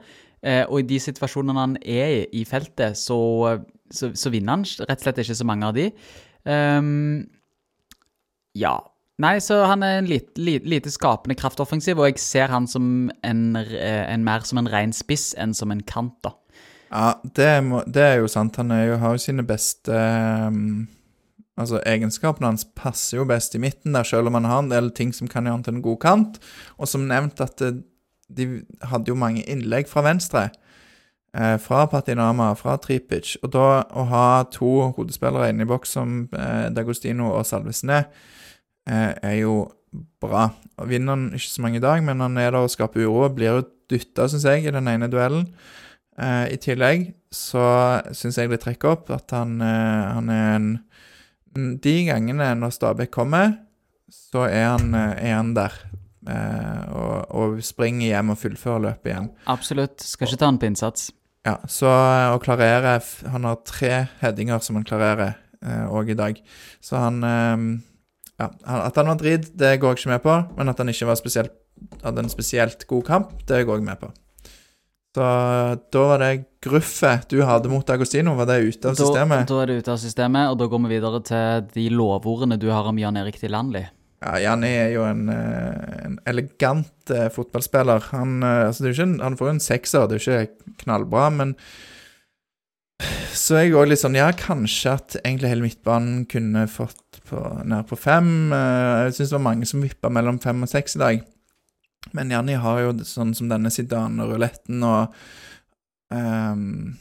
Eh, 0.43 0.65
og 0.67 0.83
i 0.83 0.89
de 0.91 1.01
situasjonene 1.03 1.65
han 1.65 1.79
er 1.83 2.13
i 2.15 2.43
i 2.43 2.45
feltet, 2.47 2.99
så, 2.99 3.19
så, 3.91 4.13
så 4.15 4.31
vinner 4.31 4.59
han 4.59 4.67
rett 4.87 5.01
og 5.01 5.07
slett 5.07 5.25
ikke 5.25 5.39
så 5.39 5.47
mange 5.49 5.67
av 5.67 5.75
de. 5.75 5.89
Um, 6.47 7.27
ja. 8.59 8.77
Nei, 9.19 9.41
så 9.43 9.65
han 9.67 9.83
er 9.83 9.99
en 9.99 10.07
lite, 10.07 10.39
lite, 10.39 10.93
skapende 10.95 11.35
kraftoffensiv, 11.39 11.99
og 11.99 12.07
jeg 12.07 12.23
ser 12.23 12.53
han 12.55 12.69
som 12.71 13.09
en, 13.27 13.41
eh, 13.59 14.05
en 14.07 14.23
mer 14.27 14.47
som 14.47 14.61
en 14.63 14.71
ren 14.71 14.95
spiss 14.95 15.33
enn 15.35 15.57
som 15.59 15.75
en 15.75 15.83
kant, 15.83 16.15
da. 16.23 16.37
Ja, 16.89 17.09
det, 17.37 17.51
må, 17.67 17.83
det 17.91 18.05
er 18.05 18.15
jo 18.23 18.31
sant. 18.31 18.57
Han 18.63 18.71
jo, 18.73 18.95
har 19.03 19.17
jo 19.17 19.21
sine 19.21 19.45
beste 19.45 19.93
ehm, 19.93 20.87
Altså, 21.59 21.81
Egenskapene 21.87 22.53
hans 22.53 22.67
passer 22.79 23.19
jo 23.19 23.27
best 23.29 23.57
i 23.59 23.63
midten, 23.63 23.97
der, 23.97 24.07
selv 24.07 24.31
om 24.31 24.39
han 24.39 24.49
har 24.49 24.63
en 24.63 24.71
del 24.71 24.93
ting 24.95 25.13
som 25.17 25.31
kan 25.31 25.47
gjøre 25.47 25.59
han 25.59 25.67
til 25.67 25.79
en 25.79 25.85
god 25.85 25.99
kant. 26.05 26.41
Og 26.79 26.91
som 26.91 27.09
nevnt, 27.11 27.43
at 27.45 27.59
det, 27.59 27.83
de 28.29 28.49
hadde 28.87 29.11
jo 29.11 29.19
mange 29.19 29.43
innlegg 29.49 29.89
fra 29.91 30.05
venstre. 30.07 30.49
Eh, 31.37 31.57
fra 31.61 31.87
Patinama, 31.91 32.53
fra 32.57 32.77
Tripic. 32.81 33.35
Og 33.43 33.53
da 33.53 33.67
å 33.91 34.05
ha 34.13 34.29
to 34.53 34.93
hodespillere 34.97 35.51
inne 35.53 35.67
i 35.67 35.69
boks 35.69 35.97
som 35.99 36.21
eh, 36.33 36.69
D'Agostino 36.75 37.33
og 37.35 37.45
Salvesen 37.49 37.93
er, 37.97 38.07
eh, 38.89 39.13
er 39.23 39.37
jo 39.43 39.59
bra. 40.23 40.49
Og 40.79 40.89
Vinner 40.91 41.17
han 41.17 41.29
ikke 41.37 41.51
så 41.51 41.65
mange 41.65 41.81
i 41.81 41.85
dag, 41.85 42.03
men 42.05 42.21
han 42.25 42.39
er 42.41 42.53
der 42.53 42.63
og 42.63 42.73
skaper 42.73 43.07
uro. 43.07 43.29
Blir 43.35 43.59
jo 43.59 43.67
dytta, 43.91 44.29
syns 44.29 44.47
jeg, 44.49 44.67
i 44.67 44.75
den 44.75 44.89
ene 44.89 45.11
duellen. 45.11 45.49
Eh, 46.19 46.55
I 46.55 46.59
tillegg 46.61 47.13
så 47.35 48.01
syns 48.17 48.41
jeg 48.41 48.51
det 48.51 48.63
trekker 48.65 48.97
opp 48.97 49.11
at 49.15 49.31
han, 49.37 49.61
eh, 49.63 50.05
han 50.17 50.33
er 50.33 50.55
en 50.57 50.71
De 51.57 51.95
gangene 52.07 52.51
når 52.59 52.75
Stabæk 52.75 53.13
kommer, 53.15 53.57
så 54.13 54.47
er 54.49 54.67
han, 54.75 54.95
eh, 54.95 55.31
er 55.31 55.37
han 55.37 55.55
der. 55.57 55.75
Eh, 56.29 56.83
og, 56.93 57.35
og 57.35 57.61
springer 57.65 58.07
hjem 58.11 58.35
og 58.35 58.41
fullfører 58.41 58.85
løpet 58.89 59.13
igjen. 59.13 59.29
Absolutt. 59.49 60.05
Skal 60.05 60.29
ikke 60.29 60.41
ta 60.41 60.51
han 60.51 60.61
på 60.61 60.69
innsats. 60.69 61.11
Ja, 61.47 61.57
så 61.71 61.89
eh, 61.89 62.33
å 62.35 62.41
klarere 62.43 62.99
Han 63.31 63.47
har 63.47 63.63
tre 63.65 64.09
headinger 64.21 64.61
som 64.65 64.77
han 64.77 64.89
klarerer 64.89 65.39
òg 65.91 66.13
i 66.13 66.19
dag. 66.19 66.37
Så 66.81 67.01
han 67.03 67.23
Ja, 68.39 68.47
at 68.63 68.95
han 68.95 69.09
var 69.11 69.17
drit, 69.19 69.49
det 69.59 69.81
går 69.83 69.97
jeg 69.97 69.99
ikke 69.99 70.13
med 70.13 70.23
på. 70.23 70.35
Men 70.55 70.71
at 70.71 70.79
han 70.79 70.93
ikke 70.93 71.09
var 71.09 71.19
spesielt 71.19 71.57
hadde 72.03 72.25
en 72.25 72.33
spesielt 72.33 72.87
god 72.91 73.05
kamp, 73.07 73.35
det 73.47 73.65
går 73.67 73.81
jeg 73.81 73.87
med 73.87 74.01
på. 74.01 74.11
Så 75.17 75.27
da 75.93 76.03
var 76.05 76.21
det 76.21 76.33
gruffet 76.63 77.29
du 77.33 77.41
hadde 77.47 77.71
mot 77.73 77.91
Agostino, 77.91 78.35
var 78.39 78.47
det 78.51 78.59
ute 78.67 78.91
av 78.91 78.99
systemet? 78.99 79.47
Da, 79.49 79.55
da 79.55 79.63
er 79.63 79.71
det 79.71 79.79
ute 79.83 79.95
av 79.95 80.01
systemet, 80.03 80.51
og 80.53 80.59
da 80.61 80.69
går 80.69 80.83
vi 80.85 80.91
videre 80.93 81.21
til 81.27 81.69
de 81.75 81.87
lovordene 81.95 82.59
du 82.61 82.69
har 82.71 82.87
om 82.91 82.99
Jan 83.01 83.17
Erik 83.17 83.41
Dilandli. 83.41 83.87
Ja, 84.19 84.35
Janni 84.43 84.71
er 84.75 84.91
jo 84.97 85.05
en, 85.07 85.29
eh, 85.31 85.99
en 86.09 86.17
elegant 86.27 87.13
eh, 87.15 87.29
fotballspiller. 87.31 88.09
Han, 88.11 88.41
eh, 88.43 88.65
altså 88.67 88.91
ikke 88.91 89.07
han 89.23 89.37
får 89.39 89.47
jo 89.49 89.55
en 89.55 89.63
sekser, 89.63 90.09
det 90.11 90.19
er 90.19 90.19
jo 90.19 90.41
ikke 90.43 90.75
knallbra, 90.83 91.29
men 91.37 91.55
så 93.39 93.61
er 93.61 93.69
jeg 93.69 93.77
òg 93.79 93.93
litt 93.93 94.01
sånn 94.03 94.17
Ja, 94.19 94.33
kanskje 94.35 94.97
at 94.99 95.17
egentlig 95.23 95.53
hele 95.53 95.63
midtbanen 95.63 96.25
kunne 96.31 96.65
fått 96.71 97.21
på, 97.31 97.39
nær 97.69 97.85
på 97.87 97.99
fem. 97.99 98.51
Eh, 98.53 99.07
Jeg 99.07 99.15
syns 99.21 99.31
det 99.31 99.39
var 99.39 99.47
mange 99.47 99.69
som 99.71 99.85
vippa 99.85 100.11
mellom 100.11 100.41
fem 100.43 100.67
og 100.67 100.71
seks 100.73 100.99
i 100.99 101.03
dag. 101.05 101.23
Men 102.17 102.31
Janni 102.33 102.57
har 102.61 102.81
jo 102.85 102.93
sånn 103.07 103.35
som 103.37 103.51
denne 103.51 103.71
Zidane-ruletten 103.75 104.85
og 104.87 105.17
um, 106.15 106.95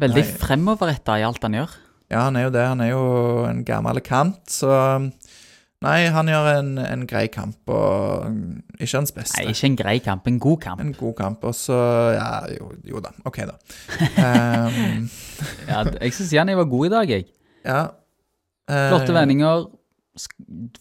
Veldig 0.00 0.22
fremoverretta 0.42 1.16
i 1.20 1.24
alt 1.24 1.44
han 1.44 1.56
gjør. 1.56 1.74
Ja, 2.12 2.26
han 2.28 2.36
er 2.38 2.46
jo 2.46 2.52
det. 2.54 2.64
Han 2.68 2.82
er 2.84 2.90
jo 2.92 3.04
en 3.48 3.62
gammel 3.66 4.00
kant, 4.04 4.42
så 4.52 4.70
Nei, 5.84 6.06
han 6.08 6.28
gjør 6.30 6.46
en, 6.54 6.68
en 6.80 7.02
grei 7.08 7.26
kamp, 7.28 7.58
og 7.68 8.78
ikke 8.80 8.96
hans 8.96 9.12
beste. 9.12 9.36
Nei, 9.36 9.52
ikke 9.52 9.68
en 9.68 9.76
grei 9.76 9.96
kamp, 10.02 10.28
en 10.30 10.38
god 10.40 10.60
kamp. 10.64 10.80
En 10.80 10.94
god 10.96 11.14
kamp, 11.18 11.44
og 11.44 11.56
så 11.56 11.76
Ja, 12.16 12.30
jo, 12.54 12.70
jo 12.88 13.02
da. 13.04 13.12
OK, 13.28 13.42
da. 13.50 13.58
Um, 14.16 15.04
Ja, 15.70 15.82
jeg 15.84 16.14
syns 16.16 16.32
Janni 16.32 16.56
var 16.56 16.68
god 16.72 16.88
i 16.88 16.92
dag, 16.96 17.12
jeg. 17.18 17.28
ja. 17.66 17.82
Uh, 18.66 18.88
Flotte 18.90 19.14
vendinger. 19.14 19.68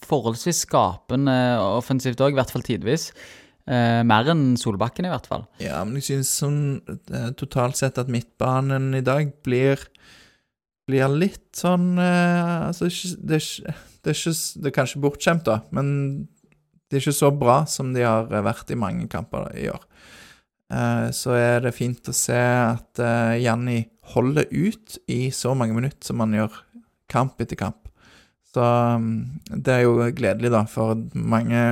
Forholdsvis 0.08 0.64
skapende 0.64 1.36
offensivt 1.76 2.24
òg, 2.24 2.34
i 2.34 2.40
hvert 2.40 2.54
fall 2.54 2.64
tidvis. 2.66 3.10
Eh, 3.66 4.02
mer 4.06 4.30
enn 4.30 4.54
Solbakken, 4.62 5.08
i 5.08 5.14
hvert 5.14 5.26
fall. 5.30 5.48
Ja, 5.64 5.80
men 5.88 5.98
jeg 5.98 6.10
synes 6.12 6.36
sånn 6.42 6.60
eh, 7.10 7.32
totalt 7.40 7.80
sett 7.80 7.98
at 8.02 8.12
midtbanen 8.14 8.94
i 8.98 9.06
dag 9.06 9.32
blir 9.46 9.82
blir 10.86 11.10
litt 11.10 11.58
sånn 11.58 11.96
eh, 11.98 12.68
Altså, 12.68 12.92
det 13.18 13.40
er 13.40 13.76
det 14.06 14.14
er, 14.14 14.20
ikke, 14.20 14.62
det 14.62 14.70
er 14.70 14.76
kanskje 14.76 15.02
bortskjemt, 15.02 15.48
da, 15.48 15.56
men 15.74 15.88
det 16.86 17.00
er 17.00 17.02
ikke 17.02 17.18
så 17.18 17.32
bra 17.34 17.64
som 17.70 17.90
de 17.96 18.04
har 18.06 18.30
eh, 18.30 18.46
vært 18.46 18.70
i 18.70 18.78
mange 18.78 19.08
kamper 19.10 19.50
i 19.58 19.66
år. 19.74 19.82
Eh, 20.70 21.08
så 21.18 21.34
er 21.40 21.66
det 21.66 21.74
fint 21.78 22.12
å 22.12 22.14
se 22.14 22.38
at 22.38 23.02
eh, 23.02 23.42
Janni 23.42 23.80
holder 24.14 24.46
ut 24.54 25.00
i 25.10 25.32
så 25.34 25.56
mange 25.58 25.74
minutter 25.78 26.06
som 26.06 26.22
han 26.22 26.38
gjør 26.38 26.62
kamp 27.10 27.42
etter 27.42 27.58
kamp. 27.58 27.90
Så 28.54 28.62
mm, 28.62 29.18
det 29.66 29.74
er 29.74 29.84
jo 29.88 29.98
gledelig, 30.16 30.54
da, 30.54 30.64
for 30.70 31.02
mange 31.18 31.66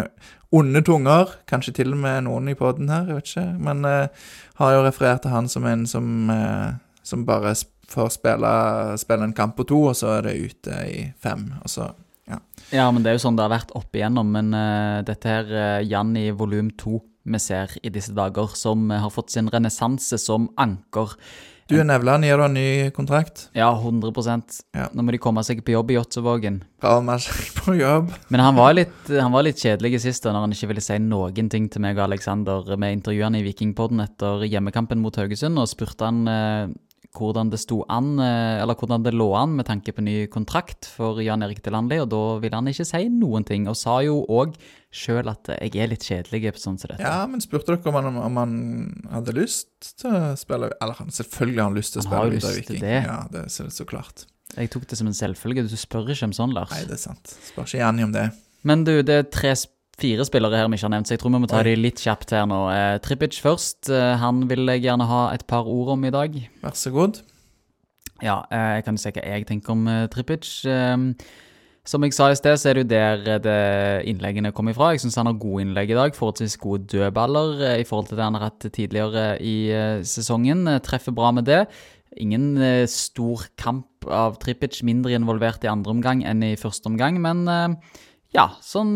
onde 0.54 0.84
tunger, 0.86 1.32
kanskje 1.50 1.74
til 1.80 1.96
og 1.96 2.02
med 2.04 2.26
noen 2.28 2.52
i 2.52 2.58
poden 2.58 2.92
her, 2.92 3.08
jeg 3.10 3.20
vet 3.20 3.32
ikke, 3.32 3.46
men 3.68 3.86
uh, 3.88 4.26
har 4.62 4.76
jo 4.76 4.84
referert 4.86 5.24
til 5.26 5.34
han 5.34 5.50
som 5.50 5.66
en 5.70 5.86
som, 5.90 6.10
uh, 6.30 6.76
som 7.06 7.26
bare 7.26 7.56
får 7.90 8.14
spille, 8.18 8.54
spille 9.02 9.30
en 9.30 9.36
kamp 9.38 9.58
på 9.58 9.66
to, 9.70 9.82
og 9.92 9.98
så 9.98 10.18
er 10.18 10.28
det 10.28 10.38
ute 10.40 10.80
i 10.90 11.06
fem, 11.24 11.52
og 11.62 11.70
så 11.72 11.92
Ja, 12.24 12.38
ja, 12.72 12.84
men 12.88 13.04
det 13.04 13.10
er 13.12 13.18
jo 13.18 13.26
sånn 13.26 13.36
det 13.36 13.44
har 13.44 13.52
vært 13.52 13.74
opp 13.76 13.98
igjennom. 13.98 14.30
Men 14.32 14.54
uh, 14.56 15.02
dette 15.04 15.28
her 15.28 15.50
uh, 15.84 16.14
i 16.16 16.30
volum 16.32 16.70
to 16.80 17.02
vi 17.24 17.40
ser 17.40 17.72
i 17.84 17.92
disse 17.92 18.14
dager, 18.16 18.56
som 18.56 18.90
har 18.90 19.12
fått 19.12 19.32
sin 19.32 19.50
renessanse 19.52 20.18
som 20.20 20.50
anker. 20.56 21.18
Du, 21.74 21.80
Nevland, 21.82 22.26
gir 22.28 22.38
du 22.38 22.44
en 22.46 22.54
ny 22.54 22.92
kontrakt? 22.94 23.48
Ja, 23.58 23.72
100 23.74 24.12
Ja. 24.76 24.90
Nå 24.94 25.02
må 25.02 25.14
de 25.16 25.20
komme 25.22 25.42
seg 25.42 25.64
på 25.66 25.74
jobb 25.74 25.90
i 25.90 25.96
Jåttåvågen. 25.98 26.60
Med 26.84 27.24
seg 27.24 27.50
på 27.58 27.74
jobb. 27.80 28.12
Men 28.30 28.44
han 28.46 28.56
var, 28.60 28.76
litt, 28.78 29.10
han 29.10 29.34
var 29.34 29.48
litt 29.48 29.58
kjedelig 29.58 30.04
sist 30.04 30.24
da, 30.24 30.36
når 30.36 30.46
han 30.46 30.54
ikke 30.54 30.70
ville 30.70 30.86
si 30.86 31.00
noen 31.02 31.50
ting 31.50 31.70
til 31.74 31.82
meg 31.82 31.98
og 31.98 32.06
Aleksander. 32.06 32.76
Vi 32.76 32.92
intervjuet 32.94 33.26
han 33.26 33.40
i 33.40 33.46
Vikingpodden 33.48 34.04
etter 34.06 34.46
hjemmekampen 34.46 35.02
mot 35.02 35.18
Haugesund, 35.18 35.58
og 35.58 35.72
spurte 35.72 36.06
han 36.06 36.22
eh, 36.30 36.76
hvordan 37.18 37.50
det 37.50 37.62
sto 37.62 37.82
an, 37.90 38.14
eh, 38.22 38.62
eller 38.62 38.78
hvordan 38.78 39.06
det 39.06 39.16
lå 39.18 39.32
an 39.38 39.58
med 39.58 39.66
tanke 39.70 39.96
på 39.96 40.06
ny 40.06 40.16
kontrakt 40.34 40.92
for 40.94 41.22
Jan 41.26 41.42
Erik 41.46 41.64
Delandli, 41.66 42.00
og 42.04 42.10
da 42.14 42.24
ville 42.44 42.58
han 42.62 42.70
ikke 42.70 42.86
si 42.86 43.08
noen 43.10 43.50
ting, 43.50 43.66
og 43.70 43.80
sa 43.80 44.00
jo 44.06 44.22
òg 44.30 44.54
sjøl 44.94 45.30
at 45.32 45.50
jeg 45.58 45.74
er 45.82 45.90
litt 45.92 46.06
kjedelig 46.06 46.54
på 46.54 46.62
sånn 46.62 46.78
som 46.78 46.92
dette. 46.94 47.02
Ja, 47.04 47.24
men 47.30 47.42
spurte 47.44 47.74
dere 47.74 47.90
om 47.90 47.98
han, 47.98 48.20
om 48.28 48.38
han 48.40 48.54
hadde 49.12 49.34
lyst 49.38 49.94
til 50.00 50.14
å 50.14 50.34
spille 50.40 50.70
Eller 50.78 51.00
han 51.00 51.10
selvfølgelig 51.14 51.60
har 51.64 51.72
han 51.72 51.78
lyst 51.80 51.96
til 51.96 52.04
å 52.04 52.06
spille 52.06 52.30
Vidar 52.30 52.54
lyst 52.54 52.68
til 52.70 52.78
Viking. 52.78 52.86
det. 52.86 53.00
Ja, 53.08 53.20
det 53.34 53.46
er 53.48 53.52
så, 53.54 53.68
så 53.74 53.88
klart. 53.90 54.26
Jeg 54.54 54.70
tok 54.70 54.86
det 54.90 55.00
som 55.00 55.10
en 55.10 55.18
selvfølge. 55.18 55.66
Du 55.66 55.78
spør 55.80 56.12
ikke 56.14 56.30
om 56.30 56.36
sånn, 56.38 56.54
Lars. 56.54 56.72
Nei, 56.76 56.84
det 56.86 57.00
er 57.00 57.04
sant. 57.08 57.34
Spør 57.50 57.66
ikke 57.66 57.82
Janni 57.82 58.06
om 58.06 58.14
det. 58.14 58.28
Men 58.64 58.86
du, 58.86 58.94
det 59.02 59.16
er 59.24 59.26
tre, 59.34 59.56
fire 60.00 60.26
spillere 60.30 60.62
her 60.62 60.70
vi 60.70 60.78
ikke 60.78 60.88
har 60.88 60.94
nevnt, 60.94 61.10
så 61.10 61.16
jeg 61.18 61.22
tror 61.24 61.34
vi 61.34 61.42
må 61.44 61.50
ta 61.50 61.60
Oi. 61.64 61.68
de 61.68 61.76
litt 61.80 62.02
kjapt 62.06 62.34
her 62.38 62.46
nå. 62.50 62.60
Eh, 62.74 62.98
Trippic 63.04 63.40
først. 63.42 63.90
Eh, 63.90 64.14
han 64.22 64.46
vil 64.52 64.70
jeg 64.76 64.86
gjerne 64.86 65.10
ha 65.10 65.24
et 65.34 65.48
par 65.50 65.66
ord 65.70 65.96
om 65.98 66.06
i 66.06 66.14
dag. 66.14 66.38
Vær 66.62 66.78
så 66.78 66.94
god. 66.94 67.20
Ja, 68.24 68.44
eh, 68.54 68.78
jeg 68.78 68.86
kan 68.88 68.98
si 69.02 69.12
hva 69.12 69.26
jeg 69.26 69.50
tenker 69.50 69.74
om 69.74 69.88
eh, 69.90 70.06
Trippic. 70.14 70.46
Eh, 70.70 70.96
som 71.86 72.04
jeg 72.06 72.14
sa 72.16 72.30
i 72.32 72.36
sted, 72.40 72.56
så 72.62 72.70
er 72.70 72.78
det 72.78 72.84
jo 72.86 72.90
der 72.94 73.26
eh, 73.34 73.40
det 73.44 73.56
innleggene 74.08 74.54
kom 74.56 74.70
ifra. 74.72 74.94
Jeg 74.94 75.02
syns 75.04 75.18
han 75.20 75.28
har 75.28 75.36
gode 75.42 75.66
innlegg 75.66 75.92
i 75.92 75.98
dag. 75.98 76.16
Forholdsvis 76.16 76.56
gode 76.62 76.86
dødballer 76.94 77.64
eh, 77.74 77.82
i 77.82 77.88
forhold 77.90 78.08
til 78.12 78.20
det 78.22 78.24
han 78.24 78.38
har 78.40 78.46
hatt 78.48 78.68
tidligere 78.72 79.26
i 79.44 79.56
eh, 79.76 79.98
sesongen. 80.08 80.64
Treffer 80.86 81.12
bra 81.16 81.34
med 81.36 81.46
det. 81.50 81.66
Ingen 82.24 82.62
stor 82.88 83.48
kamp 83.58 84.06
av 84.06 84.36
Trippic, 84.40 84.84
mindre 84.86 85.16
involvert 85.18 85.64
i 85.66 85.72
andre 85.72 85.96
omgang 85.96 86.20
enn 86.30 86.44
i 86.46 86.52
første 86.62 86.86
omgang, 86.92 87.16
men 87.24 87.48
ja, 88.36 88.44
sånn 88.62 88.92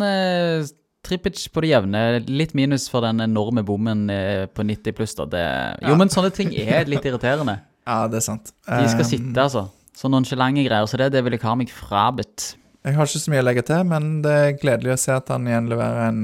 Trippic 1.08 1.40
på 1.56 1.64
det 1.66 1.72
jevne. 1.72 2.02
Litt 2.30 2.54
minus 2.54 2.86
for 2.94 3.02
den 3.08 3.24
enorme 3.26 3.64
bommen 3.66 4.06
på 4.54 4.66
90 4.70 4.94
pluss, 5.00 5.16
da. 5.18 5.26
Det, 5.34 5.42
jo, 5.82 5.96
Ja. 5.96 5.98
men 5.98 6.14
sånne 6.14 6.30
ting 6.36 6.54
er 6.54 6.86
litt 6.86 7.06
irriterende. 7.10 7.58
Ja, 7.88 8.04
det 8.12 8.20
er 8.22 8.26
sant. 8.28 8.54
De 8.68 8.86
skal 8.92 9.02
Eh, 9.08 9.10
sitte, 9.10 9.42
altså. 9.48 9.66
Så 9.98 10.12
nonchalante 10.14 10.68
greier. 10.68 10.86
Så 10.86 11.00
det, 11.02 11.10
det 11.16 11.24
vil 11.26 11.34
jeg 11.40 11.42
ha 11.48 11.56
meg 11.58 11.74
frabedt. 11.74 12.52
Jeg 12.88 12.96
har 12.96 13.10
ikke 13.10 13.20
så 13.20 13.32
mye 13.34 13.42
å 13.44 13.46
legge 13.48 13.66
til, 13.68 13.84
men 13.90 14.10
det 14.24 14.32
er 14.32 14.58
gledelig 14.62 14.94
å 14.94 15.02
se 15.02 15.12
at 15.18 15.28
han 15.34 15.48
igjen 15.50 15.68
leverer 15.68 16.06
en 16.08 16.22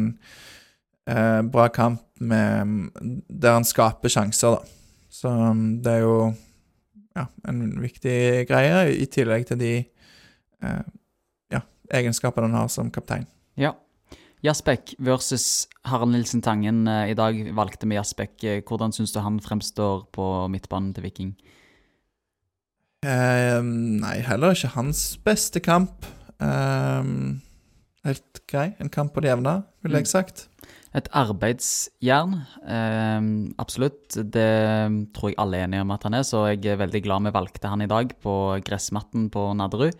eh, 1.11 1.41
bra 1.51 1.67
kamp 1.75 2.05
med, 2.23 2.93
der 3.27 3.57
han 3.57 3.67
skaper 3.67 4.11
sjanser, 4.13 4.55
da. 4.55 4.79
Så 5.13 5.29
um, 5.29 5.63
det 5.83 5.97
er 5.97 6.05
jo 6.05 6.15
ja, 7.17 7.27
en 7.49 7.61
viktig 7.83 8.47
greie, 8.49 8.85
i 8.95 9.05
tillegg 9.11 9.45
til 9.49 9.59
de 9.59 9.73
eh, 9.83 10.83
ja, 11.53 11.61
egenskapene 11.99 12.47
han 12.47 12.63
har 12.63 12.71
som 12.71 12.91
kaptein. 12.93 13.27
Ja. 13.59 13.75
Jaspek 14.43 14.95
versus 14.99 15.67
Harald 15.87 16.15
Nilsen 16.15 16.41
Tangen. 16.43 16.87
Eh, 16.87 17.11
I 17.11 17.19
dag 17.19 17.43
valgte 17.55 17.87
vi 17.87 17.99
Jaspek. 17.99 18.33
Eh, 18.43 18.63
Hvordan 18.63 18.95
syns 18.95 19.13
du 19.13 19.21
han 19.23 19.39
fremstår 19.43 20.07
på 20.15 20.31
midtbanen 20.51 20.95
til 20.95 21.05
Viking? 21.05 21.35
Eh, 23.03 23.59
nei, 23.63 24.17
heller 24.23 24.55
ikke 24.55 24.73
hans 24.77 25.05
beste 25.23 25.59
kamp. 25.63 26.07
Eh, 26.41 27.03
helt 28.05 28.41
grei. 28.47 28.73
En 28.79 28.89
kamp 28.89 29.13
på 29.13 29.21
det 29.21 29.31
jevne, 29.31 29.63
ville 29.83 29.97
jeg 30.01 30.07
Mm. 30.07 30.11
sagt. 30.11 30.47
Et 30.95 31.07
arbeidsjern. 31.11 32.45
Eh, 32.67 33.53
absolutt. 33.57 34.09
Det 34.09 35.11
tror 35.13 35.29
jeg 35.29 35.35
alle 35.37 35.57
er 35.57 35.67
enige 35.67 35.81
om 35.81 35.91
at 35.91 36.03
han 36.03 36.13
er, 36.13 36.21
så 36.21 36.45
jeg 36.53 36.65
er 36.65 36.77
veldig 36.77 37.01
glad 37.03 37.23
vi 37.23 37.31
valgte 37.31 37.67
han 37.69 37.81
i 37.81 37.87
dag 37.87 38.13
på 38.21 38.61
gressmatten 38.63 39.29
på 39.31 39.55
Nadderud. 39.55 39.93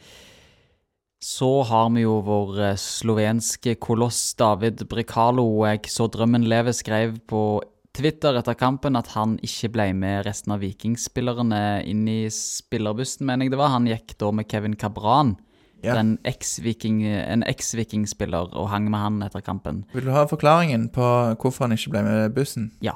Så 1.22 1.64
har 1.66 1.90
vi 1.90 2.02
jo 2.02 2.22
vår 2.22 2.60
eh, 2.60 2.76
slovenske 2.76 3.78
koloss 3.80 4.36
David 4.36 4.88
Brikalo. 4.90 5.66
Jeg 5.66 5.84
så 5.84 6.10
drømmen 6.12 6.44
leve 6.48 6.74
skrev 6.74 7.18
på 7.26 7.62
Twitter 7.94 8.34
etter 8.38 8.56
kampen 8.58 8.96
at 8.98 9.08
han 9.14 9.38
ikke 9.46 9.72
ble 9.72 9.94
med 9.94 10.26
resten 10.26 10.52
av 10.52 10.60
vikingspillerne 10.60 11.86
inn 11.86 12.08
i 12.10 12.26
spillerbussen, 12.28 13.26
mener 13.26 13.46
jeg 13.46 13.52
det 13.52 13.60
var. 13.62 13.70
Han 13.70 13.86
gikk 13.88 14.18
da 14.18 14.32
med 14.32 14.50
Kevin 14.50 14.76
Cabran, 14.76 15.38
Ja. 15.84 15.98
en 16.00 16.18
eks-vikingspiller, 16.24 18.54
og 18.56 18.70
hang 18.72 18.92
med 18.92 19.00
han 19.00 19.24
etter 19.26 19.42
kampen. 19.44 19.84
Vil 19.94 20.06
du 20.08 20.12
ha 20.16 20.24
forklaringen 20.30 20.90
på 20.96 21.08
hvorfor 21.42 21.68
han 21.68 21.76
ikke 21.76 21.92
ble 21.96 22.02
med 22.08 22.36
bussen? 22.38 22.72
Ja. 22.84 22.96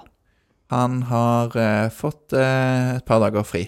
Han 0.71 1.01
har 1.07 1.55
eh, 1.55 1.89
fått 1.91 2.33
eh, 2.35 2.97
et 2.97 3.05
par 3.07 3.19
dager 3.23 3.43
fri. 3.47 3.67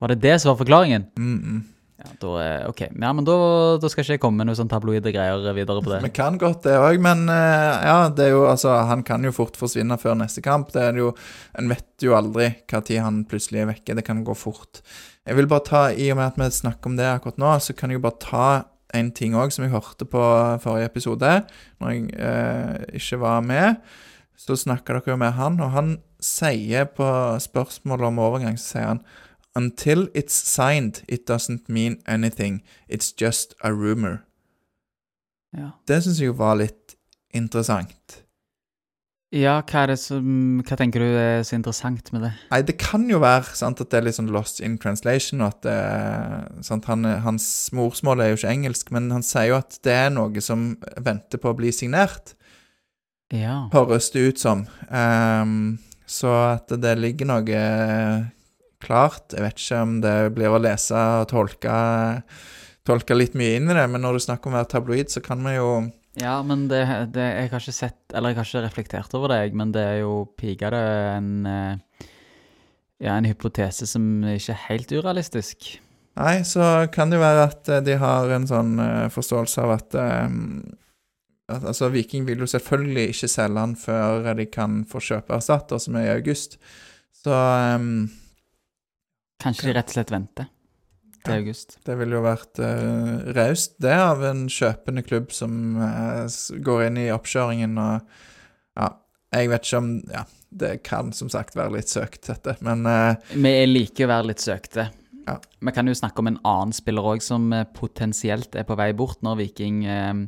Var 0.00 0.08
det 0.12 0.22
det 0.22 0.40
som 0.40 0.52
var 0.52 0.60
forklaringen? 0.60 1.06
Mm 1.18 1.38
-mm. 1.38 1.60
Da, 1.98 2.32
eh, 2.44 2.68
ok. 2.68 2.80
Ja, 2.94 3.10
men 3.12 3.26
da, 3.26 3.34
da 3.82 3.88
skal 3.90 4.04
ikke 4.04 4.14
jeg 4.14 4.22
komme 4.22 4.38
med 4.38 4.46
noen 4.46 4.58
sånn 4.60 4.70
tabloide 4.70 5.10
greier 5.10 5.42
videre 5.56 5.82
på 5.82 5.90
det. 5.90 5.98
Vi 6.04 6.12
kan 6.14 6.38
godt 6.38 6.62
det 6.68 6.76
òg, 6.78 7.00
men 7.02 7.24
eh, 7.32 7.88
ja, 7.88 7.96
det 8.14 8.28
er 8.28 8.36
jo 8.36 8.44
altså 8.46 8.76
Han 8.86 9.02
kan 9.06 9.26
jo 9.26 9.34
fort 9.34 9.58
forsvinne 9.58 9.98
før 9.98 10.14
neste 10.20 10.44
kamp. 10.44 10.70
Det 10.74 10.84
er 10.84 11.00
jo 11.00 11.10
En 11.58 11.70
vet 11.72 12.06
jo 12.06 12.14
aldri 12.14 12.52
tid 12.70 13.02
han 13.02 13.24
plutselig 13.26 13.64
er 13.64 13.70
vekke. 13.72 13.98
Det 13.98 14.06
kan 14.06 14.22
gå 14.22 14.36
fort. 14.38 14.82
Jeg 15.26 15.36
vil 15.40 15.50
bare 15.50 15.66
ta, 15.66 15.82
I 15.90 16.12
og 16.14 16.20
med 16.20 16.30
at 16.30 16.38
vi 16.38 16.50
snakker 16.60 16.92
om 16.92 16.98
det 17.00 17.08
akkurat 17.10 17.42
nå, 17.42 17.56
så 17.60 17.74
kan 17.74 17.90
jeg 17.90 17.98
jo 17.98 18.06
bare 18.06 18.22
ta 18.22 18.48
en 18.96 19.10
ting 19.12 19.34
òg 19.36 19.50
som 19.52 19.66
jeg 19.66 19.74
hørte 19.74 20.06
på 20.08 20.22
forrige 20.62 20.88
episode, 20.88 21.32
når 21.82 21.90
jeg 21.92 22.04
eh, 22.16 22.76
ikke 22.96 23.18
var 23.20 23.42
med. 23.44 23.82
Så 24.38 24.56
snakka 24.56 24.94
dere 24.94 25.12
jo 25.12 25.18
med 25.20 25.34
han, 25.36 25.58
og 25.60 25.74
han 25.74 25.96
sier 26.22 26.86
på 26.94 27.08
spørsmålet 27.42 28.08
om 28.08 28.22
overgang, 28.22 28.56
så 28.56 28.78
sier 28.78 28.92
han 28.94 29.02
Until 29.58 30.06
it's 30.14 30.36
signed, 30.38 31.02
it 31.08 31.26
doesn't 31.26 31.68
mean 31.68 31.98
anything. 32.06 32.60
It's 32.88 33.10
just 33.12 33.54
a 33.64 33.72
rumor. 33.74 34.20
Ja. 35.56 35.72
Det 35.88 36.02
syns 36.04 36.20
jeg 36.22 36.36
var 36.38 36.58
litt 36.60 36.94
interessant. 37.34 38.22
Ja, 39.34 39.58
hva 39.60 39.92
som 40.00 40.62
Hva 40.64 40.76
tenker 40.80 41.02
du 41.04 41.08
er 41.20 41.42
så 41.44 41.58
interessant 41.58 42.06
med 42.14 42.22
det? 42.24 42.30
Nei, 42.52 42.62
det 42.64 42.78
kan 42.80 43.02
jo 43.10 43.18
være 43.20 43.52
sant, 43.58 43.80
at 43.82 43.90
det 43.92 43.98
er 43.98 44.06
litt 44.06 44.16
sånn 44.16 44.30
lost 44.32 44.62
in 44.64 44.78
translation, 44.80 45.42
og 45.44 45.50
at 45.52 45.66
det, 45.66 46.64
sant, 46.64 46.88
han, 46.88 47.04
hans 47.26 47.44
morsmål 47.76 48.22
er 48.24 48.30
jo 48.32 48.38
ikke 48.40 48.54
engelsk, 48.54 48.92
men 48.96 49.10
han 49.12 49.26
sier 49.26 49.50
jo 49.50 49.58
at 49.58 49.76
det 49.84 49.92
er 50.06 50.14
noe 50.14 50.40
som 50.44 50.70
venter 51.04 51.42
på 51.42 51.52
å 51.52 51.58
bli 51.58 51.74
signert, 51.76 52.32
Ja. 53.34 53.66
høres 53.74 54.08
det 54.14 54.22
ut 54.30 54.40
som. 54.40 54.64
Um, 54.88 55.76
så 56.08 56.32
at 56.54 56.72
det 56.80 56.94
ligger 56.96 57.28
noe 57.28 57.60
klart. 58.84 59.32
Jeg 59.34 59.44
vet 59.44 59.60
ikke 59.60 59.80
om 59.84 59.98
det 60.04 60.16
blir 60.36 60.52
å 60.54 60.60
lese 60.62 60.98
og 61.20 61.28
tolke, 61.32 61.78
tolke 62.88 63.16
litt 63.16 63.36
mye 63.38 63.58
inn 63.58 63.70
i 63.70 63.76
det, 63.76 63.86
men 63.90 64.04
når 64.04 64.18
du 64.18 64.24
snakker 64.26 64.50
om 64.50 64.56
å 64.56 64.60
være 64.60 64.72
tabloid, 64.74 65.12
så 65.12 65.22
kan 65.24 65.42
vi 65.46 65.56
jo 65.58 65.70
Ja, 66.18 66.38
men 66.42 66.66
det, 66.70 66.82
det 67.14 67.26
Jeg 67.26 67.50
har 67.52 67.60
ikke 67.62 67.74
sett 67.76 68.14
Eller 68.16 68.32
jeg 68.32 68.38
har 68.40 68.48
ikke 68.48 68.62
reflektert 68.64 69.12
over 69.14 69.34
det, 69.34 69.54
men 69.54 69.74
det 69.74 69.84
er 69.84 69.98
jo 70.00 70.24
pigade 70.38 70.80
en 71.14 71.46
eh, 71.46 72.06
Ja, 72.98 73.14
en 73.14 73.28
hypotese 73.28 73.86
som 73.86 74.24
ikke 74.26 74.56
er 74.56 74.64
helt 74.64 74.90
urealistisk. 74.90 75.76
Nei, 76.18 76.40
så 76.42 76.88
kan 76.90 77.12
det 77.12 77.20
jo 77.20 77.22
være 77.22 77.44
at 77.46 77.68
eh, 77.70 77.84
de 77.86 77.94
har 78.00 78.34
en 78.34 78.48
sånn 78.50 78.78
eh, 78.82 79.06
forståelse 79.14 79.62
av 79.62 79.74
at, 79.76 79.98
at 80.02 81.64
Altså, 81.64 81.88
Viking 81.88 82.26
vil 82.28 82.42
jo 82.42 82.46
selvfølgelig 82.50 83.14
ikke 83.14 83.28
selge 83.32 83.62
han 83.62 83.76
før 83.78 84.26
de 84.36 84.44
kan 84.52 84.82
få 84.88 85.00
kjøpe 85.00 85.32
erstatter, 85.38 85.80
som 85.80 85.96
er 85.96 86.08
i 86.08 86.16
august. 86.18 86.58
Så 87.16 87.32
eh, 87.32 87.86
Kanskje 89.42 89.68
de 89.68 89.74
rett 89.76 89.90
og 89.92 89.96
slett 89.98 90.10
venter 90.14 90.48
til 91.24 91.34
Ja. 91.34 91.38
august. 91.42 91.78
det 91.84 91.98
ville 91.98 92.14
jo 92.16 92.22
vært 92.24 92.58
uh, 92.62 93.32
raust, 93.36 93.76
det, 93.82 93.92
av 93.92 94.22
en 94.24 94.46
kjøpende 94.48 95.02
klubb 95.06 95.32
som 95.34 95.76
uh, 95.76 96.26
går 96.62 96.86
inn 96.88 97.00
i 97.04 97.10
oppkjøringen 97.14 97.78
og 97.78 98.00
Ja, 98.78 98.92
jeg 99.34 99.50
vet 99.50 99.66
ikke 99.66 99.80
om 99.82 99.88
Ja, 100.12 100.24
det 100.50 100.82
kan 100.86 101.12
som 101.12 101.28
sagt 101.28 101.56
være 101.58 101.74
litt 101.76 101.90
søkt, 101.90 102.22
dette, 102.30 102.56
men 102.64 102.86
uh, 102.86 103.14
Vi 103.34 103.52
liker 103.66 104.06
å 104.06 104.12
være 104.14 104.30
litt 104.30 104.40
søkte. 104.40 104.88
Ja. 105.28 105.34
Vi 105.60 105.72
kan 105.76 105.86
jo 105.90 105.94
snakke 105.98 106.22
om 106.22 106.30
en 106.30 106.38
annen 106.46 106.72
spiller 106.72 107.04
òg 107.04 107.20
som 107.20 107.50
potensielt 107.76 108.54
er 108.56 108.64
på 108.64 108.78
vei 108.78 108.92
bort, 108.96 109.18
når 109.20 109.42
Viking 109.42 109.82
eh, 109.84 110.22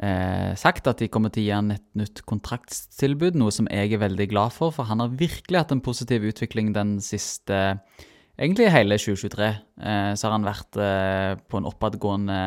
eh, 0.00 0.54
sagt 0.56 0.88
at 0.88 1.02
de 1.02 1.08
kommer 1.12 1.28
til 1.34 1.42
å 1.42 1.44
gi 1.44 1.52
han 1.52 1.74
et 1.74 1.84
nytt 2.00 2.22
kontraktstilbud, 2.24 3.36
noe 3.36 3.52
som 3.52 3.68
jeg 3.68 3.92
er 3.92 4.00
veldig 4.00 4.28
glad 4.32 4.54
for, 4.56 4.72
for 4.72 4.88
han 4.88 5.04
har 5.04 5.12
virkelig 5.20 5.60
hatt 5.60 5.74
en 5.76 5.84
positiv 5.84 6.24
utvikling 6.30 6.72
den 6.72 6.96
siste 7.04 7.76
Egentlig 8.36 8.68
hele 8.68 8.98
2023 9.00 9.46
eh, 9.48 10.10
så 10.12 10.26
har 10.28 10.34
han 10.34 10.46
vært 10.46 10.76
eh, 10.76 11.34
på 11.48 11.60
en 11.60 11.68
oppadgående 11.70 12.40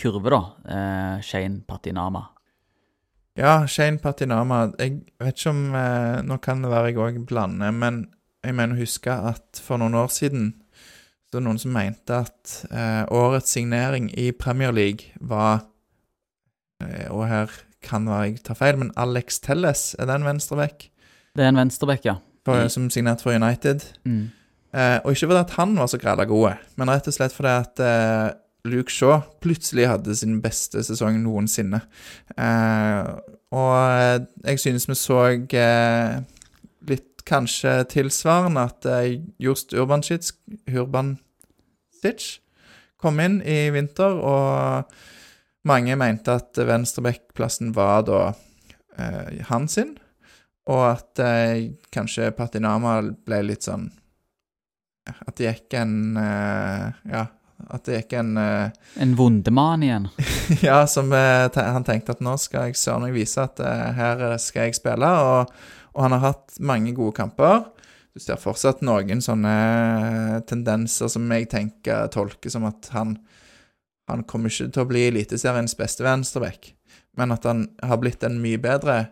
kurve, 0.00 0.30
da. 0.32 0.40
Eh, 0.64 1.16
Shane 1.26 1.60
Patinama. 1.68 2.22
Ja, 3.38 3.66
Shane 3.70 4.00
Patinama 4.02 4.72
Jeg 4.78 5.04
vet 5.20 5.38
ikke 5.38 5.52
om 5.52 5.74
eh, 5.78 6.22
Nå 6.26 6.40
kan 6.42 6.64
det 6.64 6.72
være 6.72 6.90
jeg 6.90 6.98
òg 7.00 7.20
blander, 7.28 7.70
men 7.72 8.02
jeg 8.44 8.56
mener 8.56 8.74
å 8.74 8.80
huske 8.80 9.12
at 9.12 9.60
for 9.60 9.80
noen 9.80 9.98
år 10.00 10.08
siden 10.12 10.54
så 11.28 11.36
var 11.36 11.42
det 11.42 11.46
noen 11.46 11.60
som 11.62 11.74
mente 11.76 12.16
at 12.24 12.54
eh, 12.74 13.04
årets 13.14 13.52
signering 13.54 14.08
i 14.18 14.30
Premier 14.34 14.72
League 14.74 15.12
var 15.20 15.66
eh, 16.82 17.06
Og 17.12 17.28
her 17.30 17.52
kan 17.84 18.08
være 18.08 18.32
jeg 18.32 18.42
tar 18.48 18.58
feil, 18.58 18.80
men 18.80 18.90
Alex 18.98 19.38
Telles, 19.44 19.92
er 20.00 20.08
det 20.10 20.16
en 20.16 20.26
venstreback 20.26 20.88
Det 21.36 21.44
er 21.44 21.52
en 21.52 21.60
venstreback, 21.60 22.08
ja. 22.08 22.16
For- 22.44 22.62
Mm. 22.64 22.68
som 22.70 22.90
signerte 22.90 23.22
for 23.22 23.32
United? 23.32 23.80
Mm. 24.04 24.30
Eh, 24.74 25.00
og 25.04 25.12
ikke 25.12 25.26
fordi 25.26 25.40
at 25.40 25.50
han 25.50 25.76
var 25.76 25.86
så 25.86 25.98
græla 25.98 26.24
gode, 26.24 26.56
men 26.76 26.88
rett 26.88 27.06
og 27.08 27.14
slett 27.14 27.32
fordi 27.32 27.48
at 27.48 27.80
eh, 27.80 28.32
Luke 28.64 28.90
Shaw 28.92 29.20
plutselig 29.40 29.88
hadde 29.88 30.14
sin 30.16 30.40
beste 30.42 30.82
sesong 30.84 31.18
noensinne. 31.22 31.80
Eh, 32.38 33.06
og 33.52 34.00
eh, 34.00 34.20
jeg 34.44 34.58
synes 34.60 34.86
vi 34.88 34.94
så 34.94 35.24
eh, 35.52 36.20
litt 36.86 37.24
kanskje 37.26 37.84
tilsvarende 37.88 38.60
at 38.60 38.86
eh, 38.86 39.20
Jost 39.40 39.72
Urbansic, 39.74 40.32
Urbansic 40.68 42.38
kom 43.00 43.18
inn 43.20 43.40
i 43.42 43.70
vinter, 43.72 44.12
og 44.20 44.84
mange 45.64 45.96
mente 45.96 46.32
at 46.36 46.56
venstrebekkplassen 46.56 47.74
var 47.76 48.02
da 48.08 48.20
eh, 48.98 49.42
hans 49.50 49.72
sin. 49.78 49.96
Og 50.70 50.84
at 50.86 51.22
eh, 51.24 51.72
kanskje 51.92 52.30
Patinama 52.36 53.00
ble 53.26 53.42
litt 53.48 53.66
sånn 53.66 53.88
At 55.10 55.36
det 55.40 55.48
gikk 55.48 55.76
en 55.80 55.94
eh, 56.20 56.86
Ja, 57.10 57.26
at 57.70 57.88
det 57.88 57.98
gikk 58.02 58.14
en 58.20 58.36
eh, 58.40 58.70
En 59.02 59.16
vondemann 59.18 59.84
igjen. 59.86 60.08
Ja, 60.66 60.84
som 60.90 61.12
eh, 61.16 61.48
han 61.54 61.86
tenkte 61.86 62.16
at 62.16 62.22
nå 62.24 62.36
skal 62.40 62.70
jeg 62.70 62.80
søren 62.80 63.06
meg 63.06 63.16
vise 63.16 63.42
at 63.44 63.60
eh, 63.62 63.90
her 63.96 64.24
skal 64.42 64.68
jeg 64.68 64.78
spille. 64.80 65.06
Og, 65.06 65.52
og 65.94 66.06
han 66.06 66.16
har 66.16 66.24
hatt 66.32 66.56
mange 66.58 66.94
gode 66.96 67.14
kamper. 67.18 67.68
Du 68.10 68.18
ser 68.22 68.40
fortsatt 68.42 68.82
noen 68.86 69.22
sånne 69.22 69.54
eh, 69.54 70.36
tendenser 70.50 71.10
som 71.12 71.30
jeg 71.30 71.50
tenker 71.52 72.10
tolker 72.14 72.52
som 72.52 72.66
at 72.70 72.90
han 72.96 73.18
Han 74.10 74.24
kommer 74.26 74.50
ikke 74.50 74.72
til 74.74 74.82
å 74.82 74.88
bli 74.90 75.04
Eliteseriens 75.06 75.76
beste 75.78 76.02
venstreback, 76.02 76.72
men 77.14 77.30
at 77.30 77.44
han 77.46 77.68
har 77.78 78.00
blitt 78.02 78.24
en 78.26 78.40
mye 78.42 78.58
bedre 78.58 79.04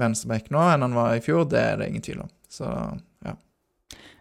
venstreback 0.00 0.50
nå 0.52 0.60
enn 0.72 0.84
han 0.84 0.96
var 0.96 1.14
i 1.16 1.22
fjor, 1.24 1.46
det 1.50 1.60
er 1.60 1.78
det 1.80 1.88
ingen 1.90 2.04
tvil 2.04 2.22
om. 2.26 2.30
Så 2.52 2.66
ja. 3.24 3.34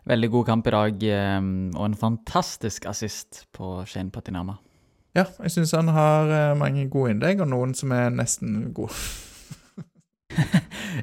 Veldig 0.07 0.29
god 0.35 0.45
kamp 0.51 0.67
i 0.69 0.73
dag, 0.75 1.03
eh, 1.17 1.49
og 1.75 1.85
en 1.87 1.97
fantastisk 1.99 2.85
assist 2.91 3.45
på 3.55 3.79
Shane 3.89 4.13
Patinama. 4.13 4.57
Ja, 5.15 5.23
jeg 5.45 5.53
syns 5.53 5.71
han 5.77 5.87
har 5.95 6.31
eh, 6.31 6.57
mange 6.59 6.87
gode 6.91 7.13
innlegg, 7.15 7.39
og 7.43 7.47
noen 7.53 7.73
som 7.77 7.93
er 7.95 8.11
nesten 8.13 8.71
gode. 8.75 8.95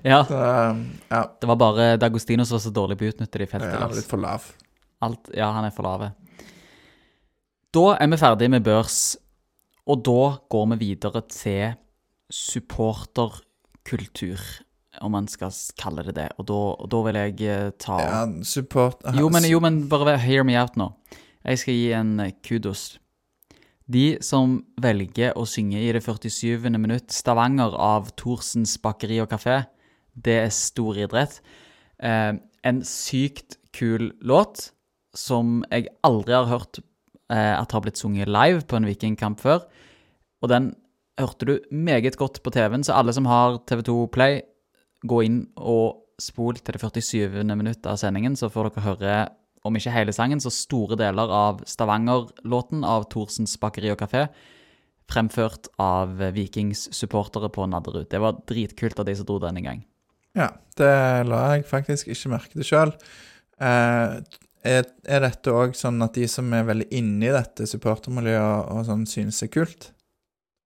Ja, 0.05 0.23
Så 0.27 0.37
ja, 0.37 1.21
det 1.41 1.49
var 1.49 1.57
bare 1.57 1.85
Dagostino 2.01 2.45
som 2.45 2.57
var 2.57 2.63
så 2.65 2.71
dårlig 2.75 2.97
på 2.99 3.07
å 3.07 3.13
utnytte 3.13 3.39
de 3.39 3.45
jeg 3.47 3.51
feltet. 3.53 3.75
er 3.77 3.95
litt 3.97 4.09
for 4.09 4.21
lav. 4.21 4.45
Alt, 5.05 5.31
ja, 5.37 5.51
han 5.55 5.65
er 5.69 5.73
for 5.75 5.87
lave. 5.87 6.11
Da 7.73 7.85
er 7.97 8.11
vi 8.13 8.19
ferdig 8.21 8.49
med 8.53 8.65
børs, 8.67 8.99
og 9.89 10.03
da 10.05 10.17
går 10.53 10.67
vi 10.75 10.79
videre 10.83 11.23
til 11.33 11.75
supporterkultur, 13.83 14.41
om 15.01 15.13
man 15.13 15.29
skal 15.29 15.51
kalle 15.79 16.05
det 16.05 16.17
det. 16.17 16.29
Og 16.39 16.47
da, 16.47 16.61
og 16.79 16.91
da 16.91 17.03
vil 17.07 17.15
jeg 17.17 17.41
eh, 17.49 17.71
ta 17.79 17.99
Ja, 18.01 18.27
support 18.43 19.03
Jo, 19.17 19.29
men, 19.29 19.45
jo, 19.45 19.61
men 19.61 19.89
bare 19.89 20.19
hear 20.19 20.45
me 20.45 20.59
out 20.61 20.77
nå. 20.77 20.93
Jeg 21.45 21.59
skal 21.59 21.75
gi 21.75 21.93
en 21.93 22.21
eh, 22.21 22.33
kudos. 22.43 22.99
De 23.87 24.19
som 24.23 24.63
velger 24.81 25.35
å 25.37 25.45
synge 25.45 25.81
i 25.81 25.93
det 25.93 26.03
47. 26.03 26.71
minutt 26.79 27.11
Stavanger 27.13 27.75
av 27.75 28.13
Thorsens 28.17 28.79
bakeri 28.79 29.21
og 29.21 29.31
kafé, 29.31 29.65
det 30.15 30.39
er 30.45 30.53
stor 30.55 30.97
idrett. 30.97 31.41
Eh, 31.99 32.37
en 32.65 32.83
sykt 32.85 33.59
kul 33.73 34.13
låt 34.21 34.71
som 35.15 35.65
jeg 35.71 35.89
aldri 36.05 36.33
har 36.33 36.47
hørt 36.49 36.79
eh, 37.33 37.57
at 37.59 37.73
har 37.73 37.83
blitt 37.83 37.99
sunget 37.99 38.31
live 38.31 38.63
på 38.69 38.77
en 38.77 38.87
vikingkamp 38.87 39.41
før. 39.41 39.67
Og 40.43 40.49
den 40.53 40.73
hørte 41.21 41.49
du 41.49 41.55
meget 41.71 42.17
godt 42.17 42.41
på 42.43 42.53
TV-en, 42.55 42.85
så 42.85 42.97
alle 42.97 43.13
som 43.13 43.27
har 43.29 43.61
TV2 43.69 44.07
Play, 44.15 44.41
gå 45.03 45.23
inn 45.27 45.45
og 45.59 46.03
spol 46.23 46.59
til 46.59 46.79
det 46.79 47.03
47. 47.03 47.43
minutt 47.57 47.87
av 47.87 47.99
sendingen, 48.01 48.37
så 48.39 48.51
får 48.53 48.71
dere 48.71 48.87
høre, 48.87 49.15
om 49.67 49.77
ikke 49.79 49.95
hele 49.95 50.15
sangen, 50.15 50.41
så 50.43 50.51
store 50.51 50.97
deler 50.99 51.31
av 51.31 51.63
Stavanger-låten 51.69 52.83
av 52.87 53.07
Thorsens 53.13 53.55
bakeri 53.63 53.93
og 53.93 54.01
kafé, 54.01 54.27
fremført 55.11 55.69
av 55.83 56.17
Vikings 56.35 56.89
supportere 56.95 57.51
på 57.53 57.67
Nadderud. 57.71 58.09
Det 58.11 58.21
var 58.23 58.41
dritkult 58.49 58.99
av 58.99 59.07
de 59.07 59.17
som 59.19 59.29
dro 59.29 59.39
den 59.43 59.61
en 59.61 59.69
gang. 59.69 59.85
Ja, 60.39 60.49
det 60.81 60.93
la 61.29 61.43
jeg 61.53 61.69
faktisk 61.69 62.09
ikke 62.15 62.33
merke 62.33 62.57
til 62.57 62.67
sjøl. 62.67 62.95
Eh, 63.61 64.15
er, 64.63 64.87
dette 65.27 65.53
òg 65.53 65.77
sånn 65.77 66.01
at 66.05 66.17
de 66.17 66.25
som 66.31 66.49
er 66.57 66.67
veldig 66.69 66.89
inne 66.95 67.29
i 67.29 67.35
dette 67.35 67.67
supportermiljøet 67.69 68.73
og 68.73 68.87
sånn, 68.89 69.05
synes 69.11 69.43
er 69.45 69.53
kult? 69.53 69.91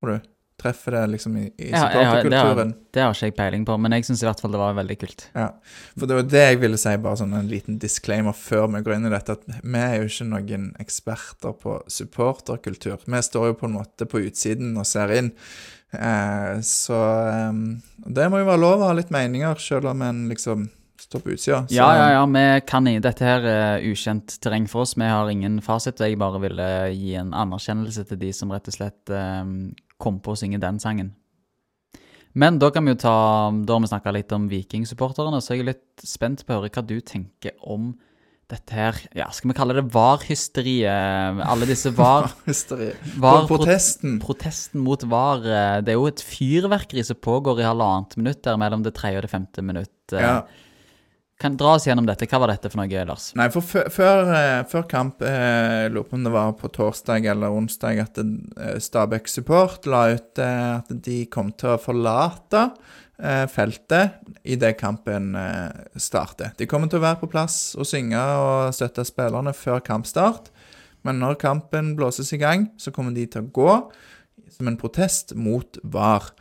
Tror 0.01 0.17
du? 0.17 0.33
Treffer 0.57 0.95
det 0.97 1.03
liksom 1.13 1.35
i, 1.37 1.43
i 1.61 1.67
Ja, 1.71 1.83
har- 1.93 2.23
det 2.25 2.39
har-? 2.39 2.73
Det 2.97 3.03
har 3.05 3.13
ikke 3.13 3.27
jeg 3.29 3.35
peiling 3.37 3.65
på, 3.69 3.75
men 3.79 3.93
jeg 3.93 4.07
syns 4.09 4.23
i 4.23 4.27
hvert 4.27 4.41
fall 4.41 4.55
det 4.55 4.61
var 4.63 4.73
veldig 4.79 4.97
kult. 5.03 5.27
Ja, 5.37 5.51
for 5.99 6.07
det 6.09 6.17
var 6.17 6.23
det 6.33 6.45
jeg 6.47 6.61
ville 6.63 6.79
si, 6.81 6.95
bare 6.97 7.19
sånn 7.21 7.35
en 7.37 7.51
liten 7.51 7.77
disclaimer 7.83 8.33
før 8.33 8.71
vi 8.73 8.81
går 8.87 8.95
inn 8.97 9.07
i 9.11 9.13
dette, 9.13 9.37
at 9.37 9.45
vi 9.63 9.79
er 9.83 9.99
jo 10.01 10.09
ikke 10.09 10.29
noen 10.31 10.65
eksperter 10.81 11.53
på 11.61 11.77
supporterkultur. 11.93 13.05
Vi 13.05 13.21
står 13.29 13.51
jo 13.53 13.59
på 13.61 13.69
en 13.69 13.77
måte 13.77 14.09
på 14.09 14.23
utsiden 14.25 14.73
og 14.81 14.87
ser 14.89 15.13
inn. 15.19 15.33
Eh, 15.93 16.57
så 16.67 16.97
eh, 17.29 17.53
det 18.17 18.31
må 18.33 18.41
jo 18.41 18.49
være 18.49 18.61
lov 18.65 18.81
å 18.81 18.89
ha 18.91 18.97
litt 18.97 19.13
meninger, 19.15 19.61
selv 19.61 19.93
om 19.93 20.03
en 20.09 20.25
liksom 20.33 20.71
står 21.01 21.21
på 21.25 21.33
utsida. 21.35 21.59
Så- 21.69 21.75
Ja, 21.75 21.89
ja, 21.97 22.09
ja, 22.17 22.27
vi 22.27 22.61
kan 22.67 22.87
i 22.89 22.99
Dette 23.01 23.25
her 23.25 23.41
er 23.45 23.81
ukjent 23.83 24.39
terreng 24.41 24.69
for 24.69 24.83
oss. 24.83 24.95
Vi 24.97 25.03
har 25.05 25.29
ingen 25.31 25.61
fasit, 25.61 25.99
jeg 25.99 26.19
bare 26.19 26.41
ville 26.41 26.69
gi 26.95 27.15
en 27.15 27.33
anerkjennelse 27.33 28.07
til 28.09 28.19
de 28.19 28.33
som 28.33 28.51
rett 28.51 28.69
og 28.69 28.75
slett 28.75 29.11
um, 29.11 29.75
kom 29.99 30.21
på 30.21 30.33
å 30.33 30.37
synge 30.39 30.61
den 30.61 30.79
sangen. 30.79 31.13
Men 32.35 32.59
da 32.59 32.69
kan 32.71 32.85
vi 32.85 32.93
jo 32.93 32.99
ta 33.01 33.51
Da 33.65 33.73
har 33.73 33.81
vi 33.81 33.89
snakka 33.89 34.13
litt 34.13 34.33
om 34.33 34.49
vikingsupporterne, 34.49 35.41
så 35.41 35.55
jeg 35.57 35.61
er 35.61 35.71
litt 35.73 36.05
spent 36.05 36.45
på 36.47 36.53
å 36.53 36.61
høre 36.61 36.71
hva 36.71 36.87
du 36.87 37.01
tenker 37.01 37.53
om 37.65 37.95
dette 38.49 38.71
her 38.77 38.95
Ja, 39.17 39.31
skal 39.35 39.51
vi 39.51 39.57
kalle 39.59 39.75
det 39.75 39.91
VAR-hysteriet? 39.91 41.41
Alle 41.43 41.67
disse 41.67 41.91
VAR... 41.97 42.29
Hysteriet. 42.47 42.97
VAR 43.19 43.47
protesten. 43.49 44.19
Protesten 44.23 44.85
mot 44.85 45.03
VAR. 45.03 45.41
eh, 45.47 45.81
Det 45.83 45.95
er 45.95 45.99
jo 45.99 46.07
et 46.07 46.23
fyrverkeri 46.23 47.03
som 47.05 47.17
pågår 47.17 47.61
i 47.61 47.67
halvannet 47.67 48.17
minutt 48.21 48.43
der 48.47 48.57
mellom 48.61 48.85
det 48.85 48.95
tredje 48.95 49.19
og 49.19 49.27
det 49.27 49.33
femte 49.33 49.65
minutt. 49.67 50.13
eh. 50.13 50.21
Ja. 50.23 50.37
Kan 51.37 51.57
dra 51.61 51.75
oss 51.77 51.85
gjennom 51.85 52.07
dette. 52.09 52.25
Hva 52.31 52.39
var 52.41 52.49
dette 52.49 52.71
for 52.73 52.81
noe, 52.81 53.03
Lars? 53.05 53.29
Nei, 53.37 53.51
for 53.53 53.65
før, 53.65 53.91
før, 53.93 54.31
eh, 54.33 54.85
kamp, 54.89 55.21
eh, 55.21 55.85
lurer 55.93 56.07
på 56.09 56.17
om 56.17 56.25
det 56.25 56.33
var 56.33 56.55
på 56.57 56.71
torsdag 56.73 57.27
eller 57.29 57.53
onsdag, 57.53 58.01
at 58.01 58.19
eh, 58.23 58.79
Stabæk 58.81 59.29
Support 59.29 59.85
la 59.85 60.15
ut 60.15 60.41
eh, 60.41 60.79
at 60.79 60.89
de 60.89 61.19
kom 61.27 61.53
til 61.53 61.75
å 61.75 61.83
forlate 61.83 62.71
eh, 63.21 63.45
feltet 63.53 64.17
idet 64.49 64.79
kampen 64.81 65.35
eh, 65.37 65.85
starter. 66.01 66.57
De 66.57 66.65
kommer 66.65 66.89
til 66.89 67.03
å 67.03 67.05
være 67.05 67.21
på 67.21 67.29
plass 67.29 67.77
og 67.77 67.85
synge 67.85 68.17
og 68.17 68.73
støtte 68.73 69.05
spillerne 69.05 69.53
før 69.53 69.85
kampstart, 69.85 70.49
men 71.05 71.21
når 71.21 71.37
kampen 71.45 71.93
blåses 72.01 72.33
i 72.33 72.41
gang, 72.41 72.71
så 72.81 72.91
kommer 72.91 73.13
de 73.13 73.29
til 73.29 73.45
å 73.45 73.53
gå 73.53 73.73
som 74.57 74.71
en 74.71 74.81
protest 74.81 75.37
mot 75.37 75.77
VAR. 75.85 76.33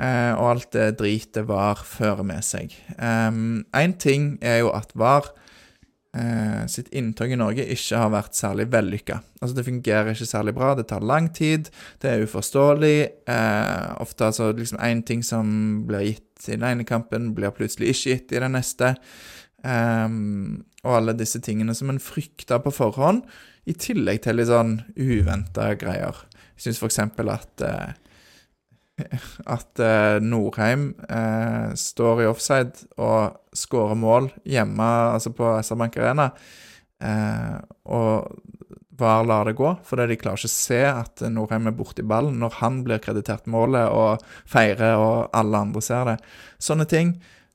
Eh, 0.00 0.32
og 0.38 0.46
alt 0.54 0.72
det 0.72 0.94
dritet 1.00 1.44
VAR 1.48 1.82
fører 1.84 2.24
med 2.24 2.44
seg. 2.46 2.72
Én 2.96 3.96
ting 4.00 4.32
er 4.40 4.62
jo 4.62 4.70
at 4.72 4.94
VAR 4.96 5.28
eh, 6.16 6.62
sitt 6.72 6.88
inntog 6.96 7.32
i 7.32 7.38
Norge 7.38 7.66
ikke 7.74 8.00
har 8.00 8.14
vært 8.14 8.38
særlig 8.38 8.70
vellykka. 8.72 9.18
Altså, 9.42 9.58
det 9.58 9.66
fungerer 9.68 10.14
ikke 10.14 10.30
særlig 10.30 10.56
bra, 10.56 10.72
det 10.78 10.88
tar 10.88 11.04
lang 11.04 11.28
tid, 11.36 11.68
det 12.00 12.14
er 12.14 12.24
uforståelig. 12.24 12.96
Eh, 13.28 13.84
ofte 14.00 14.30
altså 14.30 14.50
liksom 14.56 14.80
én 14.80 15.04
ting 15.04 15.26
som 15.26 15.84
blir 15.88 16.08
gitt 16.08 16.48
i 16.48 16.56
den 16.56 16.64
ene 16.70 16.88
kampen, 16.88 17.34
blir 17.36 17.52
plutselig 17.52 17.92
ikke 17.92 18.16
gitt 18.16 18.36
i 18.36 18.44
den 18.46 18.56
neste. 18.56 18.94
Og 19.60 20.94
alle 20.96 21.12
disse 21.12 21.36
tingene 21.44 21.74
som 21.76 21.90
en 21.92 22.00
frykta 22.00 22.56
på 22.64 22.72
forhånd, 22.72 23.26
i 23.68 23.74
tillegg 23.76 24.22
til 24.24 24.38
litt 24.40 24.48
sånn 24.48 24.78
uventa 24.96 25.74
greier. 25.76 26.16
Jeg 26.56 26.72
syns 26.72 26.80
f.eks. 26.80 27.02
at 27.04 27.64
at 29.56 29.82
eh, 29.82 30.18
Norheim 30.24 30.90
eh, 31.08 31.72
står 31.78 32.24
i 32.24 32.28
offside 32.30 32.86
og 33.00 33.56
skårer 33.56 33.98
mål 33.98 34.30
hjemme, 34.48 34.88
altså 35.16 35.32
på 35.36 35.54
SR 35.60 35.80
Bank 35.80 35.98
Arena, 36.00 36.30
eh, 37.02 37.56
og 37.90 38.30
VAR 39.00 39.24
lar 39.24 39.48
det 39.48 39.56
gå, 39.56 39.72
fordi 39.86 40.10
de 40.10 40.18
klarer 40.20 40.42
ikke 40.42 40.50
å 40.50 40.52
se 40.52 40.80
at 40.84 41.24
Norheim 41.32 41.70
er 41.70 41.76
borti 41.76 42.04
ballen 42.04 42.36
når 42.42 42.58
han 42.60 42.82
blir 42.84 43.00
kreditert 43.02 43.48
målet 43.50 43.88
og 43.88 44.24
feirer, 44.48 45.00
og 45.00 45.30
alle 45.36 45.64
andre 45.64 45.82
ser 45.84 46.12
det. 46.12 46.16
Sånne 46.60 46.86
ting, 46.90 47.14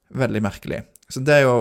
veldig 0.10 0.42
merkelig. 0.46 0.82
Så 1.10 1.22
det 1.22 1.38
er 1.38 1.46
jo 1.46 1.58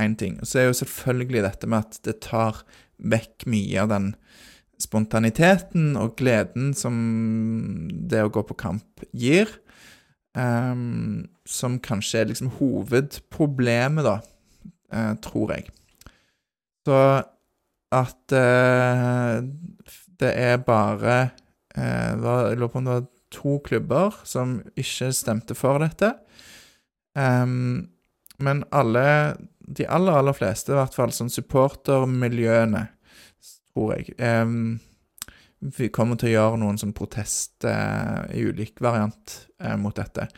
én 0.00 0.16
ting. 0.16 0.38
Og 0.40 0.48
så 0.48 0.62
er 0.62 0.70
jo 0.70 0.78
selvfølgelig 0.80 1.44
dette 1.44 1.68
med 1.68 1.84
at 1.84 2.00
det 2.06 2.20
tar 2.24 2.62
vekk 2.98 3.46
mye 3.50 3.82
av 3.82 3.92
den 3.92 4.08
spontaniteten 4.78 5.96
og 5.98 6.16
gleden 6.18 6.72
som 6.76 6.94
det 8.10 8.22
å 8.24 8.30
gå 8.32 8.44
på 8.46 8.56
kamp 8.58 9.06
gir. 9.12 9.50
um, 10.38 11.26
som 11.48 11.78
kanskje 11.82 12.20
er 12.20 12.30
liksom 12.30 12.52
hovedproblemet, 12.58 14.06
da, 14.06 14.18
uh, 14.94 15.14
tror 15.24 15.54
jeg. 15.56 15.68
Så 16.86 16.98
at 17.94 18.34
uh, 18.36 19.40
det 20.20 20.32
er 20.34 20.56
bare 20.64 21.18
uh, 21.78 22.12
var, 22.20 22.48
Jeg 22.48 22.58
lurer 22.58 22.72
på 22.72 22.78
om 22.78 22.88
det 22.88 22.94
var 22.94 23.06
to 23.32 23.58
klubber 23.64 24.20
som 24.24 24.58
ikke 24.76 25.12
stemte 25.12 25.56
for 25.56 25.80
dette. 25.82 26.14
Um, 27.16 27.88
men 28.38 28.62
alle, 28.70 29.34
de 29.58 29.88
aller, 29.88 30.12
aller 30.20 30.36
fleste, 30.36 30.72
i 30.72 30.78
hvert 30.78 30.94
fall 30.94 31.12
sånn 31.12 31.32
supportermiljøene, 31.32 32.86
tror 33.78 33.94
jeg, 33.96 34.14
Um, 34.18 34.80
vi 35.58 35.88
kommer 35.90 36.18
til 36.18 36.30
å 36.30 36.34
gjøre 36.36 36.58
noen 36.62 36.78
sånn 36.78 36.94
protest 36.94 37.64
uh, 37.66 38.26
i 38.30 38.44
ulik 38.46 38.78
variant 38.82 39.32
uh, 39.62 39.74
mot 39.74 39.94
dette. 39.94 40.28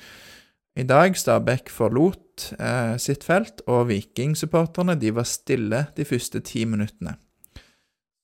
I 0.80 0.86
dag 0.88 1.16
Stabæk 1.18 1.68
forlot 1.68 2.54
uh, 2.56 2.96
sitt 2.96 3.26
felt, 3.26 3.60
og 3.68 3.90
Viking-supporterne 3.90 4.96
de 4.96 5.12
var 5.12 5.28
stille 5.28 5.82
de 5.96 6.06
første 6.08 6.40
ti 6.40 6.64
minuttene. 6.64 7.18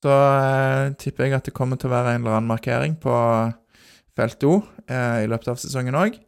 Så 0.01 0.13
tipper 1.01 1.25
jeg 1.25 1.37
at 1.37 1.47
det 1.49 1.55
kommer 1.57 1.77
til 1.77 1.89
å 1.89 1.95
være 1.95 2.15
en 2.15 2.21
eller 2.21 2.37
annen 2.37 2.49
markering 2.49 2.97
på 3.01 3.13
felt 4.17 4.43
O 4.45 4.59
i 4.93 5.25
løpet 5.25 5.49
av 5.49 5.57
sesongen 5.57 5.97
òg. 5.97 6.19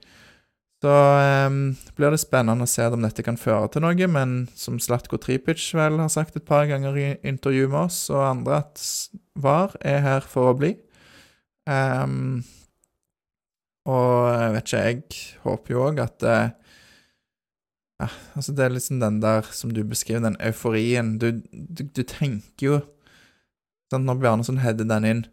Så 0.80 0.92
eh, 1.20 1.50
blir 1.98 2.14
det 2.14 2.22
spennende 2.22 2.64
å 2.64 2.70
se 2.72 2.86
om 2.88 3.04
dette 3.04 3.24
kan 3.26 3.40
føre 3.40 3.68
til 3.74 3.84
noe, 3.84 4.08
men 4.12 4.38
som 4.56 4.78
Slatko 4.80 5.20
Tripic 5.20 5.64
vel 5.76 6.00
har 6.00 6.12
sagt 6.14 6.38
et 6.40 6.48
par 6.48 6.70
ganger 6.70 6.96
i 6.96 7.10
intervju 7.28 7.68
med 7.68 7.82
oss 7.90 8.06
og 8.14 8.24
andre, 8.24 8.62
at 8.64 8.86
VAR 9.36 9.76
er 9.84 10.00
her 10.06 10.24
for 10.28 10.54
å 10.54 10.56
bli. 10.60 10.78
Um, 11.68 12.46
og 13.90 14.30
jeg 14.32 14.56
vet 14.56 14.70
ikke, 14.70 14.86
jeg 14.86 15.44
håper 15.44 15.76
jo 15.76 15.84
òg 15.90 16.02
at 16.06 16.24
ja, 18.00 18.08
altså 18.38 18.54
Det 18.56 18.64
er 18.64 18.72
liksom 18.72 19.02
den 19.02 19.20
der 19.22 19.48
som 19.52 19.74
du 19.76 19.84
beskriver, 19.84 20.24
den 20.24 20.40
euforien. 20.40 21.18
Du, 21.20 21.42
du, 21.52 21.84
du 21.84 22.04
tenker 22.08 22.66
jo 22.66 22.80
sånn, 23.92 24.06
Når 24.08 24.22
Bjarnason 24.22 24.62
header 24.64 24.88
den 24.88 25.08
inn, 25.08 25.24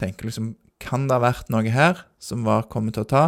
tenker 0.00 0.30
liksom 0.30 0.54
Kan 0.80 1.04
det 1.08 1.18
ha 1.18 1.26
vært 1.26 1.52
noe 1.52 1.68
her 1.68 2.06
som 2.22 2.46
VAR 2.48 2.64
kommer 2.72 2.94
til 2.96 3.04
å 3.04 3.10
ta? 3.12 3.24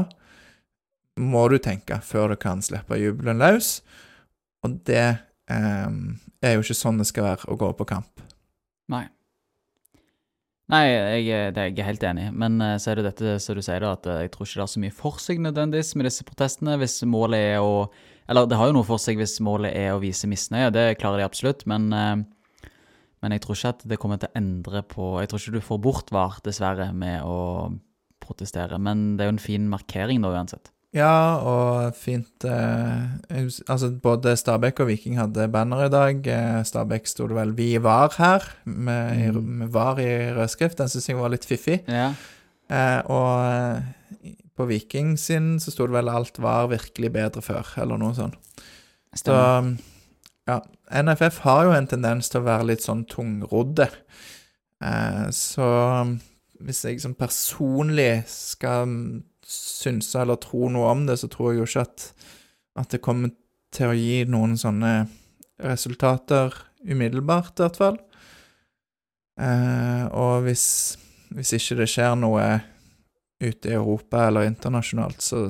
Må 1.20 1.44
du 1.52 1.58
tenke 1.62 2.00
før 2.02 2.32
du 2.34 2.36
kan 2.42 2.62
slippe 2.64 2.96
jubelen 2.98 3.38
løs. 3.38 3.76
Og 4.66 4.78
det 4.88 5.02
eh, 5.04 5.98
er 6.42 6.56
jo 6.56 6.64
ikke 6.64 6.74
sånn 6.78 6.98
det 6.98 7.06
skal 7.10 7.28
være 7.28 7.50
å 7.52 7.58
gå 7.60 7.68
på 7.78 7.86
kamp. 7.86 8.22
Nei. 8.90 9.04
Nei, 10.72 10.80
jeg, 10.88 11.26
er- 11.28 11.50
det 11.52 11.60
er 11.60 11.70
jeg 11.76 11.84
helt 11.86 12.04
enig. 12.08 12.30
Men 12.32 12.56
eh, 12.64 12.78
så 12.80 12.90
er 12.94 12.98
det 13.02 13.10
dette 13.10 13.34
som 13.44 13.56
du 13.58 13.62
sier, 13.62 13.84
da, 13.84 13.92
at 13.98 14.06
eh, 14.08 14.22
jeg 14.24 14.32
tror 14.34 14.48
ikke 14.48 14.56
det 14.58 14.64
har 14.64 14.72
så 14.72 14.82
mye 14.82 14.96
for 14.96 15.20
seg 15.22 15.42
nødvendigvis 15.44 15.92
med 16.00 16.08
disse 16.08 16.24
protestene. 16.26 16.78
Hvis 16.80 16.98
målet 17.06 17.50
er 17.54 17.60
å 17.62 17.74
Eller 18.26 18.46
det 18.48 18.56
har 18.56 18.70
jo 18.70 18.78
noe 18.78 18.88
for 18.88 18.96
seg 19.02 19.18
hvis 19.20 19.36
målet 19.44 19.74
er 19.76 19.90
å 19.92 20.00
vise 20.00 20.24
misnøye, 20.30 20.70
det 20.72 20.86
klarer 20.96 21.20
de 21.20 21.26
absolutt. 21.28 21.66
Men, 21.68 21.90
eh, 21.92 22.70
men 23.20 23.36
jeg 23.36 23.44
tror 23.44 23.58
ikke 23.60 23.74
at 23.76 23.84
det 23.92 23.98
kommer 24.00 24.18
til 24.20 24.32
å 24.32 24.38
endre 24.40 24.80
på 24.88 25.10
Jeg 25.20 25.28
tror 25.30 25.40
ikke 25.44 25.58
du 25.60 25.66
får 25.68 25.82
bort 25.84 26.10
VAR, 26.12 26.40
dessverre, 26.44 26.88
med 26.96 27.20
å 27.28 27.68
protestere. 28.24 28.80
Men 28.80 29.14
det 29.18 29.24
er 29.26 29.30
jo 29.30 29.36
en 29.36 29.44
fin 29.52 29.68
markering, 29.68 30.24
da, 30.24 30.32
uansett. 30.32 30.72
Ja, 30.94 31.36
og 31.42 31.94
fint 31.98 32.44
eh, 32.46 33.40
Altså, 33.68 33.88
både 34.02 34.36
Stabæk 34.38 34.80
og 34.84 34.86
Viking 34.92 35.16
hadde 35.18 35.48
banner 35.50 35.86
i 35.86 35.90
dag. 35.90 36.20
Eh, 36.30 36.60
Stabæk 36.64 37.06
sto 37.10 37.26
det 37.26 37.34
vel 37.36 37.52
'Vi 37.56 37.82
var 37.82 38.14
her', 38.18 38.46
med, 38.64 39.32
Mm. 39.34 39.42
med 39.42 39.68
var 39.72 39.98
i 39.98 40.30
rødskrift. 40.34 40.78
Den 40.78 40.88
syns 40.88 41.08
jeg 41.08 41.16
var 41.16 41.28
litt 41.28 41.44
fiffig. 41.44 41.80
Ja. 41.88 42.14
Eh, 42.70 43.02
og 43.10 43.52
eh, 43.74 43.80
på 44.56 44.66
Viking 44.66 45.18
sin 45.18 45.58
så 45.60 45.70
sto 45.72 45.86
det 45.86 45.92
vel 45.92 46.08
'Alt 46.08 46.38
var 46.38 46.66
virkelig 46.68 47.12
bedre 47.12 47.42
før', 47.42 47.82
eller 47.82 47.96
noe 47.96 48.14
sånt. 48.14 48.34
Så 49.16 49.76
ja, 50.48 50.60
NFF 51.02 51.38
har 51.38 51.64
jo 51.64 51.72
en 51.72 51.86
tendens 51.86 52.28
til 52.28 52.40
å 52.40 52.44
være 52.44 52.66
litt 52.66 52.82
sånn 52.82 53.04
tungrodde. 53.06 53.88
Eh, 54.82 55.30
så 55.30 56.18
hvis 56.62 56.84
jeg 56.84 57.00
sånn 57.00 57.14
personlig 57.18 58.24
skal 58.26 59.22
synse 59.48 60.20
eller 60.20 60.36
tro 60.42 60.68
noe 60.72 60.90
om 60.92 61.04
det, 61.08 61.18
så 61.20 61.28
tror 61.32 61.52
jeg 61.52 61.60
jo 61.62 61.66
ikke 61.68 61.84
at, 61.86 62.06
at 62.80 62.90
det 62.94 63.02
kommer 63.04 63.32
til 63.74 63.90
å 63.90 63.96
gi 63.98 64.22
noen 64.30 64.56
sånne 64.60 64.92
resultater 65.64 66.54
umiddelbart, 66.84 67.54
i 67.58 67.64
hvert 67.64 67.78
fall. 67.80 67.98
Eh, 69.40 70.04
og 70.14 70.44
hvis, 70.46 70.64
hvis 71.34 71.54
ikke 71.58 71.80
det 71.82 71.88
skjer 71.90 72.14
noe 72.20 72.44
ute 73.42 73.70
i 73.70 73.74
Europa 73.76 74.28
eller 74.28 74.46
internasjonalt, 74.48 75.22
så 75.24 75.48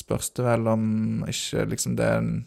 spørs 0.00 0.32
det 0.36 0.46
vel 0.46 0.66
om 0.70 0.86
ikke 1.28 1.66
liksom 1.70 1.96
det 1.98 2.06
er 2.06 2.18
en- 2.22 2.46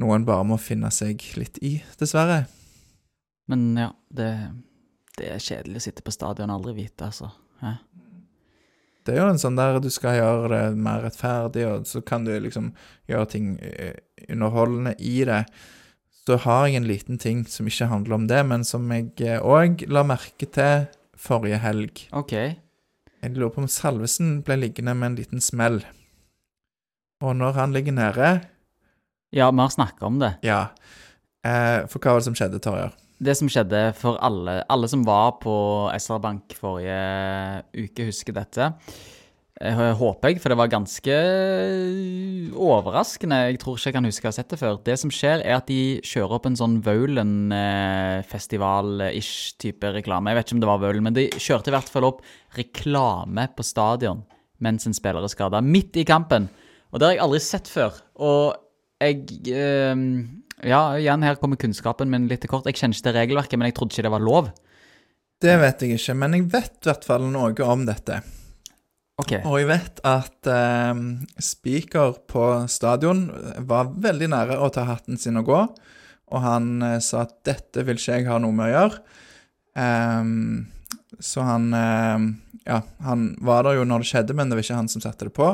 noe 0.00 0.16
en 0.16 0.24
bare 0.26 0.44
må 0.48 0.56
finne 0.60 0.90
seg 0.90 1.20
litt 1.36 1.58
i, 1.62 1.76
dessverre. 2.00 2.46
Men 3.48 3.76
ja, 3.76 3.90
det, 4.08 4.28
det 5.18 5.28
er 5.34 5.42
kjedelig 5.42 5.80
å 5.82 5.84
sitte 5.86 6.04
på 6.06 6.14
stadion 6.14 6.50
og 6.50 6.60
aldri 6.60 6.74
vite, 6.84 7.08
altså. 7.10 7.28
Hæ? 7.62 7.74
Det 9.02 9.16
er 9.16 9.22
jo 9.22 9.30
en 9.32 9.40
sånn 9.40 9.58
der 9.58 9.80
du 9.82 9.88
skal 9.90 10.18
gjøre 10.20 10.48
det 10.52 10.78
mer 10.78 11.02
rettferdig, 11.06 11.66
og 11.66 11.86
så 11.90 12.02
kan 12.06 12.26
du 12.26 12.32
liksom 12.38 12.70
gjøre 13.10 13.30
ting 13.34 13.54
eh, 13.58 13.96
underholdende 14.28 14.94
i 15.02 15.22
det. 15.28 15.42
Så 16.22 16.38
har 16.44 16.68
jeg 16.68 16.78
en 16.78 16.86
liten 16.86 17.18
ting 17.18 17.42
som 17.50 17.66
ikke 17.66 17.90
handler 17.90 18.20
om 18.20 18.28
det, 18.30 18.42
men 18.46 18.62
som 18.66 18.86
jeg 18.94 19.40
òg 19.42 19.82
la 19.90 20.04
merke 20.06 20.46
til 20.46 20.86
forrige 21.18 21.58
helg. 21.62 22.04
OK. 22.14 22.36
Jeg 23.22 23.34
lurer 23.34 23.52
på 23.54 23.62
om 23.62 23.70
Salvesen 23.70 24.40
ble 24.46 24.60
liggende 24.62 24.94
med 24.98 25.12
en 25.12 25.18
liten 25.18 25.42
smell. 25.42 25.80
Og 27.22 27.36
når 27.38 27.58
han 27.58 27.74
ligger 27.74 27.94
nede 27.94 28.30
Ja, 29.32 29.50
vi 29.50 29.62
har 29.62 29.70
snakka 29.70 30.06
om 30.06 30.18
det. 30.18 30.34
Ja. 30.42 30.66
Eh, 31.46 31.86
for 31.90 31.98
hva 31.98 32.14
var 32.14 32.22
det 32.22 32.26
som 32.30 32.36
skjedde, 32.38 32.60
Torjer? 32.62 32.94
Det 33.22 33.36
som 33.38 33.46
skjedde 33.50 33.80
for 33.94 34.18
alle, 34.24 34.64
alle 34.72 34.88
som 34.90 35.04
var 35.06 35.30
på 35.42 35.54
SR 35.94 36.18
Bank 36.22 36.54
forrige 36.58 37.00
uke, 37.76 38.04
husker 38.08 38.32
dette. 38.34 38.72
Jeg 39.62 39.94
håper 40.00 40.28
jeg, 40.32 40.40
for 40.42 40.48
det 40.50 40.58
var 40.58 40.68
ganske 40.72 41.14
overraskende. 42.58 43.38
Jeg 43.52 43.58
tror 43.62 43.74
ikke 43.76 43.88
jeg 43.92 43.94
kan 43.94 44.08
huske 44.08 44.26
å 44.26 44.30
ha 44.32 44.34
sett 44.34 44.50
det 44.50 44.58
før. 44.58 44.82
Det 44.82 44.96
som 44.98 45.10
skjer, 45.14 45.38
er 45.44 45.54
at 45.60 45.70
de 45.70 46.02
kjører 46.02 46.34
opp 46.34 46.46
en 46.50 46.58
sånn 46.58 46.82
Vaulen-festival-ish 46.82 49.54
type 49.62 49.86
reklame. 49.94 50.30
Jeg 50.32 50.38
vet 50.40 50.46
ikke 50.48 50.56
om 50.58 50.64
det 50.64 50.72
var 50.72 50.82
Vaulen, 50.82 51.06
men 51.06 51.18
de 51.20 51.30
kjørte 51.36 51.70
i 51.70 51.76
hvert 51.76 51.92
fall 51.94 52.08
opp 52.08 52.18
reklame 52.58 53.42
på 53.54 53.62
stadion 53.66 54.26
mens 54.62 54.86
en 54.86 54.94
spiller 54.94 55.22
er 55.22 55.30
skada. 55.30 55.62
Midt 55.62 55.96
i 55.98 56.06
kampen. 56.06 56.48
Og 56.90 56.98
det 56.98 57.06
har 57.06 57.14
jeg 57.16 57.24
aldri 57.24 57.40
sett 57.42 57.70
før. 57.70 57.96
Og 58.22 58.54
jeg 59.02 59.24
eh, 59.50 59.94
Ja, 60.62 60.82
igjen, 60.98 61.24
her 61.26 61.38
kommer 61.40 61.58
kunnskapen 61.58 62.10
min 62.12 62.28
litt 62.30 62.44
til 62.44 62.52
kort. 62.52 62.68
Jeg 62.70 62.78
kjenner 62.78 62.94
ikke 62.94 63.08
til 63.08 63.16
regelverket, 63.16 63.58
men 63.58 63.70
jeg 63.70 63.76
trodde 63.78 63.96
ikke 63.96 64.06
det 64.06 64.14
var 64.14 64.22
lov. 64.22 64.52
Det 65.42 65.56
vet 65.58 65.82
jeg 65.82 65.98
ikke, 65.98 66.14
men 66.20 66.36
jeg 66.36 66.46
vet 66.52 66.76
i 66.78 66.90
hvert 66.90 67.08
fall 67.08 67.26
noe 67.32 67.66
om 67.66 67.82
dette. 67.88 68.20
Ok. 69.20 69.34
Og 69.42 69.56
jeg 69.58 69.68
vet 69.68 69.98
at 70.08 70.48
eh, 70.50 71.00
speaker 71.42 72.14
på 72.30 72.46
stadion 72.70 73.26
var 73.68 73.90
veldig 74.06 74.30
nære 74.32 74.60
å 74.62 74.70
ta 74.72 74.86
hatten 74.88 75.18
sin 75.20 75.40
og 75.42 75.50
gå. 75.50 75.58
Og 76.32 76.44
han 76.46 76.70
eh, 76.86 77.00
sa 77.02 77.26
at 77.26 77.34
'dette 77.44 77.84
vil 77.86 77.98
ikke 77.98 78.20
jeg 78.20 78.30
ha 78.30 78.38
noe 78.40 78.54
med 78.56 78.70
å 78.70 78.76
gjøre'. 78.76 79.02
Um, 79.72 80.66
så 81.16 81.44
han 81.46 81.70
eh, 81.72 82.24
Ja, 82.68 82.82
han 83.02 83.32
var 83.40 83.64
der 83.66 83.80
jo 83.80 83.86
når 83.88 84.04
det 84.04 84.10
skjedde, 84.12 84.34
men 84.38 84.50
det 84.50 84.58
var 84.58 84.64
ikke 84.66 84.78
han 84.78 84.90
som 84.92 85.02
satte 85.02 85.26
det 85.26 85.34
på. 85.34 85.48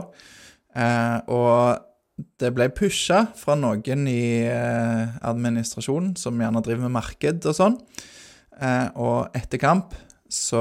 Eh, 0.76 1.18
og 1.32 1.87
det 2.18 2.50
ble 2.54 2.68
pusha 2.74 3.24
fra 3.38 3.54
noen 3.58 4.06
i 4.10 4.42
eh, 4.50 5.16
administrasjonen, 5.26 6.16
som 6.18 6.38
gjerne 6.40 6.62
driver 6.66 6.86
med 6.86 6.96
marked 6.96 7.46
og 7.46 7.56
sånn. 7.56 7.78
Eh, 8.58 8.88
og 8.98 9.36
etter 9.38 9.62
kamp 9.62 9.94
så 10.28 10.60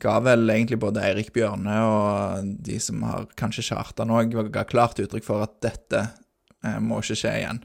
ga 0.00 0.14
vel 0.24 0.46
egentlig 0.48 0.78
både 0.80 1.02
Eirik 1.04 1.32
Bjørne 1.34 1.74
og 1.84 2.52
de 2.64 2.78
som 2.80 3.02
har 3.04 3.26
kanskje 3.36 3.66
charta 3.66 4.06
nå, 4.08 4.22
ga 4.54 4.64
klart 4.64 5.02
uttrykk 5.02 5.26
for 5.26 5.44
at 5.44 5.58
dette 5.64 6.06
eh, 6.64 6.78
må 6.80 7.02
ikke 7.02 7.18
skje 7.24 7.34
igjen. 7.42 7.60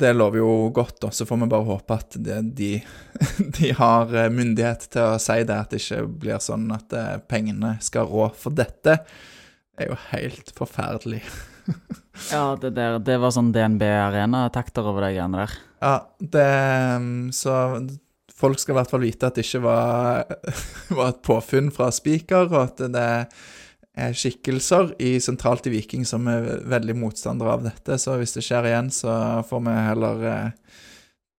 Det 0.00 0.10
lover 0.16 0.40
jo 0.40 0.50
godt, 0.74 1.04
og 1.06 1.14
Så 1.14 1.22
får 1.28 1.38
vi 1.44 1.50
bare 1.52 1.68
håpe 1.68 1.94
at 2.00 2.16
det, 2.18 2.40
de, 2.58 2.72
de 3.60 3.70
har 3.78 4.10
myndighet 4.32 4.88
til 4.96 5.12
å 5.12 5.20
si 5.22 5.38
det, 5.44 5.54
at 5.54 5.70
det 5.70 5.84
ikke 5.84 6.02
blir 6.24 6.42
sånn 6.42 6.66
at 6.74 6.96
pengene 7.30 7.76
skal 7.84 8.10
rå. 8.10 8.32
For 8.34 8.56
dette 8.56 8.98
er 9.78 9.92
jo 9.92 10.00
helt 10.10 10.50
forferdelig. 10.58 11.22
Ja, 12.30 12.54
det 12.60 12.70
der, 12.76 13.00
det 13.02 13.16
var 13.18 13.32
sånn 13.34 13.50
DNB 13.52 13.82
Arena-takter 13.90 14.86
over 14.86 15.02
de 15.02 15.16
greiene 15.16 15.40
der. 15.42 15.54
Ja, 15.82 15.94
det 16.18 16.46
mm, 17.02 17.32
Så 17.34 17.54
folk 18.34 18.60
skal 18.62 18.74
i 18.74 18.78
hvert 18.78 18.92
fall 18.92 19.02
vite 19.02 19.28
at 19.28 19.38
det 19.38 19.44
ikke 19.46 19.64
var, 19.66 20.30
var 20.98 21.10
et 21.10 21.22
påfunn 21.26 21.72
fra 21.74 21.90
Spiker, 21.94 22.46
og 22.52 22.60
at 22.60 22.84
det 22.94 23.08
er 23.94 24.14
skikkelser 24.14 24.94
i 25.02 25.16
sentralt 25.22 25.68
i 25.70 25.74
Viking 25.74 26.06
som 26.08 26.26
er 26.30 26.48
veldig 26.70 26.96
motstandere 26.98 27.58
av 27.58 27.66
dette. 27.66 27.98
Så 28.00 28.16
hvis 28.18 28.34
det 28.38 28.46
skjer 28.46 28.70
igjen, 28.70 28.90
så 28.94 29.42
får 29.46 29.66
vi 29.66 29.74
heller 29.88 30.24
eh, 30.30 30.78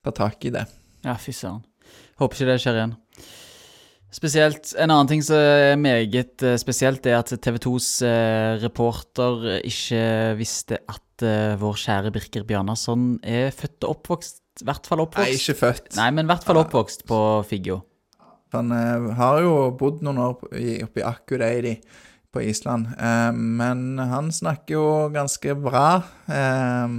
ta 0.05 0.13
tak 0.15 0.47
i 0.47 0.53
det. 0.55 0.63
Ja, 1.05 1.17
fy 1.19 1.35
søren. 1.35 1.63
Håper 2.19 2.39
ikke 2.39 2.51
det 2.53 2.61
skjer 2.63 2.79
igjen. 2.79 2.95
Spesielt, 4.15 4.71
En 4.79 4.93
annen 4.93 5.09
ting 5.09 5.23
som 5.25 5.35
er 5.35 5.75
meget 5.79 6.43
eh, 6.45 6.55
spesielt, 6.61 7.03
er 7.09 7.17
at 7.19 7.33
TV 7.35 7.57
2s 7.65 7.89
eh, 8.07 8.55
reporter 8.61 9.59
ikke 9.67 10.03
visste 10.39 10.79
at 10.87 11.25
eh, 11.25 11.57
vår 11.59 11.75
kjære 11.81 12.13
Birker 12.15 12.45
Bjarnason 12.47 13.17
er 13.19 13.51
født 13.55 13.83
og 13.83 13.97
oppvokst 13.97 14.63
I 14.63 14.69
hvert 14.69 14.87
fall 14.87 15.03
oppvokst. 15.03 15.27
Nei, 15.27 15.41
ikke 15.41 15.57
født. 15.59 15.91
Nei, 15.99 16.07
men 16.15 16.29
i 16.29 16.31
hvert 16.31 16.47
fall 16.47 16.61
oppvokst 16.61 17.03
på 17.09 17.19
Figgjo. 17.49 17.81
Han 18.55 18.71
eh, 18.71 19.11
har 19.19 19.41
jo 19.43 19.53
bodd 19.75 19.99
noen 20.05 20.23
år 20.23 20.35
oppe 20.37 21.03
i 21.03 21.05
Akureyri 21.05 21.75
på 22.31 22.43
Island, 22.47 22.93
eh, 22.95 23.31
men 23.35 23.99
han 23.99 24.31
snakker 24.31 24.77
jo 24.77 24.87
ganske 25.11 25.59
bra. 25.59 25.89
Eh, 26.31 26.95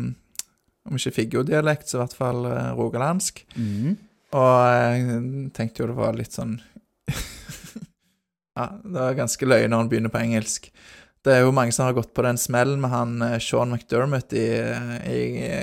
om 0.87 1.01
ikke 1.01 1.17
Figgjo-dialekt, 1.23 1.89
så 1.89 1.97
i 1.97 2.05
hvert 2.05 2.21
fall 2.21 2.45
rogalandsk. 2.77 3.41
Mm. 3.57 3.97
Og 4.37 4.57
jeg 4.69 5.51
tenkte 5.57 5.83
jo 5.83 5.89
det 5.91 5.97
var 5.97 6.19
litt 6.19 6.37
sånn 6.37 6.59
Ja, 8.57 8.71
det 8.81 9.01
var 9.01 9.19
ganske 9.19 9.47
løye 9.49 9.69
når 9.69 9.83
han 9.83 9.89
begynner 9.93 10.13
på 10.13 10.21
engelsk. 10.23 10.71
Det 11.27 11.35
er 11.35 11.43
jo 11.43 11.53
mange 11.53 11.75
som 11.75 11.89
har 11.89 11.97
gått 11.97 12.15
på 12.17 12.23
den 12.25 12.39
smellen 12.41 12.79
med 12.81 12.93
han 12.93 13.17
eh, 13.27 13.41
Sean 13.43 13.75
McDermott 13.75 14.33
i, 14.33 14.47
i 15.11 15.19
i 15.43 15.59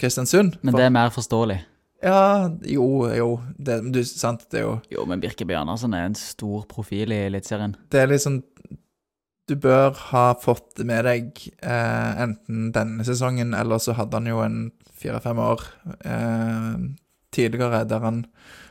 Kristiansund. 0.00 0.56
Men 0.62 0.78
det 0.78 0.86
er 0.86 0.94
mer 0.94 1.12
forståelig. 1.12 1.58
Ja, 2.00 2.48
jo, 2.64 2.86
jo. 3.12 3.28
Det, 3.58 3.80
du, 3.92 4.00
sant, 4.08 4.46
det 4.48 4.62
er 4.62 4.64
jo 4.64 4.76
Jo, 4.88 5.04
men 5.08 5.20
Birke 5.20 5.44
Bjarnason 5.44 5.92
er 5.92 6.06
en 6.08 6.16
stor 6.16 6.64
profil 6.70 7.12
i 7.12 7.26
Eliteserien. 7.26 7.76
Det 7.92 8.00
er 8.00 8.08
liksom 8.08 8.40
Du 9.50 9.56
bør 9.60 9.92
ha 10.12 10.24
fått 10.40 10.80
med 10.86 11.04
deg 11.04 11.44
eh, 11.58 12.22
enten 12.22 12.70
denne 12.72 13.04
sesongen, 13.04 13.52
eller 13.58 13.82
så 13.82 13.98
hadde 13.98 14.16
han 14.16 14.30
jo 14.30 14.40
en 14.44 14.60
fire-fem 15.00 15.40
år 15.42 15.64
eh, 16.06 16.76
tidligere 17.34 17.82
der 17.90 18.04
han 18.04 18.20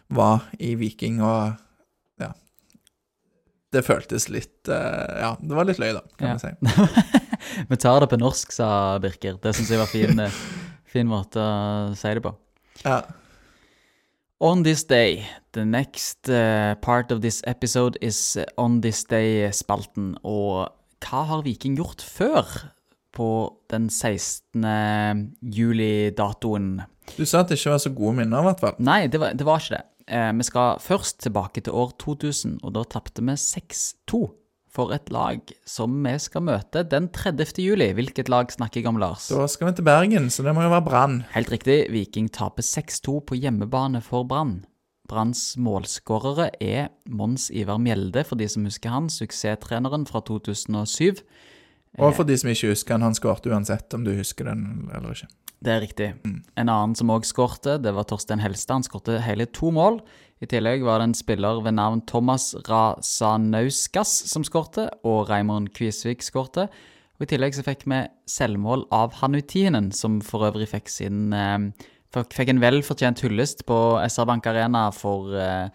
var 0.10 0.48
i 0.58 0.74
Viking, 0.80 1.20
og 1.22 1.60
Det 3.72 3.84
føltes 3.86 4.26
litt 4.34 4.70
eh, 4.72 5.20
Ja, 5.22 5.36
det 5.40 5.54
var 5.58 5.68
litt 5.70 5.78
løye, 5.82 5.94
da, 6.00 6.02
kan 6.18 6.32
Ja. 6.32 6.38
vi 6.38 6.48
si. 6.48 7.16
Vi 7.70 7.78
tar 7.80 8.00
det 8.04 8.10
på 8.12 8.18
norsk, 8.20 8.52
sa 8.54 8.98
Birker. 9.02 9.38
Det 9.42 9.54
syns 9.56 9.70
jeg 9.72 9.80
var 9.80 9.90
fin, 9.92 10.20
eh, 10.20 10.40
fin 10.90 11.08
måte 11.10 11.40
å 11.42 11.94
si 11.98 12.12
det 12.18 12.24
på. 12.26 12.34
Ja. 12.84 13.02
On 14.42 14.64
this 14.64 14.84
day, 14.88 15.26
the 15.54 15.66
next 15.66 16.30
uh, 16.30 16.76
part 16.82 17.12
of 17.12 17.22
this 17.22 17.42
episode 17.46 17.98
is 18.02 18.38
On 18.58 18.80
this 18.82 19.04
day-spalten. 19.04 20.14
Og 20.24 20.70
hva 21.04 21.24
har 21.28 21.42
Viking 21.44 21.76
gjort 21.80 22.02
før 22.06 22.48
på 23.16 23.30
den 23.72 23.90
16. 23.90 24.64
juli-datoen? 25.44 26.82
Du 27.18 27.26
sa 27.26 27.42
at 27.44 27.50
det 27.52 27.58
ikke 27.60 27.74
var 27.74 27.82
så 27.84 27.92
gode 27.96 28.16
minner, 28.22 28.40
i 28.44 28.48
hvert 28.50 28.62
fall. 28.64 28.76
Nei, 28.80 29.02
det 29.12 29.20
var, 29.22 29.34
det 29.36 29.48
var 29.48 29.60
ikke 29.64 29.76
det. 29.80 29.86
Eh, 30.10 30.32
vi 30.34 30.46
skal 30.48 30.80
først 30.82 31.22
tilbake 31.22 31.62
til 31.62 31.76
år 31.78 31.94
2000, 32.02 32.60
og 32.64 32.74
da 32.74 32.84
tapte 32.90 33.22
vi 33.22 33.36
6-2 33.38 34.22
for 34.70 34.94
et 34.94 35.10
lag 35.14 35.42
som 35.66 35.94
vi 36.06 36.14
skal 36.22 36.46
møte 36.46 36.84
den 36.86 37.10
30. 37.14 37.62
juli. 37.62 37.92
Hvilket 37.98 38.30
lag 38.30 38.52
snakker 38.54 38.82
jeg 38.82 38.90
om, 38.90 39.00
Lars? 39.02 39.30
Da 39.30 39.48
skal 39.50 39.70
vi 39.70 39.78
til 39.80 39.88
Bergen, 39.88 40.30
så 40.34 40.46
det 40.46 40.54
må 40.56 40.66
jo 40.66 40.74
være 40.74 40.86
Brann. 40.86 41.22
Helt 41.34 41.52
riktig, 41.54 41.82
Viking 41.94 42.30
taper 42.34 42.66
6-2 42.66 43.20
på 43.30 43.38
hjemmebane 43.38 44.02
for 44.06 44.26
Brann. 44.30 44.64
Branns 45.10 45.56
målskårere 45.58 46.52
er 46.62 46.92
Mons 47.10 47.50
Ivar 47.50 47.80
Mjelde, 47.82 48.24
for 48.24 48.38
de 48.38 48.46
som 48.50 48.66
husker 48.70 48.94
han, 48.94 49.10
suksesstreneren 49.10 50.06
fra 50.06 50.22
2007. 50.22 51.24
Og 51.98 52.14
for 52.14 52.30
de 52.30 52.38
som 52.38 52.52
ikke 52.52 52.70
husker 52.76 52.94
han, 52.94 53.08
han 53.08 53.18
skårte 53.18 53.50
uansett 53.50 53.94
om 53.98 54.06
du 54.06 54.14
husker 54.14 54.52
den 54.52 54.90
eller 54.94 55.18
ikke. 55.18 55.32
Det 55.60 55.72
er 55.74 55.82
riktig. 55.84 56.14
En 56.56 56.70
annen 56.72 56.96
som 56.96 57.10
òg 57.12 57.26
skårte, 57.28 57.76
det 57.84 57.92
var 57.96 58.06
Torstein 58.08 58.40
Helstad. 58.40 58.80
Han 58.80 58.86
skårte 58.88 59.18
hele 59.26 59.48
to 59.52 59.74
mål. 59.76 60.00
I 60.40 60.48
tillegg 60.48 60.86
var 60.88 61.02
det 61.02 61.10
en 61.10 61.18
spiller 61.20 61.60
ved 61.66 61.76
navn 61.76 62.00
Thomas 62.08 62.54
Razanauskas 62.64 64.14
som 64.32 64.46
skårte, 64.48 64.88
og 65.04 65.28
Raymond 65.28 65.74
Kvisvik 65.76 66.24
skårte. 66.24 66.70
Og 67.20 67.28
I 67.28 67.32
tillegg 67.34 67.58
så 67.58 67.66
fikk 67.68 67.84
vi 67.92 68.06
selvmål 68.32 68.86
av 68.96 69.18
Hanutinen, 69.20 69.92
som 69.92 70.22
for 70.24 70.48
øvrig 70.48 70.70
fikk 70.72 70.88
sin 70.88 71.36
eh, 71.36 71.68
fikk 72.16 72.38
fikk 72.38 72.54
en 72.54 72.64
velfortjent 72.64 73.20
hyllest 73.26 73.66
på 73.68 73.78
SR 74.08 74.30
Bank 74.32 74.48
Arena 74.48 74.88
for 74.96 75.36
eh, 75.36 75.68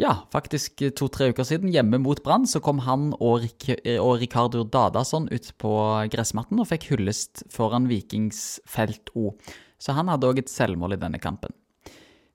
ja, 0.00 0.14
faktisk 0.34 0.82
to-tre 0.98 1.30
uker 1.30 1.46
siden. 1.46 1.70
Hjemme 1.74 2.00
mot 2.02 2.22
Brann 2.24 2.48
så 2.50 2.60
kom 2.64 2.82
han 2.86 3.12
og, 3.20 3.44
Rik 3.44 3.68
og 4.00 4.18
Ricardo 4.22 4.64
Dadasson 4.66 5.28
ut 5.30 5.50
på 5.62 5.74
gressmatten 6.10 6.62
og 6.62 6.70
fikk 6.72 6.88
hyllest 6.92 7.44
foran 7.54 7.86
Vikings 7.90 8.58
felt 8.66 9.12
O. 9.14 9.36
Så 9.78 9.94
han 9.94 10.10
hadde 10.10 10.30
òg 10.30 10.40
et 10.42 10.50
selvmål 10.50 10.96
i 10.96 11.00
denne 11.00 11.20
kampen. 11.22 11.54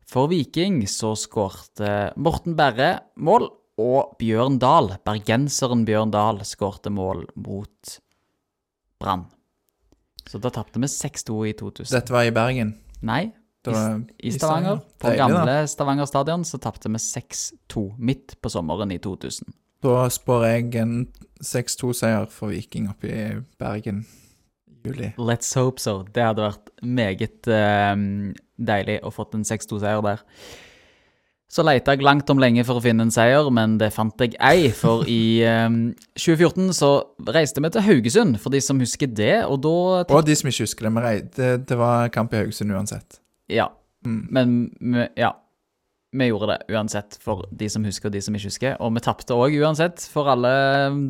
For 0.09 0.29
Viking 0.31 0.81
så 0.89 1.13
skårte 1.19 2.13
Morten 2.17 2.55
Berre 2.57 2.95
mål, 3.21 3.45
og 3.79 4.15
Bjørn 4.19 4.57
Dahl, 4.59 4.89
bergenseren 5.07 5.85
Bjørn 5.87 6.11
Dahl, 6.11 6.41
skårte 6.43 6.91
mål 6.91 7.23
mot 7.39 7.99
Brann. 8.99 9.27
Så 10.27 10.41
da 10.43 10.51
tapte 10.53 10.81
vi 10.81 10.89
6-2 10.91 11.37
i 11.47 11.53
2000. 11.55 11.93
Dette 11.93 12.13
var 12.13 12.27
i 12.27 12.33
Bergen. 12.35 12.73
Nei, 13.05 13.29
var 13.67 14.01
i 14.17 14.31
Stavanger. 14.31 14.79
På 14.99 15.07
Deilig, 15.07 15.19
da. 15.19 15.27
gamle 15.27 15.55
Stavanger 15.67 16.07
stadion 16.09 16.45
så 16.47 16.59
tapte 16.61 16.91
vi 16.91 17.01
6-2 17.03 17.83
midt 17.97 18.37
på 18.41 18.51
sommeren 18.51 18.91
i 18.91 18.99
2000. 19.03 19.51
Da 19.83 20.07
spår 20.11 20.45
jeg 20.45 20.75
en 20.81 20.95
6-2-seier 21.43 22.27
for 22.31 22.51
Viking 22.51 22.89
oppe 22.91 23.11
i 23.11 23.27
Bergen 23.59 24.05
i 24.67 24.79
juli. 24.87 25.11
Let's 25.17 25.53
hope 25.55 25.79
so. 25.79 26.01
Det 26.03 26.23
hadde 26.23 26.43
vært 26.43 26.73
meget 26.83 27.47
eh, 27.47 27.93
deilig 28.59 28.99
å 29.03 29.13
fått 29.15 29.37
en 29.37 29.47
6-2-seier 29.47 30.03
der. 30.03 30.25
Så 31.49 31.63
leita 31.65 31.95
jeg 31.95 32.05
langt 32.05 32.29
om 32.29 32.37
lenge 32.37 32.61
for 32.67 32.77
å 32.77 32.83
finne 32.83 33.07
en 33.07 33.13
seier, 33.13 33.47
men 33.49 33.79
det 33.81 33.87
fant 33.95 34.21
jeg 34.21 34.35
ei. 34.37 34.67
For 34.75 35.01
i 35.09 35.41
um, 35.49 35.79
2014 36.13 36.75
så 36.77 36.91
reiste 37.25 37.63
vi 37.63 37.71
til 37.73 37.85
Haugesund, 37.87 38.37
for 38.43 38.53
de 38.53 38.61
som 38.61 38.77
husker 38.77 39.09
det, 39.09 39.47
og 39.47 39.63
da 39.65 40.03
Og 40.05 40.27
de 40.27 40.35
som 40.37 40.51
ikke 40.51 40.67
husker 40.67 40.91
det, 40.91 41.15
det, 41.39 41.49
det 41.71 41.79
var 41.79 42.13
kamp 42.13 42.35
i 42.35 42.43
Haugesund 42.43 42.75
uansett. 42.75 43.17
Ja. 43.49 43.69
Mm. 44.05 44.19
Men 44.31 45.07
ja. 45.19 45.33
vi 46.15 46.29
gjorde 46.29 46.53
det 46.53 46.73
uansett, 46.73 47.17
for 47.21 47.45
de 47.51 47.69
som 47.69 47.83
husker 47.85 48.09
og 48.09 48.15
de 48.15 48.21
som 48.23 48.37
ikke 48.37 48.49
husker. 48.49 48.77
Og 48.79 48.95
vi 48.95 49.03
tapte 49.05 49.35
òg 49.37 49.57
uansett, 49.59 50.05
for 50.13 50.31
alle. 50.31 50.53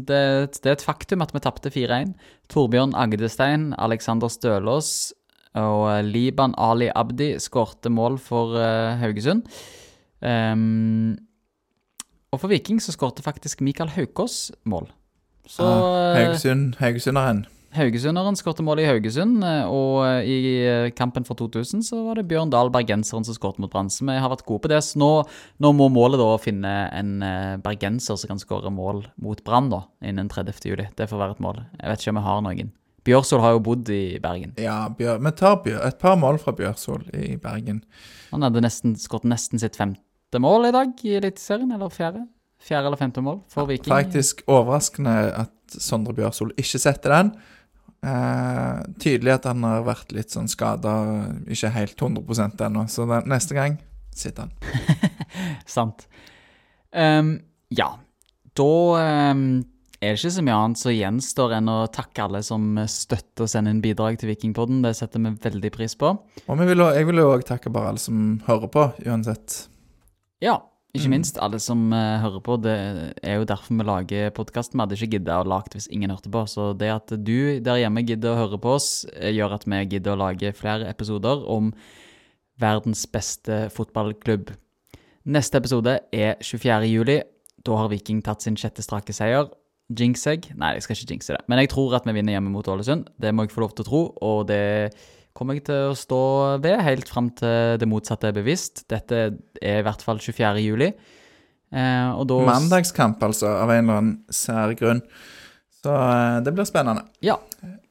Det, 0.07 0.23
det 0.59 0.73
er 0.73 0.77
et 0.77 0.87
faktum 0.87 1.23
at 1.25 1.35
vi 1.35 1.43
tapte 1.45 1.71
4-1. 1.73 2.15
Torbjørn 2.51 2.97
Agdestein, 2.97 3.71
Alexander 3.77 4.31
Stølås 4.31 5.13
og 5.57 6.03
Liban 6.05 6.53
Ali 6.61 6.91
Abdi 6.95 7.33
skårte 7.41 7.89
mål 7.89 8.19
for 8.21 8.53
uh, 8.53 8.99
Haugesund. 9.01 9.47
Um, 10.21 11.17
og 12.29 12.43
for 12.43 12.51
Viking 12.51 12.81
så 12.83 12.93
skårte 12.93 13.25
faktisk 13.25 13.61
Mikael 13.65 13.89
Haukås 13.89 14.51
mål. 14.69 14.89
Så 15.49 15.65
Ah, 15.65 16.13
eh, 16.13 16.25
Haugesund, 16.25 16.75
Haugesunderen. 16.77 17.45
Haugesunderen 17.77 18.37
skåret 18.37 18.63
mål 18.65 18.79
i 18.81 18.87
Haugesund, 18.87 19.43
eh, 19.45 19.69
og 19.69 19.99
eh, 20.07 20.25
i 20.25 20.37
eh, 20.65 20.87
kampen 20.97 21.25
for 21.27 21.37
2000 21.37 21.83
så 21.85 21.99
var 22.07 22.17
det 22.17 22.25
Bjørn 22.31 22.49
Dahl, 22.49 22.71
bergenseren, 22.73 23.25
som 23.27 23.35
skåret 23.37 23.59
mot 23.61 23.69
Brann. 23.69 23.91
Vi 23.93 24.15
har 24.17 24.31
vært 24.31 24.45
gode 24.47 24.63
på 24.63 24.71
det. 24.71 24.79
Så 24.87 24.97
nå, 24.97 25.09
nå 25.61 25.71
må 25.77 25.89
målet 25.93 26.21
da 26.21 26.31
finne 26.41 26.73
en 26.97 27.13
bergenser 27.61 28.17
som 28.17 28.31
kan 28.31 28.41
skåre 28.41 28.71
mål 28.73 29.03
mot 29.21 29.43
Brann 29.45 29.69
da, 29.69 29.83
innen 30.01 30.31
30. 30.33 30.65
juli. 30.65 30.87
Det 30.97 31.09
får 31.11 31.21
være 31.21 31.37
et 31.37 31.43
mål. 31.45 31.61
Jeg 31.77 31.91
vet 31.91 32.03
ikke 32.03 32.15
om 32.15 32.19
vi 32.21 32.25
har 32.25 32.41
noen. 32.47 32.73
Bjørsol 33.09 33.43
har 33.43 33.53
jo 33.55 33.61
bodd 33.69 33.91
i 33.93 34.03
Bergen. 34.21 34.55
Ja, 34.59 34.79
Bjør, 34.97 35.21
vi 35.23 35.33
tar 35.37 35.61
Bjør, 35.63 35.85
et 35.87 36.01
par 36.01 36.17
mål 36.19 36.41
fra 36.41 36.55
Bjørsol 36.57 37.05
i 37.13 37.37
Bergen. 37.41 37.83
Han 38.33 38.45
hadde 38.45 38.65
nesten 38.65 38.97
skåret 38.99 39.29
nesten 39.29 39.61
sitt 39.61 39.77
femte 39.79 40.41
mål 40.41 40.71
i 40.71 40.73
dag 40.75 41.05
i 41.05 41.15
Eliteserien, 41.21 41.71
eller 41.77 41.93
fjerde? 41.93 42.25
Fjerde 42.59 42.89
eller 42.89 42.99
femte 42.99 43.23
mål 43.23 43.39
for 43.51 43.69
Viking. 43.69 43.93
Faktisk 43.93 44.43
overraskende 44.49 45.15
at 45.45 45.79
Sondre 45.79 46.17
Bjørsol 46.17 46.51
ikke 46.59 46.81
setter 46.81 47.13
den. 47.13 47.31
Eh, 47.99 48.75
tydelig 49.03 49.33
at 49.33 49.47
han 49.49 49.65
har 49.67 49.83
vært 49.87 50.13
litt 50.15 50.31
sånn 50.31 50.47
skada, 50.51 50.93
ikke 51.51 51.73
helt 51.75 51.99
100% 51.99 52.63
ennå. 52.69 52.85
Så 52.91 53.07
den, 53.09 53.27
neste 53.31 53.57
gang 53.57 53.79
sitter 54.15 54.47
han. 54.47 54.53
Sant. 55.77 56.07
Um, 56.95 57.35
ja, 57.69 57.91
da 58.57 58.71
um, 59.33 59.43
er 59.99 60.15
det 60.15 60.21
ikke 60.21 60.31
så 60.31 60.43
mye 60.47 60.57
annet 60.63 60.79
som 60.79 60.95
gjenstår 60.95 61.57
enn 61.59 61.71
å 61.71 61.77
takke 61.91 62.23
alle 62.23 62.41
som 62.45 62.71
støtter 62.89 63.45
og 63.45 63.51
sender 63.51 63.75
inn 63.75 63.83
bidrag 63.83 64.17
til 64.19 64.31
Vikingpodden. 64.31 64.81
Det 64.85 64.95
setter 64.97 65.21
vi 65.25 65.35
veldig 65.43 65.71
pris 65.75 65.97
på. 65.99 66.15
Og 66.47 66.61
vi 66.61 66.69
vil, 66.71 66.85
jeg 66.95 67.09
vil 67.09 67.21
jo 67.21 67.29
òg 67.33 67.45
takke 67.47 67.71
bare 67.73 67.91
alle 67.91 68.03
som 68.03 68.39
hører 68.47 68.71
på, 68.71 68.87
uansett. 69.05 69.65
Ja, 70.43 70.55
ikke 70.95 71.05
Mm. 71.05 71.13
minst 71.13 71.37
alle 71.37 71.59
som 71.59 71.91
uh, 71.93 72.17
hører 72.19 72.41
på. 72.41 72.55
Det 72.61 73.13
er 73.21 73.35
jo 73.37 73.45
derfor 73.45 73.77
vi 73.77 73.83
lager 73.85 74.31
podkasten. 74.31 74.73
Vi 74.77 74.81
hadde 74.81 74.97
ikke 74.97 75.11
giddet 75.19 75.35
å 75.35 75.45
lage 75.47 75.69
hvis 75.75 75.87
ingen 75.91 76.09
hørte 76.09 76.31
på. 76.33 76.41
Så 76.49 76.73
det 76.77 76.89
at 76.89 77.07
du 77.23 77.59
der 77.59 77.77
hjemme 77.83 78.01
gidder 78.05 78.33
å 78.33 78.39
høre 78.39 78.57
på 78.57 78.73
oss, 78.75 79.05
eh, 79.13 79.31
gjør 79.31 79.53
at 79.53 79.65
vi 79.65 79.85
gidder 79.85 80.15
å 80.15 80.21
lage 80.23 80.53
flere 80.57 80.89
episoder 80.89 81.45
om 81.47 81.73
verdens 82.59 83.05
beste 83.05 83.69
fotballklubb. 83.69 84.49
Neste 85.29 85.57
episode 85.61 85.99
er 86.11 86.35
24. 86.41 86.87
juli. 86.89 87.21
Da 87.63 87.75
har 87.77 87.89
Viking 87.89 88.23
tatt 88.23 88.41
sin 88.41 88.55
sjette 88.55 88.81
strake 88.81 89.13
seier. 89.13 89.49
Jinx 89.93 90.25
jeg? 90.25 90.51
Nei, 90.55 90.73
jeg 90.73 90.83
skal 90.83 90.95
ikke 90.95 91.13
jinxe 91.13 91.33
det. 91.35 91.43
Men 91.47 91.59
jeg 91.59 91.69
tror 91.69 91.95
at 91.97 92.05
vi 92.05 92.13
vinner 92.13 92.33
hjemme 92.33 92.51
mot 92.53 92.65
Ålesund. 92.65 93.07
Det 93.19 93.33
må 93.33 93.45
jeg 93.45 93.53
få 93.53 93.61
lov 93.61 93.73
til 93.75 93.85
å 93.85 93.89
tro, 93.89 94.01
og 94.21 94.47
det 94.47 94.93
kommer 95.39 95.55
jeg 95.55 95.69
til 95.69 95.93
å 95.93 95.95
stå 95.97 96.21
ved 96.63 96.81
helt 96.83 97.09
fram 97.09 97.31
til 97.39 97.79
det 97.79 97.87
motsatte 97.87 98.29
er 98.29 98.35
bevisst. 98.35 98.83
Dette 98.91 99.21
er 99.63 99.79
i 99.79 99.85
hvert 99.87 100.03
fall 100.03 100.19
24. 100.19 100.59
juli. 100.65 100.91
Eh, 101.69 102.09
og 102.17 102.25
da 102.29 102.41
Mandagskamp, 102.49 103.21
altså, 103.23 103.47
av 103.61 103.71
en 103.71 103.83
eller 103.85 104.01
annen 104.01 104.15
sær 104.33 104.75
grunn. 104.77 105.01
Så 105.79 105.95
eh, 105.95 106.37
det 106.43 106.53
blir 106.57 106.67
spennende. 106.67 107.05
Ja. 107.23 107.37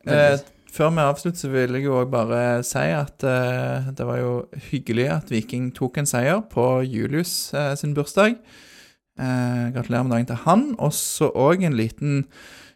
Eh, 0.05 0.37
før 0.75 0.93
vi 0.95 1.05
avslutter, 1.07 1.41
så 1.41 1.51
vil 1.53 1.79
jeg 1.79 1.87
jo 1.89 1.97
òg 2.03 2.13
bare 2.13 2.43
si 2.67 2.85
at 2.93 3.25
eh, 3.27 3.89
det 3.97 4.07
var 4.07 4.21
jo 4.21 4.33
hyggelig 4.69 5.09
at 5.15 5.33
Viking 5.33 5.71
tok 5.77 6.03
en 6.03 6.11
seier 6.11 6.43
på 6.53 6.67
Julius 6.87 7.55
eh, 7.57 7.73
sin 7.79 7.97
bursdag. 7.97 8.37
Eh, 9.19 9.65
gratulerer 9.75 10.07
med 10.07 10.15
dagen 10.15 10.31
til 10.31 10.43
han. 10.45 10.67
Og 10.79 10.93
så 10.95 11.33
òg 11.33 11.65
en 11.67 11.79
liten 11.79 12.25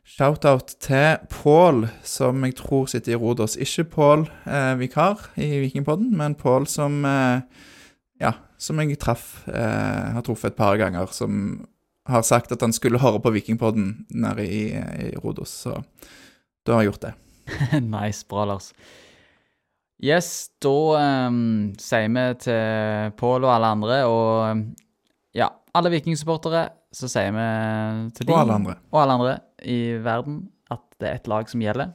shout-out 0.05 0.74
til 0.83 1.23
Pål, 1.31 1.87
som 2.03 2.43
jeg 2.47 2.57
tror 2.59 2.89
sitter 2.91 3.15
i 3.15 3.19
Rodos. 3.19 3.57
Ikke 3.57 3.85
Pål 3.93 4.24
eh, 4.47 4.73
vikar 4.81 5.29
i 5.41 5.49
Vikingpodden, 5.62 6.11
men 6.19 6.35
Pål 6.39 6.66
som 6.70 7.05
eh, 7.09 7.43
Ja, 8.23 8.33
som 8.59 8.79
jeg 8.79 8.99
traff 9.03 9.43
eh, 9.49 10.12
Har 10.15 10.23
truffet 10.27 10.53
et 10.53 10.59
par 10.59 10.77
ganger, 10.79 11.07
som 11.15 11.65
har 12.07 12.23
sagt 12.27 12.51
at 12.53 12.62
han 12.62 12.73
skulle 12.74 12.99
høre 12.99 13.20
på 13.23 13.31
Vikingpodden 13.31 14.07
nede 14.11 14.47
i, 14.47 14.62
i 14.74 15.12
Rodos. 15.23 15.53
Så 15.65 15.77
da 16.66 16.74
har 16.74 16.83
jeg 16.83 16.91
gjort 16.93 17.05
det. 17.07 17.12
nice, 17.95 18.27
bra, 18.27 18.45
Lars. 18.51 18.73
Yes, 20.03 20.51
da 20.59 21.29
um, 21.29 21.70
sier 21.79 22.11
vi 22.11 22.24
til 22.43 23.12
Pål 23.20 23.47
og 23.47 23.53
alle 23.55 23.70
andre, 23.77 23.99
og 24.11 24.49
ehm, 24.49 24.65
ja, 25.39 25.47
alle 25.79 25.93
vikingsupportere, 25.95 26.65
så 26.91 27.07
sier 27.07 27.31
vi 27.37 27.47
til 28.19 28.27
dem 28.27 28.35
Og 28.35 28.41
alle 28.41 28.57
andre. 28.59 28.74
og 28.91 28.99
alle 29.05 29.19
andre 29.20 29.37
i 29.64 29.97
verden 30.02 30.47
at 30.72 30.82
det 31.01 31.09
er 31.10 31.20
et 31.20 31.28
lag 31.30 31.51
som 31.51 31.62
gjelder. 31.62 31.93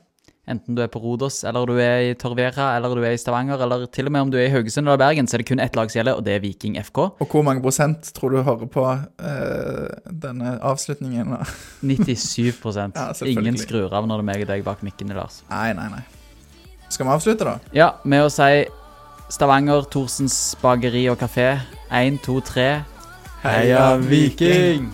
Enten 0.48 0.78
du 0.78 0.80
er 0.80 0.88
på 0.88 1.02
Rodos, 1.04 1.42
eller 1.44 1.68
du 1.68 1.74
er 1.76 2.06
i 2.08 2.12
Torvera, 2.16 2.70
eller 2.78 2.94
du 2.96 3.02
er 3.04 3.18
i 3.18 3.20
Stavanger, 3.20 3.60
eller 3.66 3.84
til 3.92 4.08
og 4.08 4.14
med 4.16 4.24
om 4.24 4.30
du 4.32 4.38
er 4.40 4.46
i 4.48 4.52
Haugesund 4.54 4.88
eller 4.88 5.00
Bergen, 5.02 5.28
så 5.28 5.36
er 5.36 5.42
det 5.44 5.48
kun 5.50 5.60
ett 5.60 5.76
lag 5.76 5.92
som 5.92 6.00
gjelder, 6.00 6.16
og 6.16 6.24
det 6.24 6.38
er 6.38 6.44
Viking 6.46 6.78
FK. 6.80 7.00
Og 7.20 7.34
hvor 7.34 7.44
mange 7.44 7.60
prosent 7.66 8.08
tror 8.16 8.32
du 8.32 8.40
hører 8.48 8.70
på 8.72 8.86
eh, 8.88 10.14
denne 10.24 10.54
avslutningen? 10.64 11.36
97 11.84 12.64
Ja. 12.78 13.12
Ingen 13.28 13.60
skrur 13.60 13.92
av 13.92 14.08
når 14.08 14.22
det 14.22 14.24
er 14.24 14.30
meg 14.30 14.46
og 14.46 14.52
deg 14.54 14.64
bak 14.64 14.86
mikkene, 14.88 15.18
Lars. 15.20 15.42
Nei, 15.52 15.74
nei, 15.76 15.90
nei. 15.98 16.06
Skal 16.88 17.10
vi 17.10 17.12
avslutte, 17.12 17.44
da? 17.44 17.74
Ja, 17.76 17.90
med 18.08 18.24
å 18.24 18.30
si 18.32 18.64
Stavanger, 19.28 19.84
Thorsens 19.92 20.56
bakeri 20.64 21.10
og 21.12 21.20
kafé. 21.20 21.58
Én, 21.92 22.22
to, 22.24 22.40
tre. 22.40 22.70
Heia 23.44 23.98
Viking! 24.00 24.88